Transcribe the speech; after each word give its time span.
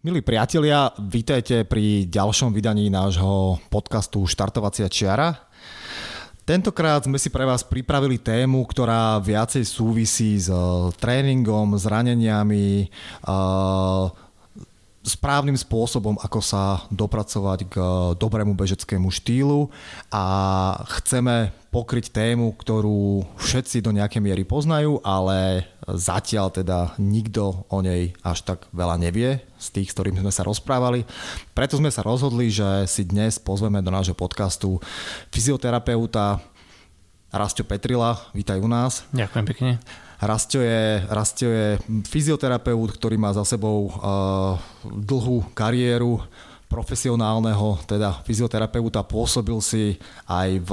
Milí 0.00 0.24
priatelia, 0.24 0.96
vítajte 0.96 1.68
pri 1.68 2.08
ďalšom 2.08 2.56
vydaní 2.56 2.88
nášho 2.88 3.60
podcastu 3.68 4.24
Štartovacia 4.24 4.88
čiara. 4.88 5.49
Tentokrát 6.50 7.06
sme 7.06 7.14
si 7.14 7.30
pre 7.30 7.46
vás 7.46 7.62
pripravili 7.62 8.18
tému, 8.18 8.66
ktorá 8.66 9.22
viacej 9.22 9.62
súvisí 9.62 10.34
s 10.34 10.50
tréningom, 10.98 11.78
zraneniami, 11.78 12.90
správnym 15.06 15.54
spôsobom, 15.54 16.18
ako 16.18 16.42
sa 16.42 16.82
dopracovať 16.90 17.70
k 17.70 17.74
dobrému 18.18 18.58
bežeckému 18.58 19.14
štýlu. 19.14 19.70
A 20.10 20.24
chceme 20.98 21.54
pokryť 21.70 22.10
tému, 22.10 22.50
ktorú 22.58 23.30
všetci 23.38 23.78
do 23.86 23.94
nejakej 23.94 24.18
miery 24.18 24.42
poznajú, 24.42 24.98
ale 25.06 25.70
zatiaľ 25.86 26.50
teda 26.50 26.98
nikto 26.98 27.62
o 27.70 27.78
nej 27.78 28.10
až 28.26 28.42
tak 28.42 28.66
veľa 28.74 28.98
nevie 28.98 29.38
z 29.60 29.68
tých, 29.76 29.92
s 29.92 29.94
ktorými 29.94 30.24
sme 30.24 30.32
sa 30.32 30.42
rozprávali. 30.48 31.04
Preto 31.52 31.76
sme 31.76 31.92
sa 31.92 32.00
rozhodli, 32.00 32.48
že 32.48 32.88
si 32.88 33.04
dnes 33.04 33.36
pozveme 33.36 33.84
do 33.84 33.92
nášho 33.92 34.16
podcastu 34.16 34.80
fyzioterapeuta 35.28 36.40
Rastio 37.28 37.68
Petrila. 37.68 38.16
Vítaj 38.32 38.58
u 38.58 38.66
nás. 38.66 39.04
Ďakujem 39.12 39.44
pekne. 39.44 39.70
Rastio 40.20 40.60
je, 40.60 41.04
Rastio 41.08 41.48
je 41.48 41.68
fyzioterapeut, 42.08 42.96
ktorý 42.96 43.16
má 43.16 43.32
za 43.32 43.44
sebou 43.44 43.88
uh, 43.88 44.56
dlhú 44.84 45.48
kariéru 45.56 46.20
profesionálneho, 46.70 47.82
teda 47.82 48.22
fyzioterapeuta, 48.22 49.02
pôsobil 49.02 49.58
si 49.58 49.98
aj 50.30 50.62
v, 50.62 50.70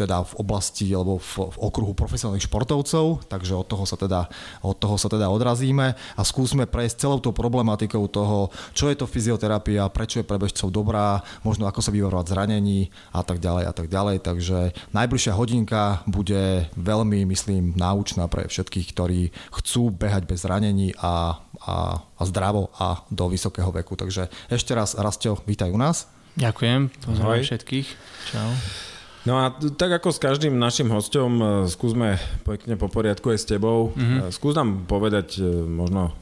teda 0.00 0.24
v 0.24 0.32
oblasti 0.40 0.88
alebo 0.90 1.20
v, 1.20 1.52
v 1.52 1.56
okruhu 1.60 1.92
profesionálnych 1.92 2.48
športovcov, 2.48 3.28
takže 3.28 3.52
od 3.52 3.66
toho, 3.68 3.84
sa 3.84 4.00
teda, 4.00 4.32
od 4.64 4.76
toho 4.80 4.96
sa 4.96 5.12
teda 5.12 5.28
odrazíme 5.28 5.92
a 5.92 6.22
skúsme 6.24 6.64
prejsť 6.64 7.04
celou 7.04 7.18
tou 7.20 7.36
problematikou 7.36 8.00
toho, 8.08 8.48
čo 8.72 8.88
je 8.88 8.96
to 8.96 9.04
fyzioterapia, 9.04 9.92
prečo 9.92 10.20
je 10.20 10.28
pre 10.28 10.40
bežcov 10.40 10.72
dobrá, 10.72 11.20
možno 11.44 11.68
ako 11.68 11.84
sa 11.84 11.92
vyvarovať 11.92 12.32
zranení 12.32 12.88
a 13.12 13.20
tak 13.20 13.38
ďalej 13.38 13.64
a 13.68 13.72
tak 13.76 13.86
ďalej. 13.92 14.16
Takže 14.24 14.58
najbližšia 14.96 15.36
hodinka 15.36 16.00
bude 16.08 16.70
veľmi, 16.74 17.28
myslím, 17.28 17.76
náučná 17.76 18.24
pre 18.32 18.48
všetkých, 18.48 18.86
ktorí 18.96 19.20
chcú 19.52 19.92
behať 19.92 20.24
bez 20.24 20.48
zranení 20.48 20.96
a, 20.96 21.36
a, 21.60 22.00
a 22.00 22.22
zdravo 22.24 22.72
a 22.80 23.04
do 23.12 23.28
vysokého 23.28 23.68
veku. 23.68 23.98
Takže 23.98 24.32
ešte 24.48 24.72
raz, 24.72 24.96
Rastio, 24.96 25.36
vítaj 25.44 25.68
u 25.68 25.78
nás. 25.78 26.08
Ďakujem, 26.38 26.94
pozdravujem 27.04 27.44
všetkých. 27.44 27.88
Čau. 28.30 28.89
No 29.28 29.36
a 29.36 29.52
tak 29.52 30.00
ako 30.00 30.16
s 30.16 30.18
každým 30.22 30.56
našim 30.56 30.88
hostom, 30.88 31.36
e, 31.36 31.44
skúsme 31.68 32.16
pekne 32.40 32.80
po 32.80 32.88
poriadku 32.88 33.28
aj 33.28 33.38
s 33.44 33.46
tebou. 33.48 33.92
Mm-hmm. 33.92 34.32
Skús 34.32 34.56
nám 34.56 34.88
povedať 34.88 35.36
e, 35.36 35.44
možno 35.68 36.16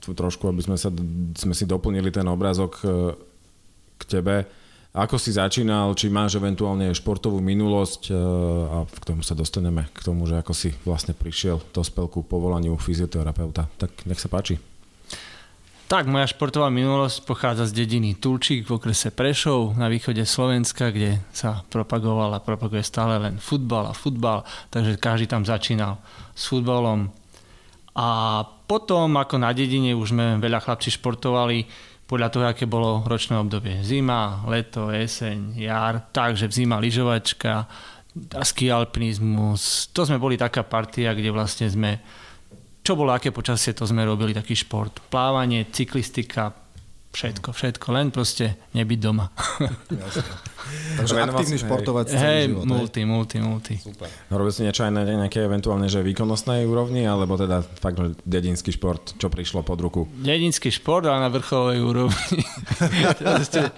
trošku, 0.00 0.48
aby 0.48 0.64
sme, 0.64 0.80
sa, 0.80 0.88
sme 1.36 1.52
si 1.52 1.68
doplnili 1.68 2.08
ten 2.08 2.24
obrázok 2.24 2.80
k 4.00 4.02
tebe. 4.08 4.48
Ako 4.96 5.20
si 5.20 5.36
začínal, 5.36 5.92
či 5.92 6.08
máš 6.08 6.40
eventuálne 6.40 6.88
športovú 6.96 7.44
minulosť 7.44 8.08
a 8.72 8.88
k 8.88 9.04
tomu 9.04 9.20
sa 9.20 9.36
dostaneme, 9.36 9.84
k 9.92 10.00
tomu, 10.00 10.24
že 10.24 10.40
ako 10.40 10.56
si 10.56 10.72
vlastne 10.88 11.12
prišiel 11.12 11.60
do 11.76 11.84
spelku 11.84 12.24
povolaniu 12.24 12.72
fyzioterapeuta. 12.80 13.68
Tak 13.76 14.08
nech 14.08 14.16
sa 14.16 14.32
páči. 14.32 14.56
Tak, 15.88 16.04
moja 16.04 16.28
športová 16.28 16.68
minulosť 16.68 17.24
pochádza 17.24 17.64
z 17.72 17.80
dediny 17.80 18.12
Tulčík 18.12 18.68
v 18.68 18.76
okrese 18.76 19.08
Prešov 19.08 19.72
na 19.72 19.88
východe 19.88 20.20
Slovenska, 20.20 20.92
kde 20.92 21.16
sa 21.32 21.64
propagoval 21.64 22.28
a 22.36 22.44
propaguje 22.44 22.84
stále 22.84 23.16
len 23.16 23.40
futbal 23.40 23.88
a 23.88 23.96
futbal, 23.96 24.44
takže 24.68 25.00
každý 25.00 25.32
tam 25.32 25.48
začínal 25.48 25.96
s 26.36 26.44
futbalom. 26.52 27.08
A 27.96 28.08
potom, 28.68 29.16
ako 29.16 29.40
na 29.40 29.48
dedine, 29.56 29.96
už 29.96 30.12
sme 30.12 30.36
veľa 30.36 30.60
chlapci 30.60 30.92
športovali 30.92 31.64
podľa 32.04 32.28
toho, 32.36 32.44
aké 32.44 32.68
bolo 32.68 33.00
ročné 33.08 33.40
obdobie. 33.40 33.80
Zima, 33.80 34.44
leto, 34.44 34.92
jeseň, 34.92 35.56
jar, 35.56 36.04
takže 36.12 36.52
zima 36.52 36.76
lyžovačka, 36.84 37.64
ski 38.44 38.68
alpinizmus. 38.68 39.88
To 39.96 40.04
sme 40.04 40.20
boli 40.20 40.36
taká 40.36 40.68
partia, 40.68 41.16
kde 41.16 41.32
vlastne 41.32 41.64
sme 41.72 41.96
čo 42.88 42.96
bolo 42.96 43.12
aké 43.12 43.28
počasie, 43.28 43.76
to 43.76 43.84
sme 43.84 44.00
robili 44.00 44.32
taký 44.32 44.56
šport. 44.56 45.04
Plávanie, 45.12 45.68
cyklistika, 45.68 46.56
všetko, 47.12 47.52
všetko, 47.52 47.86
len 47.92 48.08
proste 48.08 48.56
nebyť 48.72 48.96
doma. 48.96 49.28
Takže 50.96 51.12
aktívny 51.20 51.60
športovať 51.60 52.16
Hej, 52.16 52.48
život, 52.48 52.64
multi, 52.64 53.04
multi, 53.04 53.36
multi. 53.44 53.74
Super. 53.76 54.08
No, 54.32 54.40
robil 54.40 54.56
si 54.56 54.64
niečo 54.64 54.88
aj 54.88 54.92
na 54.96 55.04
nejaké 55.04 55.44
eventuálne, 55.44 55.84
že 55.84 56.00
výkonnostnej 56.00 56.64
úrovni, 56.64 57.04
alebo 57.04 57.36
teda 57.36 57.60
fakt, 57.60 58.00
že 58.00 58.16
dedinský 58.24 58.72
šport, 58.72 59.20
čo 59.20 59.28
prišlo 59.28 59.60
pod 59.60 59.84
ruku? 59.84 60.08
Dedinský 60.24 60.72
šport, 60.72 61.04
ale 61.04 61.28
na 61.28 61.28
vrcholovej 61.28 61.84
úrovni. 61.84 62.40
proste, 63.20 63.68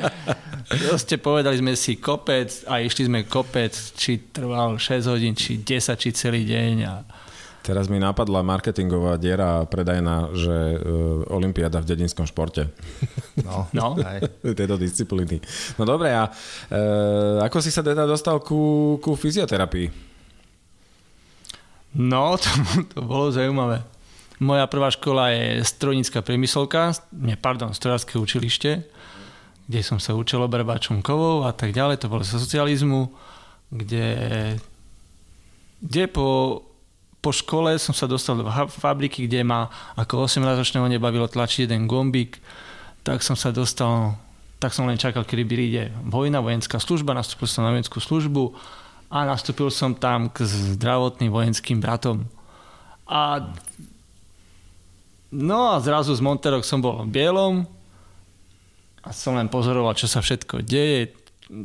proste 0.71 1.19
povedali 1.19 1.59
sme 1.59 1.75
si 1.75 1.99
kopec 1.99 2.63
a 2.71 2.79
išli 2.79 3.11
sme 3.11 3.27
kopec, 3.27 3.75
či 3.75 4.31
trval 4.31 4.79
6 4.79 5.11
hodín, 5.11 5.35
či 5.35 5.59
10, 5.59 5.99
či 5.99 6.15
celý 6.15 6.47
deň 6.47 6.77
a 6.87 6.95
Teraz 7.61 7.93
mi 7.93 8.01
napadla 8.01 8.41
marketingová 8.41 9.21
diera 9.21 9.69
predajná, 9.69 10.33
že 10.33 10.81
uh, 10.81 11.29
Olympiáda 11.29 11.85
v 11.85 11.93
dedinskom 11.93 12.25
športe. 12.25 12.73
No, 13.45 13.69
no. 13.77 14.01
Aj. 14.01 14.25
Tejto 14.59 14.81
disciplíny. 14.81 15.45
No 15.77 15.85
dobre, 15.85 16.09
a 16.09 16.33
uh, 16.33 17.45
ako 17.45 17.61
si 17.61 17.69
sa 17.69 17.85
teda 17.85 18.09
dostal 18.09 18.41
ku, 18.41 18.97
ku 19.05 19.13
fyzioterapii? 19.13 19.93
No, 22.01 22.41
to, 22.41 22.49
to 22.97 23.05
bolo 23.05 23.29
zaujímavé. 23.29 23.85
Moja 24.41 24.65
prvá 24.65 24.89
škola 24.89 25.37
je 25.37 25.61
strojnícka 25.61 26.25
priemyselka, 26.25 26.97
nie, 27.13 27.37
pardon, 27.37 27.77
strojárske 27.77 28.17
učilište, 28.17 28.81
kde 29.69 29.81
som 29.85 30.01
sa 30.01 30.17
učil 30.17 30.41
obrabáčom 30.41 31.05
kovov 31.05 31.45
a 31.45 31.53
tak 31.53 31.77
ďalej, 31.77 32.01
to 32.01 32.09
bolo 32.09 32.25
zo 32.25 32.41
socializmu, 32.41 33.13
kde, 33.69 34.09
kde 35.85 36.05
po 36.09 36.27
po 37.21 37.31
škole 37.37 37.77
som 37.77 37.93
sa 37.93 38.09
dostal 38.09 38.41
do 38.41 38.49
fabriky, 38.73 39.29
kde 39.29 39.45
ma 39.45 39.69
ako 39.97 40.25
18-ročného 40.25 40.89
nebavilo 40.89 41.29
tlačiť 41.29 41.69
jeden 41.69 41.85
gombík, 41.85 42.41
tak 43.05 43.21
som 43.21 43.37
sa 43.37 43.53
dostal, 43.53 44.17
tak 44.57 44.73
som 44.73 44.89
len 44.89 44.97
čakal, 44.97 45.29
kedy 45.29 45.45
príde 45.45 45.83
vojna, 46.09 46.41
vojenská 46.41 46.81
služba, 46.81 47.13
nastúpil 47.13 47.49
som 47.49 47.69
na 47.69 47.77
vojenskú 47.77 48.01
službu 48.01 48.57
a 49.13 49.29
nastúpil 49.29 49.69
som 49.69 49.93
tam 49.93 50.33
k 50.33 50.49
zdravotným 50.49 51.29
vojenským 51.29 51.81
bratom. 51.81 52.25
A 53.05 53.53
no 55.29 55.77
a 55.77 55.83
zrazu 55.85 56.17
z 56.17 56.25
Monterok 56.25 56.65
som 56.65 56.81
bol 56.81 57.05
bielom 57.05 57.69
a 59.05 59.13
som 59.13 59.37
len 59.37 59.53
pozoroval, 59.53 59.93
čo 59.93 60.09
sa 60.09 60.25
všetko 60.25 60.65
deje, 60.65 61.13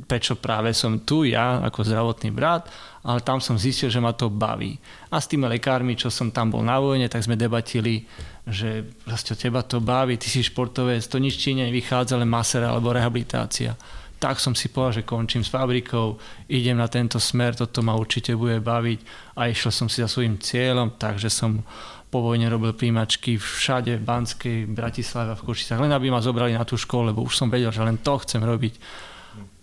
prečo 0.09 0.33
práve 0.35 0.73
som 0.73 0.97
tu, 1.05 1.23
ja 1.23 1.61
ako 1.61 1.85
zdravotný 1.85 2.33
brat, 2.33 2.67
ale 3.05 3.21
tam 3.21 3.37
som 3.37 3.53
zistil, 3.53 3.93
že 3.93 4.01
ma 4.01 4.17
to 4.17 4.33
baví. 4.33 4.81
A 5.13 5.21
s 5.21 5.29
tými 5.29 5.45
lekármi, 5.45 5.93
čo 5.93 6.09
som 6.09 6.33
tam 6.33 6.49
bol 6.49 6.65
na 6.65 6.81
vojne, 6.81 7.05
tak 7.05 7.21
sme 7.21 7.37
debatili, 7.37 8.01
že 8.49 8.81
proste 9.05 9.37
teba 9.37 9.61
to 9.61 9.77
baví, 9.77 10.17
ty 10.17 10.25
si 10.25 10.41
športovec, 10.41 11.05
to 11.05 11.21
nič 11.21 11.37
ti 11.37 11.53
nevychádza, 11.53 12.17
len 12.17 12.25
maser 12.25 12.65
alebo 12.65 12.89
rehabilitácia. 12.89 13.77
Tak 14.17 14.41
som 14.41 14.57
si 14.57 14.73
povedal, 14.73 15.05
že 15.05 15.07
končím 15.07 15.45
s 15.45 15.53
fabrikou, 15.53 16.17
idem 16.49 16.81
na 16.81 16.89
tento 16.89 17.21
smer, 17.21 17.53
toto 17.53 17.85
ma 17.85 17.93
určite 17.93 18.33
bude 18.33 18.57
baviť 18.57 18.99
a 19.37 19.53
išiel 19.53 19.69
som 19.69 19.85
si 19.85 20.01
za 20.01 20.09
svojím 20.09 20.41
cieľom, 20.41 20.97
takže 20.97 21.29
som 21.29 21.61
po 22.09 22.25
vojne 22.25 22.49
robil 22.49 22.73
príjmačky 22.73 23.37
všade, 23.37 24.01
v 24.01 24.07
Banskej, 24.07 24.57
Bratislave 24.71 25.35
a 25.35 25.37
v 25.37 25.45
Košicách, 25.45 25.77
len 25.77 25.93
aby 25.93 26.09
ma 26.09 26.25
zobrali 26.25 26.57
na 26.57 26.65
tú 26.65 26.73
školu, 26.73 27.13
lebo 27.13 27.21
už 27.21 27.37
som 27.37 27.53
vedel, 27.53 27.69
že 27.69 27.85
len 27.85 28.01
to 28.01 28.17
chcem 28.23 28.41
robiť 28.41 28.73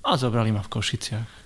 a 0.07 0.15
zobrali 0.15 0.55
ma 0.55 0.63
v 0.63 0.71
Košiciach. 0.71 1.42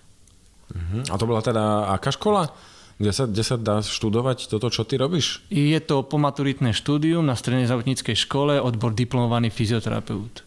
Uh-huh. 0.72 1.02
A 1.10 1.14
to 1.14 1.24
bola 1.28 1.42
teda 1.44 1.92
aká 1.94 2.10
škola? 2.10 2.50
Kde 2.96 3.12
sa, 3.12 3.28
kde 3.28 3.44
sa 3.44 3.60
dá 3.60 3.84
študovať 3.84 4.48
toto, 4.48 4.72
čo 4.72 4.88
ty 4.88 4.96
robíš? 4.96 5.44
Je 5.52 5.76
to 5.84 6.00
pomaturitné 6.00 6.72
štúdium 6.72 7.28
na 7.28 7.36
strednej 7.36 7.68
zdravotníckej 7.68 8.16
škole, 8.16 8.56
odbor 8.56 8.96
diplomovaný 8.96 9.52
fyzioterapeut. 9.52 10.40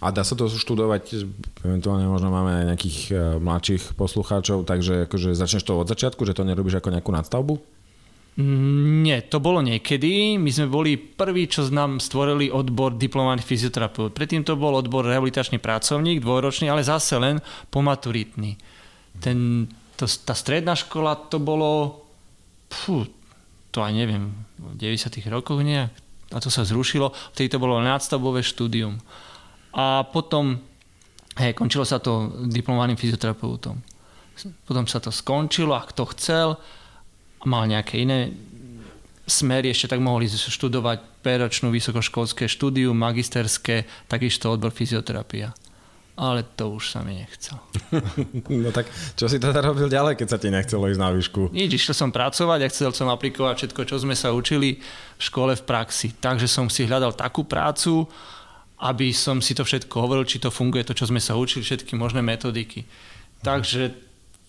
A 0.00 0.08
dá 0.08 0.24
sa 0.24 0.32
to 0.32 0.48
študovať, 0.48 1.28
eventuálne 1.60 2.08
možno 2.08 2.32
máme 2.32 2.64
aj 2.64 2.66
nejakých 2.72 2.98
uh, 3.12 3.18
mladších 3.36 4.00
poslucháčov, 4.00 4.64
takže 4.64 5.04
akože 5.04 5.36
začneš 5.36 5.68
to 5.68 5.76
od 5.76 5.92
začiatku, 5.92 6.24
že 6.24 6.32
to 6.32 6.48
nerobíš 6.48 6.80
ako 6.80 6.88
nejakú 6.88 7.12
nadstavbu? 7.12 7.60
Mm, 8.40 9.04
nie, 9.04 9.18
to 9.28 9.36
bolo 9.36 9.60
niekedy. 9.60 10.40
My 10.40 10.48
sme 10.48 10.72
boli 10.72 10.96
prví, 10.96 11.52
čo 11.52 11.68
nám 11.68 12.00
stvorili 12.00 12.48
odbor 12.48 12.96
diplomovaný 12.96 13.44
fyzioterapeut. 13.44 14.16
Predtým 14.16 14.40
to 14.40 14.56
bol 14.56 14.72
odbor 14.72 15.04
rehabilitačný 15.04 15.60
pracovník, 15.60 16.24
dvojročný, 16.24 16.72
ale 16.72 16.80
zase 16.80 17.20
len 17.20 17.44
pomaturitný. 17.68 18.56
Ten, 19.20 19.68
to, 19.96 20.08
tá 20.08 20.32
stredná 20.32 20.72
škola 20.74 21.16
to 21.16 21.36
bolo, 21.36 22.02
pfú, 22.72 23.04
to 23.70 23.84
aj 23.84 23.92
neviem, 23.92 24.32
v 24.58 24.74
90 24.80 25.20
rokoch 25.30 25.60
nejak. 25.60 25.92
A 26.30 26.38
to 26.38 26.48
sa 26.50 26.66
zrušilo. 26.66 27.10
Vtedy 27.34 27.52
to 27.52 27.62
bolo 27.62 27.82
nadstavbové 27.82 28.40
štúdium. 28.40 28.98
A 29.74 30.06
potom, 30.06 30.58
hej, 31.38 31.54
končilo 31.54 31.86
sa 31.86 31.98
to 31.98 32.30
diplomovaným 32.50 32.98
fyzioterapeutom. 32.98 33.76
Potom 34.64 34.84
sa 34.88 35.02
to 35.02 35.12
skončilo 35.12 35.76
a 35.76 35.84
kto 35.84 36.02
chcel, 36.16 36.56
mal 37.44 37.68
nejaké 37.68 38.02
iné 38.02 38.32
smery, 39.30 39.70
ešte 39.70 39.94
tak 39.94 40.02
mohli 40.02 40.26
študovať 40.26 41.22
peročnú 41.22 41.70
vysokoškolské 41.70 42.50
štúdium, 42.50 42.96
magisterské, 42.96 43.86
takisto 44.10 44.50
odbor 44.50 44.74
fyzioterapia. 44.74 45.54
Ale 46.20 46.44
to 46.44 46.76
už 46.76 46.92
sa 46.92 47.00
mi 47.00 47.16
nechcel. 47.16 47.56
no 48.60 48.68
tak 48.76 48.92
čo 49.16 49.24
si 49.24 49.40
teda 49.40 49.64
robil 49.64 49.88
ďalej, 49.88 50.20
keď 50.20 50.28
sa 50.28 50.36
ti 50.36 50.52
nechcelo 50.52 50.84
ísť 50.92 51.00
na 51.00 51.16
výšku? 51.16 51.48
Nič, 51.48 51.80
išiel 51.80 51.96
som 51.96 52.12
pracovať 52.12 52.60
a 52.60 52.68
chcel 52.68 52.92
som 52.92 53.08
aplikovať 53.08 53.64
všetko, 53.64 53.80
čo 53.88 53.96
sme 53.96 54.12
sa 54.12 54.36
učili 54.36 54.76
v 55.16 55.22
škole 55.24 55.56
v 55.56 55.64
praxi. 55.64 56.12
Takže 56.12 56.44
som 56.44 56.68
si 56.68 56.84
hľadal 56.84 57.16
takú 57.16 57.48
prácu, 57.48 58.04
aby 58.84 59.16
som 59.16 59.40
si 59.40 59.56
to 59.56 59.64
všetko 59.64 59.96
hovoril, 59.96 60.28
či 60.28 60.44
to 60.44 60.52
funguje, 60.52 60.84
to, 60.84 60.92
čo 60.92 61.08
sme 61.08 61.24
sa 61.24 61.40
učili, 61.40 61.64
všetky 61.64 61.96
možné 61.96 62.20
metodiky. 62.20 62.84
Takže 63.40 63.96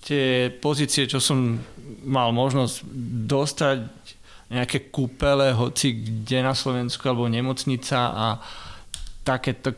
tie 0.03 0.51
pozície, 0.51 1.07
čo 1.07 1.23
som 1.23 1.55
mal 2.03 2.35
možnosť 2.35 2.83
dostať, 3.31 3.79
nejaké 4.51 4.91
kúpele, 4.91 5.55
hoci 5.55 5.95
kde 5.95 6.43
na 6.43 6.51
Slovensku, 6.51 6.99
alebo 7.07 7.31
nemocnica 7.31 8.11
a 8.11 8.27
takéto 9.23 9.71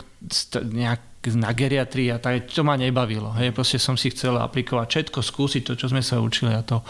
nejak 0.57 1.12
na 1.31 1.55
geriatrii 1.55 2.11
a 2.11 2.19
tak, 2.19 2.51
to 2.51 2.67
ma 2.67 2.75
nebavilo. 2.75 3.31
Hej, 3.39 3.55
proste 3.55 3.79
som 3.79 3.95
si 3.95 4.11
chcel 4.11 4.35
aplikovať 4.35 4.87
všetko, 4.87 5.19
skúsiť 5.23 5.61
to, 5.63 5.73
čo 5.79 5.87
sme 5.87 6.03
sa 6.03 6.19
učili 6.19 6.51
a 6.51 6.59
to. 6.59 6.83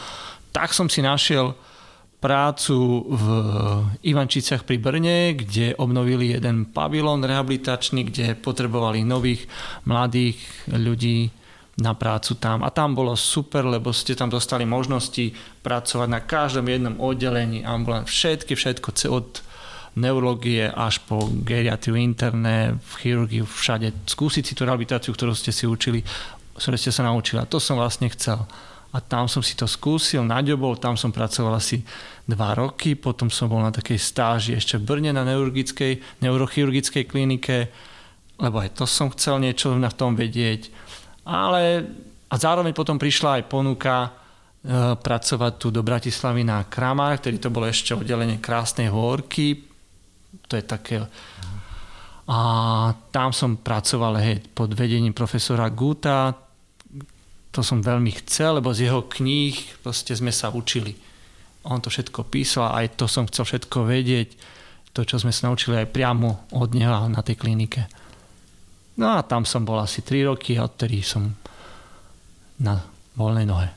Tak 0.50 0.74
som 0.74 0.90
si 0.90 1.06
našiel 1.06 1.54
prácu 2.18 3.04
v 3.04 3.26
Ivančiciach 4.08 4.64
pri 4.64 4.80
Brne, 4.80 5.36
kde 5.36 5.76
obnovili 5.76 6.32
jeden 6.32 6.72
pavilon 6.72 7.20
rehabilitačný, 7.20 8.08
kde 8.08 8.40
potrebovali 8.40 9.04
nových 9.04 9.44
mladých 9.84 10.40
ľudí 10.72 11.30
na 11.84 11.92
prácu 11.98 12.40
tam. 12.40 12.64
A 12.64 12.72
tam 12.72 12.96
bolo 12.96 13.18
super, 13.20 13.68
lebo 13.68 13.92
ste 13.92 14.16
tam 14.16 14.32
dostali 14.32 14.64
možnosti 14.64 15.36
pracovať 15.66 16.08
na 16.08 16.22
každom 16.24 16.70
jednom 16.70 16.96
oddelení 17.02 17.66
ambulant. 17.66 18.08
Všetky, 18.08 18.56
všetko 18.56 18.90
od 19.12 19.44
neurologie 19.96 20.68
až 20.70 21.02
po 21.06 21.30
geriatriu 21.30 21.98
interné, 21.98 22.78
v 22.78 22.92
chirurgiu, 23.00 23.46
všade. 23.46 23.94
Skúsiť 24.10 24.44
si 24.44 24.54
tú 24.54 24.66
rehabilitáciu, 24.66 25.14
ktorú 25.14 25.38
ste 25.38 25.54
si 25.54 25.70
učili, 25.70 26.02
ktoré 26.58 26.78
ste 26.78 26.90
sa 26.90 27.06
naučili. 27.06 27.42
A 27.42 27.50
to 27.50 27.62
som 27.62 27.78
vlastne 27.78 28.10
chcel. 28.12 28.44
A 28.94 29.02
tam 29.02 29.26
som 29.26 29.42
si 29.42 29.58
to 29.58 29.66
skúsil, 29.66 30.22
naďobol, 30.22 30.78
tam 30.78 30.94
som 30.94 31.10
pracoval 31.10 31.58
asi 31.58 31.82
dva 32.30 32.54
roky, 32.54 32.94
potom 32.94 33.34
som 33.34 33.50
bol 33.50 33.58
na 33.58 33.74
takej 33.74 33.98
stáži 33.98 34.52
ešte 34.54 34.78
v 34.78 34.86
Brne 34.86 35.10
na 35.10 35.26
neurologickej, 35.26 36.22
neurochirurgickej 36.22 37.04
klinike, 37.10 37.74
lebo 38.38 38.62
aj 38.62 38.78
to 38.78 38.86
som 38.86 39.10
chcel 39.10 39.42
niečo 39.42 39.74
na 39.82 39.90
tom 39.90 40.14
vedieť 40.14 40.70
ale 41.24 41.88
a 42.28 42.36
zároveň 42.36 42.76
potom 42.76 43.00
prišla 43.00 43.40
aj 43.40 43.44
ponuka 43.48 43.96
e, 44.04 44.10
pracovať 45.00 45.54
tu 45.56 45.68
do 45.72 45.82
Bratislavy 45.84 46.44
na 46.44 46.68
Kramár, 46.68 47.20
ktorý 47.20 47.40
to 47.40 47.54
bolo 47.54 47.68
ešte 47.68 47.96
oddelenie 47.96 48.44
Krásnej 48.44 48.92
horky. 48.92 49.73
To 50.48 50.54
je 50.56 50.64
také... 50.64 51.04
A 52.24 52.38
tam 53.12 53.36
som 53.36 53.60
pracoval 53.60 54.16
hej, 54.24 54.40
pod 54.56 54.72
vedením 54.72 55.12
profesora 55.12 55.68
Guta. 55.68 56.32
To 57.52 57.60
som 57.60 57.84
veľmi 57.84 58.16
chcel, 58.24 58.64
lebo 58.64 58.72
z 58.72 58.88
jeho 58.88 59.06
kníh 59.12 59.84
proste 59.84 60.16
sme 60.16 60.32
sa 60.32 60.48
učili. 60.48 60.96
On 61.68 61.84
to 61.84 61.92
všetko 61.92 62.28
písal, 62.32 62.72
aj 62.72 62.96
to 62.96 63.12
som 63.12 63.28
chcel 63.28 63.44
všetko 63.44 63.88
vedieť. 63.88 64.30
To, 64.94 65.02
čo 65.04 65.18
sme 65.18 65.34
sa 65.34 65.50
naučili 65.50 65.76
aj 65.80 65.90
priamo 65.90 66.54
od 66.54 66.70
neho 66.78 67.10
na 67.10 67.20
tej 67.26 67.36
klinike. 67.36 67.90
No 68.94 69.18
a 69.18 69.26
tam 69.26 69.42
som 69.42 69.66
bol 69.66 69.82
asi 69.82 70.06
3 70.06 70.30
roky 70.30 70.54
a 70.54 70.70
odtedy 70.70 71.02
som 71.02 71.34
na 72.62 72.78
voľnej 73.18 73.46
nohe. 73.50 73.70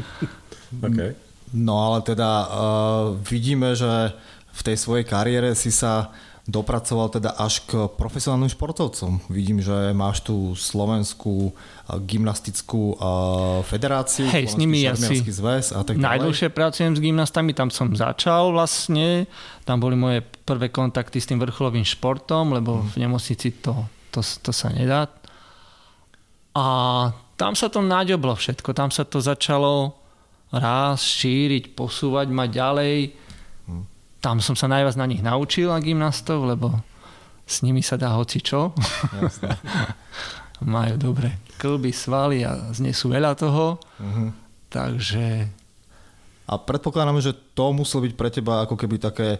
okay. 0.84 1.16
No 1.54 1.80
ale 1.80 2.04
teda 2.04 2.30
uh, 2.44 3.06
vidíme, 3.24 3.72
že 3.72 4.12
v 4.54 4.60
tej 4.62 4.76
svojej 4.78 5.02
kariére 5.02 5.50
si 5.58 5.74
sa 5.74 6.14
dopracoval 6.44 7.08
teda 7.08 7.40
až 7.40 7.64
k 7.64 7.88
profesionálnym 7.96 8.52
športovcom. 8.52 9.16
Vidím, 9.32 9.64
že 9.64 9.96
máš 9.96 10.20
tu 10.20 10.52
slovenskú 10.52 11.50
uh, 11.50 11.96
gymnastickú 12.04 13.00
uh, 13.00 13.64
federáciu, 13.64 14.28
Hej, 14.28 14.52
s 14.52 14.54
nimi 14.60 14.84
asi 14.84 15.24
zväz 15.24 15.72
a 15.72 15.80
tak 15.80 15.96
najdlhšie 15.96 16.52
pracujem 16.52 16.92
s 16.92 17.00
gymnastami, 17.00 17.56
tam 17.56 17.72
som 17.72 17.88
začal 17.96 18.52
vlastne, 18.52 19.24
tam 19.64 19.80
boli 19.80 19.96
moje 19.96 20.20
prvé 20.44 20.68
kontakty 20.68 21.16
s 21.16 21.32
tým 21.32 21.40
vrcholovým 21.40 21.84
športom, 21.84 22.52
lebo 22.52 22.84
v 22.92 23.08
nemocnici 23.08 23.64
to 23.64 23.88
to, 24.14 24.22
to 24.22 24.54
sa 24.54 24.70
nedá. 24.70 25.10
A 26.54 26.66
tam 27.34 27.58
sa 27.58 27.66
to 27.66 27.82
naďoblo 27.82 28.38
všetko, 28.38 28.70
tam 28.70 28.94
sa 28.94 29.02
to 29.02 29.18
začalo 29.18 29.98
raz 30.54 31.02
šíriť, 31.02 31.74
posúvať 31.74 32.30
ma 32.30 32.46
ďalej. 32.46 33.23
Tam 34.24 34.40
som 34.40 34.56
sa 34.56 34.64
najviac 34.72 34.96
na 34.96 35.04
nich 35.04 35.20
naučil, 35.20 35.68
na 35.68 35.84
gymnastov, 35.84 36.48
lebo 36.48 36.72
s 37.44 37.60
nimi 37.60 37.84
sa 37.84 38.00
dá 38.00 38.16
hoci 38.16 38.40
čo. 38.40 38.72
Majú 40.64 40.96
dobre 40.96 41.44
klby, 41.60 41.92
svaly 41.92 42.40
a 42.40 42.72
znesú 42.72 43.12
veľa 43.12 43.36
toho. 43.36 43.76
Uh-huh. 44.00 44.32
Takže 44.72 45.52
a 46.44 46.60
predpokladám, 46.60 47.24
že 47.24 47.32
to 47.56 47.72
muselo 47.72 48.04
byť 48.04 48.12
pre 48.20 48.28
teba 48.28 48.68
ako 48.68 48.76
keby 48.76 49.00
také 49.00 49.28
e, 49.36 49.38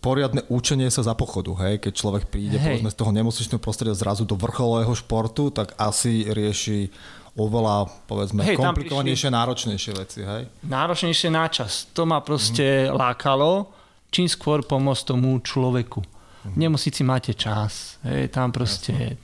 poriadne 0.00 0.40
učenie 0.48 0.88
sa 0.88 1.04
za 1.04 1.12
pochodu, 1.12 1.52
hej? 1.60 1.76
Keď 1.76 1.92
človek 1.92 2.32
príde 2.32 2.56
hej. 2.56 2.80
povedzme 2.80 2.88
z 2.88 2.96
toho 2.96 3.12
nemocničného 3.12 3.60
prostredia 3.60 3.92
zrazu 3.92 4.24
do 4.24 4.32
vrcholového 4.40 4.96
športu, 4.96 5.52
tak 5.52 5.76
asi 5.76 6.24
rieši 6.24 6.88
oveľa, 7.36 7.84
povedzme, 8.08 8.48
hej, 8.48 8.56
komplikovanejšie, 8.56 9.28
prišli... 9.28 9.36
náročnejšie 9.36 9.92
veci, 9.92 10.20
hej? 10.24 10.42
Náročnejšie 10.64 11.28
na 11.28 11.44
čas. 11.52 11.92
To 11.92 12.08
ma 12.08 12.24
proste 12.24 12.88
mm. 12.88 12.96
lákalo, 12.96 13.68
čím 14.12 14.28
skôr 14.28 14.60
pomôcť 14.60 15.08
tomu 15.08 15.40
človeku. 15.40 16.04
Mm. 16.04 16.52
V 16.52 16.56
nemocnici 16.60 17.00
máte 17.02 17.32
čas, 17.32 17.96
hej? 18.04 18.28
Tam 18.28 18.52
proste 18.52 18.92
Jasne. 18.92 19.16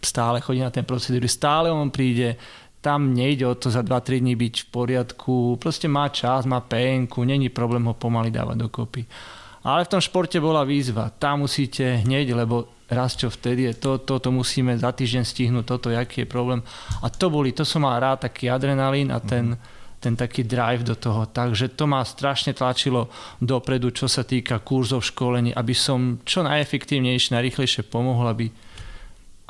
stále 0.00 0.40
chodí 0.40 0.64
na 0.64 0.72
ten 0.72 0.88
procedúry, 0.88 1.28
stále 1.28 1.68
on 1.68 1.92
príde, 1.92 2.40
tam 2.80 3.12
nejde 3.12 3.44
o 3.44 3.54
to 3.58 3.68
za 3.68 3.82
2-3 3.82 4.22
dní 4.22 4.34
byť 4.38 4.54
v 4.64 4.66
poriadku, 4.70 5.58
proste 5.60 5.90
má 5.90 6.08
čas, 6.08 6.46
má 6.46 6.62
penku, 6.62 7.26
není 7.26 7.50
problém 7.50 7.84
ho 7.84 7.94
pomaly 7.94 8.30
dávať 8.30 8.56
dokopy. 8.56 9.02
Ale 9.66 9.84
v 9.84 9.92
tom 9.92 10.00
športe 10.00 10.38
bola 10.40 10.62
výzva, 10.62 11.10
tam 11.10 11.44
musíte 11.44 12.06
hneď, 12.06 12.32
lebo 12.32 12.70
raz 12.88 13.18
čo 13.18 13.28
vtedy 13.28 13.68
je 13.68 13.74
to, 13.76 13.98
toto 14.00 14.32
musíme 14.32 14.78
za 14.78 14.94
týždeň 14.94 15.24
stihnúť, 15.26 15.64
toto, 15.66 15.92
aký 15.92 16.24
je 16.24 16.28
problém. 16.30 16.62
A 17.02 17.10
to 17.10 17.28
boli, 17.28 17.52
to 17.52 17.66
som 17.66 17.84
mal 17.84 18.00
rád, 18.00 18.30
taký 18.30 18.48
adrenalín 18.48 19.12
a 19.12 19.20
ten, 19.20 19.58
ten 19.98 20.14
taký 20.14 20.46
drive 20.46 20.86
do 20.86 20.94
toho. 20.94 21.26
Takže 21.26 21.74
to 21.74 21.90
ma 21.90 22.06
strašne 22.06 22.54
tlačilo 22.54 23.10
dopredu, 23.42 23.90
čo 23.90 24.06
sa 24.06 24.22
týka 24.22 24.62
kurzov 24.62 25.02
školení, 25.02 25.50
aby 25.50 25.74
som 25.74 26.22
čo 26.22 26.46
najefektívnejšie, 26.46 27.34
najrychlejšie 27.34 27.82
pomohol, 27.90 28.30
aby, 28.30 28.46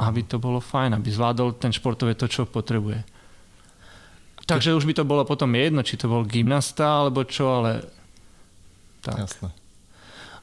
aby 0.00 0.20
to 0.24 0.40
bolo 0.40 0.60
fajn, 0.60 0.96
aby 0.96 1.08
zvládol 1.12 1.60
ten 1.60 1.72
športové 1.72 2.16
to, 2.16 2.24
čo 2.24 2.48
potrebuje. 2.48 3.04
Takže 4.48 4.72
už 4.72 4.88
by 4.88 4.96
to 4.96 5.04
bolo 5.04 5.28
potom 5.28 5.52
jedno, 5.52 5.84
či 5.84 6.00
to 6.00 6.08
bol 6.08 6.24
gymnasta 6.24 7.04
alebo 7.04 7.20
čo, 7.28 7.60
ale 7.60 7.84
tak. 9.04 9.28
Jasné. 9.28 9.48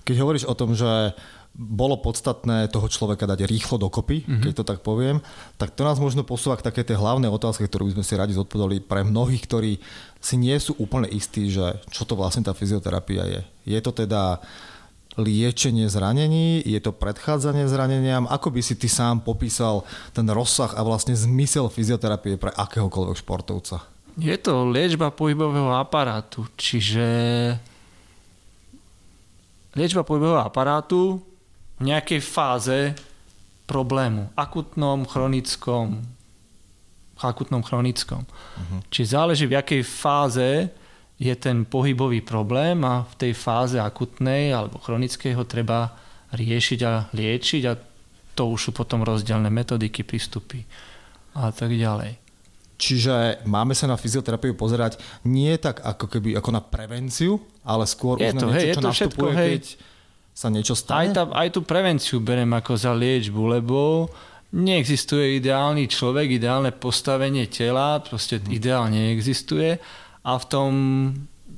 Keď 0.06 0.16
hovoríš 0.22 0.46
o 0.46 0.54
tom, 0.54 0.78
že 0.78 1.18
bolo 1.56 1.96
podstatné 1.96 2.68
toho 2.68 2.92
človeka 2.92 3.24
dať 3.24 3.48
rýchlo 3.48 3.80
dokopy, 3.80 4.28
mm-hmm. 4.28 4.44
keď 4.44 4.54
to 4.60 4.64
tak 4.68 4.84
poviem, 4.84 5.24
tak 5.56 5.72
to 5.72 5.88
nás 5.88 6.04
možno 6.04 6.28
posúva 6.28 6.60
k 6.60 6.68
také 6.68 6.84
tej 6.84 7.00
hlavnej 7.00 7.32
otázke, 7.32 7.64
ktorú 7.64 7.88
by 7.88 7.96
sme 7.96 8.06
si 8.06 8.14
radi 8.20 8.34
zodpovedali 8.36 8.84
pre 8.84 9.08
mnohých, 9.08 9.44
ktorí 9.48 9.72
si 10.20 10.36
nie 10.36 10.56
sú 10.60 10.76
úplne 10.76 11.08
istí, 11.08 11.48
že 11.48 11.80
čo 11.96 12.04
to 12.04 12.20
vlastne 12.20 12.44
tá 12.44 12.52
fyzioterapia 12.52 13.24
je. 13.24 13.42
Je 13.72 13.80
to 13.80 13.96
teda 13.96 14.44
liečenie 15.16 15.88
zranení, 15.88 16.60
je 16.68 16.80
to 16.84 16.92
predchádzanie 16.92 17.72
zraneniam, 17.72 18.28
ako 18.28 18.52
by 18.52 18.60
si 18.60 18.76
ty 18.76 18.92
sám 18.92 19.24
popísal 19.24 19.88
ten 20.12 20.28
rozsah 20.28 20.76
a 20.76 20.84
vlastne 20.84 21.16
zmysel 21.16 21.72
fyzioterapie 21.72 22.36
pre 22.36 22.52
akéhokoľvek 22.52 23.16
športovca? 23.24 23.80
Je 24.20 24.36
to 24.40 24.68
liečba 24.68 25.12
pohybového 25.12 25.72
aparátu, 25.72 26.44
čiže 26.60 27.08
liečba 29.76 30.04
pohybového 30.04 30.44
aparátu 30.44 31.24
nejakej 31.82 32.22
fáze 32.24 32.96
problému, 33.66 34.30
akutnom, 34.38 35.04
chronickom, 35.10 36.06
akutnom, 37.20 37.64
chronickom. 37.64 38.24
Uh-huh. 38.28 38.80
Čiže 38.92 39.16
záleží 39.16 39.46
v 39.48 39.58
jakej 39.58 39.82
fáze 39.84 40.70
je 41.16 41.34
ten 41.36 41.64
pohybový 41.64 42.20
problém 42.22 42.84
a 42.84 43.08
v 43.08 43.14
tej 43.16 43.34
fáze 43.34 43.80
akutnej 43.80 44.52
alebo 44.52 44.84
chronickej 44.84 45.34
ho 45.40 45.48
treba 45.48 45.96
riešiť 46.36 46.80
a 46.84 47.08
liečiť 47.16 47.64
a 47.72 47.74
to 48.36 48.44
už 48.52 48.60
sú 48.60 48.72
potom 48.76 49.00
rozdielne 49.08 49.48
metodiky, 49.48 50.04
prístupy 50.04 50.68
a 51.40 51.56
tak 51.56 51.72
ďalej. 51.72 52.20
Čiže 52.76 53.48
máme 53.48 53.72
sa 53.72 53.88
na 53.88 53.96
fyzioterapiu 53.96 54.52
pozerať 54.60 55.00
nie 55.24 55.56
tak 55.56 55.80
ako 55.80 56.12
keby 56.12 56.36
ako 56.36 56.50
na 56.52 56.60
prevenciu, 56.60 57.40
ale 57.64 57.88
skôr 57.88 58.20
je 58.20 58.28
už 58.28 58.36
to, 58.36 58.36
na 58.36 58.52
niečo, 58.52 58.60
hej, 58.60 58.68
čo 58.68 58.76
to 58.76 58.90
nastupuje, 58.92 59.08
všetko, 59.08 59.26
hej. 59.40 59.56
Sa 60.36 60.52
niečo 60.52 60.76
stane? 60.76 61.16
Aj, 61.16 61.16
tá, 61.16 61.24
aj 61.32 61.50
tú 61.56 61.64
prevenciu 61.64 62.20
berem 62.20 62.52
ako 62.52 62.76
za 62.76 62.92
liečbu, 62.92 63.42
lebo 63.56 64.12
neexistuje 64.52 65.40
ideálny 65.40 65.88
človek, 65.88 66.36
ideálne 66.36 66.76
postavenie 66.76 67.48
tela, 67.48 68.04
proste 68.04 68.44
hmm. 68.44 68.52
ideálne 68.52 69.00
neexistuje 69.00 69.80
a 70.28 70.32
v 70.36 70.46
tom 70.52 70.72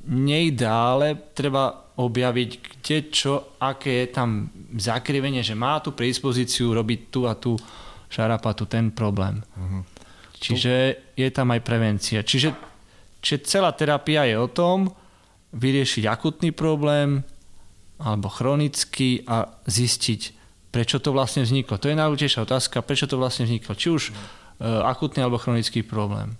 neideále 0.08 1.34
treba 1.34 1.90
objaviť, 1.98 2.50
kde 2.78 2.98
čo, 3.10 3.58
aké 3.58 4.06
je 4.06 4.08
tam 4.14 4.46
zakrivenie, 4.78 5.42
že 5.42 5.58
má 5.58 5.82
tú 5.82 5.90
predispozíciu 5.90 6.70
robiť 6.70 7.00
tu 7.10 7.26
a 7.26 7.34
tu 7.34 7.58
šarapatu, 8.08 8.70
ten 8.70 8.94
problém. 8.94 9.42
Uh-huh. 9.58 9.82
Čiže 10.38 10.74
je 11.18 11.28
tam 11.34 11.50
aj 11.50 11.60
prevencia. 11.66 12.22
Čiže, 12.22 12.54
čiže 13.18 13.44
celá 13.44 13.74
terapia 13.74 14.24
je 14.24 14.38
o 14.38 14.48
tom 14.48 14.94
vyriešiť 15.50 16.06
akutný 16.06 16.54
problém 16.54 17.26
alebo 17.98 18.30
chronický 18.30 19.26
a 19.26 19.50
zistiť, 19.66 20.20
prečo 20.70 21.02
to 21.02 21.10
vlastne 21.10 21.42
vzniklo. 21.42 21.78
To 21.82 21.90
je 21.90 21.98
najdôležitejšia 21.98 22.46
otázka, 22.46 22.86
prečo 22.86 23.10
to 23.10 23.18
vlastne 23.18 23.44
vzniklo. 23.44 23.74
Či 23.74 23.88
už 23.90 24.02
uh, 24.10 24.86
akutný 24.86 25.26
alebo 25.26 25.42
chronický 25.42 25.82
problém. 25.82 26.38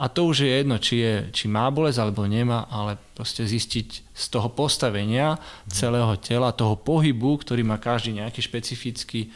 A 0.00 0.08
to 0.08 0.24
už 0.24 0.48
je 0.48 0.50
jedno, 0.50 0.80
či, 0.80 1.04
je, 1.04 1.14
či 1.28 1.44
má 1.44 1.68
bolesť 1.68 2.00
alebo 2.00 2.24
nemá, 2.24 2.64
ale 2.72 2.96
proste 3.12 3.44
zistiť 3.44 3.88
z 4.16 4.24
toho 4.32 4.48
postavenia 4.48 5.36
celého 5.68 6.16
tela, 6.16 6.56
toho 6.56 6.72
pohybu, 6.72 7.36
ktorý 7.44 7.60
má 7.68 7.76
každý 7.76 8.16
nejaký 8.16 8.40
špecifický 8.40 9.28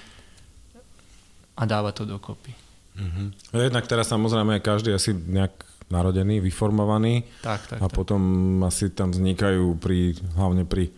a 1.53 1.63
dáva 1.69 1.93
to 1.93 2.09
dokopy. 2.09 2.57
Mm-hmm. 2.97 3.27
Jednak 3.53 3.85
teraz 3.85 4.09
samozrejme 4.09 4.57
každý 4.65 4.97
asi 4.97 5.13
nejak 5.13 5.53
narodený, 5.93 6.41
vyformovaný 6.41 7.29
tak, 7.45 7.61
tak, 7.69 7.79
a 7.85 7.87
tak. 7.87 7.93
potom 7.93 8.23
asi 8.65 8.89
tam 8.89 9.13
vznikajú 9.13 9.77
pri, 9.77 10.17
hlavne 10.33 10.65
pri 10.65 10.89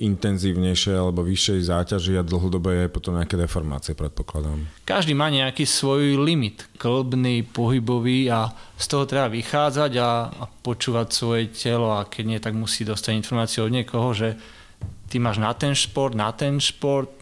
intenzívnejšej 0.00 0.96
alebo 0.96 1.20
vyššej 1.20 1.60
záťaži 1.68 2.16
a 2.16 2.24
dlhodobé 2.24 2.88
je 2.88 2.88
potom 2.88 3.20
nejaké 3.20 3.36
deformácie, 3.36 3.92
predpokladám. 3.92 4.64
Každý 4.88 5.12
má 5.12 5.28
nejaký 5.28 5.68
svoj 5.68 6.16
limit, 6.16 6.64
klbný, 6.80 7.44
pohybový 7.44 8.32
a 8.32 8.48
z 8.80 8.86
toho 8.88 9.04
treba 9.04 9.28
vychádzať 9.28 9.92
a, 10.00 10.10
a 10.32 10.44
počúvať 10.48 11.06
svoje 11.12 11.52
telo 11.52 11.92
a 11.92 12.08
keď 12.08 12.24
nie, 12.24 12.40
tak 12.40 12.56
musí 12.56 12.88
dostať 12.88 13.12
informáciu 13.12 13.68
od 13.68 13.76
niekoho, 13.76 14.08
že 14.16 14.40
ty 15.12 15.20
máš 15.20 15.36
na 15.36 15.52
ten 15.52 15.76
šport, 15.76 16.16
na 16.16 16.32
ten 16.32 16.56
šport, 16.56 17.12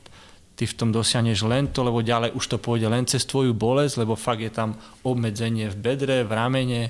ty 0.54 0.66
v 0.66 0.75
tom 0.78 0.94
dosiahneš 0.94 1.47
len 1.47 1.70
to, 1.70 1.82
lebo 1.82 2.02
ďalej 2.02 2.35
už 2.35 2.44
to 2.47 2.56
pôjde 2.62 2.87
len 2.90 3.06
cez 3.11 3.26
tvoju 3.26 3.54
bolesť, 3.54 4.06
lebo 4.06 4.18
fakt 4.18 4.42
je 4.42 4.50
tam 4.54 4.78
obmedzenie 5.02 5.70
v 5.70 5.76
bedre, 5.78 6.26
v 6.26 6.30
ramene. 6.30 6.82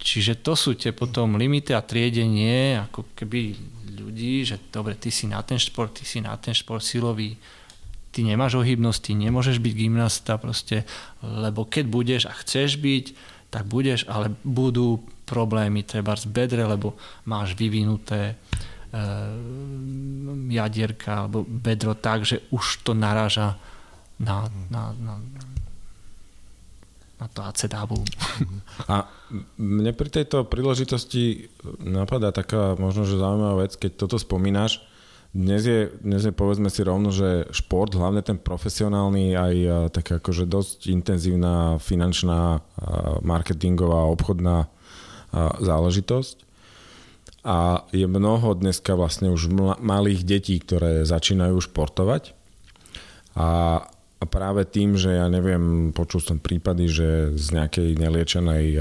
Čiže 0.00 0.40
to 0.42 0.58
sú 0.58 0.74
tie 0.74 0.90
potom 0.90 1.38
limity 1.38 1.76
a 1.76 1.84
triedenie, 1.84 2.74
ako 2.90 3.12
keby 3.14 3.54
ľudí, 4.10 4.42
že 4.42 4.58
dobre, 4.74 4.98
ty 4.98 5.14
si 5.14 5.30
na 5.30 5.38
ten 5.46 5.62
šport, 5.62 5.94
ty 5.94 6.02
si 6.02 6.18
na 6.18 6.34
ten 6.34 6.50
šport 6.50 6.82
silový, 6.82 7.38
ty 8.10 8.26
nemáš 8.26 8.58
ohybnosť, 8.58 9.00
ty 9.06 9.12
nemôžeš 9.14 9.62
byť 9.62 9.72
gymnasta 9.78 10.34
proste, 10.42 10.82
lebo 11.22 11.62
keď 11.62 11.84
budeš 11.86 12.22
a 12.26 12.34
chceš 12.34 12.82
byť, 12.82 13.06
tak 13.54 13.70
budeš, 13.70 14.06
ale 14.10 14.34
budú 14.42 15.02
problémy 15.26 15.86
treba 15.86 16.18
z 16.18 16.26
bedre, 16.26 16.66
lebo 16.66 16.98
máš 17.26 17.54
vyvinuté 17.54 18.34
Eh, 18.90 18.98
jadierka 20.50 21.22
alebo 21.22 21.46
bedro 21.46 21.94
tak, 21.94 22.26
že 22.26 22.42
už 22.50 22.82
to 22.82 22.90
naráža 22.90 23.54
na, 24.18 24.50
na, 24.66 24.90
na, 24.98 25.14
na 27.20 27.28
to 27.28 27.44
acedábu. 27.44 28.00
A 28.88 29.04
mne 29.60 29.92
pri 29.92 30.08
tejto 30.08 30.48
príležitosti 30.48 31.52
napadá 31.84 32.32
taká 32.32 32.74
možno, 32.80 33.04
že 33.04 33.20
zaujímavá 33.20 33.68
vec, 33.68 33.76
keď 33.76 34.00
toto 34.00 34.16
spomínaš, 34.16 34.80
dnes 35.30 35.62
je, 35.62 35.94
dnes 36.02 36.26
je 36.26 36.34
povedzme 36.34 36.66
si 36.66 36.82
rovno, 36.82 37.14
že 37.14 37.46
šport, 37.54 37.94
hlavne 37.94 38.18
ten 38.18 38.34
profesionálny, 38.34 39.38
aj 39.38 39.54
tak 39.94 40.18
akože 40.18 40.42
dosť 40.42 40.90
intenzívna 40.90 41.78
finančná, 41.78 42.58
marketingová, 43.22 44.10
obchodná 44.10 44.66
záležitosť. 45.62 46.48
A 47.46 47.86
je 47.94 48.10
mnoho 48.10 48.58
dneska 48.58 48.98
vlastne 48.98 49.30
už 49.30 49.54
malých 49.78 50.26
detí, 50.26 50.58
ktoré 50.58 51.06
začínajú 51.06 51.62
športovať. 51.62 52.34
A, 53.38 53.86
a 54.20 54.28
práve 54.28 54.68
tým, 54.68 55.00
že 55.00 55.16
ja 55.16 55.32
neviem, 55.32 55.96
počul 55.96 56.20
som 56.20 56.36
prípady, 56.36 56.92
že 56.92 57.08
z 57.40 57.46
nejakej 57.56 57.96
neliečenej 57.96 58.76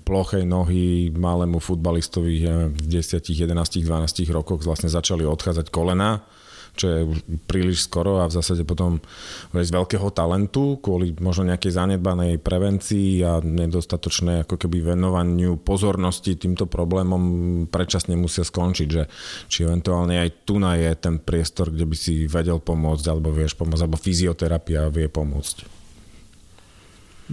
plochej 0.00 0.48
nohy 0.48 1.12
malému 1.12 1.60
futbalistovi 1.60 2.32
ja 2.40 2.52
neviem, 2.56 2.72
v 2.72 3.04
10, 3.04 3.20
11, 3.36 3.84
12 3.84 4.32
rokoch 4.32 4.64
vlastne 4.64 4.88
začali 4.88 5.28
odchádzať 5.28 5.68
kolena 5.68 6.24
čo 6.72 6.86
je 6.88 7.00
už 7.04 7.18
príliš 7.44 7.84
skoro 7.84 8.24
a 8.24 8.28
v 8.28 8.36
zásade 8.36 8.64
potom 8.64 9.04
z 9.52 9.70
veľkého 9.70 10.08
talentu 10.08 10.80
kvôli 10.80 11.12
možno 11.20 11.52
nejakej 11.52 11.72
zanedbanej 11.76 12.40
prevencii 12.40 13.20
a 13.20 13.44
nedostatočnej 13.44 14.48
ako 14.48 14.56
keby 14.56 14.80
venovaniu 14.96 15.60
pozornosti 15.60 16.40
týmto 16.40 16.64
problémom 16.64 17.22
predčasne 17.68 18.16
musia 18.16 18.40
skončiť, 18.40 18.88
že 18.88 19.04
či 19.52 19.68
eventuálne 19.68 20.16
aj 20.24 20.48
tu 20.48 20.56
na 20.56 20.80
je 20.80 20.96
ten 20.96 21.20
priestor, 21.20 21.68
kde 21.68 21.84
by 21.84 21.96
si 21.96 22.24
vedel 22.24 22.56
pomôcť 22.56 23.04
alebo 23.12 23.28
vieš 23.36 23.52
pomôcť, 23.60 23.82
alebo 23.84 24.00
fyzioterapia 24.00 24.88
vie 24.88 25.12
pomôcť. 25.12 25.56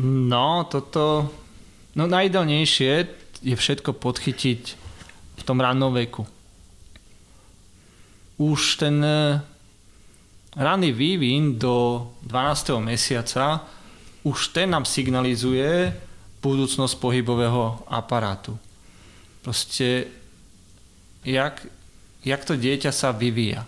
No, 0.03 0.67
toto... 0.67 1.31
No 1.98 2.05
najideálnejšie 2.05 2.91
je 3.43 3.55
všetko 3.55 3.98
podchytiť 3.98 4.62
v 5.39 5.43
tom 5.43 5.58
rannom 5.60 5.96
veku 5.96 6.27
už 8.39 8.79
ten 8.79 9.03
e, 9.03 9.43
ranný 10.55 10.96
vývin 10.96 11.60
do 11.60 12.08
12. 12.24 12.79
mesiaca, 12.79 13.67
už 14.24 14.55
ten 14.55 14.72
nám 14.72 14.88
signalizuje 14.88 15.91
budúcnosť 16.39 16.96
pohybového 17.03 17.84
aparátu. 17.91 18.55
Proste, 19.43 20.08
jak, 21.27 21.67
jak 22.24 22.41
to 22.48 22.55
dieťa 22.55 22.91
sa 22.96 23.12
vyvíja. 23.12 23.67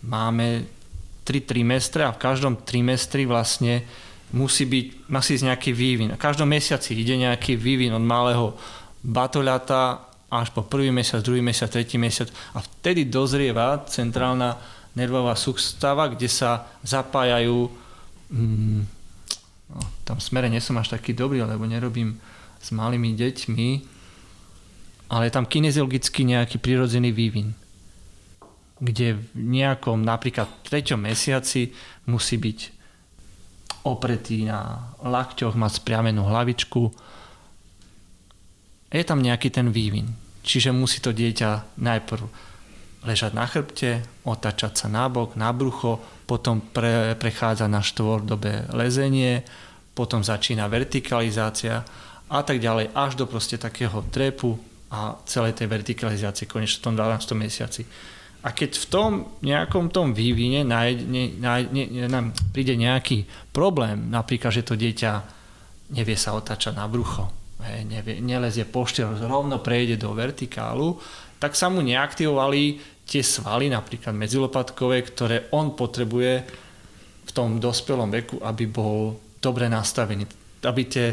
Máme 0.00 0.64
tri 1.24 1.44
trimestre 1.44 2.08
a 2.08 2.16
v 2.16 2.22
každom 2.24 2.64
trimestri 2.64 3.28
vlastne 3.28 3.84
musí 4.32 4.64
byť, 4.64 4.86
musí 5.12 5.34
nejaký 5.44 5.70
vývin. 5.76 6.16
V 6.16 6.24
každom 6.24 6.48
mesiaci 6.48 6.96
ide 6.96 7.20
nejaký 7.20 7.60
vývin 7.60 7.92
od 7.92 8.04
malého 8.04 8.56
batoľata 9.04 10.09
až 10.30 10.54
po 10.54 10.62
prvý 10.62 10.94
mesiac, 10.94 11.20
druhý 11.20 11.42
mesiac, 11.42 11.68
tretí 11.70 11.98
mesiac 11.98 12.30
a 12.54 12.62
vtedy 12.62 13.10
dozrieva 13.10 13.82
centrálna 13.90 14.56
nervová 14.94 15.34
sústava, 15.34 16.06
kde 16.10 16.30
sa 16.30 16.70
zapájajú 16.86 17.66
mm, 18.30 18.80
no, 19.74 19.80
tam 20.06 20.22
smere 20.22 20.46
nie 20.46 20.62
som 20.62 20.78
až 20.78 20.94
taký 20.94 21.14
dobrý, 21.14 21.42
lebo 21.42 21.66
nerobím 21.66 22.18
s 22.62 22.70
malými 22.70 23.14
deťmi, 23.18 23.68
ale 25.10 25.22
je 25.26 25.32
tam 25.34 25.46
kineziologicky 25.46 26.22
nejaký 26.22 26.62
prirodzený 26.62 27.10
vývin 27.10 27.50
kde 28.80 29.20
v 29.20 29.24
nejakom 29.36 30.00
napríklad 30.00 30.48
treťom 30.64 31.04
mesiaci 31.04 31.76
musí 32.08 32.40
byť 32.40 32.58
opretý 33.84 34.48
na 34.48 34.92
lakťoch, 35.04 35.52
mať 35.52 35.84
spriamenú 35.84 36.24
hlavičku. 36.24 36.88
Je 38.90 39.04
tam 39.04 39.20
nejaký 39.20 39.52
ten 39.52 39.68
vývin. 39.68 40.08
Čiže 40.40 40.72
musí 40.72 41.04
to 41.04 41.12
dieťa 41.12 41.76
najprv 41.80 42.24
ležať 43.04 43.32
na 43.32 43.48
chrbte, 43.48 44.04
otačať 44.28 44.72
sa 44.76 44.86
na 44.92 45.08
bok, 45.08 45.36
na 45.36 45.52
brucho, 45.56 46.00
potom 46.28 46.60
pre, 46.60 47.16
prechádza 47.16 47.64
na 47.64 47.80
štvordobé 47.80 48.68
lezenie, 48.76 49.40
potom 49.96 50.20
začína 50.20 50.68
vertikalizácia 50.68 51.80
a 52.30 52.40
tak 52.44 52.60
ďalej, 52.60 52.92
až 52.92 53.16
do 53.18 53.24
proste 53.26 53.56
takého 53.56 54.04
trepu 54.12 54.54
a 54.92 55.16
celej 55.24 55.56
tej 55.56 55.66
vertikalizácie 55.70 56.50
konečne 56.50 56.82
v 56.82 56.86
tom 56.92 56.94
12. 56.94 57.34
mesiaci. 57.34 57.82
A 58.40 58.56
keď 58.56 58.70
v 58.80 58.86
tom 58.88 59.10
nejakom 59.44 59.92
tom 59.92 60.16
vývine 60.16 60.64
nájde, 60.64 61.04
nájde, 61.40 62.08
nám 62.08 62.32
príde 62.52 62.72
nejaký 62.72 63.28
problém, 63.52 64.08
napríklad, 64.08 64.54
že 64.54 64.64
to 64.64 64.80
dieťa 64.80 65.12
nevie 65.92 66.16
sa 66.16 66.32
otáčať 66.32 66.72
na 66.72 66.88
brucho, 66.88 67.28
hej, 67.64 67.84
nevie, 67.88 68.20
nelezie 68.20 68.64
poštiel, 68.68 69.16
rovno 69.24 69.60
prejde 69.60 70.00
do 70.00 70.12
vertikálu, 70.16 70.96
tak 71.40 71.56
sa 71.56 71.72
mu 71.72 71.80
neaktivovali 71.80 72.80
tie 73.08 73.24
svaly, 73.24 73.72
napríklad 73.72 74.14
medzilopatkové, 74.14 75.02
ktoré 75.02 75.36
on 75.56 75.74
potrebuje 75.74 76.32
v 77.26 77.30
tom 77.34 77.58
dospelom 77.58 78.10
veku, 78.10 78.36
aby 78.42 78.64
bol 78.70 79.18
dobre 79.40 79.66
nastavený, 79.66 80.26
aby 80.62 80.82
tie 80.86 81.06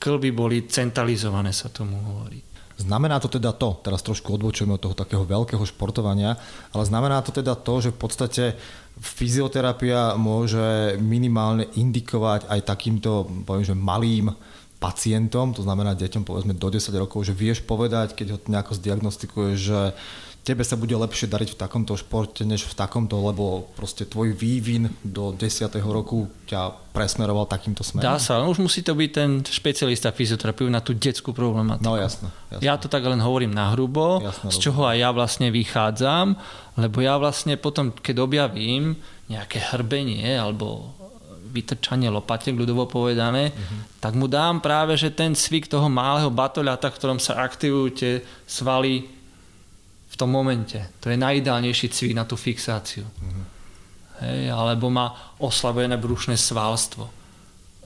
klby 0.00 0.34
boli 0.34 0.66
centralizované, 0.66 1.54
sa 1.54 1.70
tomu 1.70 2.00
hovorí. 2.00 2.42
Znamená 2.74 3.22
to 3.22 3.30
teda 3.30 3.54
to, 3.54 3.78
teraz 3.86 4.02
trošku 4.02 4.34
odbočujeme 4.34 4.74
od 4.74 4.82
toho 4.82 4.98
takého 4.98 5.22
veľkého 5.22 5.62
športovania, 5.62 6.34
ale 6.74 6.82
znamená 6.82 7.22
to 7.22 7.30
teda 7.30 7.54
to, 7.54 7.78
že 7.78 7.94
v 7.94 7.98
podstate 8.02 8.44
fyzioterapia 8.98 10.18
môže 10.18 10.98
minimálne 10.98 11.70
indikovať 11.78 12.50
aj 12.50 12.60
takýmto, 12.66 13.30
poviem, 13.46 13.66
že 13.66 13.78
malým 13.78 14.34
pacientom, 14.84 15.56
to 15.56 15.64
znamená 15.64 15.96
deťom 15.96 16.28
povedzme 16.28 16.52
do 16.52 16.68
10 16.68 16.92
rokov, 17.00 17.24
že 17.24 17.32
vieš 17.32 17.64
povedať, 17.64 18.12
keď 18.12 18.26
ho 18.36 18.38
nejako 18.44 18.72
zdiagnostikuješ, 18.76 19.56
že 19.56 19.80
tebe 20.44 20.60
sa 20.60 20.76
bude 20.76 20.92
lepšie 20.92 21.24
dariť 21.32 21.56
v 21.56 21.58
takomto 21.58 21.96
športe, 21.96 22.44
než 22.44 22.68
v 22.68 22.76
takomto, 22.76 23.16
lebo 23.16 23.72
proste 23.80 24.04
tvoj 24.04 24.36
vývin 24.36 24.92
do 25.00 25.32
10. 25.32 25.72
roku 25.80 26.28
ťa 26.44 26.92
presmeroval 26.92 27.48
takýmto 27.48 27.80
smerom? 27.80 28.04
Dá 28.04 28.20
sa, 28.20 28.44
už 28.44 28.60
musí 28.60 28.84
to 28.84 28.92
byť 28.92 29.10
ten 29.10 29.40
špecialista 29.40 30.12
fyzioterapiu 30.12 30.68
na 30.68 30.84
tú 30.84 30.92
detskú 30.92 31.32
problematiku. 31.32 31.88
No 31.88 31.96
jasno. 31.96 32.28
Ja 32.60 32.76
to 32.76 32.92
tak 32.92 33.08
len 33.08 33.24
hovorím 33.24 33.56
na 33.56 33.72
hrubo, 33.72 34.20
jasno, 34.20 34.52
z 34.52 34.56
čoho 34.60 34.84
aj 34.84 35.00
ja 35.00 35.10
vlastne 35.16 35.48
vychádzam, 35.48 36.36
lebo 36.76 37.00
ja 37.00 37.16
vlastne 37.16 37.56
potom, 37.56 37.88
keď 37.96 38.20
objavím 38.20 39.00
nejaké 39.32 39.72
hrbenie 39.72 40.36
alebo 40.36 40.92
vytrčanie 41.54 42.10
lopate, 42.10 42.50
ľudovo 42.50 42.90
povedané, 42.90 43.54
uh-huh. 43.54 44.02
tak 44.02 44.18
mu 44.18 44.26
dám 44.26 44.58
práve, 44.58 44.98
že 44.98 45.14
ten 45.14 45.38
cvik 45.38 45.70
toho 45.70 45.86
malého 45.86 46.28
batoľata, 46.34 46.90
v 46.90 46.98
ktorom 46.98 47.22
sa 47.22 47.38
aktivujú 47.46 47.86
tie 47.94 48.12
svaly 48.44 49.06
v 50.10 50.14
tom 50.18 50.30
momente. 50.30 50.78
To 51.02 51.10
je 51.10 51.18
najideálnejší 51.18 51.90
cvik 51.90 52.14
na 52.14 52.22
tú 52.22 52.38
fixáciu. 52.38 53.02
Mm-hmm. 53.02 53.44
Hej, 54.14 54.40
alebo 54.54 54.86
má 54.86 55.34
oslabené 55.42 55.98
brušné 55.98 56.38
svalstvo. 56.38 57.10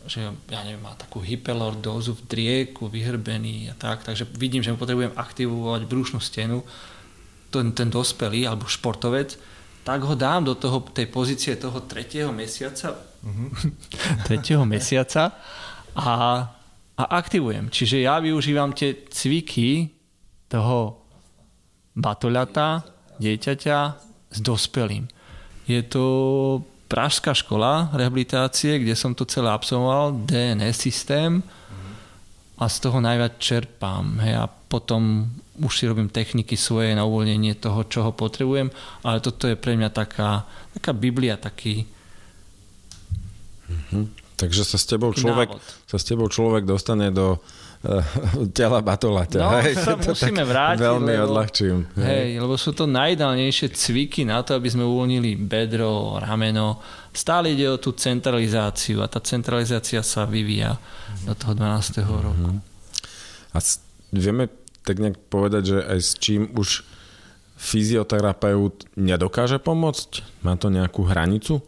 Že, 0.04 0.36
ja 0.52 0.60
neviem, 0.60 0.84
má 0.84 0.92
takú 0.92 1.24
hypelordózu 1.24 2.12
v 2.20 2.22
drieku, 2.28 2.92
vyhrbený 2.92 3.72
a 3.72 3.74
tak. 3.76 4.04
Takže 4.04 4.28
vidím, 4.36 4.60
že 4.60 4.72
mu 4.72 4.76
potrebujem 4.76 5.16
aktivovať 5.16 5.88
brušnú 5.88 6.20
stenu. 6.20 6.60
Ten, 7.48 7.72
ten 7.72 7.88
dospelý 7.88 8.44
alebo 8.44 8.68
športovec, 8.68 9.40
tak 9.88 10.04
ho 10.04 10.12
dám 10.12 10.44
do 10.44 10.52
toho, 10.52 10.84
tej 10.92 11.08
pozície 11.08 11.56
toho 11.56 11.80
tretieho 11.88 12.28
mesiaca. 12.28 12.92
Mm-hmm. 13.24 13.48
tretieho 14.28 14.68
mesiaca 14.68 15.32
a, 15.96 16.12
a 16.92 17.02
aktivujem. 17.16 17.72
Čiže 17.72 18.04
ja 18.04 18.20
využívam 18.20 18.76
tie 18.76 19.08
cviky 19.08 19.88
toho 20.44 21.00
batoľata, 21.96 22.84
dieťaťa 23.16 23.78
s 24.28 24.38
dospelým. 24.44 25.08
Je 25.64 25.80
to 25.88 26.04
pražská 26.92 27.32
škola 27.32 27.88
rehabilitácie, 27.96 28.84
kde 28.84 28.92
som 28.92 29.16
to 29.16 29.24
celé 29.24 29.48
absolvoval, 29.48 30.20
DNS 30.28 30.76
systém 30.76 31.40
a 32.60 32.64
z 32.68 32.76
toho 32.76 33.00
najviac 33.00 33.40
čerpám. 33.40 34.20
Hej, 34.20 34.36
a 34.36 34.44
potom 34.68 35.32
už 35.58 35.72
si 35.74 35.84
robím 35.88 36.12
techniky 36.12 36.54
svoje 36.54 36.94
na 36.94 37.02
uvoľnenie 37.08 37.58
toho, 37.58 37.82
čo 37.88 38.06
ho 38.06 38.12
potrebujem, 38.14 38.70
ale 39.02 39.18
toto 39.18 39.48
je 39.48 39.58
pre 39.58 39.74
mňa 39.74 39.90
taká, 39.90 40.46
taká 40.78 40.92
biblia, 40.94 41.34
taký... 41.40 41.88
Mm-hmm. 43.68 44.04
Takže 44.38 44.62
sa 44.62 44.78
s 44.78 44.86
tebou 44.86 45.10
človek, 45.10 45.50
sa 45.90 45.98
s 45.98 46.06
tebou 46.06 46.30
človek 46.30 46.62
dostane 46.62 47.10
do 47.10 47.42
Eh, 47.78 48.02
tela 48.58 48.82
batoľaťa. 48.82 49.38
No, 49.38 49.62
hej, 49.62 49.78
sa 49.78 49.94
to 49.94 50.10
musíme 50.10 50.42
vrátiť. 50.42 50.82
Veľmi 50.82 51.14
lebo, 51.14 51.24
odľahčím. 51.30 51.76
Hej. 51.94 52.06
hej, 52.10 52.28
lebo 52.42 52.58
sú 52.58 52.74
to 52.74 52.90
najdalnejšie 52.90 53.70
cviky 53.70 54.26
na 54.26 54.42
to, 54.42 54.58
aby 54.58 54.66
sme 54.66 54.82
uvoľnili 54.82 55.38
bedro, 55.38 56.18
rameno. 56.18 56.82
Stále 57.14 57.54
ide 57.54 57.70
o 57.70 57.78
tú 57.78 57.94
centralizáciu 57.94 58.98
a 58.98 59.06
tá 59.06 59.22
centralizácia 59.22 60.02
sa 60.02 60.26
vyvíja 60.26 60.74
do 61.22 61.38
toho 61.38 61.54
12. 61.54 62.02
Mm-hmm. 62.02 62.18
roku. 62.18 62.50
A 63.54 63.58
vieme 64.12 64.48
tak 64.86 65.00
nejak 65.00 65.20
povedať, 65.28 65.62
že 65.74 65.78
aj 65.84 65.98
s 66.00 66.10
čím 66.16 66.48
už 66.56 66.84
fyzioterapeut 67.58 68.86
nedokáže 68.94 69.58
pomôcť? 69.58 70.42
Má 70.46 70.54
to 70.56 70.70
nejakú 70.70 71.04
hranicu? 71.04 71.60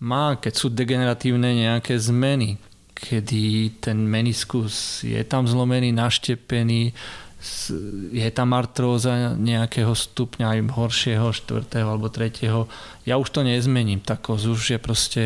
Má, 0.00 0.36
keď 0.40 0.52
sú 0.56 0.66
degeneratívne 0.72 1.54
nejaké 1.54 2.00
zmeny 2.00 2.58
kedy 2.94 3.74
ten 3.82 4.06
meniskus 4.06 5.02
je 5.02 5.18
tam 5.26 5.50
zlomený, 5.50 5.90
naštepený, 5.90 6.94
je 8.14 8.30
tam 8.32 8.56
artróza 8.56 9.36
nejakého 9.36 9.92
stupňa, 9.92 10.56
aj 10.56 10.60
horšieho, 10.72 11.28
štvrtého 11.28 11.84
alebo 11.84 12.08
tretieho. 12.08 12.70
Ja 13.04 13.20
už 13.20 13.28
to 13.34 13.44
nezmením, 13.44 14.00
koz 14.00 14.48
už 14.48 14.78
je 14.78 14.78
proste 14.80 15.22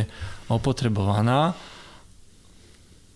opotrebovaná. 0.51 1.55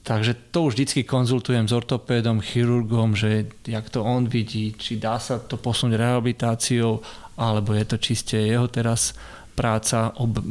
Takže 0.03 0.51
to 0.51 0.67
už 0.67 0.75
vždycky 0.75 1.07
konzultujem 1.07 1.71
s 1.71 1.73
ortopédom, 1.73 2.43
chirurgom, 2.43 3.15
že 3.15 3.47
jak 3.63 3.87
to 3.87 4.03
on 4.03 4.27
vidí, 4.27 4.75
či 4.75 4.99
dá 4.99 5.23
sa 5.23 5.39
to 5.39 5.55
posunúť 5.55 5.95
rehabilitáciou, 5.95 6.99
alebo 7.39 7.71
je 7.71 7.85
to 7.87 7.97
čiste 8.03 8.35
jeho 8.35 8.67
teraz 8.67 9.15
práca 9.55 10.11
ob, 10.19 10.43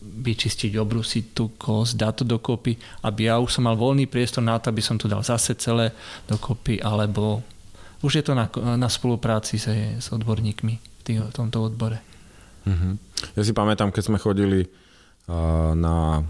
vyčistiť, 0.00 0.72
obrusiť 0.80 1.24
tú 1.36 1.52
kosť, 1.52 1.92
dať 2.00 2.14
to 2.16 2.24
dokopy, 2.24 2.80
aby 3.04 3.28
ja 3.28 3.36
už 3.36 3.60
som 3.60 3.68
mal 3.68 3.76
voľný 3.76 4.08
priestor 4.08 4.40
na 4.40 4.56
to, 4.56 4.72
aby 4.72 4.80
som 4.80 4.96
to 4.96 5.04
dal 5.04 5.20
zase 5.20 5.52
celé 5.60 5.92
dokopy, 6.24 6.80
alebo 6.80 7.44
už 8.00 8.20
je 8.20 8.24
to 8.24 8.32
na, 8.32 8.48
na 8.80 8.88
spolupráci 8.88 9.60
s, 9.60 9.68
s 10.00 10.06
odborníkmi 10.12 10.74
v 11.04 11.32
tomto 11.32 11.60
odbore. 11.60 12.00
Mm-hmm. 12.64 12.94
Ja 13.36 13.42
si 13.44 13.52
pamätám, 13.52 13.92
keď 13.92 14.02
sme 14.08 14.16
chodili 14.16 14.64
na, 15.72 16.20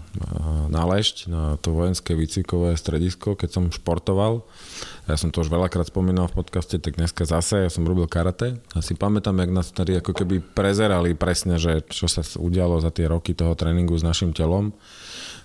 na 0.71 0.81
Lešť, 0.87 1.27
na 1.27 1.59
to 1.59 1.75
vojenské 1.75 2.15
výcvikové 2.15 2.79
stredisko, 2.79 3.35
keď 3.35 3.49
som 3.51 3.63
športoval. 3.67 4.47
Ja 5.11 5.19
som 5.19 5.35
to 5.35 5.43
už 5.43 5.51
veľakrát 5.51 5.91
spomínal 5.91 6.31
v 6.31 6.39
podcaste, 6.39 6.79
tak 6.79 6.95
dneska 6.95 7.27
zase, 7.27 7.67
ja 7.67 7.71
som 7.71 7.83
robil 7.83 8.07
karate 8.07 8.55
a 8.71 8.79
si 8.79 8.95
pamätám, 8.95 9.35
jak 9.43 9.51
nás 9.51 9.67
tady 9.75 9.99
ako 9.99 10.15
keby 10.15 10.39
prezerali 10.39 11.11
presne, 11.11 11.59
že 11.59 11.83
čo 11.91 12.07
sa 12.07 12.23
udialo 12.23 12.79
za 12.79 12.87
tie 12.87 13.11
roky 13.11 13.35
toho 13.35 13.51
tréningu 13.51 13.99
s 13.99 14.07
našim 14.07 14.31
telom. 14.31 14.71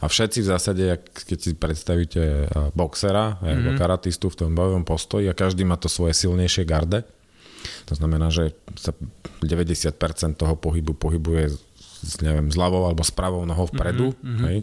A 0.01 0.07
všetci 0.07 0.47
v 0.47 0.51
zásade, 0.55 0.85
keď 1.13 1.39
si 1.43 1.51
predstavíte 1.59 2.49
boxera 2.73 3.35
mm-hmm. 3.35 3.51
alebo 3.51 3.71
karatistu 3.75 4.31
v 4.31 4.39
tom 4.47 4.55
bojovom 4.55 4.87
postoji 4.87 5.27
a 5.27 5.35
každý 5.35 5.67
má 5.67 5.75
to 5.75 5.91
svoje 5.91 6.15
silnejšie 6.15 6.63
garde, 6.63 7.03
to 7.85 7.93
znamená, 7.93 8.33
že 8.33 8.57
sa 8.79 8.97
90% 9.45 9.93
toho 10.41 10.55
pohybu 10.57 10.97
pohybuje 10.97 11.53
s, 12.01 12.17
neviem, 12.25 12.49
s 12.49 12.57
ľavou 12.57 12.89
alebo 12.89 13.05
s 13.05 13.13
pravou 13.13 13.45
nohou 13.45 13.69
vpredu. 13.69 14.17
Mm-hmm. 14.17 14.45
Hej. 14.49 14.59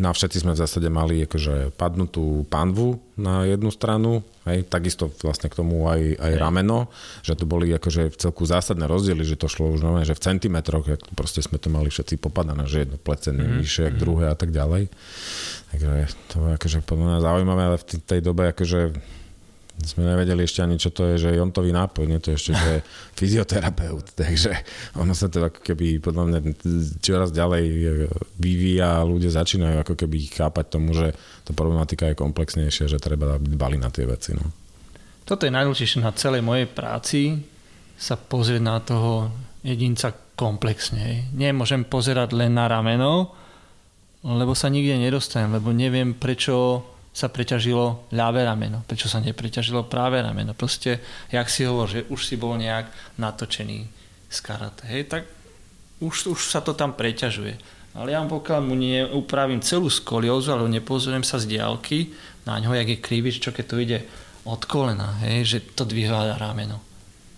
No 0.00 0.10
a 0.10 0.12
všetci 0.16 0.42
sme 0.42 0.56
v 0.56 0.60
zásade 0.64 0.88
mali 0.88 1.24
akože 1.28 1.76
padnutú 1.76 2.48
panvu 2.48 2.96
na 3.16 3.48
jednu 3.48 3.72
stranu, 3.72 4.20
hej. 4.44 4.64
takisto 4.68 5.08
vlastne 5.24 5.48
k 5.48 5.56
tomu 5.56 5.88
aj, 5.88 6.20
aj 6.20 6.32
rameno, 6.36 6.92
že 7.24 7.32
to 7.36 7.48
boli 7.48 7.72
akože 7.72 8.12
v 8.12 8.16
celku 8.16 8.44
zásadné 8.44 8.84
rozdiely, 8.84 9.24
že 9.24 9.40
to 9.40 9.48
šlo 9.48 9.72
už 9.72 9.84
normálne, 9.84 10.08
že 10.08 10.16
v 10.16 10.24
centimetroch, 10.24 10.84
jak 10.84 11.00
proste 11.16 11.40
sme 11.40 11.56
to 11.56 11.72
mali 11.72 11.88
všetci 11.88 12.20
popadané, 12.20 12.68
že 12.68 12.84
jedno 12.84 13.00
plecenie 13.00 13.44
mm-hmm. 13.44 13.60
vyššie, 13.64 13.82
jak 13.88 13.96
druhé 13.96 14.32
a 14.32 14.36
tak 14.36 14.52
ďalej. 14.52 14.92
Takže 15.72 15.88
to 16.32 16.36
je 16.40 16.52
akože 16.56 16.78
podľa 16.84 17.04
mňa 17.08 17.18
zaujímavé, 17.24 17.62
ale 17.64 17.76
v 17.80 17.84
tej 18.04 18.20
dobe 18.20 18.42
akože 18.52 18.80
sme 19.84 20.08
nevedeli 20.08 20.48
ešte 20.48 20.64
ani, 20.64 20.80
čo 20.80 20.88
to 20.88 21.04
je, 21.12 21.28
že 21.28 21.36
jontový 21.36 21.68
nápoj, 21.68 22.08
nie 22.08 22.16
to 22.16 22.32
ešte, 22.32 22.56
že 22.56 22.68
je 22.68 22.80
fyzioterapeut, 23.20 24.16
takže 24.16 24.56
ono 24.96 25.12
sa 25.12 25.28
to 25.28 25.52
ako 25.52 25.60
keby 25.60 26.00
podľa 26.00 26.24
mňa 26.32 26.38
čoraz 27.04 27.28
ďalej 27.34 27.64
vyvíja 28.40 29.02
a 29.02 29.06
ľudia 29.06 29.28
začínajú 29.28 29.84
ako 29.84 29.94
keby 30.00 30.32
chápať 30.32 30.66
tomu, 30.72 30.96
že 30.96 31.12
tá 31.44 31.52
problematika 31.52 32.08
je 32.08 32.16
komplexnejšia, 32.16 32.88
že 32.88 32.96
treba 32.96 33.36
bali 33.36 33.76
na 33.76 33.92
tie 33.92 34.08
veci. 34.08 34.32
No. 34.32 34.48
Toto 35.28 35.44
je 35.44 35.52
najdôležitejšie 35.52 36.00
na 36.00 36.14
celej 36.16 36.40
mojej 36.40 36.70
práci, 36.70 37.44
sa 37.96 38.16
pozrieť 38.16 38.62
na 38.62 38.80
toho 38.80 39.28
jedinca 39.60 40.14
komplexne. 40.36 41.32
Nemôžem 41.32 41.84
pozerať 41.84 42.36
len 42.36 42.54
na 42.54 42.68
rameno, 42.68 43.32
lebo 44.22 44.52
sa 44.52 44.68
nikde 44.68 45.00
nedostanem, 45.00 45.58
lebo 45.58 45.72
neviem, 45.72 46.14
prečo 46.14 46.84
sa 47.16 47.32
preťažilo 47.32 48.12
ľavé 48.12 48.44
rameno, 48.44 48.84
prečo 48.84 49.08
sa 49.08 49.24
nepreťažilo 49.24 49.88
práve 49.88 50.20
rameno. 50.20 50.52
Proste, 50.52 51.00
jak 51.32 51.48
si 51.48 51.64
hovoril, 51.64 51.88
že 51.88 52.06
už 52.12 52.20
si 52.20 52.36
bol 52.36 52.60
nejak 52.60 52.92
natočený 53.16 53.88
z 54.28 54.38
karate, 54.44 54.84
hej, 54.84 55.08
tak 55.08 55.24
už, 56.04 56.36
už 56.36 56.40
sa 56.52 56.60
to 56.60 56.76
tam 56.76 56.92
preťažuje. 56.92 57.56
Ale 57.96 58.12
ja 58.12 58.20
pokiaľ 58.20 58.60
mu 58.60 58.76
neupravím 58.76 59.64
celú 59.64 59.88
skoliózu, 59.88 60.52
ale 60.52 60.68
nepozriem 60.68 61.24
sa 61.24 61.40
z 61.40 61.56
diálky 61.56 62.12
na 62.44 62.60
ňo, 62.60 62.76
jak 62.76 62.92
je 62.92 62.98
krivý, 63.00 63.32
čo 63.32 63.48
keď 63.48 63.64
to 63.64 63.76
ide 63.80 63.98
od 64.44 64.60
kolena, 64.68 65.16
hej, 65.24 65.56
že 65.56 65.58
to 65.72 65.88
dvíha 65.88 66.36
rameno. 66.36 66.84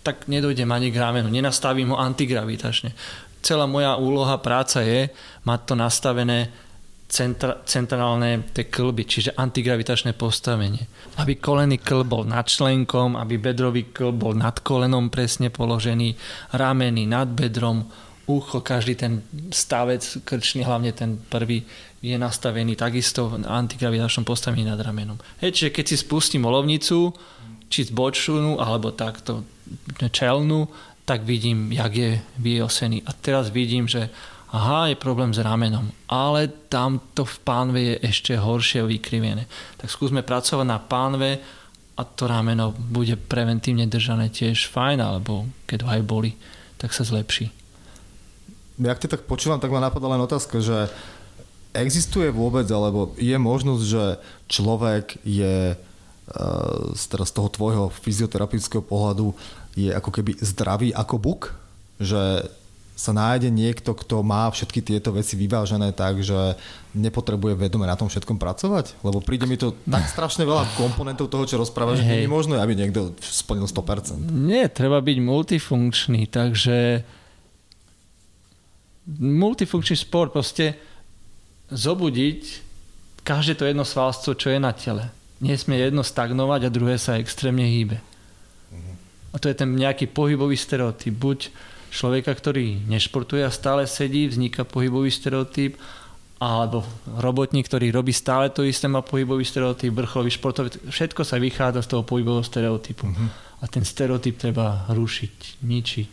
Tak 0.03 0.27
nedojdem 0.27 0.67
ani 0.75 0.91
k 0.91 0.99
ramenu, 0.99 1.31
nenastavím 1.31 1.95
ho 1.95 2.03
antigravitačne. 2.03 2.91
Celá 3.39 3.71
moja 3.71 3.95
úloha, 3.95 4.43
práca 4.43 4.83
je 4.83 5.07
mať 5.47 5.61
to 5.63 5.75
nastavené 5.79 6.51
centra, 7.09 7.65
centrálne 7.65 8.45
tie 8.53 8.69
klby, 8.69 9.09
čiže 9.09 9.35
antigravitačné 9.35 10.13
postavenie. 10.13 10.85
Aby 11.17 11.41
kolený 11.41 11.81
klb 11.81 12.07
bol 12.07 12.23
nad 12.29 12.45
členkom, 12.45 13.17
aby 13.17 13.41
bedrový 13.41 13.89
klb 13.89 14.15
bol 14.15 14.35
nad 14.37 14.61
kolenom 14.61 15.09
presne 15.09 15.49
položený, 15.49 16.15
rameny 16.55 17.09
nad 17.09 17.33
bedrom, 17.33 17.89
ucho, 18.29 18.61
každý 18.61 18.95
ten 18.95 19.25
stavec 19.49 20.05
krčný, 20.29 20.69
hlavne 20.69 20.93
ten 20.93 21.17
prvý, 21.17 21.65
je 21.99 22.15
nastavený 22.15 22.79
takisto 22.79 23.27
v 23.33 23.43
antigravitačnom 23.43 24.23
postavení 24.23 24.63
nad 24.63 24.79
ramenom. 24.79 25.19
Hej, 25.43 25.57
čiže 25.57 25.75
keď 25.75 25.85
si 25.89 25.97
spustím 25.99 26.47
olovnicu, 26.47 27.11
či 27.69 27.89
z 27.89 27.91
bočnú, 27.91 28.61
alebo 28.61 28.95
takto 28.95 29.43
čelnú, 29.99 30.69
tak 31.09 31.25
vidím, 31.25 31.73
jak 31.73 31.93
je 31.97 32.21
vyosený. 32.37 33.03
A 33.09 33.17
teraz 33.17 33.49
vidím, 33.49 33.89
že 33.89 34.13
aha, 34.49 34.89
je 34.89 34.97
problém 34.97 35.35
s 35.35 35.41
ramenom, 35.41 35.93
ale 36.09 36.49
tam 36.73 37.01
to 37.13 37.25
v 37.29 37.37
pánve 37.45 37.81
je 37.81 37.95
ešte 38.09 38.33
horšie 38.37 38.85
vykrivené. 38.89 39.45
Tak 39.77 39.93
skúsme 39.93 40.25
pracovať 40.25 40.67
na 40.67 40.81
pánve 40.81 41.41
a 41.99 42.03
to 42.07 42.31
rameno 42.31 42.73
bude 42.73 43.19
preventívne 43.19 43.85
držané 43.91 44.33
tiež 44.33 44.71
fajn, 44.73 45.03
alebo 45.03 45.45
keď 45.69 45.79
ho 45.85 45.89
aj 45.99 46.03
boli, 46.07 46.31
tak 46.81 46.95
sa 46.95 47.05
zlepší. 47.05 47.51
Jak 48.79 49.03
te 49.03 49.11
tak 49.11 49.27
počúvam, 49.27 49.59
tak 49.59 49.75
ma 49.75 49.83
napadla 49.83 50.15
len 50.15 50.23
otázka, 50.23 50.63
že 50.63 50.87
existuje 51.75 52.31
vôbec, 52.31 52.65
alebo 52.71 53.13
je 53.19 53.35
možnosť, 53.35 53.83
že 53.83 54.05
človek 54.47 55.19
je 55.27 55.75
e, 55.75 55.77
z, 56.95 57.05
toho 57.11 57.51
tvojho 57.51 57.91
fyzioterapeutického 57.91 58.81
pohľadu 58.81 59.35
je 59.75 59.91
ako 59.91 60.11
keby 60.15 60.39
zdravý 60.39 60.95
ako 60.95 61.17
buk? 61.19 61.43
Že 61.99 62.47
sa 62.99 63.15
nájde 63.15 63.55
niekto, 63.55 63.95
kto 63.95 64.27
má 64.27 64.51
všetky 64.51 64.83
tieto 64.83 65.15
veci 65.15 65.39
vyvážené 65.39 65.95
tak, 65.95 66.19
že 66.19 66.59
nepotrebuje 66.99 67.55
vedome 67.55 67.87
na 67.87 67.95
tom 67.95 68.11
všetkom 68.11 68.43
pracovať? 68.43 68.99
Lebo 69.07 69.23
príde 69.23 69.47
mi 69.47 69.55
to 69.55 69.79
tak 69.87 70.03
strašne 70.11 70.43
veľa 70.43 70.67
komponentov 70.75 71.31
toho, 71.31 71.47
čo 71.47 71.63
rozprávaš, 71.63 72.03
že 72.03 72.11
nie 72.11 72.27
je 72.27 72.35
možné, 72.35 72.59
aby 72.59 72.75
niekto 72.75 73.15
splnil 73.23 73.71
100%. 73.71 74.19
Nie, 74.35 74.67
treba 74.67 74.99
byť 74.99 75.19
multifunkčný, 75.23 76.27
takže 76.27 77.07
multifunkčný 79.15 79.95
sport 79.95 80.35
proste 80.35 80.75
zobudiť 81.71 82.67
každé 83.23 83.63
to 83.63 83.65
jedno 83.71 83.87
svalstvo, 83.87 84.35
čo 84.35 84.51
je 84.51 84.59
na 84.59 84.75
tele. 84.75 85.07
Nesmie 85.39 85.79
jedno 85.79 86.03
stagnovať 86.03 86.67
a 86.67 86.75
druhé 86.75 86.99
sa 86.99 87.15
extrémne 87.15 87.63
hýbe. 87.63 88.03
Mhm. 88.75 88.93
A 89.31 89.37
to 89.39 89.47
je 89.47 89.55
ten 89.55 89.71
nejaký 89.71 90.11
pohybový 90.11 90.59
stereotyp. 90.59 91.15
Buď 91.15 91.39
človeka, 91.91 92.33
ktorý 92.35 92.85
nešportuje 92.87 93.43
a 93.45 93.53
stále 93.53 93.89
sedí, 93.89 94.29
vzniká 94.29 94.65
pohybový 94.65 95.11
stereotyp, 95.11 95.77
alebo 96.39 96.87
robotník, 97.19 97.67
ktorý 97.67 97.91
robí 97.91 98.15
stále 98.15 98.55
to 98.55 98.63
isté, 98.63 98.87
má 98.87 99.03
pohybový 99.03 99.43
stereotyp, 99.43 99.91
vrcholový 99.91 100.31
športovec, 100.31 100.79
všetko 100.87 101.27
sa 101.27 101.43
vychádza 101.43 101.83
z 101.83 101.91
toho 101.91 102.03
pohybového 102.07 102.47
stereotypu. 102.47 103.11
Uh-huh. 103.11 103.29
A 103.59 103.67
ten 103.67 103.83
stereotyp 103.83 104.39
treba 104.39 104.87
rušiť, 104.87 105.67
ničiť. 105.67 106.13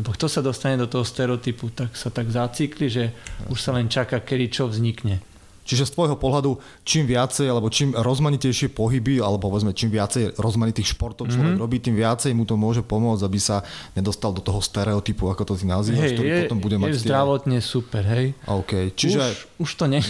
Lebo 0.00 0.16
kto 0.16 0.26
sa 0.26 0.40
dostane 0.40 0.80
do 0.80 0.88
toho 0.88 1.04
stereotypu, 1.04 1.76
tak 1.76 1.92
sa 1.92 2.08
tak 2.08 2.32
zacikli, 2.32 2.88
že 2.88 3.12
už 3.52 3.58
sa 3.60 3.76
len 3.76 3.92
čaká, 3.92 4.24
kedy 4.24 4.48
čo 4.48 4.64
vznikne. 4.66 5.20
Čiže 5.64 5.88
z 5.88 5.94
tvojho 5.96 6.16
pohľadu, 6.20 6.60
čím 6.84 7.08
viacej, 7.08 7.48
alebo 7.48 7.72
čím 7.72 7.96
rozmanitejšie 7.96 8.76
pohyby, 8.76 9.24
alebo 9.24 9.48
povedzme, 9.48 9.72
čím 9.72 9.96
viacej 9.96 10.36
rozmanitých 10.36 10.92
športov 10.92 11.32
človek 11.32 11.56
mm-hmm. 11.56 11.64
robí, 11.64 11.80
tým 11.80 11.96
viacej 11.96 12.36
mu 12.36 12.44
to 12.44 12.60
môže 12.60 12.84
pomôcť, 12.84 13.24
aby 13.24 13.40
sa 13.40 13.64
nedostal 13.96 14.36
do 14.36 14.44
toho 14.44 14.60
stereotypu, 14.60 15.24
ako 15.32 15.48
to 15.48 15.54
ty 15.56 15.64
nazývaš, 15.64 16.12
hey, 16.12 16.16
ktorý 16.20 16.28
je, 16.28 16.40
potom 16.44 16.58
bude 16.60 16.76
je 16.76 16.82
mať... 16.84 16.88
Je 16.92 17.00
zdravotne 17.08 17.58
tie... 17.58 17.64
super, 17.64 18.02
hej. 18.04 18.26
OK, 18.44 18.92
čiže... 18.92 19.18
Už, 19.56 19.64
už 19.64 19.70
to 19.80 19.84
je 19.88 20.00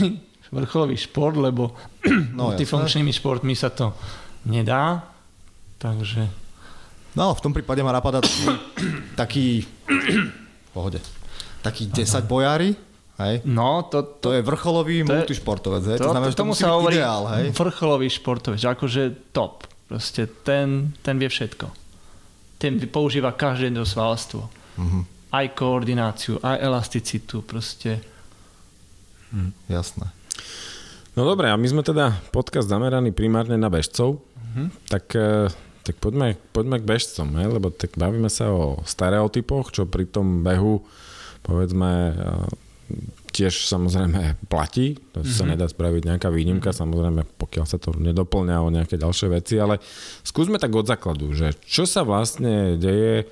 vrcholový 0.54 0.98
šport, 0.98 1.38
lebo 1.38 1.74
no, 2.38 2.50
multifunkčnými 2.50 3.14
športmi 3.14 3.54
sa 3.54 3.70
to 3.70 3.94
nedá, 4.50 5.06
takže... 5.78 6.26
No, 7.14 7.30
v 7.30 7.40
tom 7.46 7.54
prípade 7.54 7.78
ma 7.86 7.94
napadá 7.94 8.18
taký, 8.18 8.42
taký 9.22 9.46
pohode, 10.74 10.98
taký 11.62 11.86
10 11.86 12.26
bojári, 12.26 12.74
Hej? 13.14 13.46
No, 13.46 13.86
to, 13.86 14.02
to, 14.02 14.10
to 14.18 14.28
je 14.34 14.40
vrcholový 14.42 15.06
to 15.06 15.14
multišportovec. 15.14 15.82
Hej? 15.94 15.98
To, 16.02 16.10
to 16.10 16.14
znamená, 16.18 16.30
že 16.34 16.38
to 16.38 16.48
musí 16.50 16.62
sa 16.66 16.74
byť 16.74 16.90
ideál. 16.90 17.22
Hej? 17.38 17.44
Vrcholový 17.54 18.08
športovec, 18.10 18.58
akože 18.58 19.02
top. 19.30 19.70
Proste 19.86 20.26
ten, 20.26 20.90
ten 21.04 21.14
vie 21.20 21.30
všetko. 21.30 21.70
Ten 22.58 22.80
používa 22.90 23.30
každé 23.30 23.70
jedno 23.70 23.86
svalstvo. 23.86 24.50
Mm-hmm. 24.74 25.02
Aj 25.30 25.46
koordináciu, 25.54 26.42
aj 26.42 26.58
elasticitu. 26.58 27.46
Proste. 27.46 28.02
Hm. 29.30 29.50
Jasné. 29.70 30.10
No 31.14 31.22
dobre, 31.22 31.46
a 31.46 31.54
my 31.54 31.66
sme 31.70 31.86
teda 31.86 32.10
podcast 32.34 32.66
zameraný 32.66 33.14
primárne 33.14 33.54
na 33.54 33.70
bežcov, 33.70 34.18
mm-hmm. 34.18 34.66
tak, 34.90 35.14
eh, 35.14 35.46
tak 35.86 35.94
poďme, 36.02 36.34
poďme 36.50 36.82
k 36.82 36.88
bežcom, 36.90 37.28
hej? 37.38 37.46
lebo 37.54 37.70
tak 37.70 37.94
bavíme 37.94 38.26
sa 38.26 38.50
o 38.50 38.82
stereotypoch, 38.82 39.70
čo 39.70 39.86
pri 39.86 40.10
tom 40.10 40.42
behu 40.42 40.82
povedzme 41.46 41.90
eh, 42.10 42.63
tiež 43.34 43.66
samozrejme 43.66 44.38
platí, 44.46 44.94
to 45.10 45.22
mm-hmm. 45.22 45.34
sa 45.34 45.44
mhm. 45.44 45.50
nedá 45.56 45.66
spraviť 45.66 46.02
nejaká 46.06 46.28
výnimka, 46.30 46.70
mm-hmm. 46.70 46.82
samozrejme 46.86 47.22
pokiaľ 47.36 47.64
sa 47.66 47.78
to 47.82 47.90
nedoplňa 47.96 48.56
o 48.62 48.68
nejaké 48.70 48.94
ďalšie 48.94 49.28
veci, 49.34 49.58
ale 49.58 49.82
skúsme 50.22 50.62
tak 50.62 50.70
od 50.70 50.86
základu, 50.86 51.34
že 51.34 51.52
čo 51.66 51.82
sa 51.84 52.06
vlastne 52.06 52.78
deje, 52.78 53.26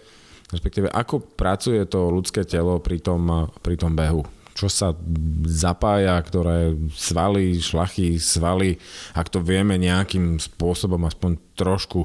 respektíve 0.50 0.90
ako 0.90 1.22
pracuje 1.38 1.80
to 1.86 2.10
ľudské 2.10 2.42
telo 2.42 2.82
pri 2.82 2.98
tom, 2.98 3.48
pri 3.62 3.78
tom 3.78 3.94
behu. 3.94 4.26
Čo 4.52 4.68
sa 4.68 4.92
zapája, 5.48 6.20
ktoré 6.20 6.76
svaly, 6.92 7.56
šlachy, 7.56 8.20
svaly, 8.20 8.76
ak 9.16 9.32
to 9.32 9.40
vieme 9.40 9.80
nejakým 9.80 10.36
spôsobom 10.36 11.00
aspoň 11.08 11.40
trošku 11.56 12.04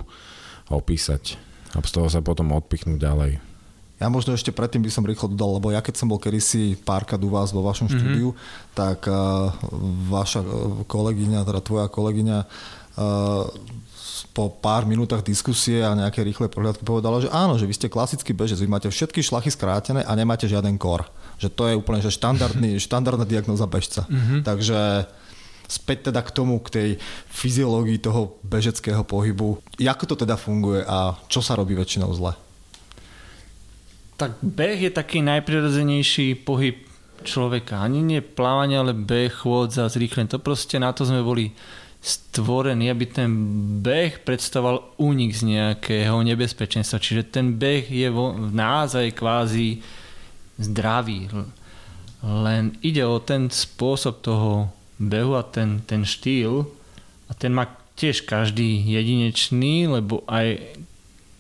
opísať 0.72 1.36
a 1.76 1.84
z 1.84 1.92
toho 1.92 2.08
sa 2.08 2.24
potom 2.24 2.56
odpichnúť 2.56 2.98
ďalej. 2.98 3.32
Ja 3.98 4.14
možno 4.14 4.38
ešte 4.38 4.54
predtým 4.54 4.86
by 4.86 4.92
som 4.94 5.06
rýchlo 5.06 5.34
dodal, 5.34 5.58
lebo 5.58 5.74
ja 5.74 5.82
keď 5.82 5.98
som 5.98 6.08
bol 6.14 6.22
kedysi 6.22 6.78
párkrát 6.78 7.18
u 7.18 7.34
vás 7.34 7.50
vo 7.50 7.66
vašom 7.66 7.90
mm-hmm. 7.90 7.98
štúdiu, 7.98 8.30
tak 8.78 9.10
uh, 9.10 9.50
vaša 10.14 10.46
eh, 10.46 10.50
kolegyňa, 10.86 11.42
teda 11.42 11.62
tvoja 11.66 11.90
kolegyňa 11.90 12.38
uh, 12.46 13.50
po 14.38 14.54
pár 14.54 14.86
minútach 14.86 15.26
diskusie 15.26 15.82
a 15.82 15.98
nejaké 15.98 16.22
rýchle 16.22 16.46
pohľadky 16.46 16.86
povedala, 16.86 17.26
že 17.26 17.30
áno, 17.34 17.58
že 17.58 17.66
vy 17.66 17.74
ste 17.74 17.90
klasický 17.90 18.38
bežec, 18.38 18.62
vy 18.62 18.70
máte 18.70 18.86
všetky 18.86 19.26
šlachy 19.26 19.50
skrátené 19.50 20.06
a 20.06 20.14
nemáte 20.14 20.46
žiaden 20.46 20.78
kor. 20.78 21.10
Že 21.42 21.50
to 21.58 21.64
je 21.66 21.74
úplne 21.74 22.02
že 22.06 22.14
štandardný, 22.14 22.78
štandardná 22.86 23.26
diagnoza 23.26 23.66
bežca. 23.66 24.06
Mm-hmm. 24.06 24.46
Takže 24.46 25.10
späť 25.66 26.14
teda 26.14 26.22
k 26.22 26.34
tomu, 26.38 26.62
k 26.62 26.70
tej 26.70 26.90
fyziológii 27.34 27.98
toho 27.98 28.38
bežeckého 28.46 29.02
pohybu. 29.02 29.58
Ako 29.82 30.06
to 30.06 30.16
teda 30.16 30.38
funguje 30.38 30.86
a 30.86 31.18
čo 31.28 31.42
sa 31.42 31.58
robí 31.58 31.74
väčšinou 31.74 32.14
zle? 32.14 32.38
Tak 34.18 34.42
beh 34.42 34.90
je 34.90 34.92
taký 34.92 35.22
najprirodzenejší 35.22 36.42
pohyb 36.42 36.82
človeka. 37.22 37.82
Ani 37.82 38.02
nie 38.02 38.22
plávanie, 38.26 38.82
ale 38.82 38.98
beh, 38.98 39.30
chôdza, 39.30 39.90
zrýchlen. 39.90 40.26
To 40.34 40.42
proste 40.42 40.82
na 40.82 40.90
to 40.90 41.06
sme 41.06 41.22
boli 41.22 41.54
stvorený, 42.02 42.94
aby 42.94 43.06
ten 43.10 43.30
beh 43.82 44.22
predstavoval 44.22 44.98
únik 45.02 45.34
z 45.34 45.42
nejakého 45.54 46.18
nebezpečenstva. 46.22 47.02
Čiže 47.02 47.30
ten 47.30 47.58
beh 47.58 47.90
je 47.90 48.08
vo, 48.10 48.34
v 48.34 48.54
nás 48.54 48.94
aj 48.94 49.18
kvázi 49.18 49.82
zdravý. 50.58 51.30
Len 52.26 52.74
ide 52.82 53.06
o 53.06 53.22
ten 53.22 53.50
spôsob 53.54 54.26
toho 54.26 54.74
behu 54.98 55.38
a 55.38 55.46
ten, 55.46 55.86
ten 55.86 56.02
štýl 56.02 56.66
a 57.30 57.32
ten 57.38 57.54
má 57.54 57.70
tiež 57.98 58.26
každý 58.26 58.82
jedinečný, 58.82 59.90
lebo 59.90 60.22
aj, 60.30 60.78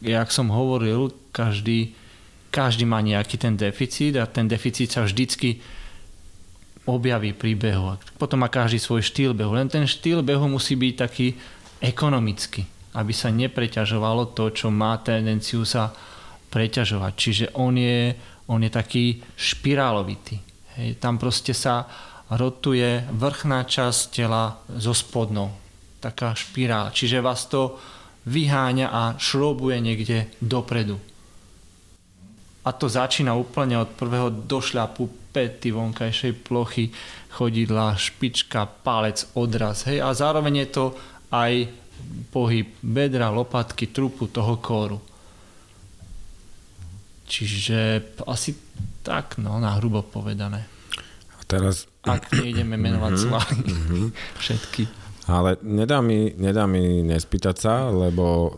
jak 0.01 0.29
som 0.33 0.49
hovoril, 0.49 1.13
každý, 1.33 1.93
každý 2.57 2.89
má 2.89 3.05
nejaký 3.05 3.37
ten 3.37 3.53
deficit 3.53 4.17
a 4.17 4.25
ten 4.25 4.49
deficit 4.49 4.89
sa 4.89 5.05
vždycky 5.05 5.61
objaví 6.89 7.37
pri 7.37 7.53
behu. 7.53 7.93
Potom 8.17 8.41
má 8.41 8.49
každý 8.49 8.81
svoj 8.81 9.05
štýl 9.05 9.37
behu. 9.37 9.53
Len 9.53 9.69
ten 9.69 9.85
štýl 9.85 10.25
behu 10.25 10.49
musí 10.49 10.73
byť 10.73 10.93
taký 10.97 11.37
ekonomický, 11.77 12.65
aby 12.97 13.13
sa 13.13 13.29
nepreťažovalo 13.29 14.33
to, 14.33 14.49
čo 14.49 14.73
má 14.73 14.97
tendenciu 15.05 15.61
sa 15.69 15.93
preťažovať. 16.49 17.13
Čiže 17.13 17.45
on 17.61 17.77
je, 17.77 18.17
on 18.49 18.65
je 18.65 18.71
taký 18.73 19.21
špirálovitý. 19.37 20.41
Hej, 20.81 20.97
tam 20.97 21.21
proste 21.21 21.53
sa 21.53 21.85
rotuje 22.33 23.05
vrchná 23.13 23.69
časť 23.69 24.01
tela 24.09 24.57
zo 24.65 24.97
spodnou. 24.97 25.53
Taká 26.01 26.33
špirál. 26.33 26.89
Čiže 26.89 27.21
vás 27.21 27.45
to 27.45 27.77
vyháňa 28.25 28.87
a 28.89 29.03
šrobuje 29.19 29.77
niekde 29.77 30.33
dopredu. 30.41 30.97
A 32.67 32.75
to 32.75 32.91
začína 32.91 33.31
úplne 33.31 33.79
od 33.79 33.95
prvého 33.95 34.27
došľapu 34.27 35.31
pety 35.31 35.71
vonkajšej 35.71 36.33
plochy, 36.43 36.91
chodidla, 37.31 37.95
špička, 37.95 38.67
palec, 38.83 39.23
odraz. 39.39 39.87
Hej? 39.87 40.03
A 40.03 40.11
zároveň 40.11 40.67
je 40.67 40.69
to 40.75 40.85
aj 41.31 41.71
pohyb 42.27 42.67
bedra, 42.83 43.31
lopatky, 43.31 43.87
trupu 43.87 44.27
toho 44.27 44.59
kóru. 44.59 44.99
Čiže 47.23 48.03
asi 48.27 48.51
tak, 48.99 49.39
no, 49.39 49.63
na 49.63 49.79
hrubo 49.79 50.03
povedané. 50.03 50.67
A 51.39 51.41
teraz... 51.47 51.87
Ak 52.03 52.31
nejdeme 52.35 52.75
menovať 52.75 53.13
mm-hmm, 53.15 53.27
svaly. 53.31 53.63
Mm-hmm. 53.63 54.07
Všetky. 54.43 54.83
Ale 55.27 55.59
nedá 55.63 56.03
mi, 56.03 56.35
nedá 56.35 56.67
mi 56.67 57.03
nespýtať 57.03 57.55
sa, 57.55 57.73
lebo 57.91 58.55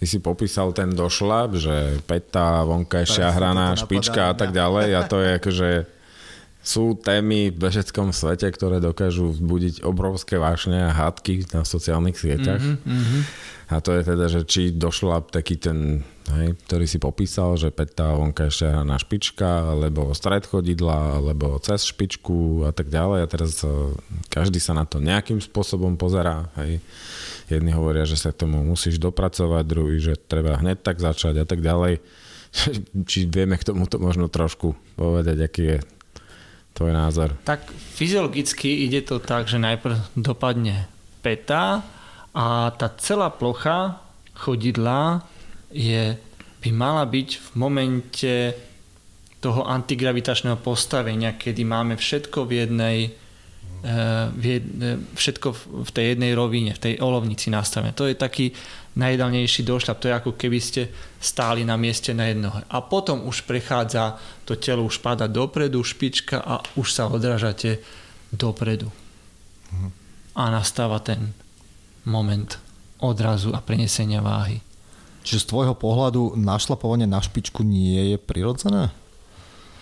ty 0.00 0.08
si 0.08 0.18
popísal 0.24 0.72
ten 0.72 0.96
došlap, 0.96 1.60
že 1.60 2.00
peta, 2.08 2.64
vonkajšia 2.64 3.36
hraná, 3.36 3.76
špička 3.76 4.32
a 4.32 4.34
tak 4.34 4.56
ďalej 4.56 4.96
a 4.96 5.00
to 5.04 5.20
je 5.20 5.30
akože 5.36 5.70
sú 6.60 6.96
témy 6.96 7.52
v 7.52 7.56
bežeckom 7.56 8.12
svete, 8.12 8.48
ktoré 8.48 8.80
dokážu 8.80 9.32
vzbudiť 9.32 9.84
obrovské 9.84 10.40
vášne 10.40 10.88
a 10.88 10.92
hádky 10.92 11.48
na 11.56 11.64
sociálnych 11.64 12.20
sieťach. 12.20 12.60
Mm-hmm. 12.60 13.22
A 13.72 13.76
to 13.80 13.96
je 13.96 14.02
teda, 14.04 14.26
že 14.28 14.40
či 14.44 14.62
došla 14.72 15.24
taký 15.28 15.56
ten, 15.56 16.04
hej, 16.38 16.54
ktorý 16.66 16.86
si 16.86 16.98
popísal, 17.02 17.58
že 17.58 17.74
peta 17.74 18.14
vonkajšia 18.14 18.76
hraná 18.76 19.00
špička, 19.00 19.74
alebo 19.74 20.14
stred 20.14 20.46
chodidla, 20.46 21.18
alebo 21.18 21.58
cez 21.58 21.88
špičku 21.88 22.68
a 22.68 22.72
tak 22.74 22.92
ďalej. 22.92 23.18
A 23.24 23.30
teraz 23.30 23.62
eh, 23.62 23.70
každý 24.30 24.62
sa 24.62 24.76
na 24.76 24.86
to 24.86 25.02
nejakým 25.02 25.42
spôsobom 25.42 25.98
pozerá. 25.98 26.50
Hej. 26.60 26.78
Jedni 27.50 27.74
hovoria, 27.74 28.06
že 28.06 28.14
sa 28.14 28.30
k 28.30 28.46
tomu 28.46 28.62
musíš 28.62 29.02
dopracovať, 29.02 29.64
druhý, 29.66 29.98
že 29.98 30.14
treba 30.14 30.58
hneď 30.58 30.86
tak 30.86 31.02
začať 31.02 31.42
a 31.42 31.46
tak 31.46 31.60
ďalej. 31.60 31.98
Či 33.10 33.26
vieme 33.26 33.58
k 33.58 33.66
tomuto 33.66 33.98
možno 33.98 34.30
trošku 34.30 34.74
povedať, 34.94 35.38
aký 35.42 35.62
je 35.74 35.78
tvoj 36.74 36.92
názor? 36.94 37.34
Tak 37.44 37.66
fyziologicky 37.70 38.86
ide 38.86 39.02
to 39.02 39.18
tak, 39.18 39.50
že 39.50 39.58
najprv 39.58 39.98
dopadne 40.14 40.86
peta 41.20 41.84
a 42.30 42.70
tá 42.74 42.88
celá 43.02 43.28
plocha 43.28 44.00
chodidla 44.38 45.26
je, 45.70 46.14
by 46.60 46.70
mala 46.74 47.06
byť 47.06 47.28
v 47.38 47.48
momente 47.56 48.34
toho 49.40 49.64
antigravitačného 49.64 50.60
postavenia, 50.60 51.38
kedy 51.40 51.64
máme 51.64 51.96
všetko 51.96 52.44
v 52.44 52.52
jednej 52.52 52.98
všetko 55.16 55.48
v 55.88 55.90
tej 55.90 56.12
jednej 56.12 56.36
rovine, 56.36 56.76
v 56.76 56.84
tej 56.84 56.94
olovnici 57.00 57.48
nastavené. 57.48 57.96
To 57.96 58.04
je 58.04 58.12
taký 58.12 58.52
najideálnejší 59.00 59.64
došľap. 59.64 60.00
To 60.04 60.08
je 60.12 60.18
ako 60.20 60.32
keby 60.36 60.60
ste 60.60 60.92
stáli 61.16 61.64
na 61.64 61.80
mieste 61.80 62.12
na 62.12 62.28
jednohe. 62.28 62.60
A 62.68 62.84
potom 62.84 63.24
už 63.24 63.48
prechádza, 63.48 64.20
to 64.44 64.60
telo 64.60 64.84
už 64.84 65.00
pada 65.00 65.24
dopredu, 65.24 65.80
špička 65.80 66.44
a 66.44 66.60
už 66.76 66.92
sa 66.92 67.08
odrážate 67.08 67.80
dopredu. 68.28 68.92
A 70.36 70.42
nastáva 70.52 71.00
ten 71.00 71.32
moment 72.04 72.60
odrazu 73.00 73.56
a 73.56 73.64
prenesenia 73.64 74.20
váhy. 74.20 74.60
Čiže 75.20 75.44
z 75.44 75.50
tvojho 75.52 75.74
pohľadu 75.76 76.38
našlapovanie 76.38 77.04
na 77.04 77.20
špičku 77.20 77.60
nie 77.60 78.14
je 78.14 78.16
prirodzené? 78.16 78.90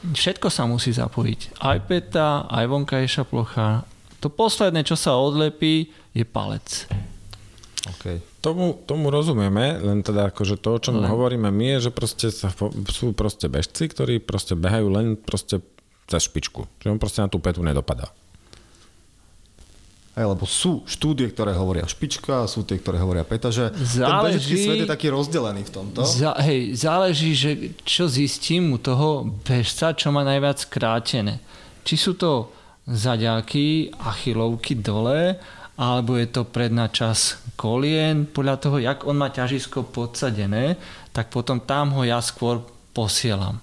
Všetko 0.02 0.46
sa 0.50 0.66
musí 0.66 0.94
zapojiť. 0.94 1.58
Aj 1.58 1.78
peta, 1.82 2.46
aj 2.46 2.64
vonkajšia 2.70 3.26
plocha. 3.26 3.82
To 4.22 4.30
posledné, 4.30 4.82
čo 4.86 4.94
sa 4.98 5.18
odlepí, 5.18 5.90
je 6.14 6.22
palec. 6.26 6.86
Okay. 7.86 8.18
Tomu, 8.42 8.78
tomu 8.86 9.10
rozumieme, 9.10 9.78
len 9.78 10.02
teda 10.02 10.30
akože 10.30 10.58
to, 10.58 10.78
o 10.78 10.82
čom 10.82 11.02
len. 11.02 11.10
hovoríme 11.10 11.50
my, 11.50 11.78
je, 11.78 11.88
že 11.88 11.90
proste 11.94 12.26
sa, 12.30 12.50
sú 12.90 13.14
proste 13.14 13.46
bežci, 13.46 13.90
ktorí 13.90 14.22
proste 14.22 14.58
behajú 14.58 14.86
len 14.90 15.14
proste 15.18 15.62
cez 16.06 16.26
špičku. 16.26 16.66
Že 16.82 16.94
on 16.94 17.00
proste 17.02 17.22
na 17.22 17.30
tú 17.30 17.38
petu 17.38 17.62
nedopadá. 17.62 18.10
Hej, 20.18 20.34
lebo 20.34 20.50
sú 20.50 20.82
štúdie, 20.82 21.30
ktoré 21.30 21.54
hovoria 21.54 21.86
špička, 21.86 22.50
sú 22.50 22.66
tie, 22.66 22.82
ktoré 22.82 22.98
hovoria 22.98 23.22
peta, 23.22 23.54
že 23.54 23.70
záleží, 23.78 24.58
ten 24.58 24.66
svet 24.66 24.82
je 24.82 24.90
taký 24.90 25.14
rozdelený 25.14 25.62
v 25.62 25.70
tomto. 25.70 26.02
Za, 26.02 26.34
hej, 26.42 26.74
záleží, 26.74 27.38
že 27.38 27.78
čo 27.86 28.10
zistím 28.10 28.74
u 28.74 28.82
toho 28.82 29.30
bežca, 29.46 29.94
čo 29.94 30.10
má 30.10 30.26
najviac 30.26 30.66
skrátené. 30.66 31.38
Či 31.86 31.94
sú 31.94 32.12
to 32.18 32.50
zaďaky, 32.90 33.94
achilovky 33.94 34.74
dole, 34.82 35.38
alebo 35.78 36.18
je 36.18 36.26
to 36.26 36.42
predná 36.50 36.90
čas 36.90 37.38
kolien. 37.54 38.26
Podľa 38.26 38.56
toho, 38.58 38.76
jak 38.82 39.06
on 39.06 39.22
má 39.22 39.30
ťažisko 39.30 39.86
podsadené, 39.86 40.74
tak 41.14 41.30
potom 41.30 41.62
tam 41.62 41.94
ho 41.94 42.02
ja 42.02 42.18
skôr 42.18 42.66
posielam. 42.90 43.62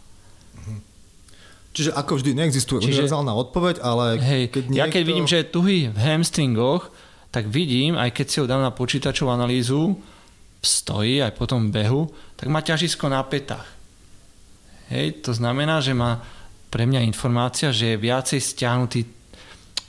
Čiže 1.75 1.91
ako 1.91 2.23
vždy 2.23 2.31
neexistuje 2.39 2.79
Čiže, 2.79 3.03
univerzálna 3.03 3.35
odpoveď, 3.35 3.83
ale 3.83 4.15
hej, 4.23 4.43
keď 4.47 4.63
niekto... 4.71 4.79
Ja 4.79 4.87
keď 4.87 5.03
vidím, 5.03 5.27
že 5.27 5.43
je 5.43 5.51
tuhý 5.51 5.79
v 5.91 5.99
hamstringoch, 5.99 6.87
tak 7.35 7.51
vidím, 7.51 7.99
aj 7.99 8.15
keď 8.15 8.25
si 8.31 8.37
ho 8.39 8.47
dám 8.47 8.63
na 8.63 8.71
počítačovú 8.71 9.27
analýzu, 9.27 9.99
stojí 10.63 11.19
aj 11.19 11.35
po 11.35 11.43
tom 11.43 11.75
behu, 11.75 12.07
tak 12.39 12.47
má 12.47 12.63
ťažisko 12.63 13.11
na 13.11 13.19
petách. 13.27 13.67
Hej, 14.87 15.19
to 15.27 15.35
znamená, 15.35 15.83
že 15.83 15.91
má 15.91 16.23
pre 16.71 16.87
mňa 16.87 17.03
informácia, 17.03 17.75
že 17.75 17.91
je 17.91 18.03
viacej 18.07 18.39
stiahnutý 18.39 19.03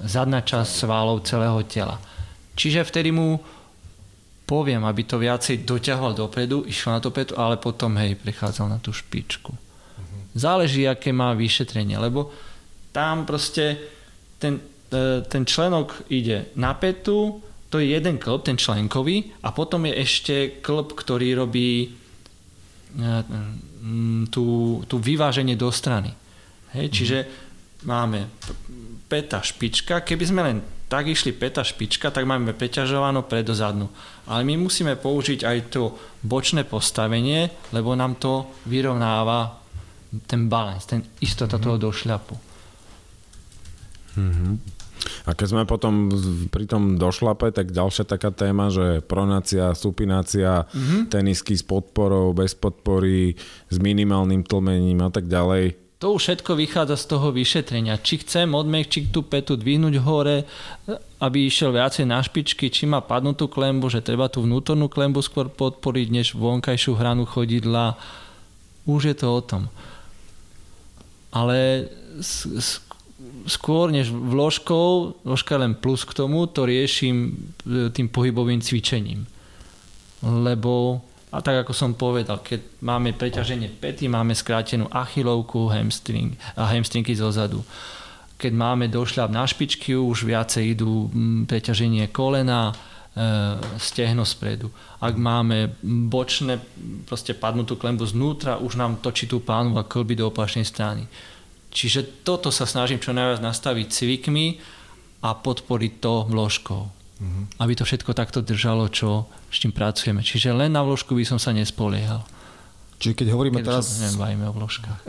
zadná 0.02 0.42
časť 0.42 0.70
svalov 0.84 1.22
celého 1.22 1.62
tela. 1.70 2.02
Čiže 2.58 2.82
vtedy 2.82 3.14
mu 3.14 3.38
poviem, 4.42 4.82
aby 4.82 5.02
to 5.06 5.22
viacej 5.22 5.62
doťahol 5.62 6.18
dopredu, 6.18 6.66
išiel 6.66 6.98
na 6.98 7.00
to 7.02 7.14
petu, 7.14 7.38
ale 7.38 7.62
potom 7.62 7.94
hej, 7.98 8.18
prechádzal 8.18 8.66
na 8.70 8.78
tú 8.82 8.90
špičku. 8.90 9.65
Záleží, 10.36 10.84
aké 10.84 11.16
má 11.16 11.32
vyšetrenie, 11.32 11.96
lebo 11.96 12.28
tam 12.92 13.24
proste 13.24 13.80
ten, 14.36 14.60
e, 14.92 15.24
ten 15.24 15.48
členok 15.48 16.04
ide 16.12 16.52
na 16.60 16.76
petu, 16.76 17.40
to 17.72 17.80
je 17.80 17.96
jeden 17.96 18.20
klb, 18.20 18.44
ten 18.44 18.60
členkový, 18.60 19.32
a 19.40 19.48
potom 19.56 19.88
je 19.88 19.94
ešte 19.96 20.34
klb, 20.60 20.92
ktorý 20.92 21.40
robí 21.40 21.70
e, 21.80 21.88
tú, 24.28 24.46
tú 24.84 24.96
vyváženie 25.00 25.56
do 25.56 25.72
strany. 25.72 26.12
Hej, 26.76 26.86
čiže 26.92 27.18
máme 27.88 28.28
peta 29.08 29.40
špička, 29.40 30.04
keby 30.04 30.24
sme 30.28 30.40
len 30.44 30.58
tak 30.86 31.10
išli 31.10 31.34
peta 31.34 31.66
špička, 31.66 32.14
tak 32.14 32.22
máme 32.28 32.54
peťažovanú 32.54 33.26
predozadnú. 33.26 33.90
Ale 34.30 34.46
my 34.46 34.54
musíme 34.54 34.94
použiť 34.94 35.42
aj 35.42 35.58
to 35.74 35.98
bočné 36.22 36.62
postavenie, 36.62 37.50
lebo 37.74 37.98
nám 37.98 38.22
to 38.22 38.54
vyrovnáva 38.70 39.65
ten 40.26 40.48
balans, 40.48 40.86
ten 40.86 41.04
istota 41.20 41.56
mm-hmm. 41.56 41.64
toho 41.64 41.76
došľapu. 41.90 42.34
Mm-hmm. 44.16 44.54
A 45.26 45.34
keď 45.34 45.46
sme 45.54 45.62
potom 45.68 46.10
pri 46.50 46.66
tom 46.66 46.98
došlape, 46.98 47.54
tak 47.54 47.70
ďalšia 47.70 48.08
taká 48.08 48.34
téma, 48.34 48.72
že 48.72 49.04
pronácia, 49.04 49.70
supinácia, 49.76 50.66
mm-hmm. 50.66 51.12
tenisky 51.12 51.54
s 51.54 51.62
podporou, 51.62 52.34
bez 52.34 52.56
podpory, 52.58 53.38
s 53.70 53.76
minimálnym 53.78 54.42
tlmením 54.42 55.02
a 55.06 55.10
tak 55.12 55.30
ďalej. 55.30 55.86
To 55.96 56.12
už 56.12 56.22
všetko 56.28 56.60
vychádza 56.60 56.96
z 57.00 57.06
toho 57.08 57.32
vyšetrenia. 57.32 57.96
Či 57.96 58.20
chcem 58.20 58.52
odmekčiť 58.52 59.08
tú 59.08 59.24
petu 59.24 59.56
dvihnúť 59.56 59.96
hore, 60.04 60.44
aby 61.24 61.48
išiel 61.48 61.72
viacej 61.72 62.04
na 62.04 62.20
špičky, 62.20 62.68
či 62.68 62.84
má 62.84 63.00
padnutú 63.00 63.48
klembu, 63.48 63.88
že 63.88 64.04
treba 64.04 64.28
tú 64.28 64.44
vnútornú 64.44 64.92
klembu 64.92 65.24
skôr 65.24 65.48
podporiť, 65.48 66.06
než 66.12 66.26
vonkajšiu 66.36 67.00
hranu 67.00 67.24
chodidla 67.24 67.96
Už 68.84 69.08
je 69.08 69.16
to 69.16 69.26
o 69.32 69.40
tom. 69.40 69.72
Ale 71.36 71.92
skôr 73.46 73.92
než 73.92 74.10
vložkou, 74.10 75.20
vložka 75.22 75.54
len 75.60 75.76
plus 75.76 76.08
k 76.08 76.16
tomu, 76.16 76.48
to 76.48 76.64
riešim 76.64 77.16
e, 77.64 77.90
tým 77.92 78.08
pohybovým 78.08 78.60
cvičením. 78.60 79.28
Lebo, 80.24 81.04
a 81.30 81.38
tak 81.44 81.66
ako 81.66 81.72
som 81.76 81.92
povedal, 81.94 82.40
keď 82.40 82.80
máme 82.82 83.14
preťaženie 83.14 83.70
pety, 83.76 84.08
máme 84.08 84.32
skrátenú 84.32 84.88
achilovku 84.90 85.68
hamstring, 85.68 86.34
a 86.56 86.66
hamstringy 86.72 87.14
zozadu. 87.14 87.62
Keď 88.36 88.52
máme 88.52 88.92
došľap 88.92 89.30
na 89.32 89.48
špičky, 89.48 89.96
už 89.96 90.28
viacej 90.28 90.76
idú 90.76 91.08
preťaženie 91.48 92.12
kolena, 92.12 92.72
stehno 93.80 94.28
spredu. 94.28 94.68
Ak 95.00 95.16
máme 95.16 95.72
bočné, 95.82 96.60
proste 97.08 97.32
padnutú 97.32 97.80
klembu 97.80 98.04
znútra, 98.04 98.60
už 98.60 98.76
nám 98.76 99.00
točí 99.00 99.24
tú 99.24 99.40
pánu 99.40 99.72
a 99.80 99.88
klby 99.88 100.20
do 100.20 100.28
opačnej 100.28 100.68
strany 100.68 101.08
Čiže 101.76 102.24
toto 102.24 102.48
sa 102.48 102.64
snažím 102.64 102.96
čo 102.96 103.12
najviac 103.12 103.44
nastaviť 103.44 103.92
cvikmi 103.92 104.56
a 105.20 105.36
podporiť 105.36 105.92
to 106.00 106.24
vložkou. 106.24 106.82
Mm-hmm. 107.20 107.44
Aby 107.60 107.72
to 107.76 107.84
všetko 107.84 108.16
takto 108.16 108.40
držalo, 108.40 108.88
čo, 108.88 109.28
s 109.52 109.60
čím 109.60 109.76
pracujeme. 109.76 110.24
Čiže 110.24 110.56
len 110.56 110.72
na 110.72 110.80
vložku 110.80 111.12
by 111.12 111.28
som 111.28 111.36
sa 111.36 111.52
nespoliehal. 111.52 112.24
Čiže 112.96 113.12
keď 113.20 113.26
hovoríme 113.28 113.60
keď 113.60 113.68
teraz... 113.68 114.00
Nebavíme 114.00 114.48
o 114.48 114.56
vložkách. 114.56 115.00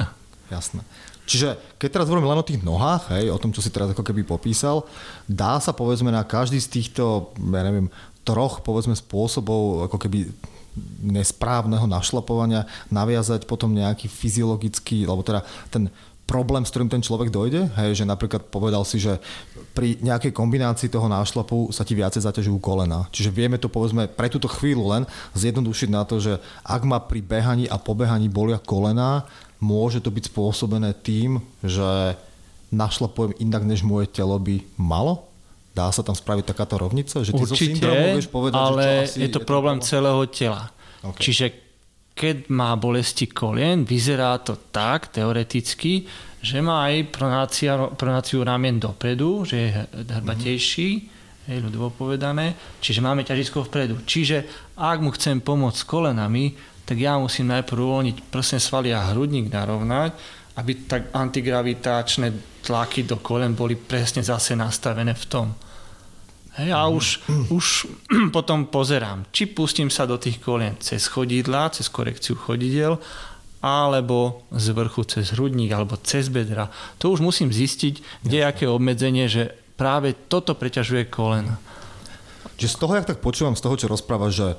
Jasné. 0.51 0.83
Čiže 1.27 1.59
keď 1.75 1.89
teraz 1.91 2.07
hovoríme 2.07 2.31
len 2.31 2.39
o 2.39 2.47
tých 2.47 2.63
nohách, 2.63 3.11
hej, 3.11 3.27
o 3.27 3.41
tom, 3.41 3.51
čo 3.51 3.59
si 3.59 3.67
teraz 3.67 3.91
ako 3.91 3.99
keby 3.99 4.23
popísal, 4.23 4.87
dá 5.27 5.59
sa 5.59 5.75
povedzme 5.75 6.07
na 6.07 6.23
každý 6.23 6.55
z 6.55 6.71
týchto, 6.71 7.35
ja 7.35 7.63
neviem, 7.67 7.91
troch 8.23 8.63
povedzme 8.63 8.95
spôsobov 8.95 9.91
ako 9.91 9.99
keby 9.99 10.31
nesprávneho 11.03 11.83
našlapovania 11.89 12.63
naviazať 12.87 13.43
potom 13.43 13.75
nejaký 13.75 14.07
fyziologický, 14.07 15.03
alebo 15.03 15.25
teda 15.25 15.43
ten 15.67 15.91
problém, 16.27 16.67
s 16.67 16.71
ktorým 16.75 16.91
ten 16.91 16.99
človek 16.99 17.31
dojde? 17.31 17.71
Hej, 17.79 18.03
že 18.03 18.05
napríklad 18.05 18.51
povedal 18.51 18.83
si, 18.83 18.99
že 18.99 19.15
pri 19.71 19.95
nejakej 20.03 20.35
kombinácii 20.35 20.91
toho 20.91 21.07
nášlapu 21.07 21.71
sa 21.71 21.87
ti 21.87 21.95
viacej 21.95 22.19
zaťažujú 22.19 22.59
kolena. 22.59 23.07
Čiže 23.15 23.31
vieme 23.31 23.55
to 23.55 23.71
povedzme 23.71 24.11
pre 24.11 24.27
túto 24.27 24.51
chvíľu 24.51 24.91
len 24.91 25.03
zjednodušiť 25.33 25.89
na 25.89 26.03
to, 26.03 26.19
že 26.19 26.37
ak 26.67 26.83
ma 26.83 26.99
pri 26.99 27.23
behaní 27.23 27.65
a 27.71 27.79
pobehaní 27.79 28.27
bolia 28.27 28.59
kolena, 28.59 29.23
môže 29.59 29.99
to 30.03 30.13
byť 30.13 30.29
spôsobené 30.29 30.93
tým, 30.93 31.41
že 31.65 32.17
našlapujem 32.69 33.37
inak, 33.39 33.63
než 33.63 33.81
moje 33.81 34.11
telo 34.11 34.37
by 34.37 34.61
malo? 34.77 35.27
Dá 35.71 35.93
sa 35.93 36.01
tam 36.01 36.17
spraviť 36.17 36.45
takáto 36.49 36.81
rovnica? 36.81 37.21
Že 37.21 37.31
ty 37.31 37.41
Určite, 37.45 37.87
vieš 38.17 38.29
povedať, 38.33 38.57
ale 38.57 38.81
že 38.81 38.89
čo 38.89 39.01
asi 39.05 39.19
je 39.21 39.29
to 39.29 39.41
je 39.41 39.45
problém 39.45 39.77
to 39.77 39.85
celého 39.85 40.21
tela. 40.33 40.63
Okay. 41.05 41.21
Čiže 41.29 41.45
keď 42.17 42.49
má 42.49 42.73
bolesti 42.73 43.29
kolien, 43.29 43.85
vyzerá 43.85 44.41
to 44.41 44.57
tak 44.73 45.13
teoreticky, 45.13 46.09
že 46.41 46.57
má 46.65 46.89
aj 46.89 47.13
pronácia, 47.13 47.77
pronáciu 47.93 48.41
ramien 48.41 48.81
dopredu, 48.81 49.45
že 49.45 49.57
je 49.57 49.69
hrbatejší, 50.17 50.89
mm-hmm. 50.97 51.45
hej, 51.53 51.57
ľudovo 51.61 51.93
povedané, 51.93 52.57
čiže 52.81 53.05
máme 53.05 53.21
ťažisko 53.21 53.69
vpredu. 53.69 54.01
Čiže 54.01 54.49
ak 54.73 54.97
mu 54.97 55.13
chcem 55.13 55.37
pomôcť 55.37 55.77
s 55.77 55.85
kolenami, 55.85 56.57
tak 56.87 56.95
ja 56.95 57.19
musím 57.19 57.51
najprv 57.51 57.83
uvoľniť 57.83 58.17
prsné 58.31 58.63
svaly 58.63 58.95
a 58.95 59.11
hrudník 59.11 59.51
narovnať, 59.51 60.15
aby 60.55 60.87
tak 60.87 61.11
antigravitačné 61.11 62.31
tlaky 62.63 63.03
do 63.03 63.19
kolen 63.19 63.51
boli 63.51 63.75
presne 63.75 64.23
zase 64.23 64.55
nastavené 64.55 65.11
v 65.11 65.25
tom. 65.27 65.47
Hej, 66.57 66.71
a 66.71 66.87
už, 66.87 67.05
už 67.51 67.65
potom 68.35 68.71
pozerám, 68.71 69.27
či 69.35 69.51
pustím 69.51 69.91
sa 69.91 70.07
do 70.07 70.15
tých 70.15 70.39
kolien 70.39 70.79
cez 70.79 71.11
chodidla, 71.11 71.75
cez 71.75 71.91
korekciu 71.91 72.39
chodidel, 72.39 72.97
alebo 73.59 74.47
z 74.55 74.71
vrchu 74.71 75.03
cez 75.03 75.35
hrudník, 75.35 75.75
alebo 75.75 75.99
cez 76.01 76.31
bedra. 76.31 76.71
To 77.03 77.11
už 77.11 77.19
musím 77.19 77.51
zistiť, 77.51 78.23
kde 78.23 78.37
je 78.41 78.47
aké 78.47 78.65
obmedzenie, 78.65 79.27
že 79.27 79.53
práve 79.75 80.15
toto 80.15 80.55
preťažuje 80.55 81.11
kolena. 81.11 81.59
Čiže 82.57 82.73
z 82.73 82.79
toho, 82.79 82.93
jak 82.97 83.05
tak 83.05 83.21
počúvam, 83.21 83.53
z 83.53 83.61
toho, 83.61 83.75
čo 83.77 83.91
rozpráva, 83.91 84.33
že 84.33 84.57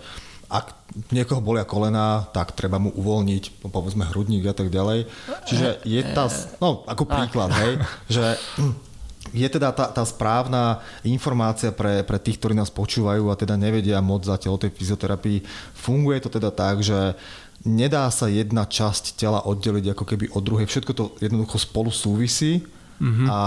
ak 0.48 0.72
niekoho 1.12 1.44
bolia 1.44 1.68
kolena, 1.68 2.24
tak 2.32 2.56
treba 2.56 2.80
mu 2.80 2.88
uvoľniť, 2.96 3.68
povedzme, 3.68 4.08
hrudník 4.08 4.48
a 4.48 4.56
tak 4.56 4.72
ďalej. 4.72 5.04
Čiže 5.44 5.84
je 5.84 6.00
tá, 6.16 6.24
no 6.58 6.88
ako 6.88 7.04
príklad, 7.04 7.52
hej, 7.52 7.72
že 8.08 8.24
je 9.32 9.48
teda 9.48 9.76
tá, 9.76 9.92
tá 9.92 10.04
správna 10.08 10.80
informácia 11.04 11.68
pre, 11.68 12.00
pre 12.00 12.16
tých, 12.16 12.40
ktorí 12.40 12.56
nás 12.56 12.72
počúvajú 12.72 13.28
a 13.28 13.37
teda 13.37 13.61
nevedia 13.61 14.00
moc 14.00 14.24
zatiaľ 14.24 14.56
o 14.56 14.62
tej 14.64 14.72
fyzioterapii. 14.72 15.44
Funguje 15.76 16.18
to 16.24 16.32
teda 16.32 16.48
tak, 16.48 16.80
že 16.80 17.12
nedá 17.66 18.08
sa 18.08 18.30
jedna 18.30 18.64
časť 18.64 19.18
tela 19.18 19.44
oddeliť 19.44 19.92
ako 19.92 20.04
keby 20.08 20.24
od 20.32 20.42
druhej. 20.44 20.66
Všetko 20.70 20.92
to 20.94 21.04
jednoducho 21.20 21.61
spolu 21.61 21.92
súvisí 21.92 22.64
mm-hmm. 23.02 23.26
a 23.28 23.40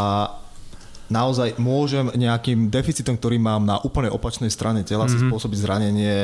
naozaj 1.12 1.60
môžem 1.60 2.08
nejakým 2.16 2.72
deficitom, 2.72 3.20
ktorý 3.20 3.42
mám 3.42 3.66
na 3.68 3.80
úplne 3.84 4.08
opačnej 4.12 4.52
strane 4.52 4.86
tela 4.86 5.08
mm-hmm. 5.08 5.18
si 5.18 5.26
mhm. 5.26 5.28
spôsobiť 5.32 5.58
zranenie 5.60 6.16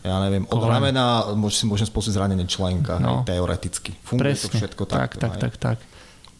ja 0.00 0.16
neviem, 0.24 0.48
od 0.48 0.62
ramena 0.64 1.28
môžem, 1.36 1.68
môžem 1.68 1.84
spôsobiť 1.84 2.16
zranenie 2.16 2.46
členka, 2.48 2.96
no. 2.96 3.22
hej, 3.22 3.36
teoreticky. 3.36 3.92
Funguje 4.00 4.32
Presne. 4.32 4.44
to 4.48 4.48
všetko 4.56 4.82
tak. 4.88 5.20
Tak, 5.20 5.20
tak, 5.20 5.32
tak, 5.36 5.54
tak. 5.56 5.76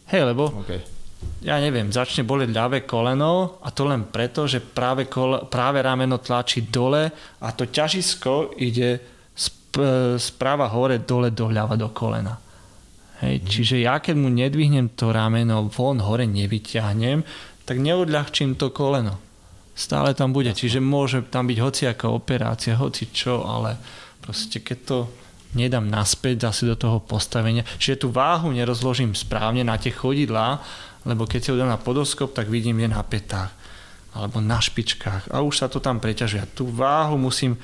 Hej, 0.09 0.33
lebo 0.33 0.49
okay 0.65 0.81
ja 1.41 1.57
neviem, 1.57 1.89
začne 1.89 2.21
bolieť 2.21 2.53
ľavé 2.53 2.85
koleno 2.85 3.61
a 3.65 3.73
to 3.73 3.89
len 3.89 4.05
preto, 4.09 4.45
že 4.45 4.61
práve, 4.61 5.09
kole, 5.09 5.49
práve 5.49 5.81
rameno 5.81 6.21
tlačí 6.21 6.69
dole 6.69 7.09
a 7.41 7.47
to 7.53 7.65
ťažisko 7.65 8.57
ide 8.61 9.01
správa 10.21 10.69
hore, 10.69 11.01
dole, 11.01 11.33
doľava 11.33 11.79
do 11.79 11.89
kolena. 11.89 12.37
Hej, 13.25 13.41
mm. 13.41 13.45
Čiže 13.47 13.75
ja 13.81 13.97
keď 13.97 14.15
mu 14.21 14.29
nedvihnem 14.29 14.93
to 14.93 15.09
rameno 15.09 15.65
von 15.71 15.97
hore 16.03 16.29
nevyťahnem, 16.29 17.25
tak 17.65 17.77
neodľahčím 17.81 18.59
to 18.59 18.69
koleno. 18.69 19.17
Stále 19.71 20.13
tam 20.13 20.35
bude. 20.35 20.51
Čiže 20.51 20.83
môže 20.83 21.23
tam 21.27 21.47
byť 21.47 21.57
hociaká 21.57 22.11
operácia, 22.11 22.75
hoci 22.75 23.09
čo, 23.09 23.43
ale 23.47 23.79
proste 24.19 24.59
keď 24.59 24.79
to 24.83 24.97
nedám 25.55 25.87
naspäť 25.87 26.51
zase 26.51 26.67
do 26.67 26.75
toho 26.79 27.03
postavenia. 27.03 27.67
Čiže 27.79 28.07
tú 28.07 28.07
váhu 28.11 28.51
nerozložím 28.55 29.15
správne 29.15 29.63
na 29.67 29.75
tie 29.75 29.91
chodidlá, 29.91 30.63
lebo 31.03 31.27
keď 31.27 31.39
si 31.41 31.49
ho 31.51 31.59
dám 31.59 31.71
na 31.71 31.81
podoskop, 31.81 32.31
tak 32.31 32.47
vidím 32.47 32.79
je 32.79 32.87
na 32.91 33.01
petách 33.03 33.51
alebo 34.11 34.43
na 34.43 34.59
špičkách 34.59 35.31
a 35.31 35.39
už 35.39 35.63
sa 35.63 35.67
to 35.71 35.79
tam 35.79 36.03
preťažuje. 36.03 36.51
Tú 36.51 36.67
váhu 36.67 37.15
musím 37.15 37.55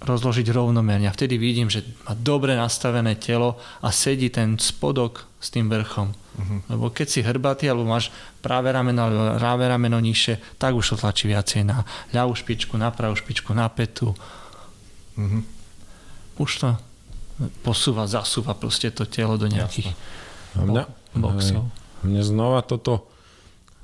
rozložiť 0.00 0.48
rovnomerne 0.54 1.10
a 1.10 1.16
vtedy 1.16 1.36
vidím, 1.36 1.68
že 1.68 1.84
má 2.08 2.16
dobre 2.16 2.56
nastavené 2.56 3.18
telo 3.20 3.60
a 3.84 3.92
sedí 3.92 4.32
ten 4.32 4.56
spodok 4.56 5.28
s 5.42 5.52
tým 5.52 5.68
vrchom. 5.68 6.14
Uh-huh. 6.38 6.62
Lebo 6.70 6.94
keď 6.94 7.06
si 7.10 7.20
hrbatý 7.26 7.66
alebo 7.66 7.90
máš 7.90 8.14
práve 8.38 8.70
rameno 8.70 9.10
alebo 9.10 9.22
práve 9.42 9.66
rameno 9.66 9.98
nižšie, 9.98 10.58
tak 10.58 10.78
už 10.78 10.94
to 10.94 10.96
tlačí 11.02 11.26
viacej 11.26 11.66
na 11.66 11.82
ľavú 12.14 12.38
špičku, 12.38 12.78
na 12.78 12.94
pravú 12.94 13.18
špičku, 13.18 13.50
na 13.52 13.66
petu. 13.66 14.14
Uh-huh. 15.18 15.42
Už 16.38 16.50
to 16.62 16.68
posúva, 17.66 18.06
zasúva 18.06 18.54
proste 18.54 18.94
to 18.94 19.06
telo 19.06 19.34
do 19.34 19.50
nejakých 19.50 19.94
Jasne. 20.54 20.86
boxov. 21.18 21.70
Mne 22.06 22.22
znova 22.22 22.62
toto, 22.62 23.10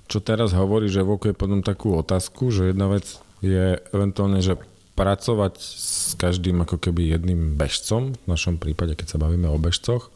čo 0.07 0.23
teraz 0.23 0.55
hovorí, 0.55 0.87
že 0.87 1.03
evokuje 1.03 1.35
potom 1.35 1.62
takú 1.62 1.99
otázku, 1.99 2.55
že 2.55 2.71
jedna 2.71 2.87
vec 2.90 3.19
je 3.43 3.83
eventuálne, 3.90 4.38
že 4.38 4.59
pracovať 4.95 5.55
s 5.59 6.14
každým 6.14 6.62
ako 6.62 6.79
keby 6.79 7.19
jedným 7.19 7.59
bežcom, 7.59 8.14
v 8.14 8.27
našom 8.31 8.62
prípade, 8.62 8.95
keď 8.95 9.19
sa 9.19 9.19
bavíme 9.19 9.51
o 9.51 9.59
bežcoch. 9.59 10.13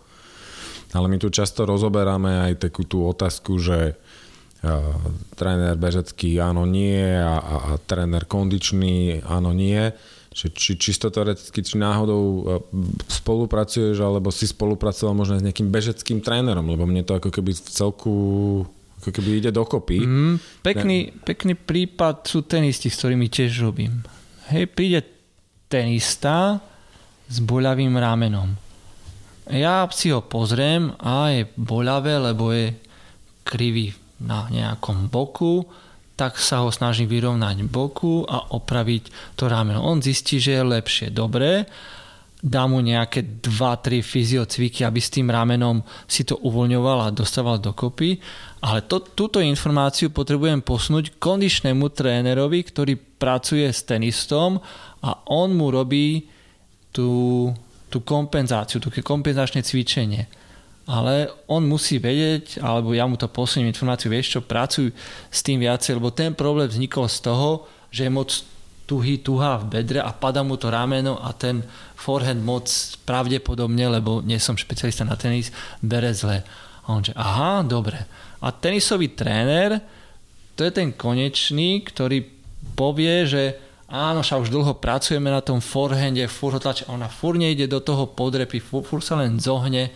Ale 0.97 1.07
my 1.09 1.17
tu 1.21 1.29
často 1.29 1.69
rozoberáme 1.69 2.49
aj 2.49 2.69
takú 2.69 2.85
tú 2.89 3.05
otázku, 3.05 3.61
že 3.61 3.93
uh, 3.95 4.97
tréner 5.37 5.77
bežecký 5.77 6.41
áno, 6.41 6.65
nie 6.65 7.05
a, 7.05 7.37
a, 7.37 7.57
a 7.69 7.73
tréner 7.85 8.25
kondičný 8.25 9.25
áno, 9.27 9.53
nie. 9.53 9.93
Či, 10.29 10.55
či 10.55 10.71
čisto 10.79 11.11
teoreticky, 11.11 11.67
či 11.67 11.81
náhodou 11.81 12.23
e, 12.23 12.41
spolupracuješ, 13.11 13.99
alebo 13.99 14.31
si 14.31 14.47
spolupracoval 14.47 15.17
možno 15.17 15.41
s 15.41 15.43
nejakým 15.43 15.67
bežeckým 15.67 16.23
trénerom, 16.23 16.63
lebo 16.63 16.87
mne 16.87 17.03
to 17.03 17.19
ako 17.19 17.33
keby 17.33 17.57
v 17.59 17.71
celku 17.75 18.15
ako 19.03 19.11
keby 19.15 19.31
ide 19.39 19.51
dokopy. 19.51 19.99
Mm, 20.03 20.37
pekný, 20.63 20.99
ne... 21.11 21.15
pekný 21.23 21.55
prípad 21.55 22.27
sú 22.27 22.43
tenisti, 22.47 22.91
s 22.91 22.99
ktorými 23.03 23.27
tiež 23.31 23.67
robím. 23.67 24.03
Hej, 24.51 24.71
príde 24.75 25.01
tenista 25.71 26.59
s 27.29 27.39
boľavým 27.39 27.95
ramenom. 27.95 28.68
Ja 29.49 29.89
si 29.89 30.13
ho 30.13 30.21
pozriem 30.21 30.93
a 31.01 31.33
je 31.33 31.49
boľavé, 31.57 32.21
lebo 32.21 32.53
je 32.53 32.77
krivý 33.45 33.97
na 34.21 34.51
nejakom 34.53 35.09
boku 35.09 35.65
tak 36.19 36.35
sa 36.35 36.67
ho 36.67 36.75
snaží 36.75 37.07
vyrovnať 37.07 37.63
boku 37.71 38.27
a 38.27 38.51
opraviť 38.59 39.39
to 39.39 39.47
rameno. 39.47 39.87
On 39.87 40.03
zistí, 40.03 40.43
že 40.43 40.59
je 40.59 40.67
lepšie. 40.67 41.15
Dobre, 41.15 41.63
dá 42.43 42.67
mu 42.67 42.83
nejaké 42.83 43.39
2-3 43.39 44.03
fyziocviky, 44.03 44.83
aby 44.83 44.99
s 44.99 45.15
tým 45.15 45.31
ramenom 45.31 45.79
si 46.11 46.27
to 46.27 46.35
uvoľňoval 46.43 47.07
a 47.07 47.15
dostával 47.15 47.63
dokopy. 47.63 48.19
Ale 48.67 48.83
to, 48.91 48.99
túto 48.99 49.39
informáciu 49.39 50.11
potrebujem 50.11 50.59
posunúť 50.59 51.23
kondičnému 51.23 51.87
trénerovi, 51.95 52.67
ktorý 52.67 52.99
pracuje 52.99 53.71
s 53.71 53.87
tenistom 53.87 54.59
a 54.99 55.23
on 55.31 55.55
mu 55.55 55.71
robí 55.71 56.27
tú 56.91 57.47
tú 57.89 58.05
kompenzáciu, 58.05 58.81
tú 58.81 58.93
kompenzačné 58.93 59.65
cvičenie. 59.65 60.29
Ale 60.89 61.29
on 61.53 61.69
musí 61.69 62.01
vedieť, 62.01 62.65
alebo 62.65 62.97
ja 62.97 63.05
mu 63.05 63.21
to 63.21 63.29
posuniem 63.29 63.69
informáciu, 63.69 64.09
vieš 64.09 64.39
čo, 64.39 64.41
pracuj 64.41 64.89
s 65.29 65.41
tým 65.45 65.61
viacej, 65.61 66.01
lebo 66.01 66.09
ten 66.09 66.33
problém 66.33 66.65
vznikol 66.65 67.05
z 67.13 67.29
toho, 67.29 67.69
že 67.93 68.09
je 68.09 68.13
moc 68.13 68.33
tuhý, 68.89 69.21
tuhá 69.21 69.61
v 69.61 69.69
bedre 69.69 70.01
a 70.01 70.17
pada 70.17 70.41
mu 70.41 70.57
to 70.57 70.73
rameno 70.73 71.21
a 71.21 71.37
ten 71.37 71.61
forehand 71.93 72.41
moc 72.41 72.65
pravdepodobne, 73.05 74.01
lebo 74.01 74.25
nie 74.25 74.41
som 74.41 74.57
špecialista 74.57 75.05
na 75.05 75.21
tenis, 75.21 75.53
bere 75.85 76.09
zle. 76.17 76.41
A 76.85 76.87
on 76.89 77.05
že, 77.05 77.13
aha, 77.13 77.61
dobre. 77.69 78.01
A 78.41 78.49
tenisový 78.49 79.13
tréner, 79.13 79.85
to 80.57 80.65
je 80.65 80.73
ten 80.73 80.97
konečný, 80.97 81.85
ktorý 81.85 82.25
povie, 82.73 83.29
že 83.29 83.68
áno, 83.89 84.21
však 84.21 84.45
už 84.45 84.53
dlho 84.53 84.77
pracujeme 84.77 85.33
na 85.33 85.41
tom 85.41 85.65
forehande, 85.65 86.29
furt 86.29 86.57
ho 86.57 86.61
tlačí, 86.61 86.85
ona 86.87 87.09
furt 87.09 87.41
nejde 87.41 87.65
do 87.65 87.81
toho 87.81 88.05
podrepy, 88.05 88.61
furt, 88.61 88.85
furt 88.85 89.05
sa 89.05 89.17
len 89.17 89.41
zohne 89.41 89.89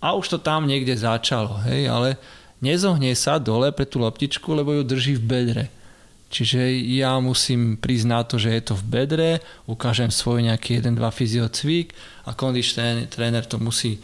a 0.00 0.12
už 0.16 0.36
to 0.36 0.38
tam 0.40 0.68
niekde 0.68 0.92
začalo, 0.96 1.60
hej, 1.64 1.88
ale 1.88 2.20
nezohne 2.60 3.12
sa 3.16 3.40
dole 3.40 3.72
pre 3.72 3.88
tú 3.88 4.00
loptičku, 4.00 4.52
lebo 4.52 4.76
ju 4.76 4.82
drží 4.84 5.16
v 5.16 5.24
bedre. 5.24 5.64
Čiže 6.30 6.62
ja 6.94 7.18
musím 7.18 7.74
prísť 7.74 8.06
na 8.06 8.22
to, 8.22 8.38
že 8.38 8.54
je 8.54 8.62
to 8.62 8.74
v 8.78 8.84
bedre, 8.86 9.30
ukážem 9.66 10.14
svoj 10.14 10.46
nejaký 10.46 10.78
1-2 10.78 11.02
fyziocvik 11.10 11.90
a 12.28 12.38
kondičný 12.38 13.10
tréner 13.10 13.42
to 13.42 13.58
musí 13.58 13.98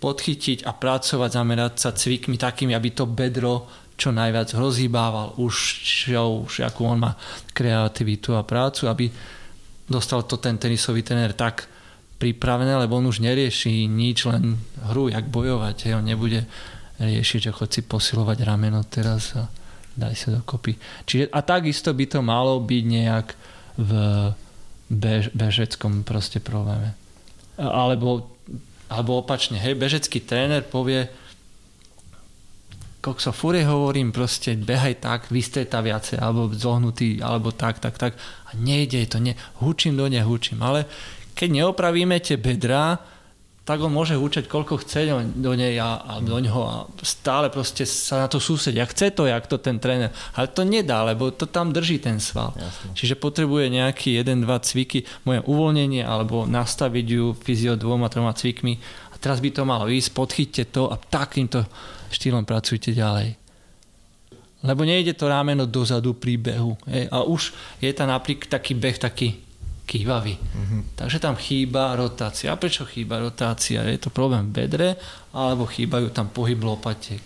podchytiť 0.00 0.68
a 0.68 0.76
pracovať, 0.76 1.30
zamerať 1.32 1.72
sa 1.80 1.90
cvikmi 1.96 2.36
takými, 2.36 2.76
aby 2.76 2.92
to 2.92 3.08
bedro 3.08 3.64
čo 4.00 4.16
najviac 4.16 4.48
rozhýbával 4.56 5.36
už, 5.36 5.54
čo, 5.84 6.48
už 6.48 6.64
akú 6.64 6.88
on 6.88 7.04
má 7.04 7.12
kreativitu 7.52 8.32
a 8.32 8.48
prácu, 8.48 8.88
aby 8.88 9.12
dostal 9.84 10.24
to 10.24 10.40
ten 10.40 10.56
tenisový 10.56 11.04
tréner 11.04 11.36
tak 11.36 11.68
pripravené, 12.16 12.80
lebo 12.80 12.96
on 12.96 13.08
už 13.08 13.20
nerieši 13.20 13.84
nič, 13.84 14.24
len 14.24 14.56
hru, 14.88 15.12
jak 15.12 15.28
bojovať. 15.28 15.76
Hej. 15.88 15.94
On 16.00 16.04
nebude 16.04 16.48
riešiť, 17.00 17.48
že 17.48 17.56
chod 17.56 17.72
si 17.72 17.80
posilovať 17.84 18.44
rameno 18.44 18.84
teraz 18.84 19.36
a 19.36 19.48
daj 19.96 20.14
sa 20.16 20.28
dokopy. 20.36 20.76
Čiže, 21.08 21.32
a 21.32 21.40
takisto 21.40 21.92
by 21.96 22.04
to 22.08 22.20
malo 22.20 22.60
byť 22.60 22.84
nejak 22.84 23.26
v 23.80 23.90
bež, 24.92 25.32
bežeckom 25.32 26.04
proste 26.04 26.44
probléme. 26.44 26.92
Alebo, 27.56 28.28
alebo 28.92 29.24
opačne, 29.24 29.56
hej, 29.56 29.80
bežecký 29.80 30.20
tréner 30.20 30.60
povie, 30.60 31.08
kokso, 33.00 33.32
fúre 33.32 33.64
hovorím, 33.64 34.12
proste 34.12 34.54
behaj 34.54 35.00
tak, 35.00 35.20
vystreta 35.32 35.80
viacej, 35.80 36.20
alebo 36.20 36.52
zohnutý, 36.52 37.24
alebo 37.24 37.50
tak, 37.50 37.80
tak, 37.80 37.96
tak. 37.96 38.12
A 38.48 38.56
nejde 38.60 39.00
to, 39.08 39.18
ne, 39.18 39.32
hučím 39.64 39.96
do 39.96 40.06
ne, 40.06 40.20
hučím. 40.20 40.60
Ale 40.60 40.84
keď 41.32 41.48
neopravíme 41.64 42.20
tie 42.20 42.36
bedrá, 42.36 43.00
tak 43.60 43.86
on 43.86 43.94
môže 43.94 44.18
húčať 44.18 44.50
koľko 44.50 44.82
chce 44.82 45.14
do 45.36 45.52
nej 45.54 45.78
a, 45.78 46.02
a 46.02 46.14
do 46.18 46.34
ňoho 46.42 46.62
a 46.66 46.74
stále 47.06 47.54
proste 47.54 47.86
sa 47.86 48.24
na 48.24 48.26
to 48.26 48.42
súsedia. 48.42 48.82
Chce 48.82 49.14
to, 49.14 49.30
jak 49.30 49.46
to 49.46 49.62
ten 49.62 49.78
tréner. 49.78 50.10
Ale 50.34 50.50
to 50.50 50.66
nedá, 50.66 51.06
lebo 51.06 51.30
to 51.30 51.46
tam 51.46 51.70
drží 51.70 52.02
ten 52.02 52.18
sval. 52.18 52.50
Jasne. 52.58 52.98
Čiže 52.98 53.14
potrebuje 53.20 53.70
nejaký 53.70 54.18
jeden, 54.18 54.42
dva 54.42 54.58
cviky, 54.58 55.06
moje 55.22 55.46
uvoľnenie 55.46 56.02
alebo 56.02 56.50
nastaviť 56.50 57.06
ju 57.06 57.24
fyzio 57.36 57.78
dvoma, 57.78 58.10
troma 58.10 58.34
cvikmi 58.34 58.74
a 59.12 59.14
teraz 59.22 59.38
by 59.38 59.54
to 59.54 59.62
malo 59.62 59.86
ísť, 59.86 60.18
podchyťte 60.18 60.64
to 60.74 60.90
a 60.90 60.98
takýmto 60.98 61.62
štýlom 62.12 62.44
pracujte 62.44 62.92
ďalej. 62.92 63.38
Lebo 64.60 64.84
nejde 64.84 65.16
to 65.16 65.30
rámeno 65.30 65.64
dozadu 65.64 66.12
pri 66.12 66.36
behu. 66.36 66.76
A 67.08 67.24
už 67.24 67.56
je 67.80 67.92
tam 67.96 68.12
napríklad 68.12 68.60
taký 68.60 68.76
beh 68.76 68.98
taký 69.00 69.28
kývavý. 69.88 70.36
Mm-hmm. 70.36 70.80
Takže 71.00 71.18
tam 71.18 71.34
chýba 71.34 71.96
rotácia. 71.96 72.52
A 72.52 72.60
prečo 72.60 72.84
chýba 72.86 73.18
rotácia? 73.18 73.82
Je 73.88 73.98
to 73.98 74.12
problém 74.12 74.52
v 74.52 74.62
bedre, 74.62 74.88
alebo 75.34 75.66
chýbajú 75.66 76.12
tam 76.12 76.28
pohyb 76.28 76.60
lopatiek. 76.60 77.18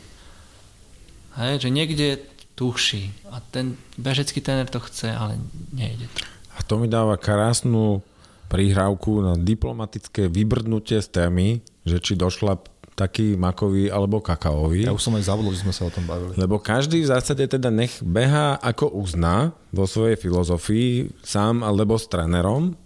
Hej, 1.35 1.66
že 1.66 1.68
niekde 1.74 2.07
tuší 2.55 3.11
a 3.35 3.43
ten 3.43 3.74
bežecký 3.99 4.39
tener 4.39 4.70
to 4.70 4.78
chce, 4.78 5.11
ale 5.11 5.35
nejde 5.74 6.07
to. 6.14 6.22
A 6.55 6.62
to 6.62 6.78
mi 6.78 6.87
dáva 6.87 7.18
krásnu 7.18 7.99
prihrávku 8.47 9.18
na 9.18 9.35
diplomatické 9.35 10.30
vybrdnutie 10.30 11.03
z 11.03 11.09
témy, 11.11 11.59
že 11.82 11.99
či 11.99 12.14
došla 12.14 12.62
taký 12.95 13.34
makový 13.34 13.90
alebo 13.90 14.22
kakaový. 14.22 14.86
Ja 14.86 14.95
už 14.95 15.03
som 15.03 15.18
aj 15.18 15.26
zabudol, 15.26 15.51
že 15.51 15.66
sme 15.66 15.74
sa 15.74 15.90
o 15.90 15.95
tom 15.95 16.07
bavili. 16.07 16.38
Lebo 16.38 16.62
každý 16.62 17.03
v 17.03 17.11
zásade 17.11 17.42
teda 17.51 17.68
nech 17.68 17.99
beha 18.01 18.55
ako 18.62 18.95
uzná 18.95 19.51
vo 19.74 19.84
svojej 19.90 20.14
filozofii 20.14 21.11
sám 21.26 21.66
alebo 21.66 21.99
s 21.99 22.07
trénerom 22.07 22.78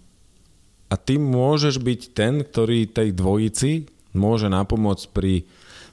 a 0.89 0.95
ty 0.97 1.21
môžeš 1.21 1.77
byť 1.77 2.01
ten, 2.17 2.41
ktorý 2.41 2.89
tej 2.89 3.13
dvojici 3.13 3.85
môže 4.17 4.49
napomôcť 4.49 5.05
pri 5.13 5.45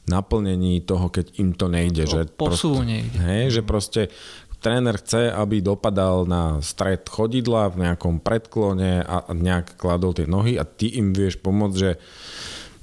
naplnení 0.09 0.81
toho, 0.81 1.13
keď 1.13 1.37
im 1.37 1.53
to 1.53 1.69
nejde. 1.69 2.09
To 2.09 2.13
že 2.17 2.23
proste, 2.33 2.69
nejde. 2.89 3.19
Hej, 3.21 3.45
že 3.61 3.63
proste 3.67 4.03
tréner 4.65 4.97
chce, 4.97 5.29
aby 5.29 5.61
dopadal 5.61 6.25
na 6.25 6.65
stred 6.65 7.05
chodidla 7.05 7.69
v 7.69 7.85
nejakom 7.85 8.25
predklone 8.25 9.05
a 9.05 9.29
nejak 9.31 9.77
kladol 9.77 10.17
tie 10.17 10.25
nohy 10.25 10.57
a 10.57 10.65
ty 10.65 10.97
im 10.97 11.13
vieš 11.13 11.37
pomôcť, 11.45 11.77
že 11.77 12.01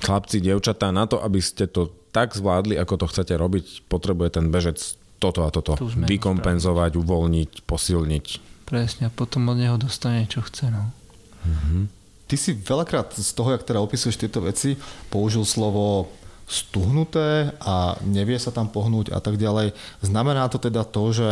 chlapci, 0.03 0.43
dievčatá, 0.43 0.91
na 0.91 1.07
to, 1.07 1.23
aby 1.23 1.39
ste 1.39 1.65
to 1.71 1.89
tak 2.13 2.35
zvládli, 2.37 2.77
ako 2.77 3.03
to 3.03 3.05
chcete 3.09 3.33
robiť, 3.33 3.89
potrebuje 3.89 4.29
ten 4.37 4.51
bežec 4.53 4.77
toto 5.17 5.47
a 5.47 5.49
toto 5.49 5.79
vykompenzovať, 5.79 6.99
uvoľniť, 6.99 7.51
posilniť. 7.63 8.25
Presne, 8.67 9.07
a 9.07 9.11
potom 9.11 9.47
od 9.49 9.57
neho 9.57 9.79
dostane, 9.79 10.27
čo 10.27 10.43
chce. 10.43 10.67
No. 10.67 10.91
Mm-hmm. 11.47 11.83
Ty 12.27 12.35
si 12.35 12.51
veľakrát 12.55 13.15
z 13.15 13.31
toho, 13.31 13.55
jak 13.55 13.63
teda 13.63 13.79
opisuješ 13.79 14.19
tieto 14.19 14.43
veci, 14.43 14.75
použil 15.07 15.47
slovo 15.47 16.11
stuhnuté 16.43 17.55
a 17.63 17.95
nevie 18.03 18.35
sa 18.35 18.51
tam 18.51 18.67
pohnúť 18.67 19.15
a 19.15 19.23
tak 19.23 19.39
ďalej. 19.39 19.71
Znamená 20.03 20.51
to 20.51 20.59
teda 20.59 20.83
to, 20.83 21.03
že 21.15 21.29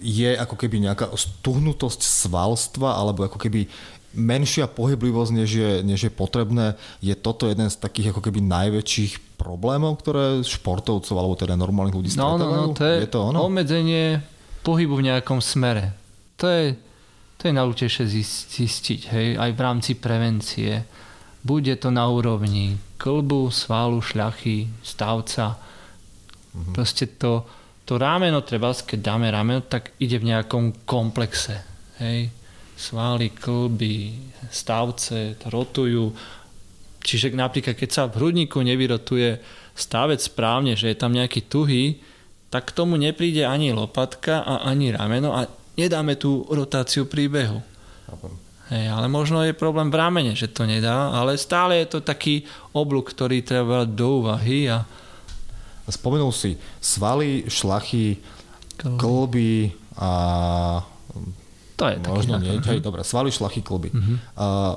je 0.00 0.32
ako 0.32 0.56
keby 0.56 0.80
nejaká 0.80 1.12
stuhnutosť 1.12 2.00
svalstva 2.00 2.96
alebo 2.96 3.28
ako 3.28 3.36
keby 3.36 3.68
menšia 4.10 4.66
pohyblivosť, 4.66 5.32
než 5.34 5.50
je, 5.50 5.72
než 5.86 6.10
je 6.10 6.12
potrebné. 6.12 6.74
Je 6.98 7.14
toto 7.14 7.46
jeden 7.46 7.70
z 7.70 7.76
takých 7.78 8.10
ako 8.10 8.26
keby 8.26 8.42
najväčších 8.42 9.38
problémov, 9.38 10.02
ktoré 10.02 10.42
športovcov 10.42 11.14
alebo 11.14 11.38
teda 11.38 11.54
normálnych 11.54 11.96
ľudí 11.96 12.10
no, 12.18 12.36
no, 12.36 12.46
no, 12.50 12.64
to 12.74 12.84
je, 12.84 13.06
je 13.06 13.10
to 13.10 13.20
ono? 13.32 13.46
obmedzenie 13.46 14.20
pohybu 14.66 15.00
v 15.00 15.06
nejakom 15.14 15.38
smere. 15.38 15.94
To 16.42 16.50
je, 16.50 16.74
to 17.38 17.48
je 17.48 17.52
najdôležitejšie 17.54 18.04
zistiť, 18.52 19.00
hej, 19.14 19.26
aj 19.38 19.50
v 19.54 19.60
rámci 19.60 19.92
prevencie. 19.96 20.84
Bude 21.40 21.72
to 21.80 21.88
na 21.88 22.04
úrovni 22.10 22.76
klbu, 23.00 23.48
svalu, 23.48 24.04
šľachy, 24.04 24.68
stavca. 24.84 25.56
Mm-hmm. 25.56 26.74
Proste 26.76 27.16
to, 27.16 27.48
to 27.88 27.96
rámeno, 27.96 28.44
treba, 28.44 28.76
keď 28.76 28.98
dáme 29.00 29.32
rámeno, 29.32 29.64
tak 29.64 29.96
ide 30.02 30.20
v 30.20 30.36
nejakom 30.36 30.84
komplexe. 30.84 31.64
Hej 31.96 32.39
svaly, 32.80 33.28
klby, 33.36 34.16
stavce 34.48 35.36
rotujú. 35.52 36.16
Čiže 37.04 37.36
napríklad, 37.36 37.76
keď 37.76 37.90
sa 37.92 38.02
v 38.08 38.16
hrudníku 38.16 38.64
nevyrotuje 38.64 39.36
stavec 39.76 40.20
správne, 40.24 40.72
že 40.80 40.88
je 40.88 40.96
tam 40.96 41.12
nejaký 41.12 41.44
tuhý, 41.44 42.00
tak 42.48 42.72
k 42.72 42.76
tomu 42.76 42.96
nepríde 42.96 43.44
ani 43.44 43.76
lopatka 43.76 44.40
a 44.42 44.64
ani 44.64 44.96
rameno 44.96 45.36
a 45.36 45.44
nedáme 45.76 46.16
tú 46.16 46.48
rotáciu 46.48 47.06
príbehu. 47.06 47.62
Hej, 48.70 48.86
ale 48.90 49.06
možno 49.06 49.42
je 49.42 49.54
problém 49.54 49.90
v 49.90 49.98
ramene, 49.98 50.32
že 50.34 50.50
to 50.50 50.66
nedá, 50.66 51.14
ale 51.14 51.38
stále 51.38 51.78
je 51.82 51.98
to 51.98 52.00
taký 52.02 52.46
oblúk, 52.74 53.14
ktorý 53.14 53.42
treba 53.42 53.86
do 53.86 54.22
úvahy. 54.22 54.70
A... 54.70 54.82
Spomenul 55.90 56.30
si 56.30 56.54
svaly, 56.78 57.50
šlachy, 57.50 58.18
klby 58.78 59.74
a 59.98 60.10
to 61.80 61.88
je 61.88 61.96
Možno 62.04 62.36
nie, 62.36 62.60
hej, 62.60 62.84
dobre, 62.84 63.00
svaly, 63.00 63.32
šlachy, 63.32 63.64
kluby. 63.64 63.88
Uh-huh. 63.88 64.20
Uh, 64.36 64.76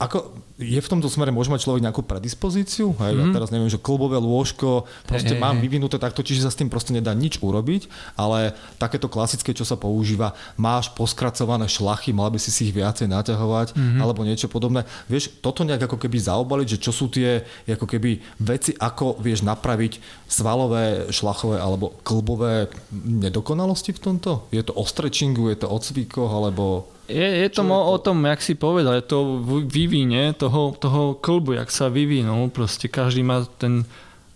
ako, 0.00 0.32
je 0.54 0.78
v 0.78 0.86
tomto 0.86 1.10
smere, 1.10 1.34
môže 1.34 1.50
mať 1.50 1.66
človek 1.66 1.82
nejakú 1.82 2.06
predispozíciu? 2.06 2.94
Hej, 3.02 3.12
mm. 3.12 3.18
Ja 3.18 3.26
mhm. 3.26 3.34
teraz 3.34 3.50
neviem, 3.50 3.66
že 3.66 3.82
klubové 3.82 4.22
lôžko, 4.22 4.86
proste 5.02 5.34
hey, 5.34 5.42
mám 5.42 5.58
hey. 5.58 5.66
vyvinuté 5.66 5.98
takto, 5.98 6.22
čiže 6.22 6.46
sa 6.46 6.50
s 6.54 6.58
tým 6.58 6.70
proste 6.70 6.94
nedá 6.94 7.10
nič 7.10 7.42
urobiť, 7.42 7.90
ale 8.14 8.54
takéto 8.78 9.10
klasické, 9.10 9.50
čo 9.50 9.66
sa 9.66 9.74
používa, 9.74 10.38
máš 10.54 10.94
poskracované 10.94 11.66
šlachy, 11.66 12.14
mal 12.14 12.30
by 12.30 12.38
si 12.38 12.54
si 12.54 12.70
ich 12.70 12.74
viacej 12.74 13.10
naťahovať, 13.10 13.74
mm. 13.74 13.98
alebo 13.98 14.22
niečo 14.22 14.46
podobné. 14.46 14.86
Vieš, 15.10 15.42
toto 15.42 15.66
nejak 15.66 15.90
ako 15.90 15.98
keby 15.98 16.22
zaobaliť, 16.22 16.78
že 16.78 16.82
čo 16.86 16.94
sú 16.94 17.10
tie 17.10 17.42
ako 17.66 17.90
keby 17.90 18.22
veci, 18.38 18.78
ako 18.78 19.18
vieš 19.18 19.42
napraviť 19.42 19.98
svalové, 20.30 21.10
šlachové 21.10 21.58
alebo 21.58 21.98
klubové 22.06 22.70
nedokonalosti 22.94 23.90
v 23.90 24.00
tomto? 24.00 24.46
Je 24.54 24.62
to 24.62 24.70
o 24.70 24.86
stretchingu, 24.86 25.50
je 25.50 25.58
to 25.58 25.66
o 25.66 25.78
cvíkoch, 25.82 26.30
alebo... 26.30 26.93
Je, 27.04 27.20
je 27.20 27.48
to, 27.52 27.60
je 27.60 27.68
to 27.68 27.80
o 27.84 27.96
tom, 28.00 28.24
jak 28.24 28.40
si 28.40 28.56
povedal, 28.56 28.96
je 28.96 29.04
to 29.04 29.44
vyvíne 29.68 30.32
toho, 30.32 30.72
toho 30.80 31.20
klbu, 31.20 31.60
jak 31.60 31.68
sa 31.68 31.92
vyvinul. 31.92 32.48
Proste 32.48 32.88
každý 32.88 33.20
má 33.20 33.44
ten 33.60 33.84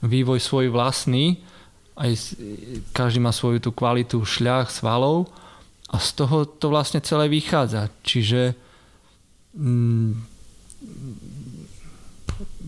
vývoj 0.05 0.37
svoj 0.37 0.69
vlastný, 0.69 1.41
aj 1.97 2.37
každý 2.93 3.19
má 3.25 3.33
svoju 3.33 3.59
tú 3.59 3.71
kvalitu 3.73 4.21
šľach, 4.23 4.71
svalov 4.71 5.33
a 5.89 5.97
z 5.97 6.09
toho 6.15 6.45
to 6.45 6.69
vlastne 6.69 7.01
celé 7.01 7.27
vychádza. 7.33 7.89
Čiže 8.05 8.53
mm, 9.57 10.11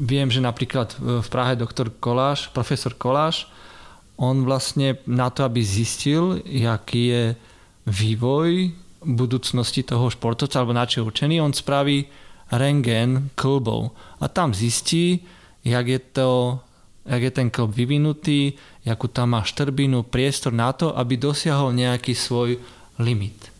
viem, 0.00 0.28
že 0.32 0.40
napríklad 0.40 0.96
v 0.98 1.28
Prahe 1.28 1.54
doktor 1.54 1.92
Koláš, 1.92 2.48
profesor 2.50 2.96
Koláš, 2.96 3.46
on 4.16 4.44
vlastne 4.44 5.00
na 5.04 5.28
to, 5.28 5.44
aby 5.44 5.60
zistil, 5.60 6.40
aký 6.44 7.02
je 7.08 7.24
vývoj 7.88 8.72
budúcnosti 9.00 9.82
toho 9.82 10.12
športovca, 10.12 10.60
alebo 10.60 10.76
na 10.76 10.84
čo 10.84 11.08
určený, 11.08 11.40
on 11.40 11.56
spraví 11.56 12.04
rengen 12.52 13.32
klbov 13.38 13.94
a 14.20 14.28
tam 14.28 14.52
zistí, 14.52 15.24
jak 15.64 15.86
je, 15.86 16.00
to, 16.00 16.60
jak 17.06 17.22
je 17.22 17.32
ten 17.32 17.48
klb 17.48 17.72
vyvinutý, 17.72 18.56
akú 18.84 19.08
tam 19.08 19.36
má 19.36 19.44
štrbinu, 19.44 20.02
priestor 20.02 20.52
na 20.52 20.72
to, 20.72 20.92
aby 20.92 21.16
dosiahol 21.16 21.70
nejaký 21.72 22.12
svoj 22.12 22.58
limit. 23.00 23.52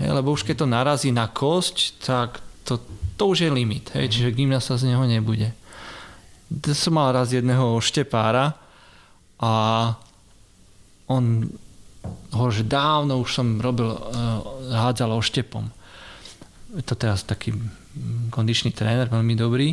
Hej, 0.00 0.10
lebo 0.10 0.34
už 0.34 0.42
keď 0.42 0.64
to 0.64 0.66
narazí 0.66 1.10
na 1.14 1.30
kosť, 1.30 1.76
tak 2.02 2.42
to, 2.66 2.80
to 3.14 3.22
už 3.30 3.46
je 3.46 3.50
limit. 3.52 3.94
Hej, 3.94 4.10
čiže 4.10 4.34
gymnasta 4.34 4.74
z 4.74 4.90
neho 4.90 5.04
nebude. 5.06 5.54
To 6.50 6.74
som 6.74 6.98
mal 6.98 7.14
raz 7.14 7.30
jedného 7.30 7.78
štepára 7.78 8.58
a 9.38 9.52
on 11.06 11.46
hovoril, 12.34 12.60
že 12.60 12.66
dávno 12.66 13.22
už 13.22 13.30
som 13.30 13.58
robil, 13.58 13.88
uh, 13.88 13.98
hádzal 14.72 15.14
oštepom. 15.14 15.64
To 16.74 16.94
teraz 16.98 17.22
taký 17.22 17.54
kondičný 18.34 18.74
tréner, 18.74 19.06
veľmi 19.06 19.34
dobrý 19.38 19.70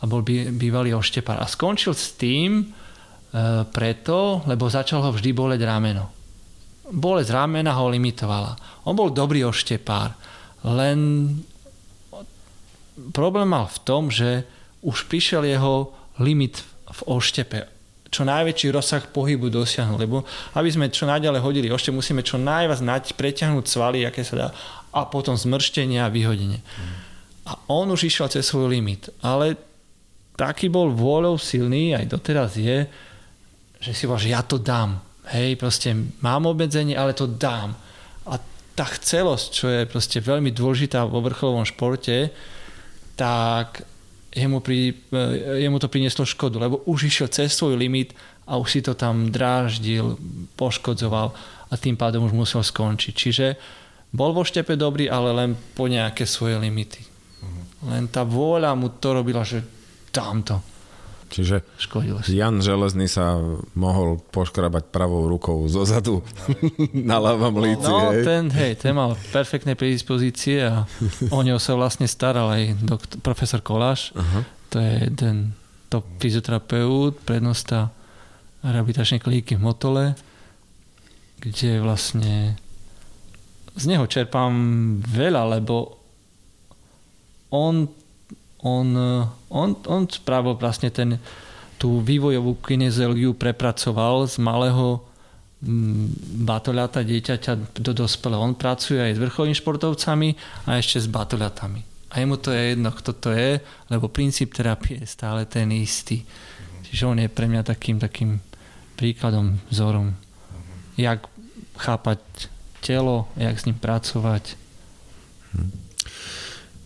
a 0.00 0.08
bol 0.08 0.24
bývalý 0.26 0.96
oštepár. 0.96 1.38
A 1.38 1.46
skončil 1.46 1.94
s 1.94 2.18
tým 2.18 2.66
uh, 2.66 3.62
preto, 3.70 4.42
lebo 4.48 4.66
začal 4.66 5.04
ho 5.06 5.10
vždy 5.14 5.30
boleť 5.30 5.60
rameno 5.62 6.20
bolesť 6.90 7.30
ramena 7.30 7.78
ho 7.78 7.86
limitovala. 7.88 8.58
On 8.84 8.94
bol 8.98 9.14
dobrý 9.14 9.46
oštepár, 9.46 10.12
len 10.66 10.98
problém 13.14 13.46
mal 13.46 13.70
v 13.70 13.78
tom, 13.86 14.10
že 14.10 14.44
už 14.82 15.06
prišiel 15.06 15.46
jeho 15.46 15.94
limit 16.18 16.60
v 16.90 17.00
oštepe. 17.06 17.79
Čo 18.10 18.26
najväčší 18.26 18.74
rozsah 18.74 19.06
pohybu 19.06 19.48
dosiahnuť, 19.48 19.98
lebo 20.02 20.26
aby 20.58 20.68
sme 20.70 20.90
čo 20.90 21.06
najďalej 21.06 21.40
hodili 21.40 21.68
ošte, 21.70 21.94
musíme 21.94 22.26
čo 22.26 22.42
najviac 22.42 22.82
nať, 22.82 23.14
preťahnuť 23.14 23.64
svaly, 23.66 24.02
aké 24.02 24.26
sa 24.26 24.34
dá, 24.34 24.48
a 24.90 25.06
potom 25.06 25.38
zmrštenie 25.38 26.02
a 26.02 26.10
vyhodenie. 26.10 26.58
A 27.46 27.54
on 27.70 27.86
už 27.94 28.10
išiel 28.10 28.26
cez 28.26 28.50
svoj 28.50 28.66
limit, 28.66 29.14
ale 29.22 29.54
taký 30.34 30.66
bol 30.66 30.90
vôľou 30.90 31.38
silný, 31.38 31.94
aj 31.94 32.10
doteraz 32.10 32.58
je, 32.58 32.90
že 33.78 33.92
si 33.94 34.04
že 34.04 34.28
ja 34.34 34.42
to 34.42 34.58
dám 34.58 34.98
Hej, 35.30 35.62
proste 35.62 35.94
mám 36.26 36.50
obmedzenie, 36.50 36.98
ale 36.98 37.14
to 37.14 37.30
dám. 37.30 37.78
A 38.26 38.34
tá 38.74 38.86
chcelosť, 38.88 39.46
čo 39.54 39.66
je 39.70 39.82
proste 39.86 40.18
veľmi 40.18 40.50
dôležitá 40.50 41.06
vo 41.06 41.22
vrcholovom 41.22 41.62
športe, 41.62 42.34
tak 43.14 43.86
jemu, 44.30 44.62
pri, 44.62 44.94
jemu 45.58 45.78
to 45.78 45.90
prinieslo 45.90 46.22
škodu, 46.22 46.62
lebo 46.62 46.82
už 46.86 47.10
išiel 47.10 47.28
cez 47.28 47.50
svoj 47.54 47.74
limit 47.74 48.14
a 48.46 48.56
už 48.56 48.68
si 48.70 48.80
to 48.82 48.94
tam 48.94 49.30
dráždil, 49.30 50.18
poškodzoval 50.54 51.34
a 51.70 51.74
tým 51.78 51.94
pádom 51.98 52.26
už 52.26 52.34
musel 52.34 52.62
skončiť. 52.62 53.14
Čiže 53.14 53.46
bol 54.10 54.34
vo 54.34 54.42
štepe 54.42 54.74
dobrý, 54.74 55.06
ale 55.06 55.30
len 55.34 55.50
po 55.54 55.86
nejaké 55.86 56.26
svoje 56.26 56.58
limity. 56.58 57.02
Mhm. 57.42 57.62
Len 57.90 58.04
tá 58.10 58.26
vôľa 58.26 58.74
mu 58.74 58.90
to 58.98 59.14
robila, 59.14 59.46
že 59.46 59.62
dám 60.10 60.42
Čiže 61.30 61.62
Jan 62.26 62.58
Železný 62.58 63.06
sa 63.06 63.38
mohol 63.78 64.18
poškrabať 64.34 64.90
pravou 64.90 65.30
rukou 65.30 65.62
zo 65.70 65.86
zadu 65.86 66.26
na 67.10 67.22
ľavom 67.22 67.54
líci. 67.62 67.86
No, 67.86 68.10
hej. 68.10 68.26
ten, 68.26 68.44
hej, 68.50 68.74
ten 68.82 68.98
mal 68.98 69.14
perfektné 69.30 69.78
predispozície 69.78 70.66
a 70.66 70.90
o 71.30 71.40
neho 71.46 71.62
sa 71.62 71.78
vlastne 71.78 72.10
staral 72.10 72.50
aj 72.50 72.62
doktor, 72.82 73.16
profesor 73.22 73.62
Koláš. 73.62 74.10
Uh-huh. 74.10 74.42
To 74.74 74.76
je 74.82 74.96
ten 75.14 75.54
top 75.86 76.02
fyzioterapeut, 76.18 77.22
prednosta 77.22 77.94
rehabilitačnej 78.66 79.22
kliniky 79.22 79.54
v 79.54 79.62
Motole, 79.62 80.04
kde 81.38 81.78
vlastne 81.78 82.58
z 83.78 83.84
neho 83.86 84.04
čerpám 84.10 84.52
veľa, 85.06 85.56
lebo 85.56 85.96
on 87.50 87.90
on, 88.62 88.88
on, 89.48 89.70
on 89.88 90.02
spravil 90.08 90.56
vlastne 90.56 90.92
ten, 90.92 91.16
tú 91.80 92.04
vývojovú 92.04 92.60
kineziológiu 92.60 93.32
prepracoval 93.32 94.28
z 94.28 94.36
malého 94.36 95.00
mm, 95.64 96.44
batoľata 96.44 97.00
dieťaťa 97.00 97.80
do 97.80 97.92
dospelého. 97.96 98.44
On 98.44 98.52
pracuje 98.52 99.00
aj 99.00 99.16
s 99.16 99.22
vrcholnými 99.22 99.56
športovcami 99.56 100.28
a 100.68 100.76
ešte 100.76 101.00
s 101.00 101.08
batoľatami. 101.08 101.80
A 102.10 102.20
jemu 102.20 102.36
to 102.36 102.50
je 102.50 102.74
jedno, 102.74 102.90
kto 102.90 103.10
to 103.16 103.30
je, 103.32 103.62
lebo 103.88 104.10
princíp 104.10 104.52
terapie 104.52 104.98
je 105.00 105.06
stále 105.06 105.46
ten 105.46 105.70
istý. 105.72 106.26
Čiže 106.90 107.06
on 107.06 107.22
je 107.22 107.30
pre 107.30 107.46
mňa 107.46 107.62
takým, 107.62 108.02
takým 108.02 108.42
príkladom, 108.98 109.62
vzorom. 109.70 110.12
Jak 110.98 111.30
chápať 111.78 112.20
telo, 112.82 113.30
jak 113.38 113.56
s 113.56 113.64
ním 113.64 113.78
pracovať. 113.78 114.58
Hm. 115.54 115.70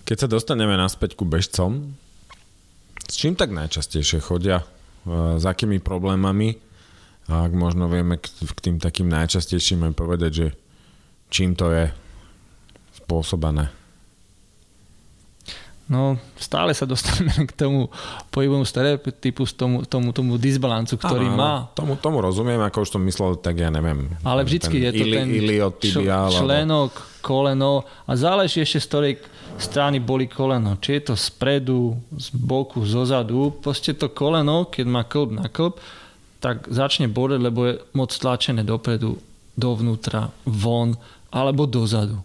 Keď 0.05 0.17
sa 0.21 0.29
dostaneme 0.29 0.77
naspäť 0.77 1.17
ku 1.17 1.25
bežcom, 1.25 1.97
s 3.09 3.15
čím 3.17 3.37
tak 3.37 3.53
najčastejšie 3.57 4.21
chodia? 4.21 4.61
E, 5.09 5.41
s 5.41 5.45
akými 5.45 5.81
problémami? 5.81 6.61
A 7.33 7.49
ak 7.49 7.53
možno 7.57 7.89
vieme 7.89 8.21
k, 8.21 8.29
tým 8.61 8.77
takým 8.77 9.09
najčastejším 9.09 9.89
aj 9.89 9.93
povedať, 9.97 10.31
že 10.33 10.47
čím 11.33 11.57
to 11.57 11.73
je 11.73 11.89
spôsobené? 13.01 13.73
No, 15.85 16.17
stále 16.41 16.73
sa 16.73 16.89
dostaneme 16.89 17.45
k 17.51 17.53
tomu 17.53 17.93
pohybovému 18.29 18.65
stereotypu, 18.65 19.45
tomu, 19.57 19.89
tomu, 19.89 20.13
tomu 20.13 20.37
disbalancu, 20.37 21.01
ktorý 21.01 21.33
ano, 21.33 21.37
má. 21.37 21.53
Tomu, 21.77 21.97
tomu 21.97 22.21
rozumiem, 22.25 22.61
ako 22.61 22.85
už 22.85 22.93
som 22.97 23.03
myslel, 23.05 23.41
tak 23.41 23.61
ja 23.61 23.73
neviem. 23.73 24.13
Ale 24.25 24.45
vždycky 24.45 24.85
je 24.85 24.91
to 24.97 25.05
ten 25.09 25.29
iliotibial, 25.33 26.29
členok. 26.29 27.14
Koleno 27.25 27.89
a 28.05 28.13
záleží 28.13 28.61
ešte 28.61 28.85
z 28.85 28.89
ktorej 28.93 29.15
strany 29.57 30.05
boli 30.05 30.29
koleno. 30.29 30.77
Či 30.77 31.01
je 31.01 31.03
to 31.09 31.15
spredu, 31.17 31.97
z 32.13 32.29
boku, 32.37 32.85
zo 32.85 33.09
zadu. 33.09 33.57
Proste 33.65 33.97
to 33.97 34.13
koleno, 34.13 34.69
keď 34.69 34.85
má 34.85 35.09
klb 35.09 35.41
na 35.41 35.49
klb, 35.49 35.81
tak 36.45 36.69
začne 36.69 37.09
boleť, 37.09 37.41
lebo 37.41 37.61
je 37.65 37.81
moc 37.97 38.13
tlačené 38.13 38.61
dopredu, 38.61 39.17
dovnútra, 39.57 40.29
von 40.45 40.93
alebo 41.33 41.65
dozadu. 41.65 42.21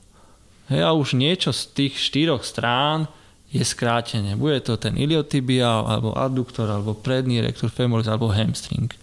Hej, 0.68 0.86
a 0.86 0.92
už 0.92 1.16
niečo 1.16 1.56
z 1.56 1.72
tých 1.72 1.94
štyroch 1.98 2.44
strán 2.44 3.08
je 3.50 3.66
skrátenie. 3.66 4.38
Bude 4.38 4.62
to 4.62 4.78
ten 4.78 4.94
iliotibial, 4.94 5.90
alebo 5.90 6.14
adduktor, 6.14 6.70
alebo 6.70 6.94
predný 6.94 7.42
rektor 7.42 7.74
femoris, 7.74 8.06
alebo 8.06 8.30
hamstring. 8.30 8.94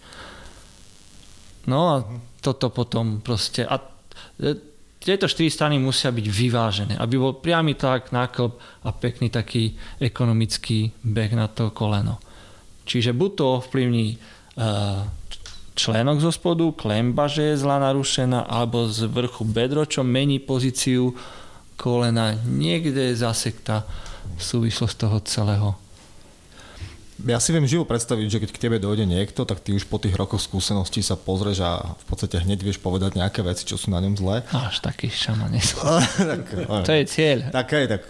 No 1.67 1.79
a 1.91 1.95
toto 2.39 2.71
potom 2.71 3.19
proste... 3.19 3.67
A 3.67 3.83
tieto 5.07 5.31
štyri 5.31 5.47
strany 5.47 5.79
musia 5.79 6.11
byť 6.11 6.27
vyvážené, 6.27 6.93
aby 6.99 7.15
bol 7.15 7.39
priamy 7.39 7.79
tlak 7.79 8.11
na 8.11 8.27
klb 8.27 8.59
a 8.83 8.91
pekný 8.91 9.31
taký 9.31 9.71
ekonomický 10.03 10.91
beh 10.99 11.31
na 11.31 11.47
to 11.47 11.71
koleno. 11.71 12.19
Čiže 12.83 13.15
buď 13.15 13.31
to 13.39 13.45
ovplyvní 13.63 14.07
e, 14.11 14.17
členok 15.79 16.19
zo 16.19 16.35
spodu, 16.35 16.67
klemba, 16.75 17.31
že 17.31 17.55
je 17.55 17.61
zla 17.63 17.79
narušená, 17.79 18.51
alebo 18.51 18.91
z 18.91 19.07
vrchu 19.07 19.47
bedro, 19.47 19.87
čo 19.87 20.03
mení 20.03 20.43
pozíciu 20.43 21.15
kolena. 21.79 22.35
Niekde 22.43 23.15
je 23.15 23.23
zasekta 23.23 23.87
súvislosť 24.35 24.95
toho 25.07 25.17
celého 25.23 25.86
ja 27.25 27.41
si 27.41 27.49
viem 27.49 27.65
živo 27.65 27.81
predstaviť, 27.81 28.27
že 28.29 28.41
keď 28.45 28.49
k 28.53 28.61
tebe 28.61 28.77
dojde 28.77 29.09
niekto, 29.09 29.41
tak 29.41 29.65
ty 29.65 29.73
už 29.73 29.89
po 29.89 29.97
tých 29.97 30.13
rokoch 30.13 30.37
skúseností 30.37 31.01
sa 31.01 31.17
pozrieš 31.17 31.65
a 31.65 31.97
v 31.97 32.05
podstate 32.05 32.37
hneď 32.45 32.61
vieš 32.61 32.77
povedať 32.77 33.17
nejaké 33.17 33.41
veci, 33.41 33.65
čo 33.65 33.73
sú 33.73 33.89
na 33.89 33.97
ňom 33.97 34.13
zlé. 34.13 34.45
Až 34.53 34.85
taký 34.85 35.09
šama 35.09 35.49
tak, 36.29 36.43
to 36.85 36.91
je 36.93 37.03
cieľ. 37.09 37.49
Tak, 37.49 37.67
hej, 37.73 37.85
tak 37.89 38.01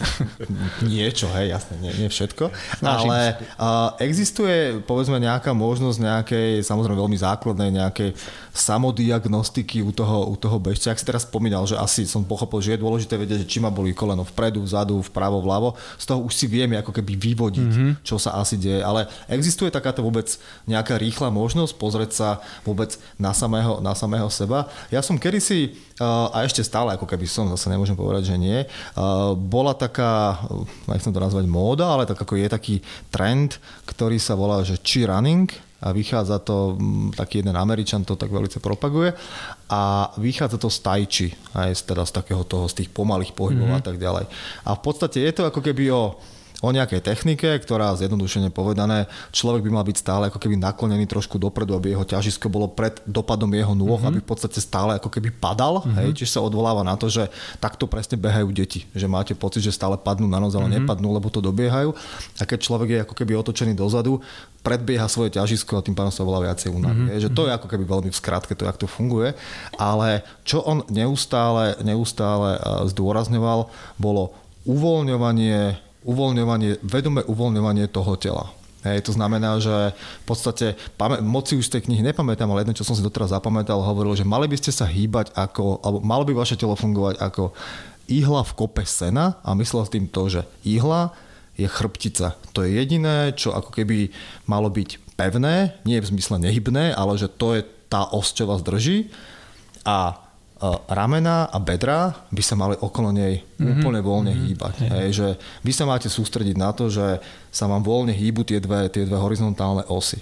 niečo, 0.92 1.32
hej, 1.40 1.56
jasne, 1.56 1.80
nie, 1.80 1.92
nie 1.96 2.12
všetko. 2.12 2.52
Snažím 2.84 3.08
Ale 3.08 3.20
uh, 3.56 3.96
existuje, 4.04 4.84
povedzme, 4.84 5.24
nejaká 5.24 5.56
možnosť 5.56 5.98
nejakej, 6.04 6.50
samozrejme 6.68 7.00
veľmi 7.00 7.16
základnej, 7.16 7.70
nejakej 7.80 8.12
samodiagnostiky 8.58 9.86
u 9.86 9.94
toho, 9.94 10.34
u 10.34 10.36
toho 10.36 10.58
bežca. 10.58 10.90
Ak 10.90 11.00
si 11.00 11.06
teraz 11.06 11.30
spomínal, 11.30 11.64
že 11.70 11.78
asi 11.78 12.10
som 12.10 12.26
pochopil, 12.26 12.60
že 12.60 12.74
je 12.76 12.84
dôležité 12.84 13.16
vedieť, 13.16 13.46
či 13.46 13.62
ma 13.62 13.70
boli 13.70 13.94
koleno 13.94 14.26
vpredu, 14.26 14.66
vzadu, 14.66 15.00
vpravo, 15.14 15.40
vľavo. 15.46 15.78
Z 16.02 16.06
toho 16.10 16.26
už 16.26 16.34
si 16.34 16.50
vieme 16.50 16.76
ako 16.76 16.90
keby 16.90 17.14
vyvodiť, 17.14 17.74
mm-hmm. 17.74 17.92
čo 18.02 18.18
sa 18.18 18.36
asi 18.42 18.58
deje. 18.58 18.82
Ale 18.82 19.06
existuje 19.30 19.70
takáto 19.70 20.02
vôbec 20.02 20.26
nejaká 20.66 20.98
rýchla 20.98 21.30
možnosť 21.30 21.78
pozrieť 21.78 22.12
sa 22.12 22.30
vôbec 22.66 22.98
na 23.22 23.32
samého, 23.32 23.78
na 23.80 23.94
samého 23.94 24.28
seba. 24.34 24.66
Ja 24.90 25.06
som 25.06 25.22
kedysi, 25.22 25.78
a 25.98 26.46
ešte 26.46 26.62
stále 26.62 26.94
ako 26.94 27.10
keby 27.10 27.26
som, 27.26 27.50
zase 27.50 27.74
nemôžem 27.74 27.98
povedať, 27.98 28.30
že 28.30 28.38
nie, 28.38 28.66
bola 29.50 29.74
taká, 29.74 30.38
nechcem 30.86 31.10
to 31.10 31.18
nazvať 31.18 31.50
móda, 31.50 31.90
ale 31.90 32.06
tak 32.06 32.22
ako 32.22 32.38
je 32.38 32.48
taký 32.50 32.76
trend, 33.10 33.58
ktorý 33.90 34.22
sa 34.22 34.38
volá, 34.38 34.62
že 34.62 34.78
chi 34.78 35.10
running, 35.10 35.50
a 35.78 35.94
vychádza 35.94 36.42
to, 36.42 36.78
taký 37.14 37.46
jeden 37.46 37.54
Američan 37.54 38.02
to 38.02 38.18
tak 38.18 38.34
veľmi 38.34 38.50
propaguje 38.58 39.14
a 39.70 40.10
vychádza 40.18 40.58
to 40.58 40.74
z 40.74 40.80
tajči, 40.82 41.28
aj 41.54 41.70
z, 41.78 41.82
teda 41.94 42.04
z 42.06 42.12
takého 42.18 42.42
toho, 42.42 42.66
z 42.66 42.82
tých 42.82 42.90
pomalých 42.90 43.38
pohybov 43.38 43.70
mm-hmm. 43.70 43.82
a 43.82 43.86
tak 43.86 44.02
ďalej. 44.02 44.26
A 44.66 44.70
v 44.74 44.82
podstate 44.82 45.22
je 45.22 45.32
to 45.38 45.46
ako 45.46 45.62
keby 45.62 45.94
o 45.94 46.18
o 46.58 46.74
nejakej 46.74 47.06
technike, 47.06 47.46
ktorá 47.62 47.94
zjednodušene 47.94 48.50
povedané, 48.50 49.06
človek 49.30 49.62
by 49.62 49.72
mal 49.78 49.86
byť 49.86 49.98
stále 50.02 50.24
ako 50.34 50.42
keby 50.42 50.58
naklonený 50.58 51.06
trošku 51.06 51.38
dopredu, 51.38 51.78
aby 51.78 51.94
jeho 51.94 52.02
ťažisko 52.02 52.50
bolo 52.50 52.66
pred 52.66 52.98
dopadom 53.06 53.54
jeho 53.54 53.78
nôh, 53.78 54.02
mm-hmm. 54.02 54.10
aby 54.10 54.20
v 54.26 54.28
podstate 54.28 54.58
stále 54.58 54.98
ako 54.98 55.14
keby 55.14 55.30
padal. 55.30 55.86
Mm-hmm. 55.86 55.98
Hej, 56.02 56.10
čiže 56.18 56.34
sa 56.38 56.42
odvoláva 56.42 56.82
na 56.82 56.98
to, 56.98 57.14
že 57.14 57.30
takto 57.62 57.86
presne 57.86 58.18
behajú 58.18 58.50
deti. 58.50 58.90
Že 58.98 59.06
máte 59.06 59.34
pocit, 59.38 59.62
že 59.62 59.70
stále 59.70 60.02
padnú 60.02 60.26
na 60.26 60.42
noc, 60.42 60.58
ale 60.58 60.66
mm-hmm. 60.66 60.90
nepadnú, 60.90 61.14
lebo 61.14 61.30
to 61.30 61.46
dobiehajú. 61.46 61.94
A 62.42 62.44
keď 62.50 62.60
človek 62.66 62.90
je 62.90 63.00
ako 63.06 63.14
keby 63.14 63.38
otočený 63.38 63.78
dozadu, 63.78 64.18
predbieha 64.66 65.06
svoje 65.06 65.38
ťažisko 65.38 65.78
a 65.78 65.86
tým 65.86 65.94
pádom 65.94 66.12
sa 66.12 66.26
volá 66.26 66.42
viacej 66.42 66.74
unaví. 66.74 67.06
Mm-hmm. 67.06 67.22
Že 67.22 67.30
to 67.38 67.42
je 67.46 67.52
ako 67.54 67.68
keby 67.70 67.84
veľmi 67.86 68.10
v 68.10 68.18
skratke 68.18 68.58
to, 68.58 68.66
jak 68.66 68.82
to 68.82 68.90
funguje. 68.90 69.38
Ale 69.78 70.26
čo 70.42 70.66
on 70.66 70.82
neustále, 70.90 71.78
neustále 71.86 72.58
zdôrazňoval, 72.90 73.70
bolo 74.02 74.34
uvoľňovanie 74.68 75.87
uvoľňovanie, 76.08 76.80
vedomé 76.88 77.22
uvoľňovanie 77.28 77.92
toho 77.92 78.16
tela. 78.16 78.48
Hej, 78.88 79.10
to 79.10 79.12
znamená, 79.12 79.60
že 79.60 79.92
v 79.92 80.26
podstate, 80.26 80.80
moci 81.20 81.60
už 81.60 81.68
z 81.68 81.74
tej 81.78 81.92
knihy 81.92 82.02
nepamätám, 82.08 82.48
ale 82.48 82.64
jedno, 82.64 82.78
čo 82.78 82.88
som 82.88 82.96
si 82.96 83.04
doteraz 83.04 83.36
zapamätal, 83.36 83.84
hovoril, 83.84 84.16
že 84.16 84.24
mali 84.24 84.48
by 84.48 84.56
ste 84.56 84.72
sa 84.72 84.88
hýbať 84.88 85.36
ako, 85.36 85.84
alebo 85.84 86.00
malo 86.08 86.24
by 86.24 86.32
vaše 86.32 86.56
telo 86.56 86.80
fungovať 86.80 87.20
ako 87.20 87.52
ihla 88.08 88.42
v 88.48 88.56
kope 88.56 88.88
sena 88.88 89.36
a 89.44 89.52
myslel 89.60 89.84
tým 89.92 90.08
to, 90.08 90.32
že 90.32 90.42
ihla 90.64 91.12
je 91.60 91.68
chrbtica. 91.68 92.40
To 92.56 92.64
je 92.64 92.80
jediné, 92.80 93.36
čo 93.36 93.52
ako 93.52 93.74
keby 93.76 94.14
malo 94.48 94.72
byť 94.72 95.18
pevné, 95.20 95.76
nie 95.84 96.00
v 96.00 96.10
zmysle 96.14 96.40
nehybné, 96.40 96.94
ale 96.94 97.18
že 97.18 97.28
to 97.28 97.58
je 97.58 97.66
tá 97.92 98.08
os, 98.14 98.32
čo 98.32 98.48
vás 98.48 98.62
drží. 98.64 99.10
A 99.84 100.27
ramena 100.90 101.46
a 101.48 101.58
bedra 101.62 102.28
by 102.34 102.42
sa 102.42 102.58
mali 102.58 102.74
okolo 102.78 103.14
nej 103.14 103.42
mm-hmm. 103.42 103.72
úplne 103.78 104.00
voľne 104.02 104.34
mm-hmm. 104.34 104.48
hýbať. 104.50 104.76
Mm-hmm. 104.82 104.94
Hej, 104.98 105.10
že 105.14 105.28
vy 105.62 105.72
sa 105.74 105.86
máte 105.86 106.10
sústrediť 106.10 106.58
na 106.58 106.74
to, 106.74 106.90
že 106.90 107.22
sa 107.54 107.70
vám 107.70 107.86
voľne 107.86 108.14
hýbu 108.14 108.42
tie 108.42 108.58
dve, 108.58 108.90
tie 108.90 109.06
dve 109.06 109.18
horizontálne 109.22 109.86
osy. 109.90 110.18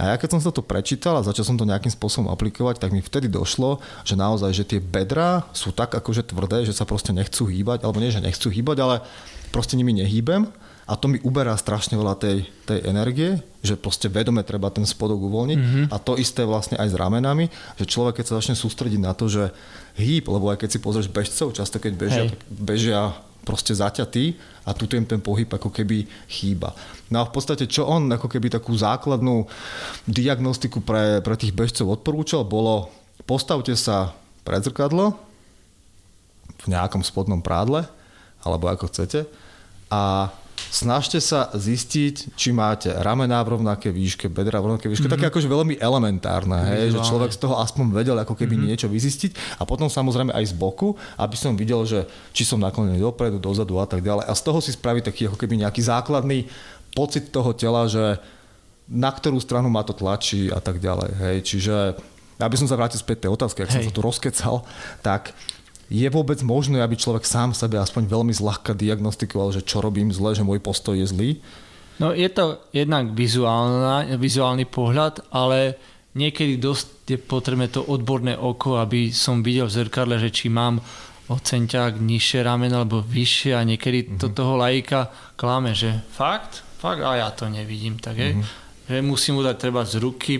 A 0.00 0.10
ja 0.10 0.14
keď 0.16 0.32
som 0.32 0.40
sa 0.40 0.48
to 0.48 0.64
prečítal 0.64 1.20
a 1.20 1.26
začal 1.26 1.44
som 1.44 1.60
to 1.60 1.68
nejakým 1.68 1.92
spôsobom 1.92 2.32
aplikovať, 2.32 2.80
tak 2.80 2.88
mi 2.88 3.04
vtedy 3.04 3.28
došlo, 3.28 3.84
že 4.00 4.16
naozaj, 4.16 4.50
že 4.56 4.64
tie 4.64 4.80
bedra 4.80 5.44
sú 5.52 5.76
tak 5.76 5.92
akože 5.92 6.24
tvrdé, 6.32 6.64
že 6.64 6.72
sa 6.72 6.88
proste 6.88 7.12
nechcú 7.12 7.44
hýbať, 7.44 7.84
alebo 7.84 8.00
nie, 8.00 8.08
že 8.08 8.24
nechcú 8.24 8.48
hýbať, 8.48 8.80
ale 8.80 8.96
proste 9.52 9.76
nimi 9.76 9.92
nehýbem 9.92 10.48
a 10.90 10.98
to 10.98 11.06
mi 11.06 11.22
uberá 11.22 11.54
strašne 11.54 11.94
veľa 11.94 12.18
tej, 12.18 12.50
tej 12.66 12.82
energie, 12.82 13.38
že 13.62 13.78
proste 13.78 14.10
vedome 14.10 14.42
treba 14.42 14.74
ten 14.74 14.82
spodok 14.82 15.22
uvoľniť 15.22 15.58
mm-hmm. 15.62 15.84
a 15.94 15.96
to 16.02 16.18
isté 16.18 16.42
vlastne 16.42 16.74
aj 16.82 16.90
s 16.90 16.98
ramenami, 16.98 17.46
že 17.78 17.86
človek 17.86 18.18
keď 18.18 18.24
sa 18.26 18.38
začne 18.42 18.58
sústrediť 18.58 18.98
na 18.98 19.14
to, 19.14 19.30
že 19.30 19.54
hýb, 19.94 20.26
lebo 20.26 20.50
aj 20.50 20.66
keď 20.66 20.68
si 20.74 20.82
pozrieš 20.82 21.06
bežcov, 21.14 21.54
často 21.54 21.78
keď 21.78 21.92
bežia, 21.94 22.24
bežia 22.50 23.00
proste 23.46 23.70
zaťatý 23.70 24.34
a 24.66 24.74
tu 24.74 24.90
ten, 24.90 25.06
ten 25.06 25.22
pohyb 25.22 25.46
ako 25.46 25.70
keby 25.70 26.10
chýba. 26.26 26.74
No 27.06 27.22
a 27.22 27.28
v 27.30 27.32
podstate, 27.38 27.70
čo 27.70 27.86
on 27.86 28.10
ako 28.10 28.26
keby 28.26 28.50
takú 28.50 28.74
základnú 28.74 29.46
diagnostiku 30.10 30.82
pre, 30.82 31.22
pre 31.22 31.38
tých 31.38 31.54
bežcov 31.54 31.86
odporúčal, 31.86 32.42
bolo 32.42 32.90
postavte 33.30 33.78
sa 33.78 34.10
pred 34.42 34.60
zrkadlo 34.66 35.14
v 36.60 36.66
nejakom 36.66 37.00
spodnom 37.06 37.38
prádle, 37.40 37.86
alebo 38.42 38.66
ako 38.68 38.90
chcete, 38.90 39.24
a 39.90 40.28
snažte 40.68 41.16
sa 41.24 41.48
zistiť, 41.56 42.36
či 42.36 42.52
máte 42.52 42.92
ramená 42.92 43.40
v 43.40 43.56
rovnaké 43.56 43.88
výške, 43.88 44.28
bedra 44.28 44.60
v 44.60 44.74
rovnaké 44.74 44.92
výške. 44.92 45.08
Mm-hmm. 45.08 45.16
Také 45.16 45.32
akože 45.32 45.48
veľmi 45.48 45.74
elementárne, 45.80 46.60
hej, 46.76 46.92
že 46.92 47.00
človek 47.00 47.32
z 47.32 47.40
toho 47.40 47.56
aspoň 47.56 47.96
vedel 47.96 48.16
ako 48.20 48.36
keby 48.36 48.60
mm-hmm. 48.60 48.68
niečo 48.68 48.88
vyzistiť 48.92 49.60
a 49.60 49.64
potom 49.64 49.88
samozrejme 49.88 50.36
aj 50.36 50.52
z 50.52 50.54
boku, 50.54 50.92
aby 51.16 51.36
som 51.38 51.56
videl, 51.56 51.80
že 51.88 52.04
či 52.36 52.44
som 52.44 52.60
naklonený 52.60 53.00
dopredu, 53.00 53.40
dozadu 53.40 53.80
a 53.80 53.88
tak 53.88 54.04
ďalej. 54.04 54.28
A 54.28 54.32
z 54.36 54.42
toho 54.44 54.60
si 54.60 54.76
spraviť 54.76 55.02
taký 55.08 55.22
ako 55.32 55.40
keby 55.40 55.64
nejaký 55.64 55.80
základný 55.80 56.44
pocit 56.92 57.32
toho 57.32 57.56
tela, 57.56 57.88
že 57.88 58.20
na 58.90 59.14
ktorú 59.14 59.38
stranu 59.38 59.70
ma 59.70 59.86
to 59.86 59.94
tlačí 59.94 60.50
a 60.50 60.58
tak 60.58 60.82
ďalej. 60.82 61.10
Hej. 61.14 61.36
Čiže 61.46 61.76
aby 62.40 62.56
som 62.56 62.64
sa 62.64 62.76
vrátil 62.80 62.96
späť 62.96 63.28
tej 63.28 63.36
otázky, 63.36 63.62
ak 63.62 63.72
som 63.72 63.84
sa 63.84 63.92
tu 63.92 64.00
rozkecal, 64.00 64.64
tak 65.04 65.36
je 65.90 66.06
vôbec 66.06 66.38
možné, 66.46 66.78
aby 66.78 66.94
človek 66.94 67.26
sám 67.26 67.50
sebe 67.50 67.74
aspoň 67.74 68.06
veľmi 68.06 68.30
zľahka 68.30 68.78
diagnostikoval, 68.78 69.50
že 69.50 69.66
čo 69.66 69.82
robím 69.82 70.14
zle, 70.14 70.38
že 70.38 70.46
môj 70.46 70.62
postoj 70.62 70.94
je 70.94 71.10
zlý? 71.10 71.30
No 71.98 72.14
je 72.14 72.30
to 72.30 72.62
jednak 72.70 73.10
vizuálna, 73.12 74.14
vizuálny 74.16 74.70
pohľad, 74.70 75.26
ale 75.34 75.74
niekedy 76.14 76.56
dosť 76.62 76.86
je 77.10 77.18
potrebné 77.18 77.68
to 77.68 77.82
odborné 77.82 78.38
oko, 78.38 78.78
aby 78.78 79.10
som 79.10 79.42
videl 79.42 79.66
v 79.66 79.76
zrkadle, 79.82 80.16
že 80.22 80.30
či 80.30 80.46
mám 80.46 80.78
o 81.30 81.36
centiak 81.38 81.98
nižšie 81.98 82.42
rameno 82.42 82.82
alebo 82.82 83.02
vyššie 83.02 83.52
a 83.54 83.66
niekedy 83.66 84.18
to 84.18 84.30
toho 84.30 84.58
lajka 84.58 85.10
klame, 85.34 85.74
že 85.74 85.90
fakt, 86.14 86.62
fakt 86.78 87.02
a 87.02 87.18
ja 87.18 87.28
to 87.34 87.50
nevidím, 87.50 87.98
tak 87.98 88.18
je. 88.18 88.30
Mm-hmm. 88.34 88.90
Že 88.90 88.96
musím 89.06 89.38
mu 89.38 89.42
dať 89.46 89.56
treba 89.58 89.86
z 89.86 90.02
ruky 90.02 90.34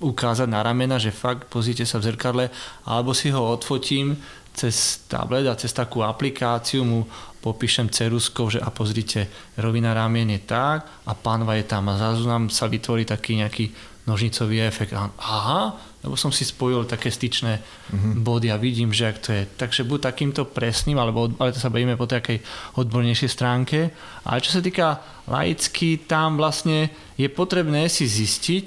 ukázať 0.00 0.48
na 0.48 0.62
ramena, 0.62 0.96
že 0.96 1.12
fakt 1.12 1.50
pozrite 1.50 1.84
sa 1.84 1.98
v 2.00 2.12
zrkadle, 2.12 2.44
alebo 2.86 3.12
si 3.12 3.28
ho 3.28 3.42
odfotím, 3.42 4.16
cez 4.56 5.04
tablet 5.04 5.44
a 5.44 5.54
cez 5.54 5.70
takú 5.76 6.00
aplikáciu 6.00 6.80
mu 6.82 7.04
popíšem 7.44 7.92
ceruskou, 7.92 8.48
že 8.50 8.58
a 8.58 8.72
pozrite, 8.72 9.28
rovina 9.60 9.92
ramien 9.94 10.26
je 10.32 10.42
tak 10.42 10.88
a 11.06 11.12
pánva 11.14 11.54
je 11.60 11.68
tam 11.68 11.86
a 11.92 12.00
zrazu 12.00 12.26
nám 12.26 12.48
sa 12.50 12.66
vytvorí 12.66 13.06
taký 13.06 13.38
nejaký 13.38 13.70
nožnicový 14.06 14.62
efekt. 14.62 14.94
A, 14.94 15.10
aha, 15.18 15.62
lebo 16.06 16.14
som 16.14 16.30
si 16.30 16.46
spojil 16.46 16.86
také 16.86 17.10
styčné 17.10 17.58
mm-hmm. 17.58 18.22
body 18.22 18.48
a 18.54 18.56
vidím, 18.56 18.94
že 18.94 19.10
ak 19.10 19.18
to 19.18 19.30
je. 19.34 19.42
Takže 19.58 19.82
buď 19.82 20.14
takýmto 20.14 20.46
presným, 20.46 20.98
alebo 21.02 21.26
ale 21.42 21.50
to 21.50 21.58
sa 21.58 21.70
bavíme 21.70 21.98
po 21.98 22.06
takej 22.06 22.38
odbornejšej 22.78 23.30
stránke. 23.30 23.90
Ale 24.22 24.38
čo 24.38 24.54
sa 24.54 24.62
týka 24.62 25.02
laicky, 25.26 26.06
tam 26.06 26.38
vlastne 26.38 26.94
je 27.18 27.26
potrebné 27.26 27.90
si 27.90 28.06
zistiť, 28.06 28.64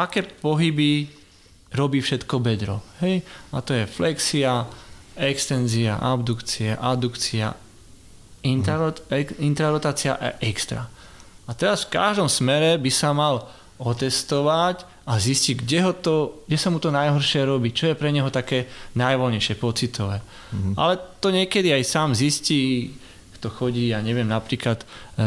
aké 0.00 0.24
pohyby 0.24 1.12
robí 1.76 2.00
všetko 2.00 2.40
bedro. 2.40 2.80
Hej? 3.04 3.20
A 3.52 3.60
to 3.60 3.76
je 3.76 3.84
flexia, 3.84 4.64
extenzia, 5.16 5.98
abdukcia, 6.00 6.80
adukcia, 6.80 7.54
intrarot, 8.42 9.04
intrarotácia 9.38 10.18
a 10.18 10.38
extra. 10.42 10.88
A 11.46 11.50
teraz 11.52 11.84
v 11.86 11.98
každom 11.98 12.30
smere 12.30 12.78
by 12.78 12.90
sa 12.90 13.14
mal 13.14 13.46
otestovať 13.82 14.86
a 15.02 15.18
zistiť, 15.18 15.66
kde, 15.66 15.78
ho 15.82 15.92
to, 15.92 16.14
kde 16.46 16.58
sa 16.58 16.70
mu 16.70 16.78
to 16.78 16.94
najhoršie 16.94 17.42
robí, 17.42 17.74
čo 17.74 17.90
je 17.90 17.98
pre 17.98 18.14
neho 18.14 18.30
také 18.30 18.70
najvoľnejšie, 18.94 19.58
pocitové. 19.58 20.22
Mm-hmm. 20.22 20.74
Ale 20.78 20.94
to 21.18 21.34
niekedy 21.34 21.74
aj 21.74 21.82
sám 21.82 22.14
zistí, 22.14 22.94
kto 23.38 23.50
chodí, 23.50 23.90
ja 23.90 23.98
neviem, 23.98 24.30
napríklad, 24.30 24.86
e, 25.18 25.26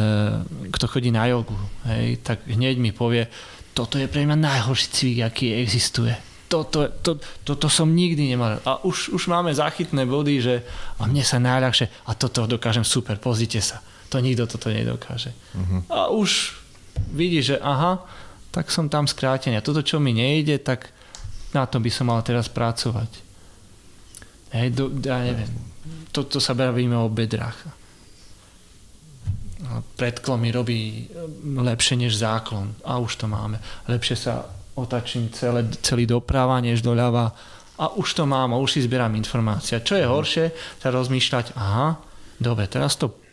kto 0.71 0.85
chodí 0.87 1.11
na 1.11 1.27
jogu, 1.27 1.59
hej, 1.83 2.23
tak 2.23 2.47
hneď 2.47 2.79
mi 2.79 2.95
povie, 2.95 3.27
toto 3.75 3.99
je 3.99 4.07
pre 4.07 4.23
mňa 4.23 4.39
najhorší 4.39 4.87
cvik, 4.87 5.19
aký 5.27 5.47
existuje 5.59 6.15
toto, 6.45 6.87
to, 7.01 7.17
to, 7.41 7.53
to 7.57 7.67
som 7.69 7.89
nikdy 7.89 8.29
nemal. 8.29 8.61
A 8.65 8.81
už, 8.85 9.09
už 9.09 9.27
máme 9.27 9.49
záchytné 9.49 10.05
body, 10.05 10.41
že 10.41 10.55
a 11.01 11.09
mne 11.09 11.25
sa 11.25 11.41
najľahšie, 11.41 11.89
a 12.05 12.11
toto 12.13 12.45
dokážem 12.45 12.85
super, 12.85 13.17
pozrite 13.17 13.59
sa. 13.61 13.81
To 14.13 14.21
nikto 14.21 14.45
toto 14.45 14.69
nedokáže. 14.69 15.33
Uh-huh. 15.57 15.81
A 15.89 16.13
už 16.13 16.53
vidí, 17.11 17.41
že 17.41 17.57
aha, 17.57 18.05
tak 18.53 18.69
som 18.69 18.87
tam 18.87 19.09
skrátený. 19.09 19.57
A 19.57 19.65
toto, 19.65 19.81
čo 19.81 19.97
mi 19.97 20.13
nejde, 20.13 20.61
tak 20.61 20.93
na 21.51 21.65
to 21.65 21.81
by 21.81 21.89
som 21.89 22.07
mal 22.07 22.21
teraz 22.21 22.47
pracovať. 22.47 23.11
Hej, 24.55 24.67
do, 24.71 24.87
ja 25.03 25.19
neviem. 25.19 25.51
Toto 26.15 26.39
sa 26.39 26.55
bavíme 26.55 26.95
o 26.95 27.11
bedrách. 27.11 27.67
Predklon 29.99 30.39
mi 30.39 30.53
robí 30.53 31.09
lepšie 31.43 31.99
než 31.99 32.15
záklon. 32.15 32.71
A 32.85 33.01
už 33.01 33.19
to 33.19 33.25
máme. 33.27 33.59
Lepšie 33.89 34.15
sa 34.15 34.47
otačím 34.75 35.31
celé, 35.31 35.65
celý 35.79 36.03
doprava 36.03 36.59
než 36.59 36.83
doľava 36.83 37.31
a 37.75 37.91
už 37.95 38.15
to 38.15 38.23
mám 38.23 38.55
a 38.55 38.61
už 38.61 38.79
si 38.79 38.79
zbieram 38.83 39.11
informácia. 39.19 39.83
Čo 39.83 39.99
je 39.99 40.05
horšie, 40.07 40.45
sa 40.79 40.91
rozmýšľať, 40.91 41.55
aha, 41.59 41.99
dobre, 42.39 42.67
teraz 42.67 42.95
to 42.99 43.23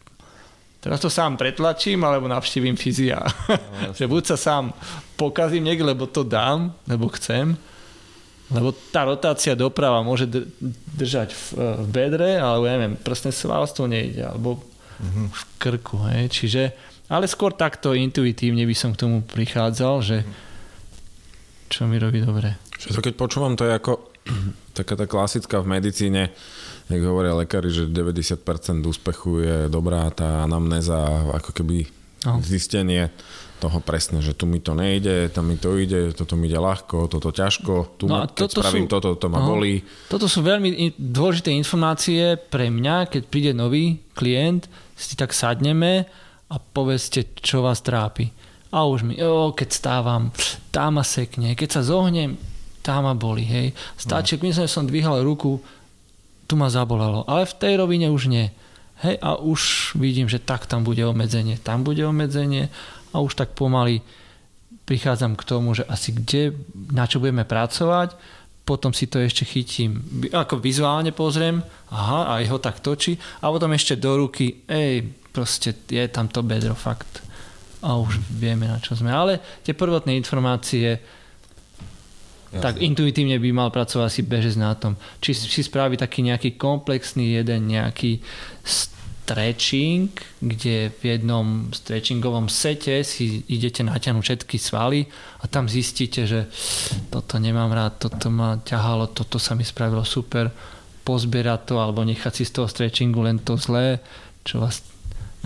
Teraz 0.82 0.98
to 0.98 1.06
sám 1.06 1.38
pretlačím, 1.38 2.02
alebo 2.02 2.26
navštívim 2.26 2.74
fyzia. 2.74 3.22
No, 3.22 3.94
že 3.98 4.10
buď 4.10 4.34
sa 4.34 4.36
sám 4.36 4.74
pokazím 5.14 5.70
niekde, 5.70 5.86
lebo 5.86 6.10
to 6.10 6.26
dám, 6.26 6.74
lebo 6.90 7.06
chcem, 7.14 7.54
lebo 8.50 8.74
tá 8.90 9.06
rotácia 9.06 9.54
doprava 9.54 10.02
môže 10.02 10.26
držať 10.98 11.38
v, 11.38 11.44
v 11.54 11.86
bedre, 11.86 12.34
alebo 12.34 12.66
ja 12.66 12.74
neviem, 12.74 12.98
prstné 12.98 13.30
svalstvo 13.30 13.86
nejde, 13.86 14.26
alebo 14.26 14.58
mm-hmm. 14.58 15.26
v 15.30 15.42
krku. 15.62 16.02
Hej. 16.10 16.24
Čiže, 16.34 16.62
ale 17.06 17.30
skôr 17.30 17.54
takto 17.54 17.94
intuitívne 17.94 18.66
by 18.66 18.74
som 18.74 18.90
k 18.90 19.06
tomu 19.06 19.22
prichádzal, 19.22 19.94
že 20.02 20.18
mm-hmm 20.26 20.50
čo 21.72 21.88
mi 21.88 21.96
robí 21.96 22.20
dobre. 22.20 22.60
Čo 22.76 23.00
to 23.00 23.00
keď 23.00 23.16
počúvam, 23.16 23.56
to 23.56 23.64
je 23.64 23.72
ako 23.72 23.92
taká 24.78 24.94
tá 25.00 25.08
klasická 25.08 25.64
v 25.64 25.80
medicíne, 25.80 26.28
jak 26.92 27.02
hovoria 27.02 27.32
lekári, 27.32 27.72
že 27.72 27.88
90% 27.88 28.44
úspechu 28.84 29.40
je 29.40 29.56
dobrá 29.72 30.04
tá 30.12 30.44
anamnéza, 30.44 31.00
ako 31.32 31.56
keby 31.56 31.88
no. 32.28 32.44
zistenie 32.44 33.08
toho 33.62 33.78
presne, 33.78 34.18
že 34.18 34.34
tu 34.34 34.42
mi 34.42 34.58
to 34.58 34.74
nejde, 34.74 35.30
tam 35.30 35.46
mi 35.46 35.54
to 35.54 35.78
ide, 35.78 36.10
toto 36.10 36.34
mi 36.34 36.50
ide 36.50 36.58
ľahko, 36.58 37.06
toto 37.06 37.30
ťažko, 37.30 37.94
tu 37.94 38.10
no 38.10 38.18
ma, 38.18 38.26
keď 38.26 38.58
spravím 38.58 38.90
sú, 38.90 38.92
toto, 38.98 39.14
to 39.14 39.30
ma 39.30 39.38
no, 39.38 39.54
bolí. 39.54 39.86
Toto 40.10 40.26
sú 40.26 40.42
veľmi 40.42 40.98
dôležité 40.98 41.54
informácie 41.54 42.34
pre 42.50 42.74
mňa, 42.74 43.06
keď 43.06 43.22
príde 43.30 43.52
nový 43.54 44.02
klient, 44.18 44.66
si 44.98 45.14
tak 45.14 45.30
sadneme 45.30 46.10
a 46.50 46.58
povedzte, 46.58 47.38
čo 47.38 47.62
vás 47.62 47.86
trápi. 47.86 48.34
A 48.72 48.88
už 48.88 49.04
mi, 49.04 49.20
o, 49.20 49.52
keď 49.52 49.68
stávam, 49.68 50.32
tá 50.72 50.88
ma 50.88 51.04
sekne, 51.04 51.52
keď 51.52 51.80
sa 51.80 51.82
zohnem, 51.84 52.40
tá 52.80 52.98
ma 53.04 53.12
boli, 53.12 53.44
hej. 53.44 53.76
Stačí, 53.94 54.40
no. 54.40 54.66
som 54.66 54.88
dvíhal 54.88 55.22
ruku, 55.22 55.60
tu 56.50 56.58
ma 56.58 56.72
zabolalo. 56.72 57.28
Ale 57.30 57.46
v 57.46 57.56
tej 57.60 57.74
rovine 57.78 58.08
už 58.10 58.32
nie. 58.32 58.50
Hej, 59.04 59.18
a 59.22 59.38
už 59.38 59.92
vidím, 59.98 60.26
že 60.26 60.42
tak 60.42 60.66
tam 60.66 60.82
bude 60.82 61.02
obmedzenie, 61.06 61.58
tam 61.60 61.84
bude 61.84 62.02
obmedzenie 62.06 62.70
a 63.12 63.20
už 63.20 63.34
tak 63.34 63.54
pomaly 63.54 64.02
prichádzam 64.86 65.38
k 65.38 65.46
tomu, 65.46 65.74
že 65.74 65.86
asi 65.86 66.14
kde, 66.14 66.54
na 66.90 67.06
čo 67.06 67.22
budeme 67.22 67.46
pracovať, 67.46 68.14
potom 68.62 68.94
si 68.94 69.10
to 69.10 69.18
ešte 69.18 69.42
chytím, 69.42 69.98
ako 70.30 70.62
vizuálne 70.62 71.10
pozriem, 71.10 71.66
aha, 71.90 72.38
aj 72.38 72.44
ho 72.46 72.58
tak 72.62 72.78
točí 72.78 73.18
a 73.42 73.50
potom 73.50 73.74
ešte 73.74 73.98
do 73.98 74.22
ruky, 74.22 74.62
ej, 74.70 75.02
proste 75.34 75.74
je 75.90 76.06
tam 76.06 76.30
to 76.30 76.46
bedro, 76.46 76.78
fakt. 76.78 77.26
A 77.82 77.98
už 77.98 78.18
vieme, 78.30 78.70
na 78.70 78.78
čo 78.78 78.94
sme. 78.94 79.10
Ale 79.10 79.42
tie 79.66 79.74
prvotné 79.74 80.14
informácie, 80.14 81.02
Jasne. 82.52 82.62
tak 82.62 82.78
intuitívne 82.78 83.42
by 83.42 83.50
mal 83.50 83.70
pracovať 83.74 84.10
si 84.12 84.22
bežec 84.22 84.54
na 84.54 84.76
tom. 84.78 84.94
Či 85.18 85.34
si 85.34 85.62
spraví 85.66 85.98
taký 85.98 86.22
nejaký 86.22 86.54
komplexný 86.54 87.42
jeden 87.42 87.66
nejaký 87.66 88.22
stretching, 89.22 90.10
kde 90.42 90.92
v 90.98 91.02
jednom 91.02 91.70
stretchingovom 91.72 92.50
sete 92.50 93.06
si 93.06 93.46
idete 93.48 93.86
natiahnuť 93.86 94.22
všetky 94.22 94.56
svaly 94.58 95.06
a 95.40 95.48
tam 95.48 95.70
zistíte, 95.70 96.26
že 96.26 96.50
toto 97.08 97.38
nemám 97.38 97.70
rád, 97.70 98.02
toto 98.02 98.28
ma 98.28 98.58
ťahalo, 98.60 99.14
toto 99.14 99.38
sa 99.38 99.54
mi 99.54 99.62
spravilo 99.62 100.02
super, 100.02 100.50
pozbierať 101.06 101.70
to 101.70 101.74
alebo 101.78 102.02
nechať 102.02 102.42
si 102.42 102.44
z 102.46 102.60
toho 102.60 102.66
stretchingu 102.68 103.22
len 103.22 103.38
to 103.40 103.56
zlé, 103.56 104.02
čo 104.42 104.58
vás 104.58 104.82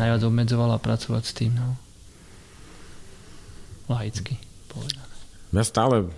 najviac 0.00 0.24
obmedzovalo 0.24 0.76
a 0.76 0.80
pracovať 0.80 1.22
s 1.22 1.32
tým. 1.32 1.52
No. 1.56 1.85
Laicky 3.86 4.38
povedané. 4.70 5.14
Ja 5.54 5.62
stále 5.62 6.10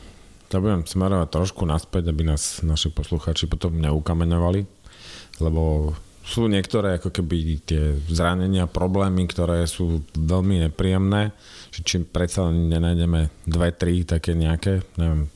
to 0.48 0.64
budem 0.64 0.88
smerovať 0.88 1.28
trošku 1.28 1.68
naspäť, 1.68 2.08
aby 2.08 2.24
nás 2.24 2.64
naši 2.64 2.88
posluchači 2.88 3.44
potom 3.44 3.76
neukameňovali, 3.76 4.60
lebo 5.44 5.92
sú 6.24 6.48
niektoré 6.48 7.00
ako 7.00 7.08
keby 7.12 7.64
tie 7.64 7.96
zranenia, 8.08 8.68
problémy, 8.68 9.28
ktoré 9.28 9.64
sú 9.64 10.04
veľmi 10.12 10.68
nepríjemné, 10.68 11.32
že 11.72 11.80
či 11.84 11.96
predsa 12.04 12.48
nenájdeme 12.48 13.48
dve, 13.48 13.68
tri 13.72 14.04
také 14.04 14.36
nejaké, 14.36 14.84
neviem, 15.00 15.28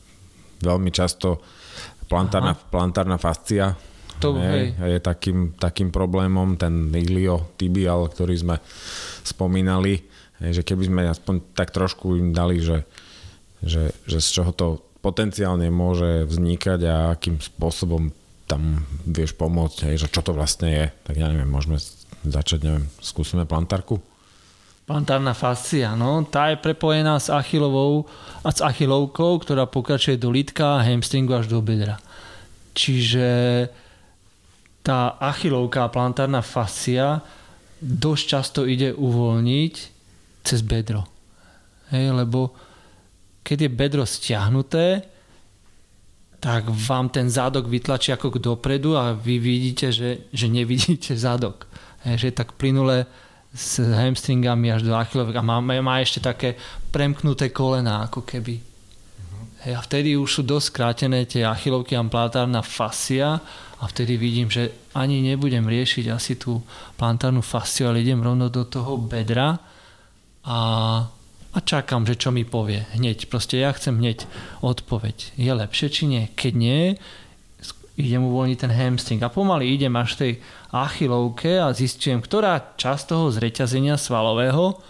veľmi 0.61 0.89
často 0.93 1.41
plantárna, 2.05 2.53
plantárna 2.53 3.17
fascia 3.17 3.73
to, 4.21 4.37
je, 4.37 4.45
hej. 4.45 4.63
je 4.77 4.99
takým, 5.01 5.57
takým 5.57 5.89
problémom, 5.89 6.55
ten 6.55 6.93
iliotibial, 6.93 8.13
ktorý 8.13 8.35
sme 8.37 8.55
spomínali, 9.25 10.12
že 10.41 10.65
keby 10.65 10.83
sme 10.89 11.01
aspoň 11.11 11.35
tak 11.53 11.69
trošku 11.69 12.17
im 12.17 12.33
dali, 12.33 12.63
že, 12.63 12.87
že, 13.61 13.93
že 14.09 14.17
z 14.17 14.27
čoho 14.41 14.51
to 14.55 14.67
potenciálne 15.03 15.67
môže 15.67 16.23
vznikať 16.23 16.79
a 16.87 16.95
akým 17.13 17.37
spôsobom 17.43 18.15
tam 18.47 18.87
vieš 19.03 19.35
pomôcť, 19.35 19.91
hej, 19.91 20.07
že 20.07 20.11
čo 20.11 20.23
to 20.23 20.31
vlastne 20.31 20.71
je, 20.71 20.85
tak 21.03 21.15
ja 21.19 21.27
neviem, 21.27 21.47
môžeme 21.47 21.79
začať, 22.23 22.59
neviem, 22.63 22.85
skúsime 23.03 23.43
plantárku? 23.43 23.99
Plantárna 24.83 25.31
fascia, 25.31 25.95
no, 25.95 26.27
tá 26.27 26.51
je 26.51 26.59
prepojená 26.59 27.15
s 27.15 27.31
achilovou 27.31 28.03
a 28.43 28.51
s 28.51 28.59
achilovkou, 28.59 29.39
ktorá 29.39 29.63
pokračuje 29.63 30.19
do 30.19 30.27
lítka 30.27 30.83
hamstringu 30.83 31.39
až 31.39 31.47
do 31.47 31.63
bedra. 31.63 32.03
Čiže 32.75 33.27
tá 34.83 35.15
achilovka 35.23 35.87
a 35.87 35.91
plantárna 35.91 36.43
fascia 36.43 37.23
dosť 37.79 38.23
často 38.27 38.59
ide 38.67 38.91
uvoľniť 38.91 39.92
cez 40.43 40.61
bedro. 40.61 41.07
Hej, 41.89 42.11
lebo 42.11 42.51
keď 43.43 43.67
je 43.67 43.69
bedro 43.69 44.03
stiahnuté, 44.03 45.03
tak 46.43 46.67
vám 46.67 47.07
ten 47.07 47.31
zádok 47.31 47.71
vytlačí 47.71 48.11
ako 48.11 48.35
k 48.35 48.43
dopredu 48.43 48.99
a 48.99 49.15
vy 49.15 49.39
vidíte, 49.39 49.95
že, 49.95 50.27
že 50.35 50.51
nevidíte 50.51 51.15
zádok. 51.15 51.67
Že 52.03 52.25
je 52.29 52.35
tak 52.35 52.59
plynule 52.59 53.07
s 53.55 53.79
hamstringami 53.79 54.73
až 54.73 54.83
do 54.83 54.91
achilovek 54.91 55.39
a 55.39 55.45
má, 55.45 55.63
má 55.63 56.03
ešte 56.03 56.19
také 56.19 56.59
premknuté 56.91 57.53
kolena 57.53 58.03
ako 58.03 58.27
keby. 58.27 58.59
Hej, 59.63 59.73
a 59.77 59.81
vtedy 59.87 60.19
už 60.19 60.27
sú 60.27 60.41
dosť 60.43 60.67
skrátené 60.67 61.23
tie 61.23 61.47
achilovky 61.47 61.95
a 61.95 62.03
plantárna 62.03 62.59
fascia 62.59 63.39
a 63.79 63.83
vtedy 63.87 64.19
vidím, 64.19 64.51
že 64.51 64.91
ani 64.91 65.23
nebudem 65.23 65.63
riešiť 65.63 66.11
asi 66.11 66.35
tú 66.35 66.59
plantárnu 66.99 67.39
fasciu, 67.39 67.87
ale 67.87 68.03
idem 68.03 68.19
rovno 68.19 68.51
do 68.51 68.67
toho 68.67 68.99
bedra 68.99 69.55
a 70.43 70.57
a 71.53 71.61
čakám, 71.61 72.09
že 72.09 72.17
čo 72.17 72.33
mi 72.33 72.49
povie 72.49 72.89
hneď. 72.97 73.29
Proste 73.29 73.61
ja 73.61 73.69
chcem 73.77 74.01
hneď 74.01 74.25
odpoveď. 74.65 75.37
Je 75.37 75.53
lepšie 75.53 75.87
či 75.93 76.09
nie? 76.09 76.25
Keď 76.33 76.53
nie, 76.57 76.97
idem 77.93 78.25
uvoľniť 78.25 78.57
ten 78.57 78.73
hamstring 78.73 79.21
a 79.21 79.29
pomaly 79.29 79.69
idem 79.69 79.93
až 79.93 80.17
tej 80.17 80.31
achilovke 80.73 81.61
a 81.61 81.69
zistujem, 81.69 82.25
ktorá 82.25 82.73
časť 82.73 83.13
toho 83.13 83.29
zreťazenia 83.29 84.01
svalového 84.01 84.81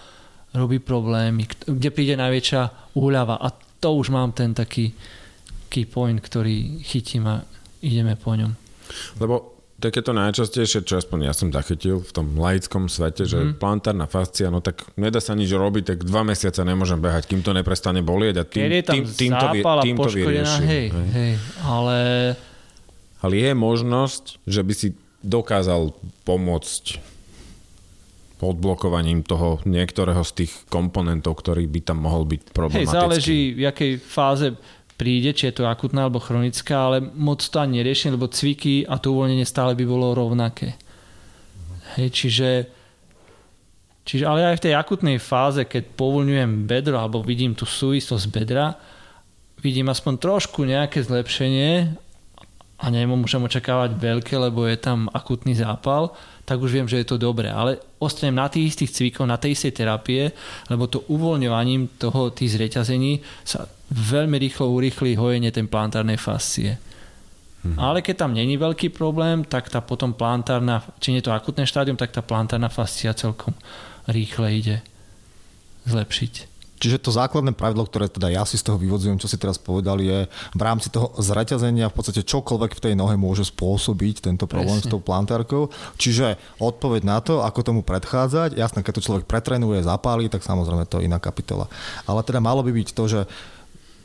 robí 0.56 0.80
problémy, 0.80 1.52
kde 1.68 1.90
príde 1.92 2.16
najväčšia 2.16 2.96
úľava 2.96 3.44
a 3.44 3.52
to 3.84 3.90
už 4.00 4.16
mám 4.16 4.32
ten 4.32 4.56
taký 4.56 4.96
key 5.68 5.84
point, 5.84 6.24
ktorý 6.24 6.80
chytím 6.80 7.28
a 7.28 7.44
ideme 7.84 8.16
po 8.16 8.40
ňom. 8.40 8.56
Lebo 9.20 9.53
takéto 9.84 10.16
najčastejšie, 10.16 10.88
čo 10.88 11.04
aspoň 11.04 11.28
ja 11.28 11.34
som 11.36 11.52
zachytil 11.52 12.00
v 12.00 12.12
tom 12.16 12.40
laickom 12.40 12.88
svete, 12.88 13.28
že 13.28 13.40
mm. 13.44 13.60
plantárna 13.60 14.08
fascia, 14.08 14.48
no 14.48 14.64
tak 14.64 14.88
nedá 14.96 15.20
sa 15.20 15.36
nič 15.36 15.52
robiť, 15.52 15.84
tak 15.92 15.98
dva 16.08 16.24
mesiace 16.24 16.64
nemôžem 16.64 17.04
behať, 17.04 17.28
kým 17.28 17.44
to 17.44 17.52
neprestane 17.52 18.00
bolieť 18.00 18.36
a 18.40 18.44
tým, 18.48 18.64
Keď 18.64 18.72
je 18.72 18.84
tam 18.88 18.96
tým, 18.96 19.06
tým, 19.12 19.32
to, 19.36 19.48
tým 19.84 19.96
to 20.00 20.10
vyriešim. 20.16 20.64
Hej, 20.64 20.86
hej. 20.88 21.10
Hej, 21.12 21.34
ale... 21.68 21.98
ale 23.20 23.34
je 23.36 23.52
možnosť, 23.52 24.24
že 24.48 24.62
by 24.64 24.74
si 24.74 24.88
dokázal 25.20 25.92
pomôcť 26.24 27.12
odblokovaním 28.44 29.24
toho 29.24 29.64
niektorého 29.64 30.20
z 30.28 30.44
tých 30.44 30.52
komponentov, 30.68 31.40
ktorý 31.40 31.64
by 31.64 31.80
tam 31.80 32.04
mohol 32.04 32.28
byť 32.28 32.52
problematický. 32.52 32.92
Hej, 32.92 33.00
záleží 33.00 33.40
v 33.56 33.62
jakej 33.72 33.92
fáze 34.04 34.48
príde, 34.96 35.34
či 35.34 35.50
je 35.50 35.62
to 35.62 35.70
akutná 35.70 36.06
alebo 36.06 36.22
chronická, 36.22 36.90
ale 36.90 36.98
moc 37.02 37.42
to 37.42 37.58
ani 37.60 37.82
neriešim, 37.82 38.16
lebo 38.16 38.30
cviky 38.30 38.86
a 38.86 38.98
to 39.02 39.14
uvoľnenie 39.14 39.46
stále 39.46 39.74
by 39.74 39.84
bolo 39.86 40.14
rovnaké. 40.14 40.78
Hej, 41.98 42.10
čiže, 42.14 42.50
čiže 44.06 44.26
ale 44.26 44.54
aj 44.54 44.58
v 44.62 44.64
tej 44.70 44.74
akutnej 44.78 45.18
fáze, 45.22 45.62
keď 45.66 45.94
povoľňujem 45.94 46.66
bedro 46.66 46.98
alebo 46.98 47.22
vidím 47.22 47.54
tú 47.54 47.66
súvislosť 47.70 48.26
bedra, 48.34 48.78
vidím 49.64 49.88
aspoň 49.90 50.14
trošku 50.20 50.68
nejaké 50.68 51.00
zlepšenie 51.02 51.96
a 52.84 52.92
nemôžem 52.92 53.40
očakávať 53.40 53.96
veľké, 53.96 54.36
lebo 54.36 54.68
je 54.68 54.76
tam 54.76 55.08
akutný 55.16 55.56
zápal, 55.56 56.12
tak 56.44 56.60
už 56.60 56.76
viem, 56.76 56.88
že 56.92 57.00
je 57.00 57.08
to 57.08 57.16
dobré. 57.16 57.48
Ale 57.48 57.80
ostanem 57.96 58.36
na 58.36 58.52
tých 58.52 58.76
istých 58.76 58.92
cvikov, 58.92 59.24
na 59.24 59.40
tej 59.40 59.56
istej 59.56 59.72
terapie, 59.72 60.36
lebo 60.68 60.92
to 60.92 61.08
uvoľňovaním 61.08 61.96
toho, 61.96 62.36
tých 62.36 62.60
zreťazení 62.60 63.24
sa 63.48 63.64
veľmi 63.88 64.36
rýchlo 64.36 64.68
urýchli 64.76 65.16
hojenie 65.16 65.56
tej 65.56 65.64
plantárnej 65.72 66.20
fascie. 66.20 66.76
Mhm. 67.64 67.80
Ale 67.80 68.04
keď 68.04 68.28
tam 68.28 68.36
není 68.36 68.60
veľký 68.60 68.92
problém, 68.92 69.48
tak 69.48 69.72
tá 69.72 69.80
potom 69.80 70.12
plantárna, 70.12 70.84
či 71.00 71.16
nie 71.16 71.24
je 71.24 71.32
to 71.32 71.36
akutné 71.36 71.64
štádium, 71.64 71.96
tak 71.96 72.12
tá 72.12 72.20
plantárna 72.20 72.68
fascia 72.68 73.16
celkom 73.16 73.56
rýchle 74.12 74.48
ide 74.52 74.78
zlepšiť. 75.88 76.53
Čiže 76.84 77.00
to 77.00 77.16
základné 77.16 77.56
pravidlo, 77.56 77.88
ktoré 77.88 78.12
teda 78.12 78.28
ja 78.28 78.44
si 78.44 78.60
z 78.60 78.68
toho 78.68 78.76
vyvodzujem, 78.76 79.16
čo 79.16 79.32
si 79.32 79.40
teraz 79.40 79.56
povedal, 79.56 80.04
je 80.04 80.28
v 80.52 80.62
rámci 80.62 80.92
toho 80.92 81.16
zreťazenia 81.16 81.88
v 81.88 81.96
podstate 81.96 82.28
čokoľvek 82.28 82.76
v 82.76 82.84
tej 82.84 82.94
nohe 83.00 83.16
môže 83.16 83.48
spôsobiť 83.48 84.28
tento 84.28 84.52
problém 84.52 84.84
Presne. 84.84 84.92
s 84.92 84.92
tou 84.92 85.00
plantárkou. 85.00 85.72
Čiže 85.96 86.36
odpoveď 86.60 87.08
na 87.08 87.24
to, 87.24 87.40
ako 87.40 87.64
tomu 87.64 87.82
predchádzať, 87.88 88.60
jasné, 88.60 88.84
keď 88.84 89.00
to 89.00 89.06
človek 89.08 89.24
pretrenuje, 89.24 89.80
zapálí, 89.80 90.28
tak 90.28 90.44
samozrejme 90.44 90.84
to 90.84 91.00
je 91.00 91.08
iná 91.08 91.24
kapitola. 91.24 91.72
Ale 92.04 92.20
teda 92.20 92.44
malo 92.44 92.60
by 92.60 92.76
byť 92.76 92.90
to, 92.92 93.04
že 93.08 93.22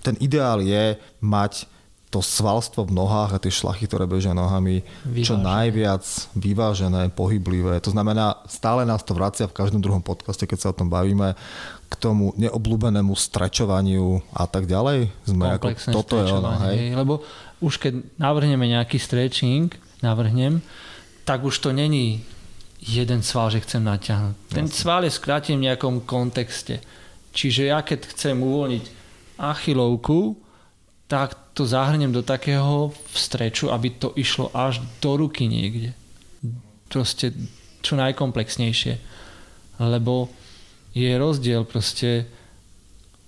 ten 0.07 0.14
ideál 0.22 0.62
je 0.62 0.95
mať 1.18 1.66
to 2.09 2.24
svalstvo 2.24 2.89
v 2.89 2.97
nohách 2.97 3.37
a 3.37 3.43
tie 3.43 3.53
šlachy, 3.53 3.85
ktoré 3.85 4.09
bežia 4.09 4.33
nohami, 4.33 4.81
vyvážené. 5.05 5.29
čo 5.29 5.35
najviac 5.37 6.05
vyvážené, 6.33 7.03
pohyblivé. 7.12 7.76
To 7.85 7.93
znamená, 7.93 8.41
stále 8.49 8.89
nás 8.89 9.05
to 9.05 9.12
vracia 9.12 9.45
v 9.45 9.53
každom 9.53 9.85
druhom 9.85 10.01
podcaste, 10.01 10.49
keď 10.49 10.59
sa 10.59 10.70
o 10.72 10.79
tom 10.79 10.89
bavíme, 10.89 11.37
k 11.89 11.95
tomu 11.97 12.36
neobľúbenému 12.36 13.16
strečovaniu 13.16 14.20
a 14.36 14.45
tak 14.45 14.68
ďalej. 14.68 15.09
Sme 15.24 15.57
ako, 15.57 15.72
toto 15.89 16.20
je 16.20 16.26
ono, 16.28 16.53
hej? 16.68 16.93
Lebo 16.93 17.24
už 17.64 17.80
keď 17.80 18.20
navrhneme 18.20 18.68
nejaký 18.68 19.01
stretching, 19.01 19.72
navrhnem, 20.05 20.61
tak 21.24 21.43
už 21.43 21.59
to 21.59 21.72
není 21.72 22.22
jeden 22.78 23.24
sval, 23.24 23.51
že 23.51 23.64
chcem 23.64 23.82
natiahnuť. 23.82 24.34
Ten 24.53 24.68
sval 24.70 25.09
je 25.09 25.12
skrátim 25.12 25.59
v 25.59 25.72
nejakom 25.72 26.05
kontexte. 26.07 26.78
Čiže 27.34 27.72
ja 27.72 27.82
keď 27.82 28.14
chcem 28.14 28.39
uvoľniť 28.39 28.84
achilovku, 29.41 30.39
tak 31.09 31.34
to 31.57 31.66
zahrnem 31.66 32.12
do 32.12 32.22
takého 32.22 32.93
streču, 33.11 33.72
aby 33.72 33.97
to 33.97 34.14
išlo 34.14 34.53
až 34.55 34.78
do 35.03 35.18
ruky 35.18 35.51
niekde. 35.51 35.97
Proste 36.86 37.34
čo 37.82 37.99
najkomplexnejšie. 37.99 38.95
Lebo 39.82 40.30
je 40.95 41.11
rozdiel 41.18 41.64
proste, 41.64 42.24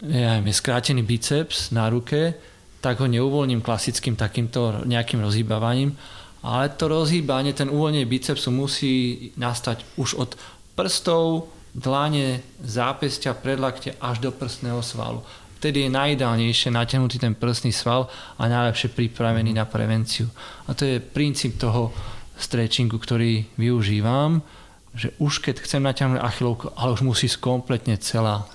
ja 0.01 0.41
je 0.41 0.55
skrátený 0.55 1.05
biceps 1.05 1.71
na 1.71 1.89
ruke, 1.93 2.35
tak 2.81 3.01
ho 3.01 3.07
neuvoľním 3.07 3.61
klasickým 3.61 4.17
takýmto 4.17 4.89
nejakým 4.89 5.21
rozhýbavaním, 5.21 5.93
ale 6.41 6.73
to 6.73 6.89
rozhýbanie, 6.89 7.53
ten 7.53 7.69
uvoľnenie 7.69 8.09
bicepsu 8.09 8.49
musí 8.49 9.29
nastať 9.37 9.85
už 10.01 10.17
od 10.17 10.31
prstov, 10.73 11.53
dlane, 11.77 12.41
zápestia, 12.65 13.37
predlakte 13.37 13.95
až 14.01 14.19
do 14.19 14.31
prstného 14.33 14.81
svalu. 14.83 15.21
Vtedy 15.61 15.87
je 15.87 15.93
najideálnejšie 15.93 16.73
natiahnutý 16.73 17.21
ten 17.21 17.37
prstný 17.37 17.69
sval 17.69 18.09
a 18.41 18.49
najlepšie 18.49 18.97
pripravený 18.97 19.53
na 19.53 19.69
prevenciu. 19.69 20.33
A 20.67 20.73
to 20.73 20.89
je 20.89 21.05
princíp 21.05 21.61
toho 21.61 21.93
stretchingu, 22.41 22.97
ktorý 22.97 23.45
využívam, 23.61 24.41
že 24.95 25.15
už 25.23 25.39
keď 25.39 25.63
chcem 25.63 25.83
natiahnuť 25.83 26.19
achilovku, 26.19 26.75
ale 26.75 26.95
už 26.95 27.07
musí 27.07 27.31
kompletne 27.39 27.95
celá 28.01 28.47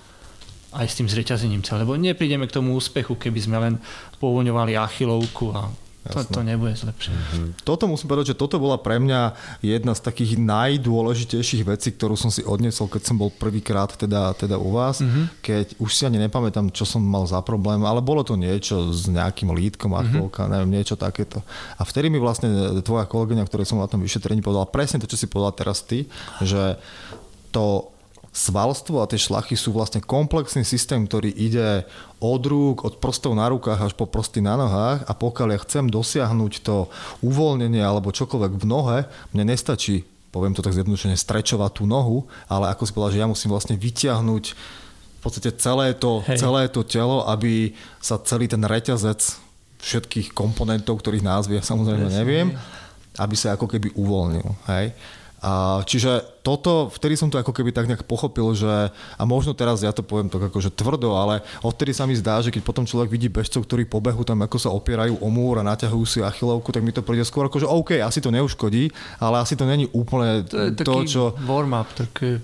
aj 0.75 0.85
s 0.91 0.97
tým 0.99 1.07
zreťazením 1.07 1.63
celé. 1.63 1.87
Lebo 1.87 1.95
neprídeme 1.95 2.43
k 2.51 2.55
tomu 2.59 2.75
úspechu, 2.75 3.15
keby 3.15 3.39
sme 3.39 3.57
len 3.63 3.73
povoňovali 4.19 4.75
achilovku 4.75 5.55
a 5.55 5.71
to, 6.05 6.21
to 6.21 6.41
nebude 6.45 6.77
zlepšie. 6.77 7.09
Mm-hmm. 7.09 7.65
Toto 7.65 7.89
musím 7.89 8.13
povedať, 8.13 8.33
že 8.33 8.39
toto 8.39 8.61
bola 8.61 8.77
pre 8.77 9.01
mňa 9.01 9.33
jedna 9.65 9.97
z 9.97 10.01
takých 10.05 10.37
najdôležitejších 10.37 11.65
vecí, 11.65 11.97
ktorú 11.97 12.13
som 12.13 12.29
si 12.29 12.45
odnesol, 12.45 12.85
keď 12.85 13.01
som 13.09 13.17
bol 13.17 13.33
prvýkrát 13.33 13.89
teda, 13.97 14.37
teda 14.37 14.61
u 14.61 14.69
vás, 14.69 15.01
mm-hmm. 15.01 15.41
keď 15.41 15.65
už 15.81 15.89
si 15.89 16.05
ani 16.05 16.21
nepamätám, 16.21 16.69
čo 16.69 16.85
som 16.85 17.01
mal 17.01 17.25
za 17.25 17.41
problém, 17.41 17.81
ale 17.81 18.05
bolo 18.05 18.21
to 18.21 18.37
niečo 18.37 18.93
s 18.93 19.09
nejakým 19.09 19.49
lítkom 19.49 19.97
a 19.97 20.05
mm-hmm. 20.05 20.45
neviem, 20.53 20.71
niečo 20.77 20.93
takéto. 20.93 21.41
A 21.79 21.81
vtedy 21.81 22.13
mi 22.13 22.21
vlastne 22.21 22.53
tvoja 22.85 23.09
kolegyňa, 23.09 23.47
ktorá 23.49 23.65
som 23.65 23.81
na 23.81 23.89
tom 23.89 24.05
vyšetrení 24.05 24.45
povedala 24.45 24.69
presne 24.69 25.01
to, 25.01 25.09
čo 25.09 25.17
si 25.17 25.25
povedala 25.25 25.57
teraz 25.57 25.81
ty, 25.81 26.05
že 26.45 26.77
to 27.49 27.94
svalstvo 28.35 28.99
a 28.99 29.07
tie 29.07 29.15
šlachy 29.15 29.55
sú 29.55 29.71
vlastne 29.71 30.03
komplexný 30.03 30.67
systém, 30.67 31.07
ktorý 31.07 31.31
ide 31.31 31.87
od 32.19 32.43
rúk, 32.43 32.83
od 32.83 32.99
prstov 32.99 33.31
na 33.31 33.47
rukách 33.47 33.79
až 33.79 33.93
po 33.95 34.03
prsty 34.03 34.43
na 34.43 34.59
nohách 34.59 35.07
a 35.07 35.11
pokiaľ 35.15 35.55
ja 35.55 35.63
chcem 35.63 35.87
dosiahnuť 35.87 36.53
to 36.67 36.91
uvoľnenie 37.23 37.79
alebo 37.79 38.11
čokoľvek 38.11 38.53
v 38.59 38.65
nohe, 38.67 38.97
mne 39.31 39.55
nestačí, 39.55 40.03
poviem 40.35 40.51
to 40.51 40.59
tak 40.59 40.75
zjednodušene, 40.75 41.15
strečovať 41.15 41.71
tú 41.79 41.87
nohu, 41.87 42.27
ale 42.51 42.67
ako 42.75 42.83
si 42.83 42.91
povedal, 42.91 43.13
že 43.15 43.21
ja 43.23 43.31
musím 43.31 43.55
vlastne 43.55 43.79
vyťahnuť 43.79 44.43
v 44.51 45.19
podstate 45.23 45.55
celé 45.55 45.95
to, 45.95 46.19
celé 46.35 46.67
to 46.67 46.83
telo, 46.83 47.23
aby 47.31 47.71
sa 48.03 48.19
celý 48.19 48.51
ten 48.51 48.59
reťazec 48.59 49.23
všetkých 49.79 50.35
komponentov, 50.35 50.99
ktorých 50.99 51.23
názvy 51.23 51.55
ja 51.55 51.63
samozrejme 51.63 52.11
neviem, 52.11 52.51
aby 53.15 53.35
sa 53.39 53.55
ako 53.55 53.71
keby 53.71 53.95
uvoľnil. 53.95 54.43
Hej? 54.67 54.91
A 55.45 55.85
čiže 55.85 56.25
toto, 56.41 56.89
vtedy 56.89 57.13
som 57.13 57.29
to 57.29 57.37
ako 57.37 57.53
keby 57.53 57.69
tak 57.69 57.85
nejak 57.85 58.09
pochopil, 58.09 58.57
že 58.57 58.89
a 58.89 59.23
možno 59.29 59.53
teraz 59.53 59.85
ja 59.85 59.93
to 59.93 60.01
poviem 60.01 60.25
tak 60.25 60.49
akože 60.49 60.73
tvrdo, 60.73 61.13
ale 61.13 61.45
odtedy 61.61 61.93
sa 61.93 62.09
mi 62.09 62.17
zdá, 62.17 62.41
že 62.41 62.49
keď 62.49 62.65
potom 62.65 62.81
človek 62.81 63.13
vidí 63.13 63.29
bežcov, 63.29 63.61
ktorí 63.61 63.85
pobehu 63.85 64.25
tam 64.25 64.41
ako 64.41 64.57
sa 64.57 64.73
opierajú 64.73 65.21
o 65.21 65.29
múr 65.29 65.61
a 65.61 65.67
naťahujú 65.69 66.05
si 66.09 66.17
achilovku, 66.25 66.73
tak 66.73 66.81
mi 66.81 66.89
to 66.89 67.05
príde 67.05 67.21
skôr 67.21 67.45
ako, 67.45 67.61
že 67.61 67.69
OK, 67.69 68.01
asi 68.01 68.25
to 68.25 68.33
neuškodí, 68.33 68.89
ale 69.21 69.45
asi 69.45 69.53
to 69.53 69.69
není 69.69 69.85
úplne 69.93 70.49
to, 70.49 70.73
to 70.81 70.93
čo... 71.05 71.23
warm-up, 71.45 71.93
také 71.93 72.41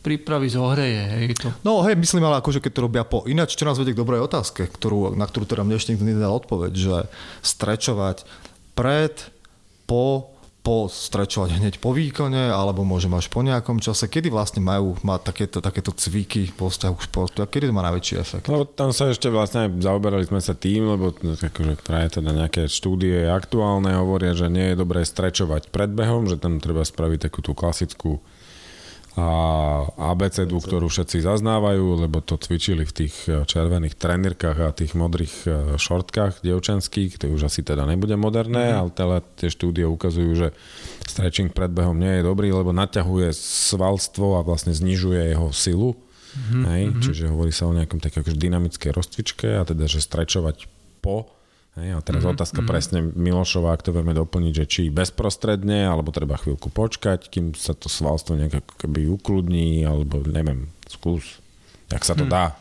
prípravy 0.00 0.48
z 0.48 0.56
ohreje. 0.56 1.02
Hej, 1.12 1.44
to. 1.44 1.52
No 1.60 1.84
hej, 1.84 1.92
myslím 1.92 2.24
ale 2.24 2.40
akože 2.40 2.64
keď 2.64 2.72
to 2.72 2.84
robia 2.88 3.04
po... 3.04 3.28
Ináč, 3.28 3.52
čo 3.52 3.68
nás 3.68 3.76
vedie 3.76 3.92
k 3.92 4.00
dobrej 4.00 4.24
otázke, 4.24 4.64
ktorú, 4.64 5.12
na 5.12 5.28
ktorú 5.28 5.44
teda 5.44 5.60
mne 5.60 5.76
ešte 5.76 5.92
nikto 5.92 6.08
nedal 6.08 6.40
odpoveď, 6.40 6.72
že 6.72 6.96
strečovať 7.44 8.24
pred, 8.72 9.12
po 9.84 10.29
postrečovať 10.60 11.56
hneď 11.56 11.74
po 11.80 11.96
výkone, 11.96 12.52
alebo 12.52 12.84
môžem 12.84 13.12
až 13.16 13.32
po 13.32 13.40
nejakom 13.40 13.80
čase. 13.80 14.12
Kedy 14.12 14.28
vlastne 14.28 14.60
majú 14.60 14.96
mať 15.00 15.20
takéto, 15.32 15.58
takéto 15.64 15.90
cviky 15.96 16.52
po 16.52 16.68
vzťahu 16.68 16.94
k 17.00 17.06
športu 17.08 17.38
a 17.40 17.48
kedy 17.48 17.72
to 17.72 17.76
má 17.76 17.80
najväčší 17.88 18.14
efekt? 18.20 18.44
No, 18.52 18.68
tam 18.68 18.92
sa 18.92 19.08
ešte 19.08 19.32
vlastne 19.32 19.72
zaoberali 19.80 20.28
sme 20.28 20.44
sa 20.44 20.52
tým, 20.52 20.84
lebo 20.84 21.16
akože 21.16 21.80
teda 21.88 22.30
nejaké 22.36 22.68
štúdie 22.68 23.24
aktuálne 23.32 23.96
hovoria, 23.96 24.36
že 24.36 24.52
nie 24.52 24.72
je 24.72 24.80
dobré 24.80 25.00
strečovať 25.02 25.72
pred 25.72 25.88
behom, 25.88 26.28
že 26.28 26.36
tam 26.36 26.60
treba 26.60 26.84
spraviť 26.84 27.32
takú 27.32 27.40
tú 27.40 27.56
klasickú 27.56 28.20
a 29.18 29.26
ABCD, 30.14 30.54
ktorú 30.54 30.86
všetci 30.86 31.26
zaznávajú, 31.26 32.06
lebo 32.06 32.22
to 32.22 32.38
cvičili 32.38 32.86
v 32.86 32.92
tých 32.94 33.14
e, 33.26 33.42
červených 33.42 33.98
trenírkach 33.98 34.54
a 34.62 34.70
tých 34.70 34.94
modrých 34.94 35.34
e, 35.44 35.48
šortkách 35.74 36.46
dievčenských, 36.46 37.18
to 37.18 37.26
už 37.26 37.50
asi 37.50 37.66
teda 37.66 37.90
nebude 37.90 38.14
moderné, 38.14 38.70
mm-hmm. 38.70 38.78
ale 38.78 38.90
teda 38.94 39.16
tie 39.34 39.48
štúdie 39.50 39.82
ukazujú, 39.82 40.30
že 40.38 40.48
stretching 41.10 41.50
pred 41.50 41.74
behom 41.74 41.98
nie 41.98 42.22
je 42.22 42.22
dobrý, 42.22 42.54
lebo 42.54 42.70
naťahuje 42.70 43.34
svalstvo 43.34 44.38
a 44.38 44.46
vlastne 44.46 44.70
znižuje 44.70 45.34
jeho 45.34 45.50
silu. 45.50 45.98
Mm-hmm. 46.30 46.62
Hej? 46.70 46.82
Mhm. 46.86 47.00
Čiže 47.02 47.24
hovorí 47.34 47.50
sa 47.50 47.66
o 47.66 47.74
nejakom 47.74 47.98
také 47.98 48.22
akože 48.22 48.38
dynamickej 48.38 48.94
rozcvičke 48.94 49.58
a 49.58 49.66
teda, 49.66 49.90
že 49.90 49.98
strečovať 49.98 50.70
po 51.02 51.39
Hej, 51.80 51.96
a 51.96 52.00
teraz 52.04 52.22
mm-hmm. 52.22 52.36
otázka 52.36 52.60
mm-hmm. 52.60 52.72
presne 52.76 52.98
Milošova, 53.00 53.72
ak 53.72 53.80
to 53.80 53.96
vieme 53.96 54.12
doplniť, 54.12 54.52
že 54.52 54.64
či 54.68 54.82
bezprostredne, 54.92 55.88
alebo 55.88 56.12
treba 56.12 56.36
chvíľku 56.36 56.68
počkať, 56.68 57.32
kým 57.32 57.56
sa 57.56 57.72
to 57.72 57.88
svalstvo 57.88 58.36
nejak 58.36 58.60
keby 58.76 59.08
ukludní, 59.08 59.88
alebo 59.88 60.20
neviem, 60.28 60.68
skús, 60.84 61.40
jak 61.88 62.04
sa 62.04 62.12
to 62.12 62.28
hm. 62.28 62.30
dá. 62.30 62.52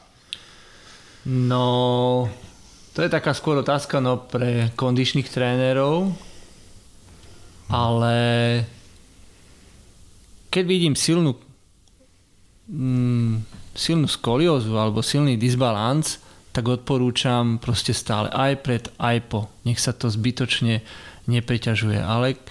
No, 1.27 2.31
to 2.95 3.03
je 3.03 3.11
taká 3.11 3.35
skôr 3.35 3.59
otázka 3.59 3.99
no, 3.99 4.23
pre 4.23 4.71
kondičných 4.79 5.27
trénerov, 5.27 6.15
ale 7.67 8.15
keď 10.47 10.63
vidím 10.63 10.95
silnú 10.95 11.35
mm, 12.71 13.43
silnú 13.75 14.07
skoliózu 14.07 14.73
alebo 14.79 15.03
silný 15.03 15.35
disbalans, 15.35 16.23
tak 16.49 16.65
odporúčam 16.65 17.61
proste 17.61 17.93
stále 17.93 18.29
aj 18.33 18.53
pred, 18.65 18.83
aj 18.97 19.17
po. 19.29 19.49
Nech 19.63 19.77
sa 19.77 19.93
to 19.93 20.09
zbytočne 20.09 20.81
nepreťažuje. 21.29 22.01
Ale 22.01 22.41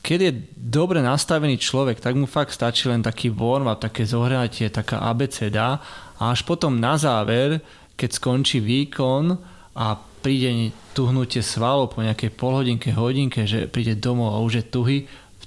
keď 0.00 0.18
je 0.20 0.32
dobre 0.56 1.04
nastavený 1.04 1.60
človek, 1.60 2.00
tak 2.00 2.16
mu 2.16 2.24
fakt 2.24 2.56
stačí 2.56 2.88
len 2.88 3.04
taký 3.04 3.28
warm 3.28 3.68
up, 3.68 3.84
také 3.84 4.08
zohratie, 4.08 4.72
taká 4.72 5.04
abeceda 5.04 5.76
a 6.16 6.22
až 6.32 6.40
potom 6.48 6.80
na 6.80 6.96
záver, 6.96 7.60
keď 8.00 8.10
skončí 8.16 8.64
výkon 8.64 9.36
a 9.76 10.00
príde 10.24 10.72
tuhnutie 10.96 11.44
svalov 11.44 11.92
po 11.92 12.00
nejakej 12.00 12.32
polhodinke, 12.32 12.96
hodinke, 12.96 13.44
že 13.44 13.68
príde 13.68 13.96
domov 13.96 14.36
a 14.36 14.42
už 14.44 14.52
je 14.60 14.64
tuhy, 14.68 14.98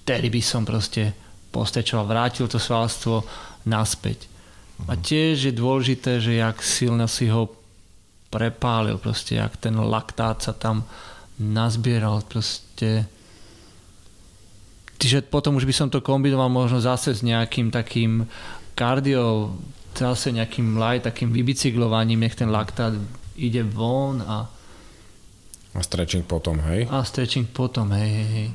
vtedy 0.02 0.30
by 0.30 0.42
som 0.42 0.62
proste 0.66 1.14
postečoval, 1.54 2.10
vrátil 2.10 2.46
to 2.50 2.58
svalstvo 2.58 3.26
naspäť. 3.70 4.33
A 4.90 4.94
tiež 5.00 5.50
je 5.50 5.54
dôležité, 5.54 6.20
že 6.20 6.38
jak 6.38 6.60
silno 6.60 7.08
si 7.08 7.30
ho 7.32 7.48
prepálil, 8.34 8.98
proste, 8.98 9.38
jak 9.38 9.56
ten 9.62 9.78
laktát 9.78 10.42
sa 10.42 10.52
tam 10.52 10.84
nazbieral, 11.38 12.26
proste. 12.26 13.06
Čiže 14.98 15.30
potom 15.30 15.56
už 15.56 15.70
by 15.70 15.74
som 15.76 15.88
to 15.94 16.02
kombinoval 16.02 16.50
možno 16.50 16.82
zase 16.82 17.14
s 17.14 17.22
nejakým 17.22 17.70
takým 17.70 18.26
kardio, 18.74 19.54
zase 19.94 20.34
nejakým 20.34 20.76
light, 20.82 21.06
takým 21.06 21.30
vybicyklovaním, 21.30 22.26
nech 22.26 22.34
ten 22.34 22.50
laktát 22.50 22.98
ide 23.38 23.62
von 23.62 24.22
a 24.26 24.50
a 25.74 25.82
stretching 25.82 26.22
potom, 26.22 26.62
hej? 26.70 26.86
A 26.86 27.02
stretching 27.02 27.50
potom, 27.50 27.90
hej, 27.98 28.06
hej, 28.06 28.30
hej. 28.30 28.50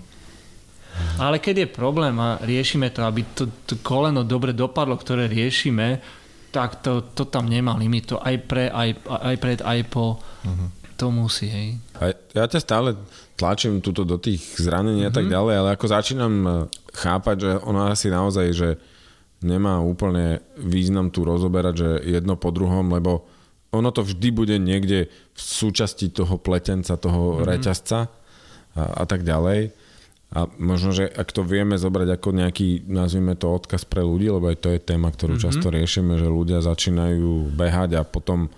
Ale 1.18 1.42
keď 1.42 1.66
je 1.66 1.76
problém 1.78 2.14
a 2.18 2.38
riešime 2.42 2.90
to, 2.90 3.02
aby 3.06 3.22
to, 3.34 3.50
to 3.66 3.78
koleno 3.82 4.22
dobre 4.22 4.54
dopadlo, 4.54 4.98
ktoré 4.98 5.26
riešime, 5.26 5.98
tak 6.48 6.80
to, 6.80 7.12
to 7.12 7.28
tam 7.28 7.46
nemá 7.46 7.76
limit. 7.76 8.14
To 8.14 8.16
aj 8.18 8.36
pre, 8.48 8.72
aj, 8.72 8.98
aj 9.06 9.36
pred, 9.36 9.58
aj 9.60 9.80
po. 9.90 10.16
Uh-huh. 10.18 10.68
To 10.98 11.14
musí, 11.14 11.46
hej. 11.46 11.68
A 12.02 12.10
ja 12.34 12.50
ťa 12.50 12.58
stále 12.58 12.98
tlačím 13.38 13.78
tuto 13.78 14.02
do 14.02 14.18
tých 14.18 14.42
zranení 14.58 15.06
uh-huh. 15.06 15.14
a 15.14 15.16
tak 15.16 15.30
mhm. 15.30 15.32
ďalej, 15.34 15.54
ale 15.54 15.68
ako 15.78 15.86
začínam 15.86 16.34
e, 16.42 16.50
chápať, 16.90 17.36
že 17.38 17.50
ono 17.62 17.80
asi 17.86 18.06
naozaj, 18.10 18.46
že 18.50 18.68
nemá 19.38 19.78
úplne 19.78 20.42
význam 20.58 21.14
tu 21.14 21.22
rozoberať, 21.22 21.74
že 21.78 21.90
jedno 22.18 22.34
po 22.34 22.50
druhom, 22.50 22.90
lebo 22.90 23.30
ono 23.70 23.94
to 23.94 24.02
vždy 24.02 24.28
bude 24.34 24.56
niekde 24.58 25.06
v 25.06 25.38
súčasti 25.38 26.10
toho 26.10 26.40
pletenca, 26.40 26.98
toho 26.98 27.38
uh-huh. 27.38 27.46
reťazca 27.46 28.10
a, 28.74 28.82
a 28.98 29.04
tak 29.06 29.22
ďalej. 29.22 29.77
A 30.28 30.44
možno, 30.60 30.92
že 30.92 31.08
ak 31.08 31.32
to 31.32 31.40
vieme 31.40 31.80
zobrať 31.80 32.20
ako 32.20 32.28
nejaký, 32.36 32.84
nazvime 32.84 33.32
to 33.32 33.48
odkaz 33.48 33.88
pre 33.88 34.04
ľudí, 34.04 34.28
lebo 34.28 34.52
aj 34.52 34.60
to 34.60 34.68
je 34.76 34.80
téma, 34.80 35.08
ktorú 35.08 35.40
mm-hmm. 35.40 35.46
často 35.48 35.72
riešime, 35.72 36.20
že 36.20 36.28
ľudia 36.28 36.60
začínajú 36.60 37.56
behať 37.56 37.96
a 37.96 38.04
potom 38.04 38.52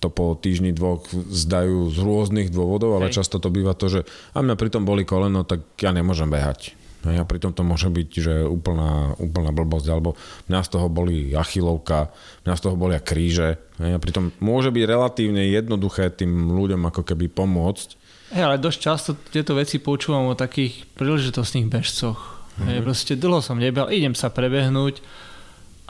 to 0.00 0.08
po 0.10 0.34
týždni 0.34 0.74
dvoch 0.74 1.06
zdajú 1.12 1.92
z 1.92 1.98
rôznych 2.00 2.48
dôvodov, 2.50 2.98
ale 2.98 3.12
Hej. 3.12 3.22
často 3.22 3.38
to 3.38 3.52
býva 3.52 3.76
to, 3.76 3.86
že 3.86 4.00
a 4.34 4.42
mňa 4.42 4.56
pritom 4.58 4.82
boli 4.82 5.06
koleno, 5.06 5.46
tak 5.46 5.62
ja 5.78 5.94
nemôžem 5.94 6.26
behať. 6.26 6.74
A 7.00 7.24
pritom 7.24 7.56
to 7.56 7.64
môže 7.64 7.88
byť, 7.88 8.08
že 8.12 8.34
úplná, 8.44 9.16
úplná 9.16 9.56
blbosť, 9.56 9.88
alebo 9.88 10.20
mňa 10.52 10.60
z 10.60 10.68
toho 10.68 10.86
boli 10.92 11.32
achilovka, 11.32 12.12
mňa 12.44 12.54
z 12.56 12.60
toho 12.60 12.76
boli 12.76 13.00
kríže. 13.00 13.56
A 13.80 13.96
pritom 13.96 14.36
môže 14.36 14.68
byť 14.68 14.84
relatívne 14.84 15.48
jednoduché 15.48 16.12
tým 16.12 16.52
ľuďom 16.52 16.92
ako 16.92 17.00
keby 17.08 17.32
pomôcť, 17.32 17.99
Hey, 18.30 18.46
ale 18.46 18.62
dosť 18.62 18.78
často 18.78 19.10
tieto 19.18 19.58
veci 19.58 19.82
počúvam 19.82 20.30
o 20.30 20.38
takých 20.38 20.86
príležitostných 20.94 21.66
bežcoch. 21.66 22.18
Mm-hmm. 22.18 22.66
Hey, 22.70 22.78
proste 22.78 23.18
dlho 23.18 23.42
som 23.42 23.58
nebehal, 23.58 23.90
idem 23.90 24.14
sa 24.14 24.30
prebehnúť 24.30 25.02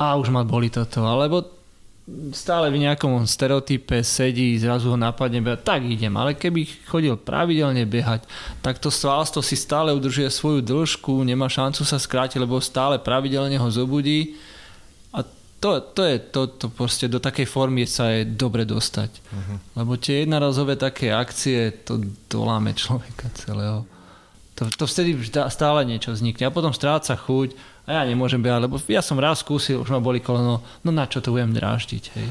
a 0.00 0.16
už 0.16 0.32
ma 0.32 0.40
boli 0.40 0.72
toto, 0.72 1.04
alebo 1.04 1.44
stále 2.32 2.72
v 2.72 2.80
nejakom 2.80 3.28
stereotype 3.28 4.00
sedí, 4.00 4.56
zrazu 4.56 4.90
ho 4.90 4.98
napadne 4.98 5.44
behať, 5.44 5.60
tak 5.62 5.80
idem. 5.84 6.16
Ale 6.16 6.32
keby 6.34 6.88
chodil 6.88 7.14
pravidelne 7.20 7.84
behať, 7.84 8.24
tak 8.64 8.80
to 8.80 8.88
svalstvo 8.88 9.44
si 9.44 9.54
stále 9.54 9.92
udržuje 9.92 10.26
svoju 10.32 10.64
dĺžku, 10.64 11.12
nemá 11.22 11.46
šancu 11.46 11.84
sa 11.84 12.00
skrátiť, 12.00 12.40
lebo 12.40 12.58
stále 12.58 12.96
pravidelne 12.96 13.60
ho 13.60 13.68
zobudí 13.68 14.34
to, 15.60 15.80
to 15.92 16.02
je 16.08 16.16
to, 16.18 16.42
to 16.56 16.66
proste 16.72 17.12
do 17.12 17.20
takej 17.20 17.44
formy 17.44 17.84
sa 17.84 18.08
je 18.16 18.24
dobre 18.24 18.64
dostať. 18.64 19.10
Uh-huh. 19.12 19.56
Lebo 19.76 20.00
tie 20.00 20.24
jednorazové 20.24 20.80
také 20.80 21.12
akcie, 21.12 21.84
to 21.84 22.00
doláme 22.32 22.72
človeka 22.72 23.28
celého. 23.36 23.84
To, 24.56 24.68
to 24.68 24.84
vtedy 24.88 25.16
stále 25.52 25.84
niečo 25.84 26.16
vznikne 26.16 26.48
a 26.48 26.52
potom 26.52 26.72
stráca 26.72 27.12
chuť 27.16 27.56
a 27.88 28.00
ja 28.00 28.02
nemôžem 28.08 28.40
behať, 28.40 28.68
lebo 28.68 28.76
ja 28.88 29.00
som 29.00 29.20
raz 29.20 29.40
skúsil, 29.40 29.80
už 29.80 29.92
ma 29.92 30.00
boli 30.00 30.20
koleno, 30.20 30.60
no 30.60 30.90
na 30.92 31.08
čo 31.08 31.24
to 31.24 31.32
budem 31.32 31.56
dráždiť, 31.56 32.04
hej. 32.16 32.28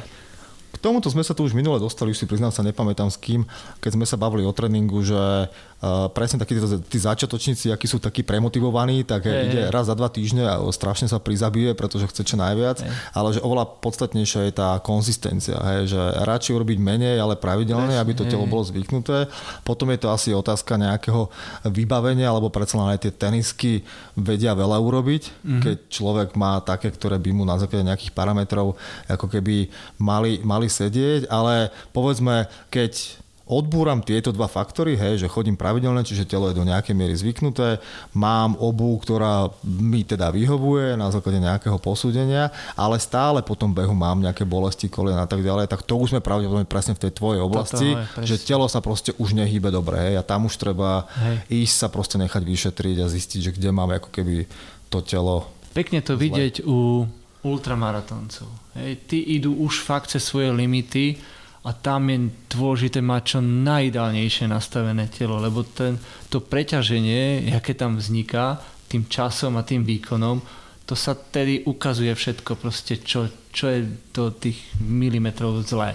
K 0.69 0.77
tomuto 0.77 1.09
sme 1.09 1.25
sa 1.25 1.33
tu 1.33 1.41
už 1.41 1.57
minule 1.57 1.81
dostali, 1.81 2.13
už 2.13 2.21
si 2.21 2.29
priznám 2.29 2.53
sa, 2.53 2.61
nepamätám 2.61 3.09
s 3.09 3.17
kým, 3.17 3.49
keď 3.81 3.97
sme 3.97 4.05
sa 4.05 4.21
bavili 4.21 4.45
o 4.45 4.53
tréningu, 4.53 5.01
že 5.01 5.49
uh, 5.81 6.07
presne 6.13 6.37
takí 6.37 6.53
tí 6.87 6.99
začiatočníci, 7.01 7.73
akí 7.73 7.89
sú 7.89 7.97
takí 7.97 8.21
premotivovaní, 8.21 9.01
tak 9.01 9.25
hey, 9.25 9.49
ide 9.49 9.61
hey. 9.67 9.73
raz 9.73 9.89
za 9.89 9.97
dva 9.97 10.07
týždne 10.07 10.45
a 10.45 10.61
strašne 10.69 11.09
sa 11.09 11.17
prizabije, 11.17 11.73
pretože 11.73 12.07
chce 12.07 12.21
čo 12.23 12.35
najviac, 12.37 12.85
hey. 12.85 12.93
ale 13.17 13.33
že 13.33 13.41
oveľa 13.41 13.81
podstatnejšia 13.81 14.47
je 14.47 14.53
tá 14.53 14.77
konzistencia, 14.85 15.57
hej, 15.57 15.97
že 15.97 16.01
radšej 16.21 16.53
urobiť 16.53 16.77
menej, 16.77 17.17
ale 17.17 17.33
pravidelne, 17.33 17.97
aby 17.97 18.13
to 18.13 18.29
telo 18.29 18.45
bolo 18.45 18.61
zvyknuté. 18.61 19.25
Potom 19.65 19.89
je 19.89 19.99
to 19.99 20.13
asi 20.13 20.29
otázka 20.37 20.77
nejakého 20.77 21.33
vybavenia, 21.65 22.29
alebo 22.29 22.53
predsa 22.53 22.77
len 22.77 22.93
aj 22.93 23.09
tie 23.09 23.11
tenisky 23.11 23.81
vedia 24.13 24.53
veľa 24.53 24.77
urobiť, 24.77 25.23
mm-hmm. 25.25 25.61
keď 25.65 25.77
človek 25.89 26.29
má 26.37 26.61
také, 26.61 26.93
ktoré 26.93 27.17
by 27.17 27.31
mu 27.33 27.43
na 27.43 27.57
základe 27.57 27.89
nejakých 27.89 28.13
parametrov 28.13 28.77
ako 29.09 29.25
keby 29.25 29.71
mali, 29.97 30.37
mali 30.45 30.59
mali 30.59 30.67
sedieť, 30.67 31.31
ale 31.31 31.71
povedzme, 31.95 32.51
keď 32.67 33.15
odbúram 33.49 34.05
tieto 34.05 34.29
dva 34.29 34.45
faktory, 34.45 34.93
hej, 34.93 35.25
že 35.25 35.27
chodím 35.27 35.57
pravidelne, 35.57 36.05
čiže 36.05 36.29
telo 36.29 36.53
je 36.53 36.55
do 36.55 36.61
nejakej 36.61 36.93
miery 36.93 37.17
zvyknuté, 37.17 37.81
mám 38.13 38.53
obu, 38.61 38.93
ktorá 39.01 39.49
mi 39.65 40.05
teda 40.05 40.29
vyhovuje 40.29 40.93
na 40.93 41.09
základe 41.09 41.41
nejakého 41.41 41.81
posúdenia, 41.81 42.53
ale 42.77 43.01
stále 43.01 43.41
po 43.41 43.57
tom 43.57 43.73
behu 43.73 43.97
mám 43.97 44.21
nejaké 44.21 44.45
bolesti 44.45 44.85
kolien 44.85 45.17
a 45.17 45.25
tak 45.25 45.41
ďalej, 45.41 45.65
tak 45.65 45.81
to 45.81 45.97
už 45.97 46.13
sme 46.13 46.21
pravdepodobne 46.21 46.69
presne 46.69 46.93
v 46.93 47.09
tej 47.09 47.11
tvojej 47.17 47.41
oblasti, 47.41 47.97
Toto, 47.97 48.21
že 48.21 48.37
telo 48.37 48.69
sa 48.69 48.85
proste 48.85 49.17
už 49.17 49.33
nehýbe 49.33 49.73
dobre 49.73 50.13
hej, 50.13 50.21
a 50.21 50.23
tam 50.23 50.45
už 50.45 50.61
treba 50.61 51.09
hej. 51.17 51.65
ísť 51.65 51.75
sa 51.75 51.87
proste 51.89 52.21
nechať 52.21 52.45
vyšetriť 52.45 52.97
a 53.01 53.09
zistiť, 53.09 53.39
že 53.49 53.51
kde 53.57 53.73
máme 53.73 53.97
ako 53.97 54.13
keby 54.13 54.45
to 54.93 55.01
telo 55.01 55.49
Pekne 55.73 56.01
to 56.05 56.17
zle. 56.17 56.21
vidieť 56.21 56.65
u 56.65 57.05
ultramaratoncov. 57.45 58.49
Hej, 58.75 59.07
tí 59.07 59.39
idú 59.39 59.55
už 59.63 59.81
fakt 59.81 60.11
cez 60.11 60.25
svoje 60.27 60.51
limity 60.51 61.15
a 61.59 61.69
tam 61.75 62.07
je 62.07 62.31
dôležité 62.47 63.03
mať 63.03 63.35
čo 63.35 63.39
najideálnejšie 63.43 64.47
nastavené 64.47 65.11
telo, 65.11 65.43
lebo 65.43 65.67
ten, 65.67 65.99
to 66.31 66.39
preťaženie, 66.39 67.51
aké 67.51 67.75
tam 67.75 67.99
vzniká 67.99 68.63
tým 68.87 69.05
časom 69.11 69.59
a 69.59 69.67
tým 69.67 69.83
výkonom, 69.83 70.39
to 70.87 70.97
sa 70.97 71.13
tedy 71.13 71.61
ukazuje 71.69 72.09
všetko 72.15 72.57
proste, 72.57 72.97
čo, 73.03 73.29
čo 73.53 73.69
je 73.69 73.85
do 74.09 74.33
tých 74.33 74.57
milimetrov 74.81 75.61
zlé. 75.61 75.93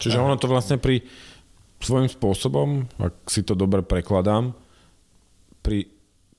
Čiže 0.00 0.16
ono 0.16 0.40
to 0.40 0.48
vlastne 0.48 0.80
pri 0.80 1.04
svojím 1.84 2.08
spôsobom, 2.08 2.88
ak 2.96 3.28
si 3.28 3.44
to 3.44 3.52
dobre 3.52 3.84
prekladám, 3.84 4.56
pri 5.60 5.92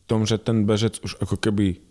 tom, 0.09 0.25
že 0.25 0.41
ten 0.41 0.65
bežec 0.65 0.97
už 1.05 1.21
ako 1.21 1.37
keby 1.37 1.90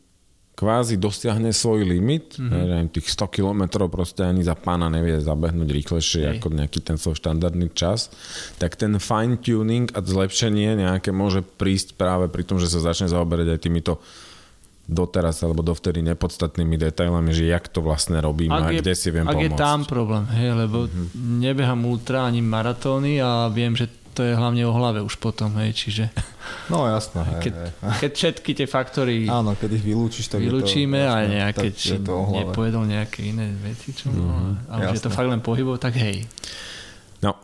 kvázi 0.54 1.00
dosiahne 1.00 1.56
svoj 1.56 1.88
limit, 1.88 2.36
mm-hmm. 2.36 2.52
neviem, 2.52 2.86
tých 2.92 3.16
100 3.16 3.32
km 3.32 3.62
proste 3.88 4.28
ani 4.28 4.44
za 4.44 4.52
pána 4.52 4.92
nevie 4.92 5.16
zabehnúť 5.16 5.68
rýchlejšie 5.72 6.22
Hej. 6.26 6.32
ako 6.36 6.46
nejaký 6.52 6.80
ten 6.84 7.00
svoj 7.00 7.16
štandardný 7.16 7.72
čas, 7.72 8.12
tak 8.60 8.76
ten 8.76 8.92
fine 9.00 9.40
tuning 9.40 9.88
a 9.96 10.04
zlepšenie 10.04 10.84
nejaké 10.84 11.16
môže 11.16 11.40
prísť 11.40 11.96
práve 11.96 12.28
pri 12.28 12.44
tom, 12.44 12.60
že 12.60 12.68
sa 12.68 12.84
začne 12.84 13.08
zaoberať 13.08 13.56
aj 13.56 13.60
týmito 13.64 14.04
doteraz 14.90 15.38
alebo 15.46 15.62
dovtedy 15.62 16.02
nepodstatnými 16.02 16.74
detailami, 16.74 17.30
že 17.30 17.46
jak 17.46 17.70
to 17.70 17.78
vlastne 17.78 18.18
robím 18.18 18.50
ak 18.50 18.60
a 18.60 18.68
je, 18.74 18.78
kde 18.82 18.94
si 18.98 19.08
viem 19.14 19.22
ak 19.22 19.38
pomôcť. 19.38 19.46
Ak 19.46 19.54
je 19.54 19.62
tam 19.62 19.78
problém, 19.86 20.24
hej, 20.34 20.50
lebo 20.66 20.76
mm-hmm. 20.90 21.38
nebehám 21.46 21.80
ultra 21.86 22.26
ani 22.26 22.42
maratóny 22.42 23.22
a 23.22 23.46
viem, 23.54 23.78
že 23.78 23.86
to 24.14 24.26
je 24.26 24.32
hlavne 24.34 24.62
o 24.66 24.72
hlave 24.74 24.98
už 25.00 25.16
potom, 25.22 25.54
hej, 25.62 25.70
čiže... 25.74 26.04
No 26.72 26.86
jasné, 26.86 27.22
hej, 27.22 27.40
keď, 27.46 27.52
hej. 27.54 27.70
keď 28.02 28.10
všetky 28.10 28.50
tie 28.58 28.66
faktory 28.66 29.30
Áno, 29.30 29.54
keď 29.54 29.78
ich 29.78 29.84
vylúčiš, 29.86 30.26
tak 30.34 30.42
vylúčime 30.42 30.98
je 30.98 31.06
to, 31.06 31.14
a 31.14 31.18
nejaké, 31.26 31.66
či 31.70 31.94
nepojedol 32.02 32.84
nejaké 32.90 33.30
iné 33.30 33.54
veci, 33.62 33.94
čo 33.94 34.10
mm, 34.10 34.66
a 34.66 34.74
už 34.90 34.98
je 34.98 35.02
to 35.06 35.10
fakt 35.14 35.30
len 35.30 35.38
pohybov, 35.38 35.78
tak 35.78 35.94
hej. 35.98 36.26
No, 37.20 37.36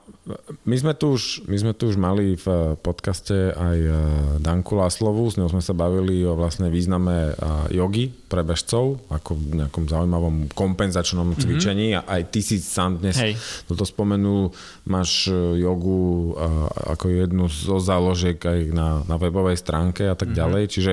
my 0.65 0.77
sme, 0.81 0.97
tu 0.97 1.13
už, 1.13 1.45
my 1.53 1.57
sme 1.61 1.73
tu 1.77 1.93
už 1.93 2.01
mali 2.01 2.33
v 2.41 2.75
podcaste 2.81 3.53
aj 3.53 3.79
eh, 3.79 3.95
Danku 4.41 4.73
Láslovu, 4.73 5.29
s 5.29 5.37
ňou 5.37 5.53
sme 5.53 5.61
sa 5.61 5.77
bavili 5.77 6.25
o 6.25 6.33
vlastne 6.33 6.73
význame 6.73 7.31
eh, 7.31 7.77
jogy 7.77 8.09
pre 8.09 8.41
bežcov, 8.41 9.05
ako 9.13 9.37
v 9.37 9.61
nejakom 9.61 9.85
zaujímavom 9.85 10.49
kompenzačnom 10.49 11.37
mhm. 11.37 11.39
cvičení 11.39 11.87
mm-hmm. 11.93 12.09
aj 12.09 12.23
ty 12.33 12.41
si 12.41 12.57
sám 12.57 13.05
dnes 13.05 13.21
Hej. 13.21 13.37
toto 13.69 13.85
spomenul, 13.85 14.49
máš 14.89 15.29
eh, 15.29 15.61
jogu 15.61 16.33
ako 16.89 17.13
jednu 17.13 17.45
zo 17.53 17.77
záložiek 17.77 18.41
aj 18.41 18.61
na, 18.73 19.05
na 19.05 19.21
webovej 19.21 19.61
stránke 19.61 20.09
a 20.09 20.17
tak 20.17 20.33
mm-hmm. 20.33 20.41
ďalej, 20.41 20.65
čiže 20.73 20.93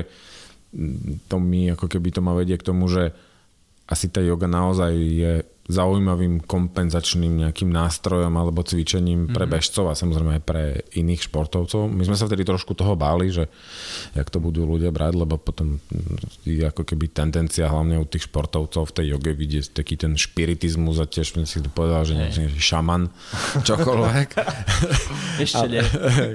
mm, 0.76 1.32
to 1.32 1.40
mi 1.40 1.72
ako 1.72 1.88
keby 1.88 2.12
to 2.12 2.20
ma 2.20 2.36
vedie 2.36 2.60
k 2.60 2.68
tomu, 2.68 2.92
že 2.92 3.16
asi 3.88 4.12
tá 4.12 4.20
joga 4.20 4.52
naozaj 4.52 4.92
je 4.92 5.34
zaujímavým 5.64 6.44
kompenzačným 6.44 7.48
nejakým 7.48 7.72
nástrojom 7.72 8.36
alebo 8.36 8.68
cvičením 8.68 9.32
pre 9.32 9.48
mhm. 9.48 9.52
bežcov 9.52 9.86
a 9.88 9.96
samozrejme 9.96 10.40
aj 10.40 10.44
pre 10.44 10.64
iných 11.00 11.32
športovcov. 11.32 11.88
My 11.88 12.04
sme 12.04 12.20
sa 12.20 12.28
vtedy 12.28 12.44
trošku 12.44 12.76
toho 12.76 13.00
báli, 13.00 13.32
že 13.32 13.48
jak 14.12 14.28
to 14.28 14.44
budú 14.44 14.68
ľudia 14.68 14.92
brať, 14.92 15.14
lebo 15.16 15.40
potom 15.40 15.80
je 16.44 16.68
ako 16.68 16.84
keby 16.84 17.16
tendencia 17.16 17.72
hlavne 17.72 17.96
u 17.96 18.04
tých 18.04 18.28
športovcov 18.28 18.92
v 18.92 18.96
tej 18.96 19.06
joge 19.16 19.32
vidieť 19.32 19.80
taký 19.80 19.96
ten 19.96 20.20
špiritizmus 20.20 21.00
a 21.00 21.08
tiež 21.08 21.32
si 21.48 21.60
to 21.64 21.72
povedal, 21.72 22.04
že 22.04 22.20
nejaký 22.20 22.60
šaman, 22.60 23.08
čokoľvek. 23.64 24.30
Ešte 25.48 25.66
nie. 25.72 25.84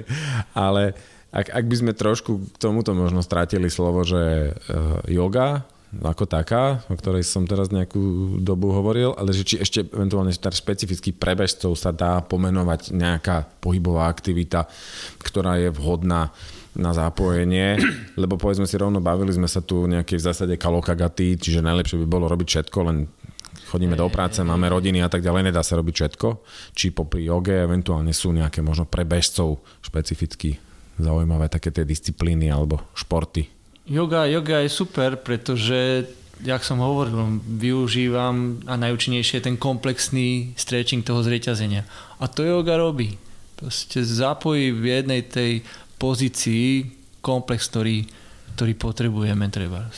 ale 0.65 0.97
ak, 1.29 1.53
ak 1.53 1.65
by 1.69 1.75
sme 1.77 1.91
trošku 1.93 2.49
k 2.49 2.55
tomuto 2.57 2.97
možno 2.97 3.21
strátili 3.21 3.69
slovo, 3.69 4.01
že 4.01 4.53
uh, 4.57 5.05
yoga 5.05 5.69
ako 5.89 6.29
taká, 6.29 6.85
o 6.85 6.93
ktorej 6.93 7.25
som 7.25 7.49
teraz 7.49 7.73
nejakú 7.73 8.37
dobu 8.37 8.69
hovoril, 8.69 9.17
ale 9.17 9.33
že 9.33 9.41
či 9.41 9.55
ešte 9.57 9.89
eventuálne 9.89 10.29
špecificky 10.29 11.09
pre 11.09 11.33
bežcov 11.33 11.73
sa 11.73 11.89
dá 11.89 12.21
pomenovať 12.21 12.93
nejaká 12.93 13.49
pohybová 13.57 14.05
aktivita, 14.05 14.69
ktorá 15.17 15.57
je 15.57 15.73
vhodná 15.73 16.29
na 16.77 16.91
zápojenie, 16.93 17.81
lebo 18.21 18.37
povedzme 18.37 18.69
si 18.69 18.77
rovno, 18.77 19.01
bavili 19.01 19.33
sme 19.33 19.49
sa 19.49 19.65
tu 19.65 19.89
nejaké 19.89 20.21
v 20.21 20.25
zásade 20.29 20.53
kalokagaty, 20.61 21.41
čiže 21.41 21.65
najlepšie 21.65 21.97
by 22.05 22.07
bolo 22.07 22.29
robiť 22.29 22.47
všetko, 22.47 22.77
len 22.85 23.09
chodíme 23.73 23.97
do 23.97 24.05
práce, 24.13 24.45
máme 24.45 24.69
rodiny 24.69 25.01
a 25.01 25.09
tak 25.09 25.25
ďalej, 25.25 25.49
nedá 25.49 25.65
sa 25.65 25.77
robiť 25.77 25.93
všetko. 25.93 26.27
Či 26.73 26.93
popri 26.93 27.25
joge 27.25 27.65
eventuálne 27.65 28.13
sú 28.13 28.29
nejaké 28.29 28.61
možno 28.61 28.85
pre 28.85 29.05
bežcov 29.05 29.61
špecificky 29.81 30.57
zaujímavé 30.99 31.47
také 31.47 31.73
tie 31.73 31.87
disciplíny 31.87 32.51
alebo 32.51 32.81
športy, 32.93 33.58
Yoga, 33.89 34.29
yoga 34.29 34.61
je 34.61 34.69
super, 34.69 35.17
pretože 35.17 36.05
jak 36.45 36.61
som 36.63 36.79
hovoril, 36.79 37.41
využívam 37.43 38.63
a 38.69 38.79
najúčinnejšie 38.79 39.41
je 39.41 39.47
ten 39.49 39.57
komplexný 39.57 40.53
stretching 40.55 41.03
toho 41.03 41.25
zreťazenia. 41.25 41.83
A 42.21 42.29
to 42.31 42.45
yoga 42.45 42.77
robí. 42.79 43.17
Proste 43.59 44.05
zapojí 44.05 44.71
v 44.71 44.85
jednej 44.85 45.21
tej 45.27 45.65
pozícii 45.99 46.95
komplex, 47.19 47.67
ktorý, 47.67 48.07
ktorý 48.55 48.73
potrebujeme 48.79 49.51
treba. 49.51 49.91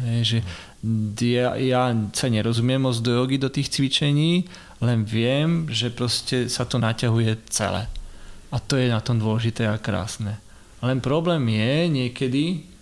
že 0.00 0.42
ja, 1.22 1.54
ja 1.54 1.94
sa 2.10 2.26
nerozumiem 2.26 2.82
moc 2.82 2.98
do 2.98 3.14
jogy, 3.14 3.38
do 3.38 3.52
tých 3.52 3.70
cvičení, 3.70 4.48
len 4.82 5.06
viem, 5.06 5.70
že 5.70 5.94
proste 5.94 6.50
sa 6.50 6.66
to 6.66 6.82
naťahuje 6.82 7.46
celé. 7.52 7.86
A 8.50 8.58
to 8.58 8.74
je 8.74 8.90
na 8.90 8.98
tom 8.98 9.22
dôležité 9.22 9.70
a 9.70 9.78
krásne. 9.78 10.42
Len 10.82 10.98
problém 10.98 11.46
je 11.46 11.74
niekedy, 11.88 12.75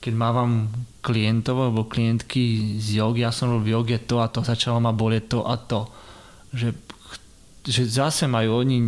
keď 0.00 0.14
mávam 0.16 0.72
klientov 1.04 1.60
alebo 1.60 1.84
klientky 1.84 2.76
z 2.80 3.04
jogy, 3.04 3.20
ja 3.20 3.30
som 3.30 3.52
robil 3.52 3.68
v 3.68 3.72
joge 3.76 3.98
to 4.08 4.16
a 4.24 4.32
to, 4.32 4.40
začalo 4.40 4.80
ma 4.80 4.96
bolieť 4.96 5.24
to 5.28 5.40
a 5.44 5.54
to. 5.60 5.80
Že, 6.56 6.68
že 7.68 7.82
zase 7.84 8.24
majú 8.24 8.64
oni 8.64 8.80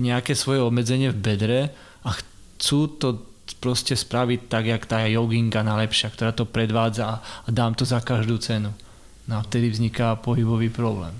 nejaké 0.00 0.32
svoje 0.32 0.64
obmedzenie 0.64 1.12
v 1.12 1.20
bedre 1.20 1.60
a 2.00 2.08
chcú 2.16 2.96
to 2.96 3.08
proste 3.60 3.92
spraviť 3.92 4.40
tak, 4.48 4.64
jak 4.64 4.82
tá 4.88 5.04
joginga 5.04 5.60
najlepšia, 5.60 6.12
ktorá 6.16 6.32
to 6.32 6.48
predvádza 6.48 7.20
a 7.20 7.48
dám 7.52 7.76
to 7.76 7.84
za 7.84 8.00
každú 8.00 8.40
cenu. 8.40 8.72
No 9.28 9.40
a 9.40 9.44
vtedy 9.44 9.68
vzniká 9.68 10.16
pohybový 10.16 10.72
problém. 10.72 11.12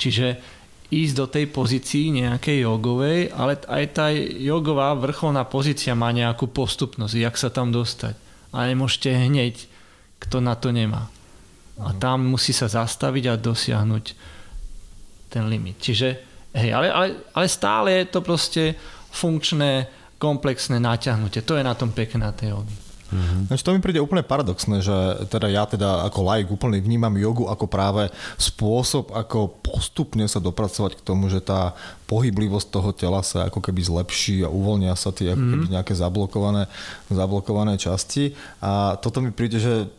Čiže 0.00 0.40
ísť 0.88 1.14
do 1.16 1.26
tej 1.28 1.44
pozícii 1.52 2.24
nejakej 2.24 2.64
jogovej, 2.64 3.32
ale 3.36 3.60
aj 3.68 3.84
tá 3.92 4.08
jogová 4.40 4.96
vrcholná 4.96 5.44
pozícia 5.44 5.92
má 5.92 6.08
nejakú 6.12 6.48
postupnosť, 6.48 7.14
jak 7.16 7.36
sa 7.36 7.52
tam 7.52 7.68
dostať 7.68 8.21
a 8.52 8.68
nemôžete 8.68 9.08
hneď, 9.08 9.66
kto 10.20 10.44
na 10.44 10.54
to 10.54 10.70
nemá. 10.70 11.08
A 11.80 11.96
tam 11.96 12.28
musí 12.28 12.52
sa 12.52 12.68
zastaviť 12.68 13.24
a 13.32 13.40
dosiahnuť 13.40 14.04
ten 15.32 15.48
limit. 15.48 15.80
Čiže, 15.80 16.08
hej, 16.52 16.70
ale, 16.76 16.92
ale, 16.92 17.06
ale 17.32 17.46
stále 17.48 18.04
je 18.04 18.12
to 18.12 18.20
proste 18.20 18.76
funkčné, 19.10 19.88
komplexné 20.20 20.76
naťahnutie. 20.78 21.42
To 21.42 21.56
je 21.56 21.64
na 21.64 21.72
tom 21.74 21.90
pekné 21.90 22.28
na 22.28 22.32
jogi. 22.36 22.81
Mm-hmm. 23.12 23.52
Znači, 23.52 23.62
to 23.62 23.74
mi 23.76 23.84
príde 23.84 24.00
úplne 24.00 24.24
paradoxné, 24.24 24.80
že 24.80 24.96
teda 25.28 25.52
ja 25.52 25.68
teda 25.68 26.08
ako 26.08 26.20
laik 26.24 26.48
úplne 26.48 26.80
vnímam 26.80 27.12
jogu 27.20 27.44
ako 27.46 27.68
práve 27.68 28.08
spôsob, 28.40 29.12
ako 29.12 29.52
postupne 29.60 30.24
sa 30.24 30.40
dopracovať 30.40 30.96
k 30.96 31.04
tomu, 31.04 31.28
že 31.28 31.44
tá 31.44 31.76
pohyblivosť 32.08 32.68
toho 32.72 32.90
tela 32.96 33.20
sa 33.20 33.52
ako 33.52 33.60
keby 33.60 33.84
zlepší 33.84 34.42
a 34.42 34.48
uvoľnia 34.48 34.96
sa 34.96 35.12
tie 35.12 35.36
ako 35.36 35.44
keby 35.44 35.66
mhm. 35.68 35.72
nejaké 35.76 35.92
zablokované, 35.92 36.66
zablokované 37.12 37.76
časti. 37.76 38.32
A 38.64 38.96
toto 38.96 39.20
mi 39.20 39.28
príde, 39.28 39.60
že 39.60 39.92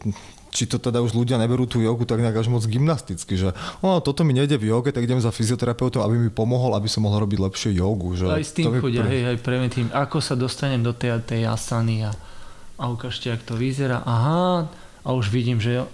či 0.54 0.70
to 0.70 0.78
teda 0.78 1.02
už 1.02 1.18
ľudia 1.18 1.42
neberú 1.42 1.66
tú 1.66 1.82
jogu 1.82 2.06
tak 2.06 2.22
nejak 2.22 2.46
až 2.46 2.48
moc 2.54 2.62
gymnasticky, 2.70 3.34
že 3.34 3.50
o, 3.82 3.98
toto 4.06 4.22
mi 4.22 4.38
nejde 4.38 4.62
v 4.62 4.70
joge, 4.70 4.94
tak 4.94 5.02
idem 5.10 5.18
za 5.18 5.34
fyzioterapeutom, 5.34 6.06
aby 6.06 6.16
mi 6.16 6.30
pomohol, 6.30 6.78
aby 6.78 6.86
som 6.86 7.02
mohol 7.02 7.26
robiť 7.26 7.40
lepšie 7.42 7.70
jogu. 7.74 8.14
Že 8.14 8.38
aj 8.38 8.46
s 8.46 8.54
tým 8.54 8.70
chudia, 8.78 9.02
pre... 9.02 9.10
hej, 9.10 9.22
aj 9.34 9.38
preventím, 9.42 9.90
ako 9.90 10.22
sa 10.22 10.38
dostanem 10.38 10.86
do 10.86 10.94
tej, 10.94 11.18
tej 11.26 11.50
asany 11.50 12.06
a 12.06 12.14
a 12.84 12.92
ukážte, 12.92 13.32
ak 13.32 13.48
to 13.48 13.56
vyzerá. 13.56 14.04
Aha, 14.04 14.68
a 15.08 15.10
už 15.16 15.32
vidím, 15.32 15.64
že 15.64 15.88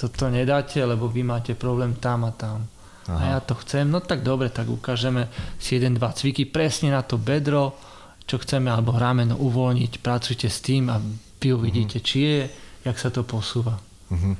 to, 0.00 0.08
to 0.08 0.32
nedáte, 0.32 0.80
lebo 0.80 1.04
vy 1.04 1.20
máte 1.20 1.52
problém 1.52 1.92
tam 2.00 2.24
a 2.24 2.32
tam. 2.32 2.64
Aha. 3.04 3.20
A 3.20 3.22
ja 3.36 3.40
to 3.44 3.52
chcem, 3.60 3.84
no 3.84 4.00
tak 4.00 4.24
dobre, 4.24 4.48
tak 4.48 4.64
ukážeme 4.72 5.28
si 5.60 5.76
jeden, 5.76 6.00
dva 6.00 6.16
cviky 6.16 6.48
presne 6.48 6.88
na 6.96 7.04
to 7.04 7.20
bedro, 7.20 7.76
čo 8.24 8.40
chceme, 8.40 8.72
alebo 8.72 8.96
rameno 8.96 9.36
uvoľniť, 9.36 10.00
pracujte 10.00 10.48
s 10.48 10.64
tým 10.64 10.88
a 10.88 10.96
vy 11.36 11.52
uvidíte, 11.52 12.00
uh-huh. 12.00 12.08
či 12.08 12.16
je, 12.24 12.40
jak 12.88 12.96
sa 12.96 13.12
to 13.12 13.20
posúva. 13.20 13.76
Uh-huh. 14.08 14.32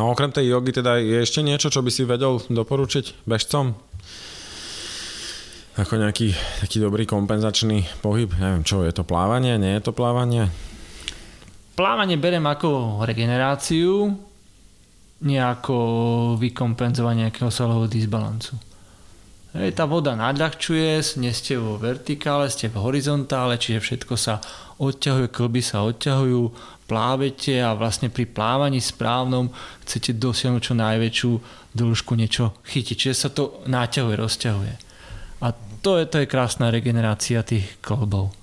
No 0.00 0.08
okrem 0.08 0.32
tej 0.32 0.48
jogy 0.56 0.80
teda 0.80 0.96
je 0.96 1.20
ešte 1.20 1.44
niečo, 1.44 1.68
čo 1.68 1.84
by 1.84 1.92
si 1.92 2.08
vedel 2.08 2.40
doporučiť 2.40 3.28
bežcom? 3.28 3.76
Ako 5.76 6.00
nejaký 6.00 6.32
taký 6.64 6.80
dobrý 6.80 7.04
kompenzačný 7.04 7.84
pohyb? 8.00 8.32
Neviem, 8.40 8.64
čo 8.64 8.82
je 8.82 8.90
to 8.96 9.04
plávanie? 9.04 9.60
Nie 9.60 9.76
je 9.78 9.84
to 9.84 9.92
plávanie? 9.92 10.48
Plávanie 11.78 12.18
berem 12.18 12.42
ako 12.42 12.98
regeneráciu, 13.06 14.10
nie 15.22 15.38
ako 15.38 15.76
vykompenzovanie 16.34 17.30
nejakého 17.30 17.54
svalového 17.54 17.86
disbalancu. 17.86 18.58
Hej, 19.54 19.78
tá 19.78 19.86
voda 19.86 20.18
nadľahčuje, 20.18 21.22
nie 21.22 21.30
ste 21.30 21.54
vo 21.54 21.78
vertikále, 21.78 22.50
ste 22.50 22.66
v 22.66 22.82
horizontále, 22.82 23.62
čiže 23.62 23.78
všetko 23.78 24.14
sa 24.18 24.42
odťahuje, 24.82 25.30
klby 25.30 25.62
sa 25.62 25.86
odťahujú, 25.86 26.42
plávete 26.90 27.62
a 27.62 27.78
vlastne 27.78 28.10
pri 28.10 28.26
plávaní 28.26 28.82
správnom 28.82 29.54
chcete 29.86 30.18
dosiahnuť 30.18 30.62
čo 30.62 30.74
najväčšiu 30.74 31.30
dĺžku 31.78 32.12
niečo 32.18 32.58
chytiť. 32.66 32.96
Čiže 32.98 33.16
sa 33.16 33.30
to 33.30 33.62
náťahuje, 33.70 34.14
rozťahuje. 34.18 34.74
A 35.46 35.54
to 35.80 36.02
je, 36.02 36.04
to 36.10 36.16
je 36.22 36.30
krásna 36.30 36.74
regenerácia 36.74 37.46
tých 37.46 37.78
klbov. 37.78 38.34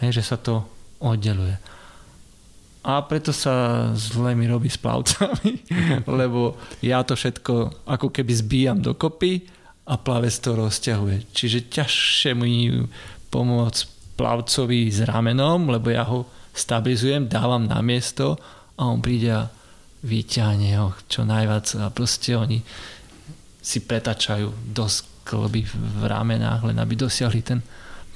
Hej, 0.00 0.20
že 0.20 0.22
sa 0.24 0.36
to 0.40 0.64
oddeluje 0.98 1.71
a 2.82 2.98
preto 3.06 3.30
sa 3.30 3.86
zle 3.94 4.34
mi 4.34 4.50
robí 4.50 4.66
s 4.66 4.78
plavcami, 4.78 5.62
lebo 6.20 6.58
ja 6.82 7.06
to 7.06 7.14
všetko 7.14 7.86
ako 7.86 8.10
keby 8.10 8.32
zbíjam 8.34 8.78
dokopy 8.82 9.46
a 9.86 9.94
plavec 9.98 10.34
to 10.42 10.58
rozťahuje. 10.58 11.30
Čiže 11.30 11.70
ťažšie 11.70 12.32
mi 12.34 12.70
pomôcť 13.30 13.80
plavcovi 14.18 14.90
s 14.90 15.06
ramenom, 15.06 15.70
lebo 15.70 15.94
ja 15.94 16.06
ho 16.06 16.26
stabilizujem, 16.52 17.30
dávam 17.30 17.64
na 17.64 17.78
miesto 17.80 18.36
a 18.76 18.90
on 18.90 18.98
príde 18.98 19.30
a 19.30 19.48
vyťahne 20.02 20.74
ho 20.82 20.92
čo 21.06 21.22
najviac 21.22 21.66
a 21.78 21.88
proste 21.94 22.34
oni 22.34 22.60
si 23.62 23.78
pretačajú 23.86 24.74
dosť 24.74 24.98
klby 25.22 25.62
v 25.70 26.02
ramenách, 26.02 26.66
len 26.66 26.82
aby 26.82 26.98
dosiahli 26.98 27.40
ten 27.46 27.62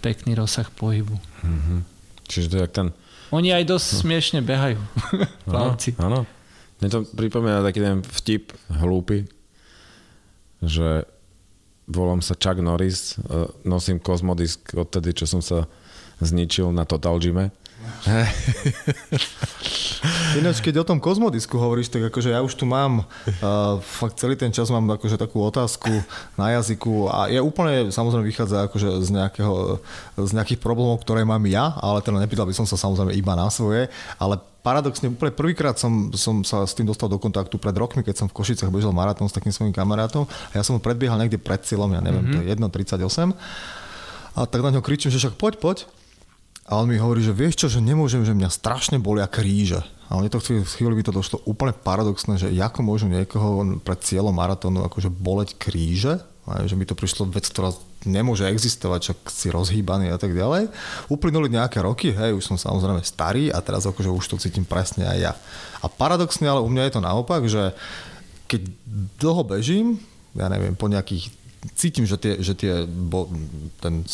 pekný 0.03 0.35
rozsah 0.35 0.67
pohybu. 0.75 1.15
Mm-hmm. 1.47 1.79
Čiže 2.27 2.49
to 2.51 2.57
je 2.59 2.69
ten 2.69 2.89
oni 3.37 3.53
aj 3.53 3.65
dosť 3.69 3.89
hm. 3.93 3.99
smiešne 4.03 4.41
behajú. 4.43 4.81
Plavci. 5.51 5.95
Áno. 6.01 6.25
Mne 6.81 6.89
to 6.93 6.99
pripomína 7.17 7.65
taký 7.65 7.81
ten 7.81 8.05
vtip 8.05 8.53
hlúpy, 8.69 9.25
že 10.61 11.09
volám 11.89 12.21
sa 12.21 12.37
Chuck 12.37 12.61
Norris, 12.61 13.17
e, 13.17 13.49
nosím 13.65 13.97
kozmodisk 13.97 14.77
odtedy, 14.77 15.17
čo 15.17 15.25
som 15.25 15.41
sa 15.41 15.65
zničil 16.21 16.73
na 16.73 16.85
Total 16.85 17.17
Gyme 17.17 17.49
Ináč, 20.39 20.63
keď 20.63 20.83
o 20.83 20.89
tom 20.89 21.03
kozmodisku 21.03 21.59
hovoríš, 21.59 21.91
tak 21.91 22.13
akože 22.13 22.31
ja 22.31 22.45
už 22.45 22.55
tu 22.55 22.69
mám, 22.69 23.03
uh, 23.03 23.07
fakt 23.83 24.21
celý 24.21 24.37
ten 24.37 24.53
čas 24.53 24.71
mám 24.71 24.87
akože 24.95 25.19
takú 25.19 25.43
otázku 25.43 25.91
na 26.39 26.51
jazyku 26.59 27.11
a 27.11 27.27
je 27.33 27.41
úplne, 27.41 27.91
samozrejme 27.91 28.27
vychádza 28.27 28.71
akože 28.71 29.03
z, 29.03 29.11
nejakého, 29.11 29.81
z 30.21 30.31
nejakých 30.37 30.61
problémov, 30.61 31.03
ktoré 31.03 31.25
mám 31.25 31.43
ja, 31.49 31.75
ale 31.81 32.05
teda 32.05 32.23
nepýtal 32.23 32.47
by 32.47 32.55
som 32.55 32.67
sa 32.69 32.79
samozrejme 32.79 33.17
iba 33.17 33.35
na 33.35 33.51
svoje, 33.51 33.89
ale 34.21 34.39
paradoxne 34.67 35.11
úplne 35.11 35.31
prvýkrát 35.31 35.79
som, 35.79 36.11
som 36.11 36.43
sa 36.43 36.67
s 36.67 36.75
tým 36.75 36.91
dostal 36.91 37.07
do 37.07 37.23
kontaktu 37.23 37.55
pred 37.55 37.75
rokmi, 37.79 38.03
keď 38.03 38.19
som 38.19 38.27
v 38.27 38.35
Košicach 38.35 38.71
bežal 38.71 38.91
maratón 38.91 39.31
s 39.31 39.35
takým 39.35 39.55
svojím 39.55 39.71
kamarátom 39.71 40.27
a 40.27 40.53
ja 40.59 40.67
som 40.67 40.75
ho 40.75 40.83
predbiehal 40.83 41.23
niekde 41.23 41.39
pred 41.39 41.63
cieľom, 41.63 41.95
ja 41.95 42.03
neviem, 42.03 42.27
mm-hmm. 42.27 42.67
to 42.67 42.91
je 42.91 42.99
1.38 42.99 43.31
a 44.37 44.45
tak 44.45 44.61
na 44.61 44.75
ňo 44.75 44.85
kričím, 44.85 45.09
že 45.09 45.23
však 45.23 45.39
poď, 45.39 45.55
poď 45.63 45.77
a 46.67 46.73
on 46.83 46.91
mi 46.91 46.99
hovorí, 46.99 47.23
že 47.23 47.31
vieš 47.31 47.63
čo, 47.63 47.67
že 47.71 47.79
nemôžem, 47.79 48.27
že 48.27 48.35
mňa 48.35 48.51
strašne 48.51 48.99
bolia 48.99 49.31
kríže. 49.31 49.87
A 50.11 50.19
mne 50.19 50.31
to 50.31 50.39
v 50.39 50.67
chvíli 50.67 50.99
by 50.99 51.03
to 51.07 51.15
došlo 51.15 51.43
úplne 51.47 51.75
paradoxné, 51.75 52.39
že 52.39 52.51
ako 52.55 52.83
môžu 52.83 53.07
niekoho 53.07 53.79
pred 53.83 53.99
cieľom 54.03 54.35
maratónu 54.35 54.87
akože 54.87 55.11
boleť 55.11 55.59
kríže, 55.59 56.23
a 56.47 56.63
že 56.63 56.79
mi 56.79 56.87
to 56.87 56.95
prišlo 56.95 57.27
vec, 57.27 57.43
ktorá 57.51 57.75
nemôže 58.07 58.47
existovať, 58.47 59.01
čak 59.11 59.19
si 59.35 59.51
rozhýbaný 59.51 60.15
a 60.15 60.19
tak 60.19 60.31
ďalej. 60.31 60.71
Uplynuli 61.11 61.51
nejaké 61.51 61.83
roky, 61.83 62.15
hej, 62.15 62.39
už 62.39 62.47
som 62.47 62.55
samozrejme 62.55 63.03
starý 63.03 63.51
a 63.51 63.59
teraz 63.59 63.83
akože 63.83 64.07
už 64.07 64.25
to 64.31 64.37
cítim 64.39 64.63
presne 64.63 65.11
aj 65.11 65.19
ja. 65.19 65.33
A 65.83 65.91
paradoxne, 65.91 66.47
ale 66.47 66.63
u 66.63 66.71
mňa 66.71 66.87
je 66.87 66.95
to 66.95 67.03
naopak, 67.03 67.43
že 67.51 67.75
keď 68.47 68.63
dlho 69.19 69.43
bežím, 69.43 69.99
ja 70.39 70.47
neviem, 70.47 70.79
po 70.79 70.87
nejakých 70.87 71.35
cítim, 71.75 72.07
že, 72.07 72.15
tie, 72.15 72.39
že 72.39 72.55
tie, 72.55 72.87
bo, 72.87 73.27
ten 73.83 74.07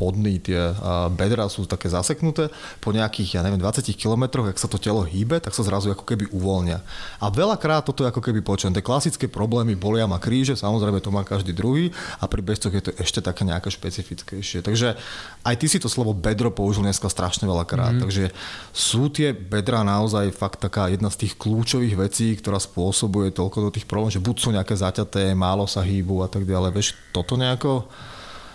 spodní 0.00 0.40
tie 0.40 0.72
bedra 1.12 1.44
sú 1.52 1.68
také 1.68 1.92
zaseknuté. 1.92 2.48
Po 2.80 2.88
nejakých, 2.88 3.36
ja 3.36 3.44
neviem, 3.44 3.60
20 3.60 3.84
kilometroch, 3.92 4.48
ak 4.48 4.56
sa 4.56 4.64
to 4.64 4.80
telo 4.80 5.04
hýbe, 5.04 5.36
tak 5.44 5.52
sa 5.52 5.60
zrazu 5.60 5.92
ako 5.92 6.08
keby 6.08 6.32
uvoľnia. 6.32 6.80
A 7.20 7.28
veľakrát 7.28 7.84
toto 7.84 8.00
je 8.00 8.08
ako 8.08 8.24
keby 8.24 8.40
počujem. 8.40 8.72
Tie 8.72 8.80
klasické 8.80 9.28
problémy 9.28 9.76
bolia 9.76 10.08
ma 10.08 10.16
kríže, 10.16 10.56
samozrejme 10.56 11.04
to 11.04 11.12
má 11.12 11.20
každý 11.20 11.52
druhý 11.52 11.92
a 12.16 12.24
pri 12.24 12.40
bežcoch 12.40 12.72
je 12.72 12.80
to 12.80 12.96
ešte 12.96 13.20
také 13.20 13.44
nejaké 13.44 13.68
špecifickejšie. 13.68 14.64
Takže 14.64 14.96
aj 15.44 15.54
ty 15.60 15.66
si 15.68 15.76
to 15.76 15.92
slovo 15.92 16.16
bedro 16.16 16.48
použil 16.48 16.80
dneska 16.80 17.12
strašne 17.12 17.44
veľakrát. 17.44 18.00
Mm. 18.00 18.02
Takže 18.08 18.24
sú 18.72 19.12
tie 19.12 19.36
bedra 19.36 19.84
naozaj 19.84 20.32
fakt 20.32 20.64
taká 20.64 20.88
jedna 20.88 21.12
z 21.12 21.28
tých 21.28 21.36
kľúčových 21.36 22.00
vecí, 22.00 22.32
ktorá 22.40 22.56
spôsobuje 22.56 23.36
toľko 23.36 23.68
do 23.68 23.70
tých 23.76 23.84
problémov, 23.84 24.16
že 24.16 24.24
buď 24.24 24.36
sú 24.40 24.48
nejaké 24.56 24.72
zaťaté, 24.80 25.36
málo 25.36 25.68
sa 25.68 25.84
hýbu 25.84 26.24
a 26.24 26.28
tak 26.32 26.48
ďalej. 26.48 26.72
Vieš, 26.72 26.88
toto 27.12 27.36
nejako? 27.36 27.84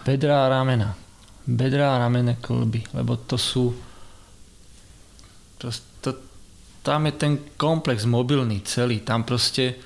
Bedra 0.01 0.49
a 0.49 0.49
ramena 0.49 1.04
bedra 1.45 1.95
a 1.95 2.01
ramené 2.01 2.41
klby, 2.41 2.97
lebo 2.97 3.21
to 3.21 3.37
sú 3.37 3.73
to, 5.57 5.69
to, 6.01 6.09
tam 6.83 7.05
je 7.05 7.13
ten 7.15 7.33
komplex 7.57 8.05
mobilný 8.05 8.61
celý, 8.65 9.05
tam 9.05 9.23
proste 9.23 9.77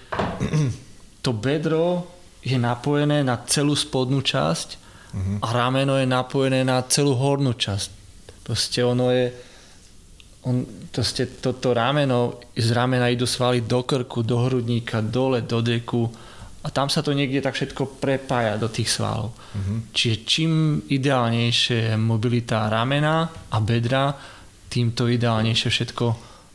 to 1.25 1.31
bedro 1.35 2.07
je 2.39 2.55
napojené 2.55 3.23
na 3.23 3.43
celú 3.43 3.75
spodnú 3.75 4.23
časť 4.23 4.67
uh-huh. 5.11 5.37
a 5.43 5.47
rameno 5.51 5.99
je 5.99 6.07
napojené 6.07 6.63
na 6.63 6.79
celú 6.87 7.19
hornú 7.19 7.53
časť. 7.53 7.89
Proste 8.47 8.79
ono 8.81 9.11
je 9.11 9.27
on, 10.47 10.63
proste 10.87 11.27
toto 11.43 11.75
rameno, 11.75 12.39
z 12.55 12.71
ramena 12.71 13.11
idú 13.11 13.27
svaly 13.27 13.67
do 13.67 13.83
krku, 13.83 14.23
do 14.23 14.47
hrudníka, 14.47 15.03
dole, 15.03 15.43
do 15.43 15.59
deku 15.59 16.07
a 16.59 16.67
tam 16.67 16.91
sa 16.91 16.99
to 16.99 17.15
niekde 17.15 17.39
tak 17.39 17.55
všetko 17.55 18.03
prepája 18.03 18.59
do 18.59 18.67
tých 18.67 18.91
svalov. 18.91 19.31
Uh-huh. 19.31 19.79
Čiže 19.95 20.15
čím 20.27 20.51
ideálnejšie 20.91 21.95
je 21.95 21.95
mobilita 21.95 22.67
ramena 22.67 23.31
a 23.31 23.57
bedra, 23.63 24.11
tým 24.67 24.91
to 24.91 25.07
ideálnejšie 25.07 25.69
všetko 25.71 26.05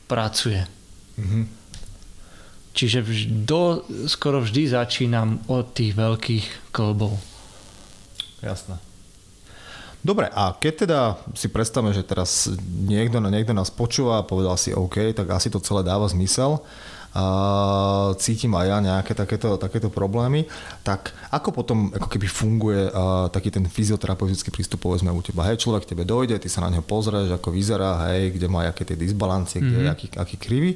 pracuje. 0.04 0.60
Uh-huh. 1.16 1.48
Čiže 2.74 3.00
do, 3.46 3.86
skoro 4.04 4.44
vždy 4.44 4.76
začínam 4.76 5.40
od 5.48 5.72
tých 5.72 5.96
veľkých 5.96 6.74
klbov. 6.74 7.16
Jasné. 8.44 8.76
Dobre, 10.04 10.28
a 10.28 10.52
keď 10.52 10.72
teda 10.84 11.00
si 11.32 11.48
predstavme, 11.48 11.88
že 11.96 12.04
teraz 12.04 12.52
niekto, 12.68 13.24
niekto 13.24 13.56
nás 13.56 13.72
počúva 13.72 14.20
a 14.20 14.26
povedal 14.28 14.60
si 14.60 14.76
OK, 14.76 15.16
tak 15.16 15.32
asi 15.32 15.48
to 15.48 15.64
celé 15.64 15.80
dáva 15.80 16.04
zmysel 16.12 16.60
cítim 18.18 18.50
aj 18.58 18.66
ja 18.66 18.78
nejaké 18.82 19.14
takéto, 19.14 19.54
takéto 19.54 19.86
problémy, 19.86 20.50
tak 20.82 21.14
ako 21.30 21.54
potom 21.54 21.78
ako 21.94 22.10
keby 22.10 22.26
funguje 22.26 22.90
taký 23.30 23.54
ten 23.54 23.70
fyzioterapeutický 23.70 24.50
prístup 24.50 24.82
povedzme 24.82 25.14
u 25.14 25.22
teba. 25.22 25.46
Hej, 25.46 25.62
človek 25.62 25.86
tebe 25.86 26.02
dojde, 26.02 26.42
ty 26.42 26.50
sa 26.50 26.66
na 26.66 26.74
neho 26.74 26.82
pozrieš, 26.82 27.30
ako 27.38 27.54
vyzerá, 27.54 28.10
hej, 28.10 28.34
kde 28.34 28.46
má 28.50 28.66
aké 28.66 28.82
tie 28.82 28.98
disbalancie, 28.98 29.62
kde 29.62 29.70
mm-hmm. 29.70 29.86
je 29.86 29.94
aký, 29.94 30.06
aký 30.18 30.36
krivý 30.42 30.72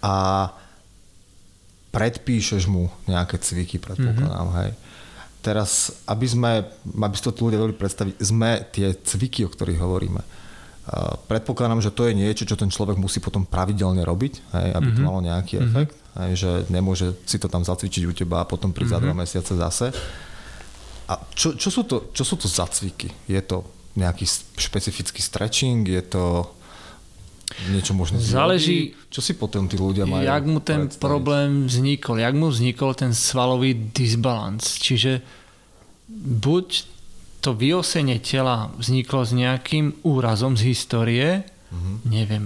a 0.00 0.48
predpíšeš 1.92 2.64
mu 2.64 2.88
nejaké 3.04 3.36
cviky, 3.36 3.76
predpokladám, 3.76 4.48
mm-hmm. 4.48 4.60
hej. 4.64 4.70
Teraz, 5.44 6.00
aby 6.08 6.24
sme, 6.24 6.64
aby 6.96 7.14
si 7.14 7.20
to 7.20 7.36
ľudia 7.36 7.60
vedeli 7.60 7.76
predstaviť, 7.76 8.14
sme 8.24 8.64
tie 8.72 8.96
cviky, 8.96 9.44
o 9.44 9.52
ktorých 9.52 9.76
hovoríme. 9.76 10.43
Predpokladám, 11.32 11.80
že 11.80 11.88
to 11.88 12.04
je 12.04 12.12
niečo, 12.12 12.44
čo 12.44 12.60
ten 12.60 12.68
človek 12.68 13.00
musí 13.00 13.16
potom 13.16 13.48
pravidelne 13.48 14.04
robiť, 14.04 14.34
hej, 14.52 14.68
aby 14.76 14.88
mm-hmm. 14.92 15.00
to 15.00 15.08
malo 15.08 15.20
nejaký 15.24 15.54
mm-hmm. 15.56 15.68
efekt. 15.72 15.96
Hej, 16.14 16.32
že 16.36 16.50
nemôže 16.68 17.16
si 17.24 17.40
to 17.40 17.48
tam 17.48 17.64
zacvičiť 17.64 18.04
u 18.04 18.12
teba 18.12 18.44
a 18.44 18.48
potom 18.48 18.68
prísť 18.68 19.00
mm-hmm. 19.00 19.08
za 19.08 19.08
dva 19.08 19.14
mesiace 19.16 19.52
zase. 19.56 19.86
A 21.08 21.20
čo, 21.32 21.56
čo, 21.56 21.72
sú 21.72 21.88
to, 21.88 22.12
čo 22.12 22.24
sú 22.24 22.36
to 22.36 22.48
za 22.52 22.68
cviky? 22.68 23.08
Je 23.24 23.40
to 23.40 23.64
nejaký 23.96 24.28
špecifický 24.60 25.24
stretching? 25.24 25.88
Je 25.88 26.04
to 26.04 26.52
niečo 27.72 27.96
možno 27.96 28.20
Záleží, 28.20 28.92
čo 29.08 29.24
si 29.24 29.36
potom 29.36 29.68
tí 29.68 29.76
ľudia 29.80 30.04
majú 30.08 30.20
jak 30.20 30.44
mu 30.44 30.60
ten 30.60 30.88
predstaviť? 30.88 31.00
problém 31.00 31.48
vznikol, 31.64 32.16
jak 32.20 32.34
mu 32.36 32.48
vznikol 32.52 32.92
ten 32.92 33.12
svalový 33.16 33.72
disbalans. 33.92 34.80
Čiže 34.80 35.24
buď 36.12 36.66
to 37.44 37.52
vyosenie 37.52 38.24
tela 38.24 38.72
vzniklo 38.80 39.20
s 39.20 39.36
nejakým 39.36 40.00
úrazom 40.08 40.56
z 40.56 40.72
histórie, 40.72 41.44
mm-hmm. 41.44 41.96
neviem, 42.08 42.44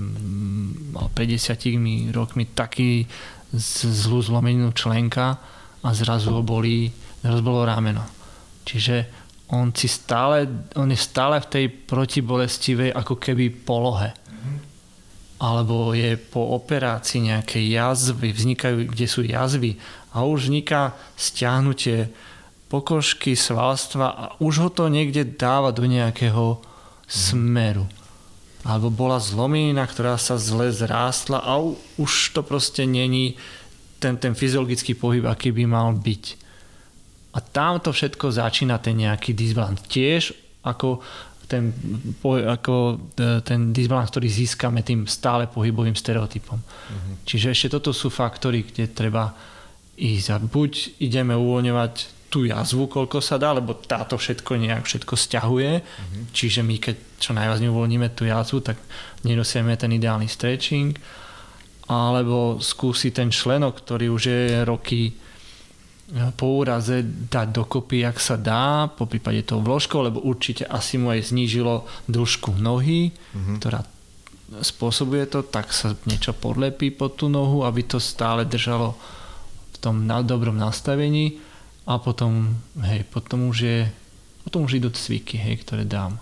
mal 0.90 1.06
50 1.14 2.10
rokmi 2.10 2.50
taký 2.50 3.06
zlú 3.54 4.18
zlomeninu 4.18 4.74
členka 4.74 5.38
a 5.78 5.88
zrazu 5.94 6.34
ho 6.34 6.42
bolí, 6.42 6.90
zrazu 7.22 7.40
bolo 7.46 7.62
rameno. 7.62 8.02
Čiže 8.66 8.96
on, 9.54 9.70
si 9.70 9.86
stále, 9.86 10.66
on 10.74 10.90
je 10.90 10.98
stále 10.98 11.38
v 11.40 11.46
tej 11.46 11.64
protibolestivej 11.86 12.90
ako 12.90 13.16
keby 13.22 13.54
polohe 13.54 14.10
alebo 15.38 15.94
je 15.94 16.18
po 16.18 16.58
operácii 16.58 17.30
nejaké 17.30 17.62
jazvy, 17.62 18.34
vznikajú, 18.34 18.90
kde 18.90 19.06
sú 19.06 19.22
jazvy 19.22 19.78
a 20.10 20.26
už 20.26 20.50
vzniká 20.50 20.98
stiahnutie 21.14 22.10
pokožky, 22.68 23.32
svalstva 23.32 24.06
a 24.12 24.24
už 24.44 24.54
ho 24.60 24.70
to 24.70 24.92
niekde 24.92 25.36
dáva 25.40 25.72
do 25.72 25.88
nejakého 25.88 26.60
smeru. 27.08 27.88
Alebo 28.68 28.92
bola 28.92 29.16
zlomenina, 29.16 29.88
ktorá 29.88 30.20
sa 30.20 30.36
zle 30.36 30.68
zrástla 30.68 31.40
a 31.40 31.56
už 31.96 32.36
to 32.36 32.44
proste 32.44 32.84
není 32.84 33.40
ten, 33.96 34.20
ten 34.20 34.36
fyziologický 34.36 34.94
pohyb, 34.94 35.24
aký 35.24 35.50
by 35.50 35.64
mal 35.64 35.96
byť. 35.96 36.24
A 37.32 37.38
tam 37.40 37.80
to 37.80 37.90
všetko 37.90 38.28
začína 38.28 38.76
ten 38.78 39.00
nejaký 39.00 39.32
disbalans. 39.32 39.80
Tiež 39.88 40.36
ako 40.60 41.00
ten, 41.48 41.72
ako 42.24 43.00
e, 43.16 43.40
ten 43.40 43.72
disbalans, 43.72 44.12
ktorý 44.12 44.28
získame 44.28 44.84
tým 44.84 45.08
stále 45.08 45.48
pohybovým 45.48 45.96
stereotypom. 45.96 46.60
Uh-huh. 46.60 47.14
Čiže 47.24 47.56
ešte 47.56 47.68
toto 47.80 47.96
sú 47.96 48.12
faktory, 48.12 48.68
kde 48.68 48.92
treba 48.92 49.32
ísť. 49.96 50.28
A 50.28 50.36
buď 50.44 51.00
ideme 51.00 51.32
uvoľňovať 51.32 52.17
tú 52.28 52.44
jazvu, 52.44 52.92
koľko 52.92 53.24
sa 53.24 53.40
dá, 53.40 53.56
lebo 53.56 53.72
táto 53.72 54.20
všetko 54.20 54.60
nejak 54.60 54.84
všetko 54.84 55.14
stiahuje. 55.16 55.72
Uh-huh. 55.80 56.22
Čiže 56.32 56.60
my 56.60 56.76
keď 56.76 56.96
čo 57.16 57.32
najviac 57.32 57.60
uvoľníme 57.64 58.08
tú 58.12 58.28
jazvu, 58.28 58.60
tak 58.60 58.76
nedosieme 59.24 59.74
ten 59.80 59.96
ideálny 59.96 60.28
stretching. 60.28 60.92
Alebo 61.88 62.60
skúsi 62.60 63.16
ten 63.16 63.32
členok, 63.32 63.80
ktorý 63.80 64.12
už 64.12 64.22
je 64.28 64.40
roky 64.68 65.16
po 66.36 66.64
úraze 66.64 67.04
dať 67.04 67.48
dokopy, 67.52 68.04
jak 68.04 68.16
sa 68.16 68.40
dá, 68.40 68.88
po 68.88 69.04
prípade 69.04 69.44
tou 69.44 69.60
vložkou, 69.60 70.00
lebo 70.00 70.24
určite 70.24 70.64
asi 70.64 70.96
mu 70.96 71.12
aj 71.12 71.32
znížilo 71.32 71.84
dĺžku 72.08 72.56
nohy, 72.56 73.12
mm-hmm. 73.12 73.56
ktorá 73.60 73.84
spôsobuje 74.64 75.28
to, 75.28 75.44
tak 75.44 75.68
sa 75.68 75.92
niečo 76.08 76.32
podlepí 76.32 76.88
pod 76.88 77.20
tú 77.20 77.28
nohu, 77.28 77.68
aby 77.68 77.84
to 77.84 78.00
stále 78.00 78.48
držalo 78.48 78.96
v 79.72 79.76
tom 79.84 80.08
dobrom 80.24 80.56
nastavení 80.56 81.47
a 81.88 81.96
potom, 81.96 82.52
hej, 82.84 83.08
potom 83.08 83.48
už 83.48 83.58
je 83.64 83.78
potom 84.48 84.64
už 84.64 84.80
idú 84.80 84.88
cviky, 84.88 85.36
hej, 85.36 85.60
ktoré 85.60 85.84
dám. 85.84 86.16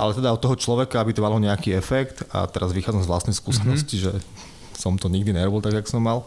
Ale 0.00 0.16
teda 0.16 0.32
od 0.32 0.40
toho 0.40 0.56
človeka, 0.56 1.04
aby 1.04 1.12
to 1.12 1.20
malo 1.20 1.36
nejaký 1.36 1.76
efekt 1.76 2.24
a 2.32 2.48
teraz 2.48 2.72
vychádzam 2.72 3.04
z 3.04 3.10
vlastnej 3.10 3.36
skúsenosti, 3.36 4.00
mm-hmm. 4.00 4.16
že 4.16 4.80
som 4.80 4.96
to 4.96 5.12
nikdy 5.12 5.36
nerobil 5.36 5.60
tak, 5.60 5.76
jak 5.76 5.90
som 5.92 6.00
mal, 6.00 6.24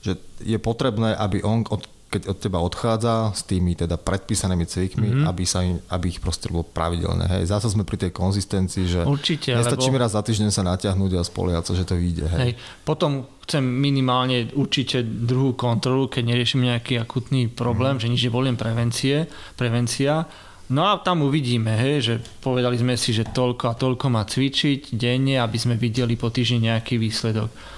že 0.00 0.16
je 0.40 0.56
potrebné, 0.56 1.12
aby 1.12 1.44
on, 1.44 1.60
od, 1.68 1.84
keď 2.14 2.30
od 2.30 2.38
teba 2.38 2.62
odchádza 2.62 3.34
s 3.34 3.42
tými 3.42 3.74
teda 3.74 3.98
predpísanými 3.98 4.62
cvikmi, 4.70 5.08
mm-hmm. 5.10 5.26
aby, 5.26 5.42
sa 5.42 5.66
im, 5.66 5.82
aby 5.90 6.14
ich 6.14 6.22
proste 6.22 6.46
bolo 6.46 6.62
pravidelné. 6.62 7.26
Hej. 7.26 7.50
Zase 7.50 7.74
sme 7.74 7.82
pri 7.82 8.06
tej 8.06 8.14
konzistencii, 8.14 8.84
že 8.86 9.00
Určite, 9.02 9.58
nestačí 9.58 9.90
lebo... 9.90 9.98
raz 9.98 10.14
za 10.14 10.22
týždeň 10.22 10.54
sa 10.54 10.62
natiahnuť 10.62 11.18
a 11.18 11.26
spoliať 11.26 11.64
sa, 11.66 11.72
že 11.74 11.82
to 11.82 11.98
vyjde. 11.98 12.30
Hej. 12.30 12.38
hej. 12.38 12.52
Potom 12.86 13.26
chcem 13.42 13.66
minimálne 13.66 14.54
určite 14.54 15.02
druhú 15.02 15.58
kontrolu, 15.58 16.06
keď 16.06 16.22
neriešim 16.22 16.62
nejaký 16.62 17.02
akutný 17.02 17.50
problém, 17.50 17.98
mm-hmm. 17.98 18.06
že 18.06 18.12
nič 18.14 18.22
nevolím 18.30 18.54
prevencie, 18.54 19.26
prevencia. 19.58 20.30
No 20.70 20.86
a 20.86 21.02
tam 21.02 21.26
uvidíme, 21.26 21.74
hej, 21.74 21.96
že 22.00 22.14
povedali 22.40 22.78
sme 22.78 22.94
si, 22.94 23.10
že 23.10 23.26
toľko 23.26 23.74
a 23.74 23.74
toľko 23.74 24.06
má 24.06 24.22
cvičiť 24.22 24.94
denne, 24.94 25.42
aby 25.42 25.58
sme 25.58 25.74
videli 25.74 26.14
po 26.14 26.30
týždni 26.30 26.70
nejaký 26.70 26.94
výsledok 26.96 27.73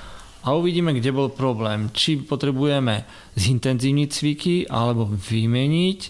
a 0.47 0.55
uvidíme, 0.55 0.95
kde 0.95 1.11
bol 1.11 1.35
problém. 1.35 1.91
Či 1.91 2.23
potrebujeme 2.23 3.03
zintenzívniť 3.35 4.09
cviky 4.15 4.57
alebo 4.71 5.11
vymeniť 5.11 6.01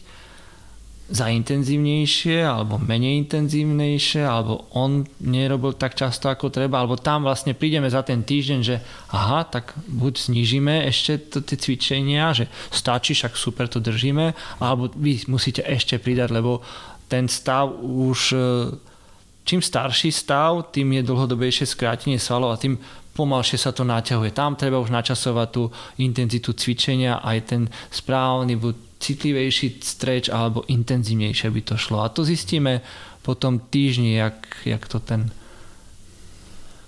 za 1.07 1.31
intenzívnejšie 1.31 2.43
alebo 2.43 2.83
menej 2.83 3.23
intenzívnejšie 3.23 4.27
alebo 4.27 4.67
on 4.75 5.07
nerobil 5.23 5.79
tak 5.79 5.95
často 5.95 6.27
ako 6.27 6.51
treba 6.51 6.83
alebo 6.83 6.99
tam 6.99 7.23
vlastne 7.23 7.55
prídeme 7.55 7.87
za 7.87 8.03
ten 8.03 8.27
týždeň, 8.27 8.61
že 8.61 8.83
aha, 9.15 9.47
tak 9.47 9.79
buď 9.87 10.13
znižíme 10.19 10.83
ešte 10.91 11.31
to, 11.31 11.39
tie 11.47 11.55
cvičenia, 11.55 12.35
že 12.35 12.51
stačí, 12.75 13.15
však 13.15 13.39
super 13.39 13.71
to 13.71 13.79
držíme 13.79 14.35
alebo 14.59 14.91
vy 14.99 15.23
musíte 15.31 15.63
ešte 15.63 16.03
pridať, 16.03 16.35
lebo 16.35 16.59
ten 17.07 17.31
stav 17.31 17.71
už 17.79 18.35
e, 18.35 18.39
čím 19.47 19.63
starší 19.63 20.11
stav, 20.11 20.75
tým 20.75 20.91
je 20.91 21.07
dlhodobejšie 21.07 21.71
skrátenie 21.71 22.19
svalov 22.19 22.51
a 22.51 22.59
tým 22.59 22.83
pomalšie 23.17 23.57
sa 23.57 23.73
to 23.73 23.89
naťahuje. 23.89 24.37
Tam 24.37 24.53
treba 24.61 24.77
už 24.77 24.93
načasovať 24.93 25.49
tú 25.49 25.73
intenzitu 25.97 26.53
cvičenia 26.53 27.25
aj 27.25 27.39
ten 27.49 27.63
správny, 27.89 28.61
buď 28.61 29.01
citlivejší 29.01 29.81
streč 29.81 30.29
alebo 30.29 30.69
intenzívnejšie 30.69 31.49
by 31.49 31.61
to 31.65 31.75
šlo. 31.81 32.05
A 32.05 32.13
to 32.13 32.29
zistíme 32.29 32.85
potom 33.25 33.59
týždni, 33.59 34.21
jak, 34.21 34.37
jak 34.69 34.85
to 34.85 35.01
ten 35.01 35.33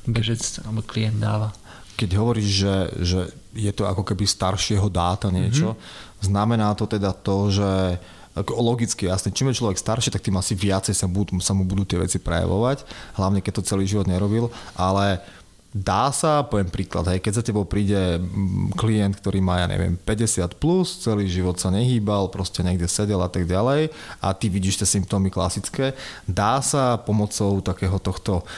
bežec 0.05 0.41
alebo 0.65 0.85
klient 0.85 1.17
dáva. 1.17 1.53
Keď 1.99 2.11
hovoríš, 2.15 2.49
že, 2.49 2.75
že 3.03 3.21
je 3.59 3.73
to 3.75 3.89
ako 3.89 4.07
keby 4.07 4.23
staršieho 4.23 4.87
dáta 4.87 5.35
niečo, 5.35 5.75
mm-hmm. 5.75 6.25
znamená 6.31 6.73
to 6.79 6.87
teda 6.87 7.11
to, 7.11 7.51
že 7.51 7.71
logicky 8.47 9.11
jasne, 9.11 9.35
čím 9.35 9.51
je 9.51 9.59
človek 9.59 9.75
starší, 9.81 10.15
tak 10.15 10.23
tým 10.23 10.39
asi 10.39 10.55
viacej 10.55 10.95
sa, 10.95 11.11
budú, 11.11 11.43
sa 11.43 11.59
mu 11.59 11.67
budú 11.67 11.83
tie 11.83 11.99
veci 11.99 12.23
prejavovať, 12.23 12.87
hlavne 13.19 13.43
keď 13.43 13.53
to 13.59 13.69
celý 13.75 13.85
život 13.89 14.07
nerobil, 14.07 14.47
ale 14.79 15.19
Dá 15.69 16.09
sa, 16.17 16.49
poviem 16.49 16.73
príklad, 16.73 17.05
hej, 17.13 17.21
keď 17.21 17.33
za 17.39 17.45
tebou 17.45 17.69
príde 17.69 18.17
mm, 18.17 18.73
klient, 18.73 19.21
ktorý 19.21 19.45
má, 19.45 19.61
ja 19.61 19.69
neviem, 19.69 20.01
50 20.01 20.57
plus, 20.57 21.05
celý 21.05 21.29
život 21.29 21.61
sa 21.61 21.69
nehýbal, 21.69 22.33
proste 22.33 22.65
niekde 22.65 22.89
sedel 22.89 23.21
a 23.21 23.29
tak 23.29 23.45
ďalej 23.45 23.93
a 24.25 24.29
ty 24.33 24.49
vidíš 24.49 24.81
tie 24.81 24.89
symptómy 24.89 25.29
klasické, 25.29 25.93
dá 26.25 26.65
sa 26.65 26.97
pomocou 26.97 27.61
takého 27.61 28.01
tohto, 28.01 28.49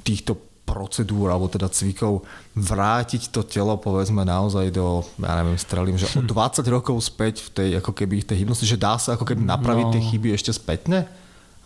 týchto 0.00 0.40
procedúr 0.68 1.32
alebo 1.32 1.48
teda 1.48 1.72
cvikov 1.72 2.28
vrátiť 2.52 3.32
to 3.32 3.40
telo 3.44 3.80
povedzme 3.80 4.20
naozaj 4.20 4.68
do, 4.68 5.00
ja 5.16 5.40
neviem, 5.40 5.56
strelím, 5.56 5.96
že 5.96 6.12
o 6.12 6.20
20 6.20 6.60
rokov 6.68 6.96
späť 7.00 7.44
v 7.44 7.48
tej, 7.52 7.68
ako 7.80 7.96
keby 7.96 8.20
tej 8.20 8.44
hybnosti, 8.44 8.68
že 8.68 8.76
dá 8.76 9.00
sa 9.00 9.16
ako 9.16 9.24
keby 9.24 9.44
napraviť 9.48 9.84
no. 9.88 9.92
tie 9.96 10.02
chyby 10.12 10.36
ešte 10.36 10.52
spätne? 10.52 11.08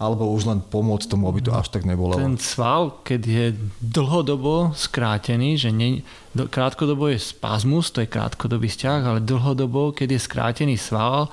Alebo 0.03 0.35
už 0.35 0.51
len 0.51 0.59
pomôcť 0.59 1.07
tomu, 1.07 1.31
aby 1.31 1.39
to 1.47 1.55
až 1.55 1.71
tak 1.71 1.87
nebolo. 1.87 2.19
Ten 2.19 2.35
sval, 2.35 3.07
keď 3.07 3.23
je 3.23 3.47
dlhodobo 3.79 4.75
skrátený, 4.75 5.55
že 5.55 5.71
nie, 5.71 6.03
krátkodobo 6.35 7.07
je 7.07 7.23
spazmus, 7.23 7.95
to 7.95 8.03
je 8.03 8.11
krátkodobý 8.11 8.67
vzťah, 8.67 9.01
ale 9.07 9.21
dlhodobo, 9.23 9.95
keď 9.95 10.19
je 10.19 10.27
skrátený 10.27 10.75
sval, 10.75 11.31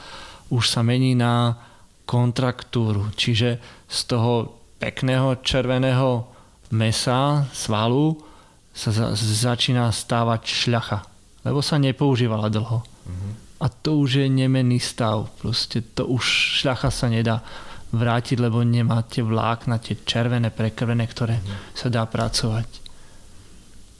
už 0.54 0.70
sa 0.70 0.86
mení 0.86 1.18
na 1.18 1.58
kontraktúru. 2.06 3.10
Čiže 3.18 3.58
z 3.90 4.00
toho 4.06 4.62
pekného 4.78 5.42
červeného 5.42 6.30
mesa, 6.70 7.50
svalu, 7.50 8.22
sa 8.70 8.94
za, 8.94 9.18
začína 9.18 9.90
stávať 9.90 10.46
šľacha, 10.46 11.00
lebo 11.42 11.66
sa 11.66 11.82
nepoužívala 11.82 12.54
dlho. 12.54 12.86
Mm-hmm. 12.86 13.32
A 13.60 13.66
to 13.68 14.00
už 14.00 14.24
je 14.24 14.28
nemenný 14.30 14.80
stav. 14.80 15.28
Proste 15.42 15.84
to 15.84 16.08
už 16.08 16.24
šľacha 16.64 16.94
sa 16.94 17.12
nedá 17.12 17.44
vrátiť, 17.90 18.38
lebo 18.38 18.62
nemáte 18.62 19.26
vlákna, 19.26 19.82
tie 19.82 19.98
červené, 20.06 20.54
prekrvené, 20.54 21.06
ktoré 21.10 21.42
mm. 21.42 21.74
sa 21.74 21.88
dá 21.90 22.06
pracovať. 22.06 22.70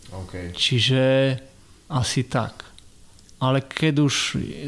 Okay. 0.10 0.54
Čiže 0.54 1.02
asi 1.90 2.30
tak. 2.30 2.66
Ale 3.40 3.64
keď 3.64 3.94
už 4.04 4.16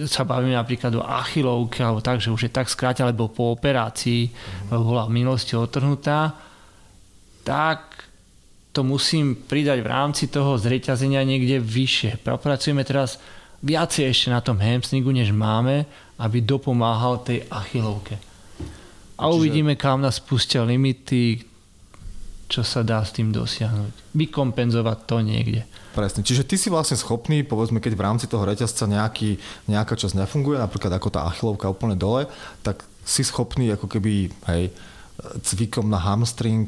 sa 0.07 0.23
bavíme 0.23 0.56
napríklad 0.56 0.95
o 0.95 1.03
achilovke, 1.03 1.84
alebo 1.84 1.99
tak, 1.99 2.23
že 2.23 2.31
už 2.31 2.48
je 2.48 2.52
tak 2.56 2.72
skrátená, 2.72 3.11
alebo 3.11 3.30
po 3.30 3.52
operácii, 3.53 4.31
mm. 4.31 4.73
lebo 4.73 4.95
bola 4.95 5.06
v 5.06 5.15
minulosti 5.22 5.53
otrhnutá, 5.53 6.34
tak 7.45 8.07
to 8.72 8.88
musím 8.88 9.35
pridať 9.35 9.84
v 9.84 9.91
rámci 9.91 10.23
toho 10.31 10.56
zreťazenia 10.56 11.27
niekde 11.27 11.60
vyššie. 11.60 12.23
Pracujeme 12.23 12.88
teraz 12.88 13.19
viacej 13.60 14.07
ešte 14.07 14.27
na 14.31 14.39
tom 14.39 14.57
hamstringu, 14.57 15.11
než 15.11 15.35
máme, 15.35 15.84
aby 16.18 16.39
dopomáhal 16.39 17.19
tej 17.22 17.43
achilovke. 17.52 18.30
A 19.22 19.30
Čiže... 19.30 19.38
uvidíme, 19.38 19.73
kam 19.77 20.02
nás 20.02 20.18
pustia 20.18 20.65
limity, 20.65 21.45
čo 22.52 22.68
sa 22.68 22.84
dá 22.84 22.99
s 22.99 23.15
tým 23.15 23.31
dosiahnuť. 23.31 24.18
Vykompenzovať 24.18 24.98
to 25.07 25.18
niekde. 25.23 25.61
Presne. 25.95 26.26
Čiže 26.26 26.43
ty 26.43 26.60
si 26.60 26.68
vlastne 26.68 26.99
schopný, 26.99 27.48
povedzme, 27.48 27.80
keď 27.80 27.93
v 27.95 28.03
rámci 28.03 28.26
toho 28.27 28.43
reťazca 28.43 28.91
nejaký, 28.91 29.39
nejaká 29.72 29.95
časť 29.95 30.19
nefunguje, 30.19 30.60
napríklad 30.60 30.91
ako 30.91 31.10
tá 31.14 31.23
achilovka 31.31 31.72
úplne 31.72 31.95
dole, 31.95 32.27
tak 32.60 32.84
si 33.07 33.23
schopný 33.23 33.72
ako 33.72 33.88
keby 33.88 34.34
hej, 34.52 34.73
cvikom 35.48 35.88
na 35.88 36.02
hamstring 36.02 36.68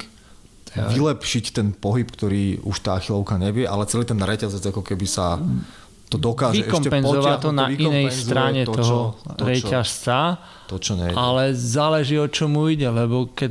ja. 0.73 0.87
vylepšiť 0.87 1.45
ten 1.51 1.75
pohyb, 1.75 2.07
ktorý 2.07 2.63
už 2.63 2.79
tá 2.79 2.97
achilovka 2.97 3.35
nevie, 3.35 3.67
ale 3.67 3.89
celý 3.89 4.07
ten 4.07 4.17
reťazec 4.17 4.73
ako 4.73 4.81
keby 4.81 5.05
sa 5.05 5.37
to 6.13 6.17
dokáže 6.21 6.61
ešte 6.61 6.89
potiahnuť, 6.93 7.41
to 7.41 7.49
na 7.49 7.65
to 7.65 7.73
inej 7.73 8.07
strane 8.13 8.61
to, 8.69 8.77
toho 8.77 9.17
čo, 9.17 9.33
to, 9.33 9.43
reťazca, 9.49 10.19
to, 10.69 10.75
čo 10.77 10.93
nejde. 10.93 11.17
ale 11.17 11.57
záleží 11.57 12.21
o 12.21 12.29
čomu 12.29 12.69
ide, 12.69 12.85
lebo 12.85 13.33
keď 13.33 13.49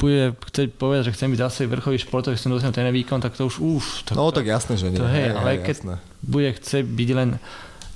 bude 0.00 0.34
chcieť 0.34 0.68
povedať, 0.74 1.12
že 1.12 1.14
chcem 1.14 1.28
byť 1.30 1.40
zase 1.44 1.60
vrchový 1.70 1.98
športový, 2.00 2.34
chcem 2.34 2.50
dosiahnuť 2.50 2.74
ten 2.74 2.88
výkon, 2.90 3.20
tak 3.20 3.36
to 3.36 3.46
už 3.46 3.60
uf. 3.60 3.86
To, 4.10 4.16
no 4.16 4.32
tak 4.32 4.48
jasné, 4.48 4.80
že 4.80 4.90
nie. 4.90 4.98
To, 4.98 5.06
hej, 5.06 5.30
hej, 5.30 5.36
ale 5.36 5.50
hej, 5.54 5.58
keď 5.62 5.76
jasné. 5.76 5.94
bude 6.24 6.48
chcieť 6.56 6.84
byť 6.88 7.10
len 7.14 7.30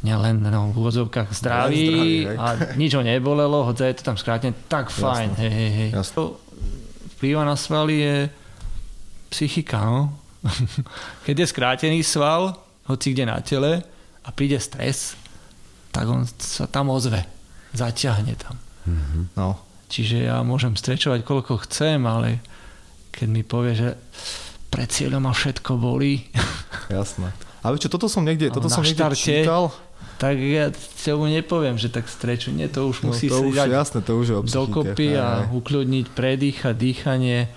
nielen 0.04 0.34
no, 0.44 0.68
v 0.68 0.76
úvodzovkách 0.84 1.32
zdravý, 1.32 1.88
zdravý 1.88 2.36
a 2.36 2.46
nič 2.76 2.92
ho 2.92 3.00
nebolelo, 3.00 3.64
hoď 3.64 3.88
je 3.88 4.04
to 4.04 4.12
tam 4.12 4.20
skrátené, 4.20 4.52
tak 4.68 4.92
fajn. 4.92 5.32
Hej, 5.40 5.50
hej, 5.50 5.70
hej. 5.72 5.90
To 6.12 6.36
vplyva 7.16 7.48
na 7.48 7.56
svaly 7.56 8.04
je 8.04 8.16
psychika. 9.32 9.80
No? 9.80 10.12
Keď 11.26 11.34
je 11.40 11.46
skrátený 11.48 12.04
sval, 12.04 12.52
hoci 12.84 13.16
kde 13.16 13.24
na 13.24 13.40
tele 13.40 13.93
a 14.24 14.28
príde 14.32 14.56
stres, 14.58 15.14
tak 15.92 16.08
on 16.08 16.24
sa 16.40 16.66
tam 16.66 16.90
ozve. 16.90 17.22
Zaťahne 17.76 18.34
tam. 18.34 18.56
Mm-hmm. 18.88 19.22
No. 19.36 19.60
Čiže 19.92 20.26
ja 20.26 20.40
môžem 20.42 20.74
strečovať 20.74 21.22
koľko 21.22 21.62
chcem, 21.68 22.02
ale 22.08 22.40
keď 23.14 23.28
mi 23.30 23.46
povie, 23.46 23.78
že 23.78 23.88
pred 24.72 24.90
cieľom 24.90 25.28
ma 25.28 25.32
všetko 25.36 25.78
bolí. 25.78 26.26
Jasné. 26.90 27.30
Ale 27.64 27.80
čo, 27.80 27.88
toto 27.88 28.10
som 28.10 28.26
niekde, 28.26 28.50
toto 28.50 28.68
som 28.68 28.82
niekde 28.82 29.00
štarte, 29.00 29.22
čítal 29.22 29.72
tak 30.14 30.38
ja 30.38 30.70
tomu 31.02 31.26
nepoviem, 31.26 31.74
že 31.74 31.90
tak 31.90 32.06
streču. 32.06 32.54
Nie, 32.54 32.70
to 32.70 32.86
už 32.86 33.02
no, 33.02 33.10
musí 33.10 33.26
to 33.26 33.42
už 33.42 33.66
jasné, 33.66 33.98
to 34.00 34.14
už 34.14 34.26
je 34.30 34.36
dokopy 34.46 35.18
a 35.18 35.50
ukľudniť, 35.50 36.06
predýchať, 36.14 36.74
dýchanie. 36.74 37.50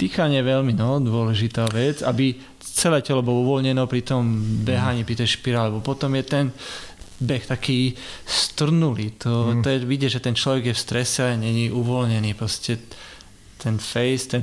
Dýchanie 0.00 0.40
je 0.40 0.48
veľmi 0.48 0.72
no, 0.72 0.96
dôležitá 0.96 1.68
vec, 1.68 2.00
aby 2.00 2.40
celé 2.70 3.02
telo 3.02 3.20
bolo 3.20 3.44
uvoľneno 3.44 3.84
pri 3.90 4.02
tom 4.06 4.24
behaní, 4.62 5.04
pri 5.04 5.20
tej 5.20 5.38
špirále, 5.38 5.74
lebo 5.74 5.82
potom 5.82 6.14
je 6.16 6.24
ten 6.24 6.46
beh 7.20 7.44
taký 7.44 7.92
strnulý. 8.24 9.20
To, 9.20 9.52
mm. 9.52 9.60
to 9.60 9.68
je 9.68 9.78
vidieť, 9.84 10.10
že 10.16 10.24
ten 10.24 10.32
človek 10.32 10.72
je 10.72 10.74
v 10.74 10.80
strese 10.80 11.20
a 11.20 11.36
není 11.36 11.68
uvoľnený. 11.68 12.32
Proste 12.32 12.80
ten 13.60 13.76
face, 13.76 14.24
ten 14.32 14.42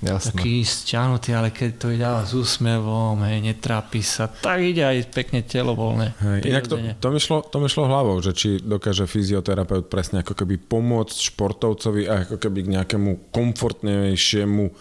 Jasné. 0.00 0.32
taký 0.32 0.64
stiahnutý, 0.64 1.36
ale 1.36 1.52
keď 1.52 1.70
to 1.76 1.92
ide 1.92 2.08
s 2.08 2.32
úsmevom, 2.32 3.20
hej, 3.28 3.44
netrápi 3.44 4.00
sa, 4.00 4.32
tak 4.32 4.64
ide 4.64 4.80
aj 4.80 5.12
pekne 5.12 5.44
telo 5.44 5.76
voľné. 5.76 6.16
Hej, 6.24 6.38
inak 6.48 6.64
to, 6.72 6.80
to, 6.80 7.08
mi 7.12 7.20
šlo, 7.20 7.44
to 7.44 7.60
mi 7.60 7.68
šlo 7.68 7.84
hlavou, 7.84 8.16
že 8.24 8.32
či 8.32 8.64
dokáže 8.64 9.04
fyzioterapeut 9.04 9.92
presne 9.92 10.24
ako 10.24 10.32
keby 10.32 10.56
pomôcť 10.56 11.16
športovcovi 11.20 12.08
a 12.08 12.24
ako 12.24 12.40
keby 12.40 12.64
k 12.64 12.72
nejakému 12.80 13.28
komfortnejšiemu 13.28 14.72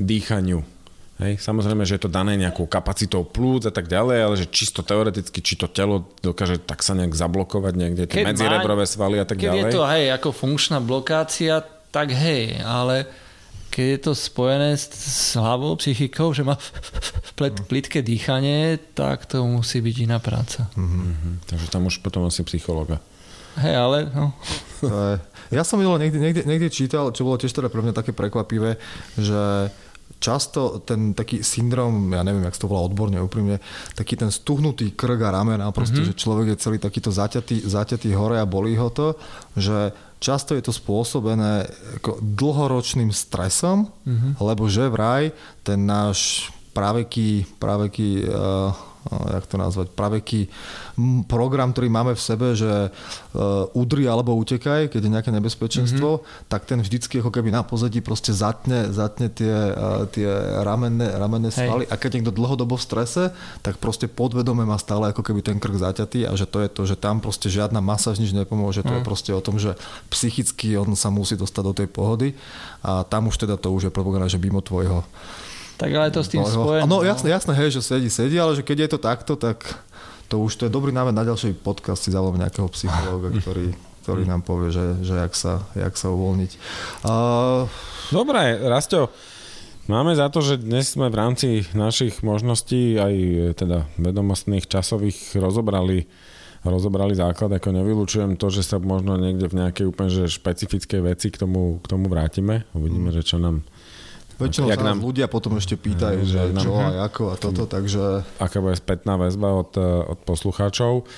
dýchaniu. 0.00 0.75
Hej, 1.16 1.40
samozrejme, 1.40 1.88
že 1.88 1.96
je 1.96 2.02
to 2.04 2.12
dané 2.12 2.36
nejakou 2.36 2.68
kapacitou 2.68 3.24
plúc 3.24 3.64
a 3.64 3.72
tak 3.72 3.88
ďalej, 3.88 4.18
ale 4.20 4.34
že 4.36 4.52
čisto 4.52 4.84
teoreticky, 4.84 5.40
či 5.40 5.56
to 5.56 5.64
telo 5.64 6.12
dokáže 6.20 6.60
tak 6.60 6.84
sa 6.84 6.92
nejak 6.92 7.16
zablokovať 7.16 7.72
niekde, 7.72 8.04
tie 8.04 8.20
medzirebrové 8.20 8.84
svaly 8.84 9.16
a 9.16 9.24
tak 9.24 9.40
keď 9.40 9.48
ďalej. 9.48 9.62
Keď 9.64 9.72
je 9.72 9.76
to 9.80 9.84
hej, 9.88 10.06
ako 10.12 10.28
funkčná 10.36 10.78
blokácia, 10.84 11.64
tak 11.88 12.12
hej, 12.12 12.60
ale 12.60 13.08
keď 13.72 13.86
je 13.96 14.00
to 14.04 14.12
spojené 14.12 14.76
s, 14.76 14.92
s 14.92 15.40
hlavou, 15.40 15.72
psychikou, 15.80 16.36
že 16.36 16.44
má 16.44 16.60
plet, 17.38 17.56
mhm. 17.56 17.64
plitké 17.64 18.04
dýchanie, 18.04 18.76
tak 18.92 19.24
to 19.24 19.40
musí 19.48 19.80
byť 19.80 19.96
iná 20.04 20.20
práca. 20.20 20.68
Mm-hmm. 20.76 21.48
Takže 21.48 21.66
tam 21.72 21.88
už 21.88 22.04
potom 22.04 22.28
asi 22.28 22.44
psychologa. 22.44 23.00
Hej, 23.56 23.72
ale 23.72 23.98
no. 24.12 24.36
Ja 25.48 25.64
som 25.64 25.80
niekde, 25.80 26.20
niekde, 26.20 26.42
niekde 26.44 26.68
čítal, 26.68 27.08
čo 27.16 27.24
bolo 27.24 27.40
tiež 27.40 27.56
teda 27.56 27.72
pre 27.72 27.80
mňa 27.80 27.96
také 27.96 28.12
prekvapivé, 28.12 28.76
že 29.16 29.72
často 30.16 30.80
ten 30.82 31.12
taký 31.12 31.44
syndrom, 31.44 32.08
ja 32.10 32.24
neviem, 32.24 32.44
jak 32.48 32.56
to 32.56 32.70
volá 32.70 32.88
odborne 32.88 33.20
úprimne, 33.20 33.60
taký 33.92 34.16
ten 34.16 34.32
stuhnutý 34.32 34.96
krk 34.96 35.20
a 35.22 35.30
ramena, 35.30 35.68
proste, 35.70 36.00
mm-hmm. 36.00 36.16
že 36.16 36.20
človek 36.20 36.46
je 36.54 36.62
celý 36.62 36.78
takýto 36.80 37.12
zaťatý, 37.12 37.68
zaťatý 37.68 38.10
hore 38.16 38.40
a 38.40 38.48
bolí 38.48 38.74
ho 38.80 38.88
to, 38.88 39.14
že 39.54 39.92
často 40.18 40.56
je 40.56 40.64
to 40.64 40.72
spôsobené 40.72 41.68
ako 42.00 42.18
dlhoročným 42.24 43.12
stresom, 43.12 43.92
mm-hmm. 43.92 44.40
lebo 44.40 44.64
že 44.72 44.88
vraj 44.88 45.36
ten 45.60 45.84
náš 45.84 46.48
praveký, 46.72 47.44
praveký 47.60 48.24
uh, 48.28 48.72
jak 49.06 49.44
to 49.46 49.56
nazvať, 49.56 49.86
praveký 49.94 50.50
program, 51.30 51.70
ktorý 51.70 51.88
máme 51.92 52.12
v 52.16 52.22
sebe, 52.22 52.56
že 52.56 52.90
uh, 52.90 53.68
udri 53.76 54.08
alebo 54.08 54.34
utekaj, 54.34 54.90
keď 54.90 55.00
je 55.00 55.10
nejaké 55.12 55.30
nebezpečenstvo, 55.30 56.08
mm-hmm. 56.20 56.48
tak 56.50 56.64
ten 56.66 56.80
vždycky 56.80 57.20
ako 57.20 57.30
keby 57.30 57.52
na 57.52 57.62
pozadí 57.62 58.00
proste 58.00 58.32
zatne, 58.32 58.90
zatne 58.90 59.30
tie, 59.30 59.52
uh, 59.52 60.08
tie 60.10 60.26
ramenné, 60.64 61.14
ramenné 61.14 61.52
svaly 61.52 61.84
a 61.86 61.94
keď 61.94 62.20
niekto 62.20 62.32
dlhodobo 62.34 62.74
v 62.74 62.82
strese, 62.82 63.22
tak 63.60 63.78
proste 63.78 64.08
podvedome 64.10 64.64
má 64.64 64.80
stále 64.80 65.12
ako 65.12 65.22
keby 65.22 65.44
ten 65.44 65.56
krk 65.60 65.76
zaťatý 65.76 66.26
a 66.26 66.32
že 66.34 66.48
to 66.48 66.64
je 66.64 66.68
to, 66.72 66.82
že 66.88 66.96
tam 66.96 67.20
proste 67.20 67.52
žiadna 67.52 67.78
masáž 67.84 68.18
nič 68.18 68.32
nepomôže, 68.32 68.82
to 68.82 68.92
mm. 68.92 68.96
je 68.98 69.02
mhm. 69.04 69.08
proste 69.08 69.30
o 69.36 69.44
tom, 69.44 69.60
že 69.60 69.76
psychicky 70.10 70.74
on 70.80 70.96
sa 70.98 71.12
musí 71.12 71.36
dostať 71.36 71.62
do 71.62 71.74
tej 71.76 71.88
pohody 71.92 72.32
a 72.82 73.04
tam 73.04 73.28
už 73.28 73.36
teda 73.46 73.60
to 73.60 73.70
už 73.70 73.88
je 73.88 73.94
predpokladané, 73.94 74.32
že 74.32 74.40
mimo 74.40 74.64
tvojho 74.64 75.04
tak 75.76 75.90
ale 75.92 76.08
to 76.12 76.24
s 76.24 76.32
tým 76.32 76.44
spojené. 76.44 76.88
No, 76.88 77.00
no 77.00 77.06
jasné, 77.06 77.32
jasné, 77.32 77.52
hej, 77.56 77.76
že 77.76 77.80
sedí, 77.84 78.08
sedí, 78.08 78.36
ale 78.40 78.56
že 78.56 78.64
keď 78.64 78.78
je 78.84 78.88
to 78.96 78.98
takto, 79.00 79.32
tak 79.36 79.62
to 80.26 80.42
už 80.42 80.58
to 80.58 80.62
je 80.66 80.72
dobrý 80.72 80.90
námed 80.90 81.14
na 81.14 81.22
ďalší 81.22 81.54
podcast 81.54 82.02
si 82.02 82.10
zavoláme 82.10 82.42
nejakého 82.42 82.66
psychológa, 82.72 83.30
ktorý, 83.40 83.76
ktorý 84.02 84.22
nám 84.24 84.42
povie, 84.42 84.72
že, 84.72 85.04
že 85.04 85.14
jak, 85.14 85.32
sa, 85.36 85.62
jak 85.76 85.94
sa 85.94 86.10
uvoľniť. 86.10 86.50
Uh... 87.06 87.68
Dobre, 88.10 88.62
Rasto, 88.66 89.10
Máme 89.86 90.18
za 90.18 90.26
to, 90.34 90.42
že 90.42 90.58
dnes 90.58 90.90
sme 90.90 91.06
v 91.06 91.14
rámci 91.14 91.48
našich 91.70 92.26
možností 92.26 92.98
aj 92.98 93.14
teda 93.54 93.86
vedomostných 94.02 94.66
časových 94.66 95.38
rozobrali 95.38 96.10
rozobrali 96.66 97.14
základ, 97.14 97.54
ako 97.54 97.70
nevylučujem 97.70 98.34
to, 98.34 98.50
že 98.50 98.66
sa 98.66 98.82
možno 98.82 99.14
niekde 99.14 99.46
v 99.46 99.58
nejakej 99.62 99.86
úplne 99.86 100.10
že 100.10 100.26
špecifickej 100.26 101.00
veci 101.06 101.30
k 101.30 101.38
tomu, 101.38 101.78
k 101.78 101.86
tomu 101.86 102.10
vrátime. 102.10 102.66
Uvidíme, 102.74 103.14
mm. 103.14 103.14
že 103.14 103.22
čo 103.22 103.38
nám 103.38 103.62
Väčšinou 104.36 104.68
sa 104.68 104.84
nám 104.84 105.00
ľudia 105.00 105.32
potom 105.32 105.56
ešte 105.56 105.80
pýtajú, 105.80 106.20
že 106.28 106.52
nám, 106.52 106.64
čo 106.64 106.76
a 106.76 107.08
ako 107.08 107.22
a 107.32 107.36
toto, 107.40 107.64
takže... 107.64 108.20
Aká 108.36 108.60
bude 108.60 108.76
spätná 108.76 109.16
väzba 109.16 109.56
od, 109.56 109.72
eh, 109.80 110.12
od 110.12 110.18
poslucháčov. 110.28 111.08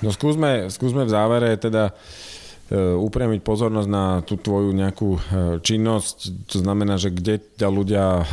No 0.00 0.08
skúsme, 0.08 0.72
skúsme 0.72 1.04
v 1.04 1.10
závere 1.12 1.52
teda 1.60 1.92
E, 1.92 2.25
upriamiť 2.74 3.46
pozornosť 3.46 3.88
na 3.90 4.26
tú 4.26 4.34
tvoju 4.34 4.74
nejakú 4.74 5.10
e, 5.14 5.20
činnosť. 5.62 6.48
To 6.50 6.56
znamená, 6.66 6.98
že 6.98 7.14
kde 7.14 7.38
ťa 7.38 7.68
ľudia 7.70 8.06
e, 8.18 8.24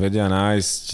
vedia 0.00 0.32
nájsť, 0.32 0.84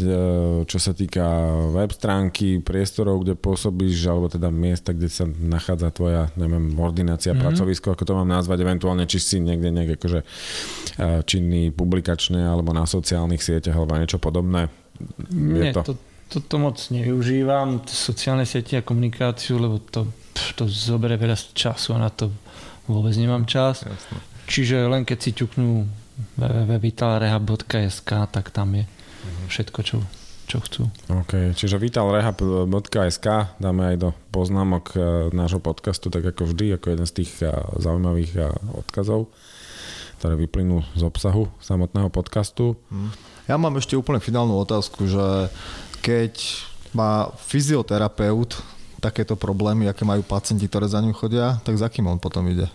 čo 0.67 0.79
sa 0.83 0.93
týka 0.93 1.23
web 1.71 1.95
stránky, 1.95 2.59
priestorov, 2.59 3.23
kde 3.23 3.39
pôsobíš, 3.39 4.03
alebo 4.11 4.27
teda 4.27 4.51
miesta, 4.51 4.91
kde 4.91 5.07
sa 5.07 5.31
nachádza 5.31 5.95
tvoja, 5.95 6.35
neviem, 6.35 6.75
ordinácia, 6.75 7.31
mm-hmm. 7.31 7.47
pracovisko, 7.47 7.95
ako 7.95 8.03
to 8.03 8.19
mám 8.19 8.29
nazvať, 8.29 8.67
eventuálne, 8.67 9.07
či 9.07 9.23
si 9.23 9.37
niekde 9.39 9.71
nejak 9.71 10.03
akože 10.03 10.21
činný 11.23 11.71
publikačne, 11.71 12.51
alebo 12.51 12.75
na 12.75 12.83
sociálnych 12.83 13.39
sieťach, 13.39 13.79
alebo 13.79 13.95
niečo 13.95 14.19
podobné. 14.19 14.75
Je 15.31 15.71
Nie, 15.71 15.71
to... 15.71 15.95
to 15.95 15.95
toto 16.29 16.61
moc 16.61 16.77
nevyužívam, 16.93 17.89
sociálne 17.89 18.45
siete 18.45 18.77
a 18.77 18.85
komunikáciu, 18.85 19.57
lebo 19.57 19.81
to, 19.81 20.05
to 20.61 20.69
zoberie 20.69 21.17
veľa 21.17 21.41
času 21.57 21.97
a 21.97 22.05
na 22.05 22.13
to 22.13 22.29
vôbec 22.89 23.15
nemám 23.15 23.45
čas. 23.45 23.85
Jasne. 23.85 24.19
Čiže 24.49 24.89
len 24.89 25.05
keď 25.05 25.19
si 25.21 25.31
ťuknú 25.37 25.85
www.vitalrehab.sk, 26.41 28.11
tak 28.33 28.51
tam 28.51 28.75
je 28.75 28.85
mhm. 28.89 29.45
všetko, 29.53 29.79
čo, 29.85 29.99
čo 30.49 30.59
chcú. 30.65 30.83
OK, 31.13 31.55
čiže 31.55 31.77
vitalrehab.sk 31.79 33.27
dáme 33.61 33.95
aj 33.95 33.97
do 34.01 34.11
poznámok 34.33 34.97
e, 34.97 34.99
nášho 35.37 35.61
podcastu, 35.61 36.09
tak 36.09 36.25
ako 36.25 36.51
vždy, 36.51 36.81
ako 36.81 36.87
jeden 36.97 37.07
z 37.07 37.15
tých 37.23 37.33
e, 37.45 37.53
zaujímavých 37.79 38.33
e, 38.35 38.43
odkazov, 38.75 39.31
ktoré 40.19 40.35
vyplynú 40.35 40.83
z 40.97 41.03
obsahu 41.05 41.53
samotného 41.61 42.09
podcastu. 42.09 42.75
Mhm. 42.91 43.09
Ja 43.49 43.57
mám 43.57 43.81
ešte 43.81 43.97
úplne 43.97 44.21
finálnu 44.21 44.61
otázku, 44.61 45.09
že 45.09 45.49
keď 46.05 46.37
má 46.93 47.33
fyzioterapeut 47.37 48.78
takéto 48.99 49.39
problémy, 49.39 49.87
aké 49.87 50.03
majú 50.03 50.23
pacienti, 50.27 50.67
ktoré 50.67 50.91
za 50.91 50.99
ním 50.99 51.15
chodia, 51.15 51.59
tak 51.63 51.79
za 51.79 51.87
kým 51.87 52.11
on 52.11 52.19
potom 52.19 52.47
ide? 52.51 52.67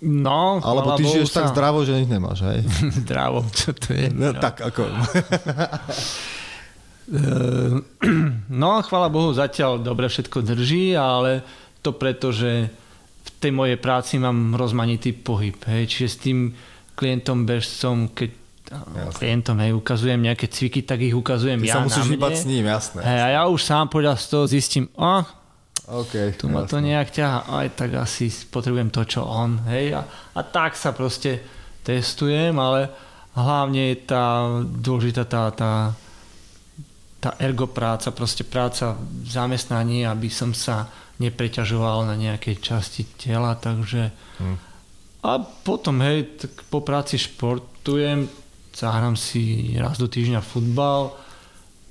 No, 0.00 0.64
Alebo 0.64 0.96
ty 0.96 1.04
žiješ 1.04 1.28
sa... 1.28 1.44
tak 1.44 1.52
zdravo, 1.52 1.84
že 1.84 1.92
nič 1.92 2.08
nemáš, 2.08 2.40
hej? 2.40 2.64
zdravo, 3.04 3.44
čo 3.52 3.76
to 3.76 3.92
je? 3.92 4.08
No, 4.08 4.32
tak 4.36 4.64
ako... 4.64 4.88
No, 8.46 8.78
chvála 8.86 9.10
Bohu, 9.10 9.34
zatiaľ 9.34 9.82
dobre 9.82 10.06
všetko 10.06 10.46
drží, 10.46 10.94
ale 10.94 11.42
to 11.82 11.90
preto, 11.90 12.30
že 12.30 12.70
v 13.26 13.30
tej 13.42 13.50
mojej 13.50 13.78
práci 13.82 14.22
mám 14.22 14.54
rozmanitý 14.54 15.10
pohyb. 15.10 15.58
Hej. 15.66 15.90
Čiže 15.90 16.06
s 16.06 16.16
tým 16.22 16.38
klientom, 16.94 17.50
bežcom, 17.50 18.14
keď 18.14 18.30
jasne. 18.70 19.18
klientom 19.18 19.56
hej, 19.58 19.72
ukazujem 19.74 20.20
nejaké 20.22 20.46
cviky, 20.46 20.86
tak 20.86 21.02
ich 21.02 21.12
ukazujem 21.12 21.58
Ty 21.60 21.66
ja 21.66 21.74
sa 21.74 21.80
musíš 21.82 22.06
hýbať 22.14 22.32
s 22.38 22.44
ním, 22.46 22.64
jasné. 22.70 23.00
Hej, 23.02 23.18
a 23.18 23.28
ja 23.34 23.42
už 23.50 23.60
sám 23.60 23.90
podľa 23.90 24.14
z 24.14 24.24
toho 24.30 24.44
zistím, 24.46 24.86
a 24.94 25.26
OK, 25.90 26.38
tu 26.38 26.46
ma 26.46 26.62
to 26.70 26.78
jasné. 26.78 26.86
nejak 26.94 27.08
ťaha, 27.10 27.38
aj 27.50 27.66
tak 27.74 27.90
asi 27.98 28.30
potrebujem 28.46 28.94
to, 28.94 29.02
čo 29.02 29.26
on. 29.26 29.58
Hej, 29.66 29.98
a, 29.98 30.06
a 30.38 30.40
tak 30.46 30.78
sa 30.78 30.94
proste 30.94 31.42
testujem, 31.82 32.54
ale 32.54 32.86
hlavne 33.34 33.90
je 33.90 33.96
tá 34.06 34.46
dôležitá 34.62 35.26
tá, 35.26 35.50
tá, 35.50 35.72
tá 37.18 37.30
ergo 37.42 37.66
práca, 37.66 38.14
proste 38.14 38.46
práca 38.46 38.94
v 38.94 39.26
zamestnaní, 39.26 40.06
aby 40.06 40.30
som 40.30 40.54
sa 40.54 40.86
nepreťažoval 41.18 42.06
na 42.08 42.16
nejakej 42.16 42.62
časti 42.62 43.04
tela, 43.18 43.58
takže 43.58 44.14
Hm. 44.40 44.56
a 45.20 45.36
potom, 45.36 46.00
hej, 46.00 46.40
tak 46.40 46.64
po 46.72 46.80
práci 46.80 47.20
športujem, 47.20 48.24
zahrám 48.74 49.16
si 49.16 49.74
raz 49.76 49.98
do 49.98 50.08
týždňa 50.08 50.40
futbal, 50.40 51.12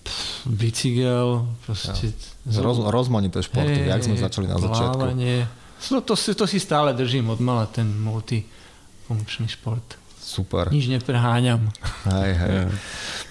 pff, 0.03 0.47
bicykel, 0.47 1.47
proste... 1.65 2.14
Roz, 2.49 2.81
rozmanité 2.89 3.43
športy, 3.45 3.85
jak 3.85 4.01
sme 4.01 4.18
začali 4.18 4.49
na 4.49 4.57
začiatku. 4.57 4.97
Plávanie. 4.97 5.45
No, 5.93 6.01
to, 6.01 6.18
si, 6.18 6.34
to 6.34 6.49
si 6.49 6.57
stále 6.57 6.97
držím 6.97 7.30
od 7.30 7.39
mala, 7.39 7.69
ten 7.69 7.85
multifunkčný 8.01 9.47
šport. 9.47 9.85
Super. 10.18 10.73
Nič 10.73 10.89
nepreháňam. 10.89 11.69
Hej, 12.10 12.31
hej. 12.35 12.51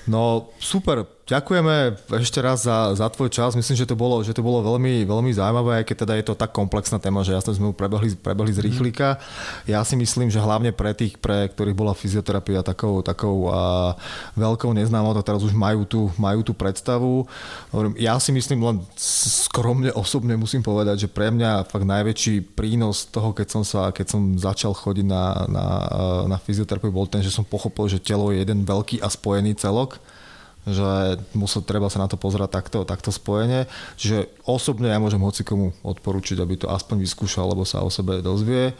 No 0.06 0.50
super, 0.62 1.02
ďakujeme 1.28 2.00
ešte 2.16 2.40
raz 2.40 2.64
za, 2.64 2.96
za 2.96 3.06
tvoj 3.12 3.28
čas. 3.28 3.52
Myslím, 3.52 3.76
že 3.76 3.84
to 3.84 3.92
bolo, 3.92 4.24
že 4.24 4.32
to 4.32 4.40
bolo 4.40 4.64
veľmi, 4.64 5.04
veľmi 5.04 5.30
zaujímavé, 5.36 5.80
aj 5.80 5.84
keď 5.84 5.96
teda 6.02 6.14
je 6.16 6.24
to 6.24 6.34
tak 6.34 6.56
komplexná 6.56 6.96
téma, 6.96 7.20
že 7.20 7.36
jasne 7.36 7.52
sme 7.52 7.68
ju 7.70 7.74
prebehli, 7.76 8.16
prebehli 8.16 8.52
z 8.56 8.64
rýchlika. 8.64 9.20
Ja 9.68 9.84
si 9.84 9.94
myslím, 10.00 10.32
že 10.32 10.40
hlavne 10.40 10.72
pre 10.72 10.96
tých, 10.96 11.20
pre 11.20 11.52
ktorých 11.52 11.76
bola 11.76 11.92
fyzioterapia 11.92 12.64
takou, 12.64 13.04
takou 13.04 13.52
a, 13.52 13.92
veľkou 14.40 14.72
neznámou, 14.72 15.12
to 15.12 15.20
teraz 15.20 15.44
už 15.44 15.52
majú 15.52 15.84
tú, 15.84 16.08
majú 16.16 16.40
tú 16.40 16.56
predstavu. 16.56 17.28
Ja 18.00 18.16
si 18.16 18.32
myslím 18.32 18.64
len 18.64 18.76
skromne 18.96 19.92
osobne 19.92 20.32
musím 20.40 20.64
povedať, 20.64 21.04
že 21.04 21.08
pre 21.12 21.28
mňa 21.28 21.68
fakt 21.68 21.84
najväčší 21.84 22.56
prínos 22.56 23.04
toho, 23.04 23.36
keď 23.36 23.46
som, 23.52 23.62
sa, 23.68 23.92
keď 23.92 24.06
som 24.16 24.20
začal 24.40 24.72
chodiť 24.72 25.04
na, 25.04 25.44
na, 25.44 25.66
na 26.24 26.36
fyzioterapiu, 26.40 26.88
bol 26.88 27.04
ten, 27.04 27.20
že 27.20 27.28
som 27.28 27.44
pochopil, 27.44 27.84
že 27.92 28.00
telo 28.00 28.32
je 28.32 28.40
jeden 28.40 28.64
veľký 28.64 29.04
a 29.04 29.12
spojený 29.12 29.60
celok 29.60 30.00
že 30.72 31.20
musel, 31.32 31.64
treba 31.64 31.88
sa 31.88 32.02
na 32.02 32.08
to 32.08 32.20
pozerať 32.20 32.50
takto, 32.50 32.78
takto 32.84 33.10
spojene. 33.10 33.66
Čiže 33.96 34.28
osobne 34.44 34.92
ja 34.92 35.00
môžem 35.00 35.20
hocikomu 35.20 35.72
odporučiť, 35.82 36.36
aby 36.40 36.54
to 36.60 36.66
aspoň 36.70 37.04
vyskúšal, 37.04 37.50
lebo 37.52 37.66
sa 37.66 37.84
o 37.84 37.90
sebe 37.90 38.20
dozvie. 38.20 38.74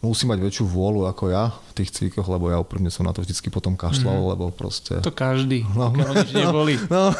Musí 0.00 0.24
mať 0.24 0.40
väčšiu 0.40 0.64
vôľu 0.64 1.04
ako 1.12 1.28
ja 1.28 1.52
v 1.52 1.72
tých 1.76 1.92
cvíkoch, 1.92 2.24
lebo 2.24 2.48
ja 2.48 2.56
úprimne 2.56 2.88
som 2.88 3.04
na 3.04 3.12
to 3.12 3.20
vždycky 3.20 3.52
potom 3.52 3.76
kašľal, 3.76 4.16
mm. 4.16 4.28
lebo 4.32 4.44
proste... 4.48 4.96
To 5.04 5.12
každý, 5.12 5.68
No, 5.76 5.92
pokiaľ 5.92 6.14
nič 6.24 6.32
neboli. 6.32 6.74
No, 6.88 7.12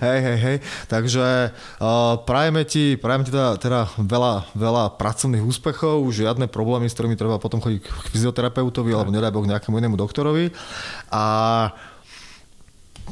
hej, 0.00 0.18
hej, 0.24 0.38
hej. 0.40 0.56
Takže 0.88 1.52
uh, 1.52 2.16
prajeme 2.24 2.64
ti, 2.64 2.96
prajeme 2.96 3.28
ti 3.28 3.36
teda, 3.36 3.60
teda 3.60 3.80
veľa, 4.00 4.48
veľa 4.56 4.96
pracovných 4.96 5.44
úspechov, 5.44 6.08
žiadne 6.08 6.48
problémy, 6.48 6.88
s 6.88 6.96
ktorými 6.96 7.20
treba 7.20 7.36
potom 7.36 7.60
chodiť 7.60 7.84
k 7.84 8.08
fyzioterapeutovi 8.08 8.96
alebo 8.96 9.12
nedaj 9.12 9.36
Boh 9.36 9.44
nejakému 9.44 9.76
inému 9.76 10.00
doktorovi. 10.00 10.56
A 11.12 11.24